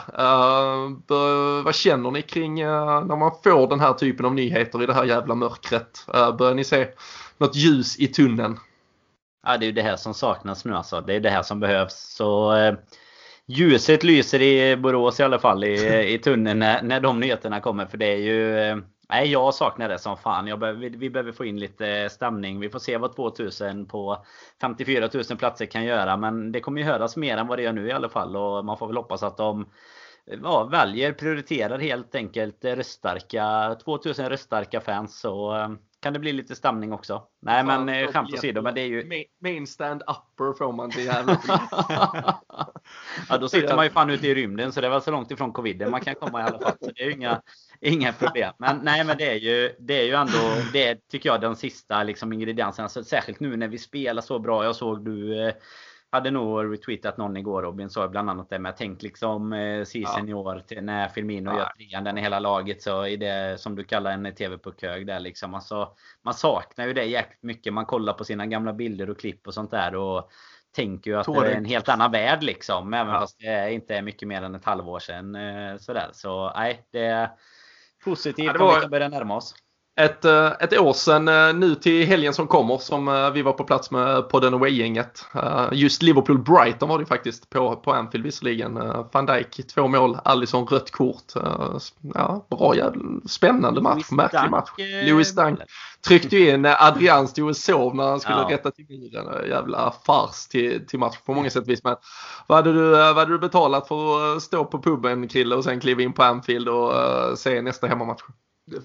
Vad 1.65 1.75
känner 1.75 2.11
ni 2.11 2.23
kring 2.23 2.63
Eh, 2.89 3.05
när 3.05 3.17
man 3.17 3.33
får 3.45 3.67
den 3.67 3.81
här 3.81 3.93
typen 3.93 4.27
av 4.27 4.35
nyheter 4.35 4.83
i 4.83 4.87
det 4.87 4.95
här 4.95 5.05
jävla 5.05 5.35
mörkret? 5.35 6.07
Eh, 6.15 6.37
börjar 6.37 6.55
ni 6.55 6.65
se 6.65 6.89
något 7.39 7.57
ljus 7.57 7.99
i 7.99 8.07
tunneln? 8.07 8.59
Ja, 9.47 9.57
det 9.57 9.65
är 9.65 9.67
ju 9.67 9.73
det 9.73 9.83
här 9.83 9.97
som 9.97 10.15
saknas 10.15 10.65
nu 10.65 10.75
alltså. 10.75 11.01
Det 11.01 11.15
är 11.15 11.21
det 11.21 11.31
här 11.31 11.43
som 11.43 11.61
behövs. 11.61 11.95
Så 11.95 12.57
eh, 12.57 12.75
ljuset 13.47 14.05
lyser 14.05 14.43
i 14.43 14.77
Borås 14.77 15.21
i 15.21 15.23
alla 15.23 15.39
fall 15.39 15.65
i, 15.65 16.13
i 16.15 16.19
tunneln 16.19 16.59
när, 16.59 16.83
när 16.83 17.01
de 17.01 17.21
nyheterna 17.21 17.61
kommer. 17.61 17.87
För 17.87 17.99
det 17.99 18.07
är 18.07 18.17
ju... 18.17 18.59
Eh, 18.59 18.77
nej, 19.09 19.31
jag 19.31 19.55
saknar 19.55 19.89
det 19.89 19.99
som 19.99 20.17
fan. 20.17 20.47
Jag 20.47 20.75
vi, 20.75 20.89
vi 20.89 21.11
behöver 21.11 21.33
få 21.33 21.45
in 21.45 21.61
lite 21.61 22.09
stämning. 22.11 22.61
Vi 22.61 22.69
får 22.69 22.79
se 22.79 22.97
vad 22.97 23.17
2000 23.17 23.87
på 23.87 24.25
54 24.61 25.09
000 25.15 25.39
platser 25.39 25.67
kan 25.67 25.85
göra. 25.85 26.17
Men 26.17 26.53
det 26.53 26.61
kommer 26.61 26.81
ju 26.81 26.87
höras 26.87 27.17
mer 27.17 27.37
än 27.37 27.47
vad 27.47 27.59
det 27.59 27.63
gör 27.63 27.73
nu 27.73 27.89
i 27.89 27.93
alla 27.93 28.09
fall. 28.09 28.37
Och 28.37 28.65
man 28.65 28.79
får 28.79 28.87
väl 28.87 28.97
hoppas 28.97 29.23
att 29.23 29.37
de 29.37 29.67
ja, 30.43 30.65
väljer, 30.65 31.13
prioriterar 31.13 31.79
helt 31.79 32.15
enkelt 32.15 32.65
röststarka, 32.65 33.77
2000 33.85 34.29
röststarka 34.29 34.81
fans 34.81 35.21
så 35.21 35.57
eh, 35.57 35.69
kan 36.01 36.13
det 36.13 36.19
bli 36.19 36.33
lite 36.33 36.57
stämning 36.57 36.93
också. 36.93 37.23
Nej 37.41 37.65
men 37.65 37.89
eh, 37.89 38.13
skämt 38.13 38.35
åsido 38.35 38.63
men 38.63 38.75
det 38.75 38.81
är 38.81 38.87
ju... 38.87 39.27
Main 39.43 39.67
stand 39.67 40.03
upper 40.03 40.59
får 40.59 40.73
man 40.73 40.91
till 40.91 41.05
jävla 41.05 41.39
Ja 43.29 43.39
då 43.39 43.49
sitter 43.49 43.77
man 43.77 43.85
ju 43.85 43.91
fan 43.91 44.11
ute 44.11 44.29
i 44.29 44.35
rymden 44.35 44.73
så 44.73 44.81
det 44.81 44.89
var 44.89 45.01
så 45.01 45.11
långt 45.11 45.31
ifrån 45.31 45.53
covid 45.53 45.89
man 45.91 46.01
kan 46.01 46.15
komma 46.15 46.41
i 46.41 46.45
alla 46.45 46.59
fall. 46.59 46.77
Så 46.81 46.91
det 46.91 47.03
är 47.03 47.07
ju 47.07 47.13
inga, 47.13 47.43
inga 47.81 48.13
problem. 48.13 48.53
Men 48.59 48.79
nej 48.83 49.05
men 49.05 49.19
det 49.19 49.31
är 49.31 49.39
ju, 49.39 49.75
det 49.79 50.01
är 50.01 50.05
ju 50.05 50.15
ändå, 50.15 50.71
det 50.73 51.09
tycker 51.09 51.29
jag 51.29 51.41
den 51.41 51.57
sista 51.57 52.03
liksom 52.03 52.33
ingrediensen. 52.33 52.83
Alltså, 52.83 53.05
särskilt 53.05 53.41
nu 53.41 53.57
när 53.57 53.69
vi 53.69 53.79
spelar 53.79 54.23
så 54.23 54.39
bra. 54.39 54.65
Jag 54.65 54.77
såg 54.77 55.05
du 55.05 55.47
eh, 55.47 55.55
hade 56.11 56.31
nog 56.31 56.73
retweetat 56.73 57.17
någon 57.17 57.37
igår 57.37 57.63
Robin 57.63 57.91
sa 57.91 58.09
bland 58.09 58.31
annat 58.31 58.51
det 58.51 58.59
med 58.59 58.77
tänk 58.77 59.03
liksom 59.03 59.53
eh, 59.53 59.85
season 59.85 60.29
ja. 60.29 60.31
i 60.31 60.35
år 60.35 60.63
till 60.67 60.85
när 60.85 61.09
Firmino 61.09 61.51
ja. 61.51 61.59
gör 61.59 61.67
trean 61.67 62.05
den 62.05 62.19
i 62.19 62.21
hela 62.21 62.39
laget 62.39 62.83
så 62.83 63.07
är 63.07 63.17
det 63.17 63.61
som 63.61 63.75
du 63.75 63.85
kallar 63.85 64.11
en 64.11 64.35
TV-puckhög 64.35 65.07
där 65.07 65.21
liksom. 65.21 65.55
Alltså, 65.55 65.93
man 66.23 66.35
saknar 66.35 66.87
ju 66.87 66.93
det 66.93 67.05
jäkligt 67.05 67.43
mycket. 67.43 67.73
Man 67.73 67.87
kollar 67.87 68.13
på 68.13 68.25
sina 68.25 68.47
gamla 68.47 68.73
bilder 68.73 69.11
och 69.11 69.19
klipp 69.19 69.47
och 69.47 69.55
sånt 69.55 69.71
där 69.71 69.95
och 69.95 70.31
tänker 70.77 71.11
ju 71.11 71.17
att 71.17 71.27
Tårigt. 71.27 71.43
det 71.43 71.53
är 71.53 71.57
en 71.57 71.65
helt 71.65 71.89
annan 71.89 72.13
värld 72.13 72.43
liksom. 72.43 72.95
Även 72.95 73.13
ja. 73.13 73.21
fast 73.21 73.39
det 73.39 73.73
inte 73.73 73.95
är 73.95 74.03
mycket 74.03 74.29
mer 74.29 74.43
än 74.43 74.55
ett 74.55 74.65
halvår 74.65 74.99
sedan. 74.99 75.35
Eh, 75.35 75.77
sådär. 75.77 76.09
Så 76.13 76.53
nej, 76.57 76.87
det 76.91 77.05
är 77.05 77.31
positivt 78.05 78.47
ja, 78.47 78.53
det 78.53 78.59
var... 78.59 78.69
om 78.69 78.75
vi 78.75 78.81
kan 78.81 78.91
börja 78.91 79.09
närma 79.09 79.37
oss 79.37 79.55
ett, 79.99 80.25
eh, 80.25 80.53
ett 80.61 80.79
år 80.79 80.93
sedan 80.93 81.29
eh, 81.29 81.55
nu 81.55 81.75
till 81.75 82.07
helgen 82.07 82.35
som 82.35 82.47
kommer 82.47 82.79
som 82.79 83.09
eh, 83.09 83.31
vi 83.31 83.43
var 83.43 83.53
på 83.53 83.65
plats 83.65 83.91
med 83.91 84.29
på 84.29 84.41
den 84.41 84.55
Away-gänget. 84.55 85.25
Just 85.73 86.03
Liverpool-Brighton 86.03 86.89
var 86.89 86.99
det 86.99 87.07
faktiskt 87.07 87.51
på, 87.51 87.77
på 87.77 87.93
Anfield 87.93 88.25
visserligen. 88.25 88.75
Van 89.13 89.27
Dijk 89.27 89.67
två 89.75 89.89
mål, 89.89 90.19
Alisson 90.25 90.67
rött 90.67 90.91
kort. 90.91 91.33
Ja, 92.15 92.47
bra 92.51 92.77
jävla 92.77 93.03
spännande 93.29 93.81
match, 93.81 93.95
Louis 93.95 94.11
märklig 94.11 94.51
match. 94.51 94.71
Louis 95.05 95.35
Dunk 95.35 95.59
tryckte 96.07 96.39
in, 96.39 96.67
Adrian 96.67 97.29
stod 97.29 97.49
och 97.49 97.57
sov 97.57 97.97
när 97.97 98.05
han 98.05 98.21
skulle 98.21 98.37
ja. 98.37 98.49
rätta 98.51 98.71
till 98.71 98.87
muren. 98.89 99.49
Jävla 99.49 99.95
fars 100.07 100.47
till, 100.49 100.87
till 100.87 100.99
match 100.99 101.17
på 101.27 101.35
många 101.35 101.51
sätt 101.51 101.67
vis. 101.67 101.85
Men 101.85 101.97
vad 102.47 102.59
hade, 102.59 102.73
du, 102.73 102.91
vad 102.91 103.17
hade 103.17 103.33
du 103.33 103.39
betalat 103.39 103.89
för 103.89 104.37
att 104.37 104.43
stå 104.43 104.65
på 104.65 104.83
puben 104.83 105.29
Krille 105.29 105.57
och 105.57 105.65
sen 105.65 105.81
kliva 105.81 106.03
in 106.03 106.13
på 106.13 106.23
Anfield 106.23 106.69
och 106.69 106.93
se 107.39 107.63
nästa 107.63 107.87
hemmamatch? 107.87 108.23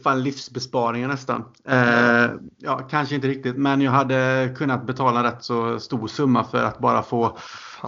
Fan 0.04 0.24
livsbesparingar 0.24 1.08
nästan. 1.08 1.44
Eh, 1.68 2.32
ja, 2.58 2.78
kanske 2.90 3.16
inte 3.16 3.28
riktigt, 3.28 3.58
men 3.58 3.82
jag 3.82 3.92
hade 3.92 4.54
kunnat 4.58 4.88
betala 4.88 5.24
rätt 5.24 5.44
så 5.44 5.80
stor 5.80 6.08
summa 6.08 6.44
för 6.44 6.64
att 6.64 6.80
bara 6.80 7.04
få 7.04 7.38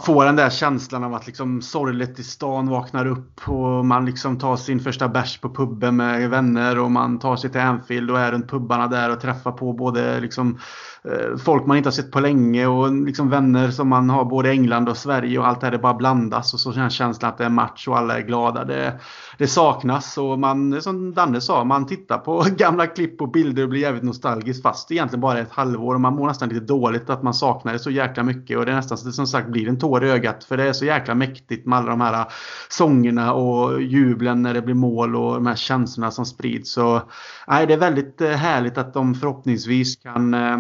få 0.02 0.24
den 0.24 0.36
där 0.36 0.50
känslan 0.50 1.04
av 1.04 1.14
att 1.14 1.28
liksom 1.28 1.62
sorgligt 1.62 2.20
i 2.20 2.24
stan 2.24 2.70
vaknar 2.70 3.06
upp 3.06 3.50
och 3.50 3.86
man 3.86 4.06
liksom 4.06 4.39
tar 4.39 4.56
sin 4.58 4.80
första 4.80 5.08
bärs 5.08 5.38
på 5.38 5.50
puben 5.50 5.96
med 5.96 6.30
vänner 6.30 6.80
och 6.80 6.91
man 6.91 7.20
tar 7.20 7.36
sig 7.36 7.52
till 7.52 7.62
Anfield 7.62 8.12
och 8.12 8.20
är 8.20 8.32
runt 8.32 8.50
pubbarna 8.50 8.88
där 8.88 9.12
och 9.12 9.22
träffar 9.22 9.52
på 9.52 9.74
både 9.74 10.20
liksom 10.20 10.60
Eh, 11.08 11.38
folk 11.38 11.66
man 11.66 11.78
inte 11.78 11.88
har 11.88 11.91
sett 11.91 12.12
på 12.12 12.20
länge 12.20 12.68
och 12.68 12.93
liksom 12.93 13.30
vänner 13.30 13.72
som 13.72 13.89
man 13.89 14.10
har 14.10 14.26
både 14.26 14.49
i 14.49 14.51
England 14.51 14.89
och 14.89 14.97
Sverige 14.97 15.39
och 15.39 15.47
allt 15.47 15.62
det 15.62 15.68
här 15.68 15.72
det 15.72 15.78
bara 15.78 15.93
blandas 15.93 16.53
och 16.53 16.60
så 16.60 16.74
känns 16.74 16.93
känslan 16.93 17.32
att 17.32 17.38
det 17.38 17.45
är 17.45 17.49
match 17.49 17.88
och 17.88 17.97
alla 17.97 18.18
är 18.18 18.22
glada. 18.22 18.66
Det, 18.66 18.99
det 19.38 19.47
saknas 19.47 20.18
och 20.18 20.39
man, 20.39 20.82
som 20.82 21.14
Danne 21.14 21.41
sa, 21.41 21.64
man 21.64 21.86
tittar 21.86 22.18
på 22.18 22.45
gamla 22.58 22.88
klipp 22.88 23.22
och 23.22 23.32
bilder 23.32 23.64
och 23.64 23.70
blir 23.70 23.82
jävligt 23.82 24.03
nostalgisk 24.03 24.62
fast 24.62 24.91
egentligen 24.91 25.22
bara 25.22 25.39
ett 25.39 25.51
halvår 25.51 25.95
och 25.95 26.01
man 26.01 26.16
mår 26.16 26.28
nästan 26.28 26.49
lite 26.49 26.66
dåligt 26.66 27.10
att 27.10 27.24
man 27.24 27.34
saknar 27.34 27.74
det 27.74 27.80
så 27.80 27.91
jäkla 27.91 28.24
mycket 28.24 28.58
och 28.58 28.66
det 28.66 28.72
är 28.72 28.76
nästan 28.76 28.97
så 28.97 29.08
det 29.08 29.14
som 29.14 29.28
sagt 29.28 29.49
blir 29.49 29.70
en 29.70 29.80
tår 29.80 30.06
i 30.06 30.10
ögat 30.10 30.43
för 30.43 30.58
det 30.58 30.64
är 30.64 30.74
så 30.74 30.86
jäkla 30.86 31.16
mäktigt 31.16 31.66
med 31.66 31.80
alla 31.80 31.89
de 31.89 32.01
här 32.01 32.14
äh, 32.14 32.28
sångerna 32.70 33.34
och 33.34 33.82
jublen 33.82 34.41
när 34.41 34.53
det 34.53 34.62
blir 34.62 34.76
mål 34.76 35.16
och 35.16 35.34
de 35.34 35.45
här 35.45 35.56
känslorna 35.56 36.12
som 36.12 36.26
sprids. 36.26 36.72
Så, 36.72 37.01
nej, 37.47 37.68
det 37.68 37.74
är 37.74 37.78
väldigt 37.78 38.22
äh, 38.22 38.30
härligt 38.30 38.78
att 38.78 38.93
de 38.93 39.16
förhoppningsvis 39.16 39.95
kan 39.95 40.34
äh, 40.34 40.58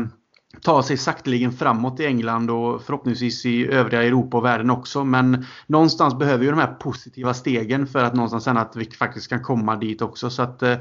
ta 0.61 0.83
sig 0.83 0.97
sakteligen 0.97 1.51
framåt 1.51 1.99
i 1.99 2.05
England 2.05 2.51
och 2.51 2.81
förhoppningsvis 2.81 3.45
i 3.45 3.67
övriga 3.67 4.03
Europa 4.03 4.37
och 4.37 4.45
världen 4.45 4.69
också. 4.69 5.03
Men 5.03 5.45
någonstans 5.67 6.19
behöver 6.19 6.39
vi 6.39 6.49
de 6.49 6.59
här 6.59 6.73
positiva 6.73 7.33
stegen 7.33 7.87
för 7.87 8.03
att 8.03 8.13
någonstans 8.13 8.43
sen 8.43 8.57
att 8.57 8.75
vi 8.75 8.85
faktiskt 8.85 9.29
kan 9.29 9.43
komma 9.43 9.75
dit 9.75 10.01
också. 10.01 10.29
Så 10.29 10.41
att 10.41 10.63
eh, 10.63 10.77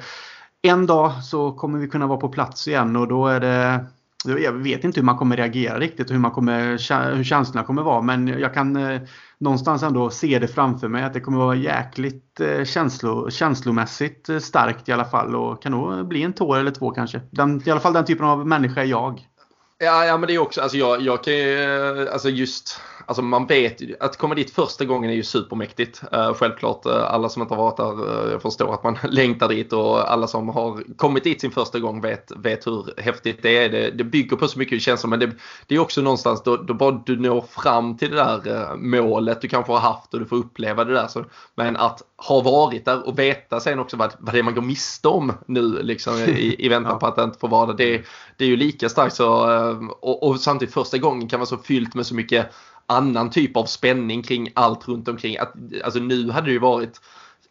en 0.62 0.86
dag 0.86 1.24
så 1.24 1.52
kommer 1.52 1.78
vi 1.78 1.88
kunna 1.88 2.06
vara 2.06 2.20
på 2.20 2.28
plats 2.28 2.68
igen 2.68 2.96
och 2.96 3.08
då 3.08 3.26
är 3.26 3.40
det 3.40 3.84
jag 4.24 4.52
vet 4.52 4.84
inte 4.84 5.00
hur 5.00 5.04
man 5.04 5.16
kommer 5.16 5.36
reagera 5.36 5.78
riktigt 5.78 6.06
och 6.06 6.12
hur, 6.12 6.20
man 6.20 6.30
kommer, 6.30 7.14
hur 7.16 7.24
känslorna 7.24 7.66
kommer 7.66 7.82
vara 7.82 8.02
men 8.02 8.28
jag 8.28 8.54
kan 8.54 8.76
eh, 8.76 9.00
någonstans 9.38 9.82
ändå 9.82 10.10
se 10.10 10.38
det 10.38 10.48
framför 10.48 10.88
mig 10.88 11.04
att 11.04 11.12
det 11.12 11.20
kommer 11.20 11.38
vara 11.38 11.54
jäkligt 11.54 12.40
eh, 12.40 12.64
känslo, 12.64 13.30
känslomässigt 13.30 14.28
eh, 14.28 14.38
starkt 14.38 14.88
i 14.88 14.92
alla 14.92 15.04
fall 15.04 15.36
och 15.36 15.62
kan 15.62 15.72
nog 15.72 16.08
bli 16.08 16.22
en 16.22 16.32
tår 16.32 16.58
eller 16.58 16.70
två 16.70 16.90
kanske. 16.90 17.20
Den, 17.30 17.62
I 17.64 17.70
alla 17.70 17.80
fall 17.80 17.92
den 17.92 18.04
typen 18.04 18.26
av 18.26 18.46
människa 18.46 18.80
är 18.80 18.86
jag. 18.86 19.28
Ja, 19.78 20.04
ja 20.04 20.18
men 20.18 20.26
det 20.26 20.34
är 20.34 20.38
också, 20.38 20.60
alltså 20.60 20.78
jag, 20.78 21.00
jag 21.00 21.24
kan 21.24 21.34
ju, 21.34 22.08
alltså 22.08 22.28
just 22.28 22.80
alltså 23.06 23.22
man 23.22 23.46
vet 23.46 23.80
ju, 23.80 23.96
att 24.00 24.16
komma 24.16 24.34
dit 24.34 24.50
första 24.50 24.84
gången 24.84 25.10
är 25.10 25.14
ju 25.14 25.22
supermäktigt. 25.22 26.02
Uh, 26.14 26.34
självklart, 26.34 26.86
uh, 26.86 26.92
alla 26.92 27.28
som 27.28 27.42
inte 27.42 27.54
har 27.54 27.62
varit 27.62 27.76
där, 27.76 28.32
uh, 28.32 28.38
förstår 28.38 28.74
att 28.74 28.84
man 28.84 28.98
längtar 29.10 29.48
dit 29.48 29.72
och 29.72 30.12
alla 30.12 30.26
som 30.26 30.48
har 30.48 30.96
kommit 30.96 31.24
dit 31.24 31.40
sin 31.40 31.50
första 31.50 31.78
gång 31.78 32.00
vet, 32.00 32.32
vet 32.36 32.66
hur 32.66 33.00
häftigt 33.00 33.42
det 33.42 33.58
är. 33.58 33.68
Det, 33.68 33.90
det 33.90 34.04
bygger 34.04 34.36
på 34.36 34.48
så 34.48 34.58
mycket 34.58 34.82
känslor 34.82 35.10
men 35.10 35.18
det, 35.18 35.30
det 35.66 35.74
är 35.74 35.78
också 35.78 36.00
någonstans 36.00 36.42
då, 36.42 36.56
då 36.56 36.74
bara 36.74 37.02
du 37.06 37.20
når 37.20 37.40
fram 37.40 37.96
till 37.96 38.10
det 38.10 38.16
där 38.16 38.76
målet 38.76 39.40
du 39.40 39.48
kanske 39.48 39.72
har 39.72 39.80
haft 39.80 40.14
och 40.14 40.20
du 40.20 40.26
får 40.26 40.36
uppleva 40.36 40.84
det 40.84 40.94
där. 40.94 41.06
Så, 41.06 41.24
men 41.54 41.76
att 41.76 42.02
ha 42.16 42.40
varit 42.40 42.84
där 42.84 43.08
och 43.08 43.18
veta 43.18 43.60
sen 43.60 43.78
också 43.78 43.96
vad, 43.96 44.12
vad 44.18 44.34
det 44.34 44.38
är 44.38 44.42
man 44.42 44.54
går 44.54 44.62
miste 44.62 45.08
om 45.08 45.32
nu 45.46 45.82
liksom 45.82 46.14
i, 46.14 46.56
i 46.58 46.68
väntan 46.74 46.92
ja. 46.92 46.98
på 46.98 47.06
att 47.06 47.16
det 47.16 47.22
inte 47.22 47.38
får 47.38 47.48
vara 47.48 47.72
det. 47.72 47.84
Det, 47.84 48.04
det 48.36 48.44
är 48.44 48.48
ju 48.48 48.56
lika 48.56 48.88
starkt 48.88 49.14
så 49.14 49.46
och, 50.00 50.22
och 50.22 50.40
samtidigt 50.40 50.74
första 50.74 50.98
gången 50.98 51.28
kan 51.28 51.40
vara 51.40 51.46
så 51.46 51.58
fyllt 51.58 51.94
med 51.94 52.06
så 52.06 52.14
mycket 52.14 52.50
annan 52.86 53.30
typ 53.30 53.56
av 53.56 53.64
spänning 53.64 54.22
kring 54.22 54.52
allt 54.54 54.88
runt 54.88 55.08
omkring. 55.08 55.38
Att, 55.38 55.54
alltså 55.84 56.00
nu 56.00 56.30
hade 56.30 56.46
det 56.46 56.52
ju 56.52 56.58
varit 56.58 57.00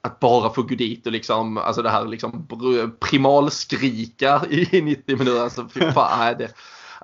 att 0.02 0.20
bara 0.20 0.50
få 0.50 0.62
gå 0.62 0.76
dit 0.76 1.06
och 1.06 1.12
liksom, 1.12 1.58
alltså 1.58 1.82
det 1.82 1.90
här 1.90 2.06
liksom 2.06 2.48
primalskrika 3.00 4.42
i 4.50 4.82
90 4.82 5.18
minuter. 5.18 5.44
Alltså 5.44 5.68
fy 5.74 5.80
fan, 5.94 6.36
det, 6.38 6.54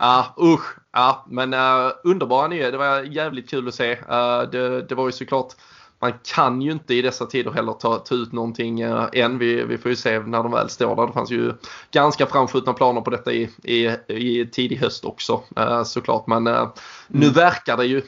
uh, 0.02 0.54
usch, 0.54 0.78
ja, 0.94 1.26
men 1.30 1.54
uh, 1.54 1.92
underbara 2.04 2.48
nyheter. 2.48 2.72
Det 2.72 2.78
var 2.78 3.02
jävligt 3.02 3.50
kul 3.50 3.68
att 3.68 3.76
se. 3.76 3.92
Uh, 3.92 4.50
det, 4.52 4.82
det 4.82 4.96
var 4.96 5.06
ju 5.06 5.12
såklart 5.12 5.54
man 6.02 6.14
kan 6.36 6.62
ju 6.62 6.72
inte 6.72 6.94
i 6.94 7.02
dessa 7.02 7.26
tider 7.26 7.52
heller 7.52 7.74
ta, 7.74 7.98
ta 7.98 8.16
ut 8.16 8.32
någonting 8.32 8.80
eh, 8.80 9.06
än. 9.14 9.38
Vi, 9.38 9.64
vi 9.64 9.78
får 9.78 9.90
ju 9.90 9.96
se 9.96 10.20
när 10.20 10.44
de 10.44 10.52
väl 10.52 10.70
står 10.70 10.96
där. 10.96 11.08
Det 11.08 11.14
fanns 11.14 11.32
ju 11.32 11.54
ganska 11.92 12.26
framskjutna 12.26 12.74
planer 12.74 13.02
på 13.02 13.10
detta 13.10 13.34
i, 13.34 13.50
i, 13.64 13.86
i 14.08 14.50
tidig 14.52 14.78
höst 14.78 15.06
också 15.06 15.44
eh, 15.56 15.84
såklart. 15.84 16.28
Men. 16.28 16.48
Eh, 16.48 16.70
nu 17.10 17.30
verkar 17.30 17.78
det 17.78 17.86
ju 17.86 18.02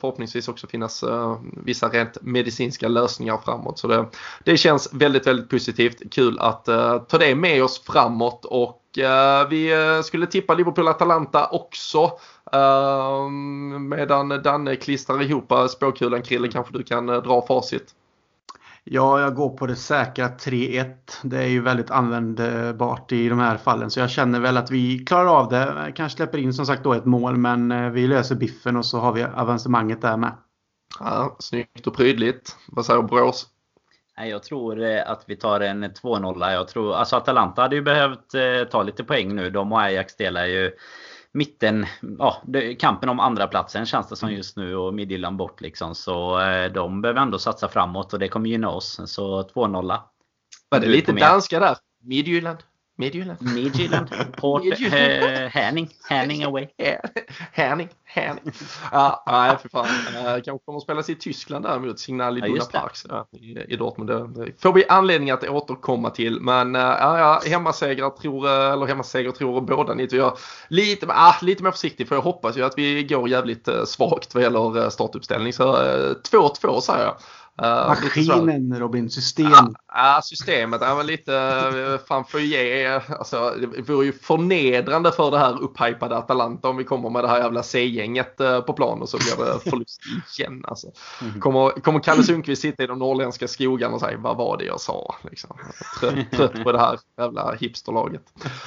förhoppningsvis 0.00 0.48
också 0.48 0.66
finnas 0.66 1.04
vissa 1.64 1.88
rent 1.88 2.18
medicinska 2.22 2.88
lösningar 2.88 3.38
framåt. 3.44 3.78
Så 3.78 3.88
det, 3.88 4.06
det 4.44 4.56
känns 4.56 4.88
väldigt, 4.92 5.26
väldigt 5.26 5.50
positivt. 5.50 6.12
Kul 6.12 6.38
att 6.38 6.64
ta 7.08 7.18
det 7.18 7.34
med 7.34 7.64
oss 7.64 7.82
framåt 7.84 8.44
och 8.44 8.76
vi 9.50 9.72
skulle 10.04 10.26
tippa 10.26 10.54
Liverpool-Atalanta 10.54 11.48
också. 11.50 12.10
Medan 13.80 14.28
Danne 14.28 14.76
klistrar 14.76 15.22
ihop 15.22 15.52
spåkulan. 15.70 16.22
Krille 16.22 16.48
kanske 16.48 16.78
du 16.78 16.82
kan 16.82 17.08
eh, 17.08 17.22
dra 17.22 17.46
facit? 17.46 17.94
Ja, 18.84 19.20
jag 19.20 19.34
går 19.34 19.56
på 19.56 19.66
det 19.66 19.76
säkra 19.76 20.28
3-1. 20.28 20.94
Det 21.22 21.38
är 21.38 21.48
ju 21.48 21.60
väldigt 21.60 21.90
användbart 21.90 23.12
i 23.12 23.28
de 23.28 23.38
här 23.38 23.56
fallen. 23.56 23.90
Så 23.90 24.00
jag 24.00 24.10
känner 24.10 24.40
väl 24.40 24.56
att 24.56 24.70
vi 24.70 24.98
klarar 24.98 25.38
av 25.38 25.48
det. 25.48 25.92
Kanske 25.96 26.16
släpper 26.16 26.38
in 26.38 26.54
som 26.54 26.66
sagt 26.66 26.84
då 26.84 26.94
ett 26.94 27.04
mål 27.04 27.36
men 27.36 27.72
eh, 27.72 27.90
vi 27.90 28.06
löser 28.06 28.34
biffen 28.34 28.76
och 28.76 28.86
så 28.86 28.98
har 28.98 29.12
vi 29.12 29.22
avancemanget 29.22 30.02
där 30.02 30.16
med. 30.16 30.32
Ja, 31.00 31.36
snyggt 31.38 31.86
och 31.86 31.96
prydligt. 31.96 32.56
Vad 32.68 32.86
säger 32.86 33.02
Brås? 33.02 33.46
Jag 34.16 34.42
tror 34.42 34.82
eh, 34.82 35.10
att 35.10 35.24
vi 35.26 35.36
tar 35.36 35.60
en 35.60 35.84
2-0. 35.84 36.52
Jag 36.52 36.68
tror, 36.68 36.94
alltså 36.94 37.16
Atalanta 37.16 37.62
hade 37.62 37.76
ju 37.76 37.82
behövt 37.82 38.34
ta 38.70 38.82
lite 38.82 39.04
poäng 39.04 39.34
nu. 39.34 39.50
De 39.50 39.72
och 39.72 39.80
Ajax 39.80 40.16
delar 40.16 40.46
ju 40.46 40.72
mitten, 41.32 41.86
ja, 42.18 42.42
kampen 42.78 43.08
om 43.08 43.20
andra 43.20 43.46
platsen 43.46 43.86
känns 43.86 44.08
det 44.08 44.16
som 44.16 44.28
mm. 44.28 44.36
just 44.36 44.56
nu 44.56 44.76
och 44.76 44.94
Midtjylland 44.94 45.36
bort 45.36 45.60
liksom. 45.60 45.94
Så 45.94 46.40
eh, 46.40 46.72
de 46.72 47.02
behöver 47.02 47.20
ändå 47.20 47.38
satsa 47.38 47.68
framåt 47.68 48.12
och 48.12 48.18
det 48.18 48.28
kommer 48.28 48.48
gynna 48.48 48.70
oss. 48.70 49.00
Så 49.06 49.42
2-0. 49.42 49.98
Var 50.68 50.80
det 50.80 50.86
lite 50.86 51.12
danska 51.12 51.60
där? 51.60 51.76
Midtjylland? 52.02 52.58
Midtjylland. 53.00 53.38
Midtjylland. 53.54 54.08
Port, 54.36 54.64
eh, 54.64 54.88
Härning. 55.48 55.88
Härning 56.08 56.44
away. 56.44 56.66
Härning. 57.52 57.88
Härning. 58.04 58.52
Ja, 58.92 59.24
nej 59.26 59.56
för 59.58 59.68
fan. 59.68 59.86
Uh, 59.86 60.42
kanske 60.42 60.64
kommer 60.64 60.76
att 60.76 60.82
spelas 60.82 61.10
i 61.10 61.14
Tyskland 61.14 61.64
däremot. 61.64 61.98
Signal 61.98 62.38
i 62.38 62.40
ja, 62.40 62.64
Park 62.72 62.92
ja, 63.08 63.26
i, 63.68 63.76
Dortmund. 63.76 64.10
Det 64.34 64.62
får 64.62 64.72
vi 64.72 64.84
anledning 64.88 65.30
att 65.30 65.48
återkomma 65.48 66.10
till. 66.10 66.40
Men 66.40 66.76
uh, 66.76 66.82
ja, 66.82 67.42
hemmasegrar 67.46 68.10
tror, 68.10 68.48
eller 68.48 68.86
hemmaseger 68.86 69.30
tror 69.30 69.60
båda 69.60 69.94
ni. 69.94 70.08
Jag 70.10 70.36
lite, 70.68 71.06
uh, 71.06 71.42
lite 71.42 71.62
mer 71.62 71.70
försiktig 71.70 72.08
för 72.08 72.14
jag 72.14 72.22
hoppas 72.22 72.56
ju 72.56 72.64
att 72.64 72.78
vi 72.78 73.02
går 73.04 73.28
jävligt 73.28 73.68
svagt 73.84 74.34
vad 74.34 74.42
gäller 74.42 74.90
startuppställning. 74.90 75.52
Så 75.52 75.76
2-2 76.32 76.80
säger 76.80 77.04
jag. 77.04 77.16
Uh, 77.62 77.88
Maskinen 77.88 78.78
Robin, 78.78 79.10
system. 79.10 79.74
Ja, 79.92 80.20
systemet. 80.24 80.80
Ja, 80.80 81.02
lite, 81.02 81.32
uh, 81.32 81.98
fan 82.08 82.24
ge, 82.34 83.00
alltså, 83.18 83.54
det 83.76 83.92
vore 83.92 84.06
ju 84.06 84.12
förnedrande 84.12 85.12
för 85.12 85.30
det 85.30 85.38
här 85.38 85.62
upphypade 85.62 86.16
Atalanta 86.16 86.68
om 86.68 86.76
vi 86.76 86.84
kommer 86.84 87.10
med 87.10 87.24
det 87.24 87.28
här 87.28 87.38
jävla 87.38 87.62
C-gänget 87.62 88.40
uh, 88.40 88.60
på 88.60 88.72
plan 88.72 89.02
och 89.02 89.08
så 89.08 89.16
blir 89.16 89.46
det 89.46 89.60
förlust 89.70 90.00
igen. 90.38 90.64
Alltså. 90.68 90.86
Mm. 91.22 91.40
Kommer, 91.40 91.70
kommer 91.70 92.00
Kalle 92.00 92.22
Sundqvist 92.22 92.62
sitta 92.62 92.82
i 92.82 92.86
de 92.86 92.98
norrländska 92.98 93.48
skogarna 93.48 93.94
och 93.94 94.00
säga 94.00 94.18
vad 94.18 94.36
var 94.36 94.56
det 94.56 94.64
jag 94.64 94.80
sa? 94.80 95.14
Liksom. 95.22 95.56
Trött, 96.00 96.30
trött 96.32 96.64
på 96.64 96.72
det 96.72 96.78
här 96.78 96.98
jävla 97.18 97.52
hipsterlaget. 97.52 98.22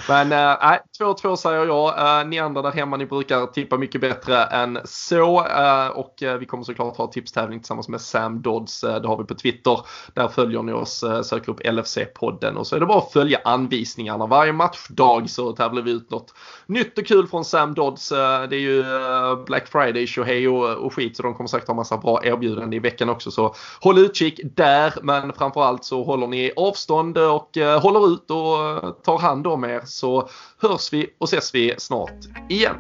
Men 0.08 0.30
nej, 0.30 0.80
uh, 1.02 1.08
2-2 1.08 1.36
säger 1.36 1.66
jag. 1.66 2.22
Uh, 2.22 2.30
ni 2.30 2.40
andra 2.40 2.62
där 2.62 2.72
hemma, 2.72 2.98
ni 2.98 3.06
brukar 3.06 3.46
tippa 3.46 3.78
mycket 3.78 4.02
bättre 4.02 4.44
än 4.44 4.80
så. 4.86 5.48
och 5.94 6.16
vi 6.40 6.46
kommer 6.46 6.64
såklart 6.64 6.98
ha 6.98 7.08
tipstävling 7.08 7.60
tillsammans 7.60 7.90
med 7.90 8.02
Sam 8.02 8.42
Dodds 8.42 8.83
Eh, 8.83 8.83
Eh, 8.84 8.96
det 8.96 9.08
har 9.08 9.18
vi 9.18 9.24
på 9.24 9.36
Twitter. 9.36 9.80
Där 10.14 10.28
följer 10.28 10.64
ni 10.64 10.74
oss, 10.74 11.04
eh, 11.04 11.22
söker 11.22 11.52
upp 11.52 11.60
LFC-podden 11.60 12.56
och 12.56 12.68
så 12.68 12.76
är 12.76 12.80
det 12.80 12.86
bara 12.86 12.98
att 12.98 13.12
följa 13.12 13.40
anvisningarna. 13.44 14.28
Varje 14.28 14.54
matchdag 14.54 15.30
så 15.30 15.52
tävlar 15.52 15.82
vi 15.82 15.92
ut 15.92 16.12
något 16.12 16.34
nytt 16.66 16.98
och 16.98 17.06
kul 17.06 17.28
från 17.28 17.46
Sam 17.46 17.74
Dodds. 17.74 18.12
Eh, 18.12 18.44
det 18.44 18.56
är 18.56 18.60
ju 18.60 18.84
Black 19.46 19.68
Friday, 19.68 20.08
tjohej 20.08 20.48
och, 20.48 20.94
skit 20.94 21.18
så 21.18 21.24
de 21.24 21.34
kommer 21.34 21.48
säkert 21.48 21.68
ha 21.68 21.76
massa 21.76 21.98
bra 21.98 22.26
erbjudanden 22.26 22.74
i 22.74 22.80
veckan 22.80 23.10
också. 23.10 23.32
Så 23.32 23.56
håll 23.82 23.98
utkik 23.98 24.40
där 24.44 24.94
men 25.02 25.34
framförallt 25.34 25.84
så 25.84 26.04
håller 26.04 26.28
ni 26.28 26.52
avstånd 26.56 27.18
och 27.18 27.58
håller 27.82 28.14
ut 28.14 28.32
och 28.32 29.04
tar 29.04 29.18
hand 29.18 29.48
om 29.48 29.64
er 29.64 29.82
så 29.86 30.30
hörs 30.62 30.94
vi 30.94 31.14
och 31.18 31.28
ses 31.28 31.56
vi 31.56 31.76
snart 31.78 32.20
igen. 32.50 32.76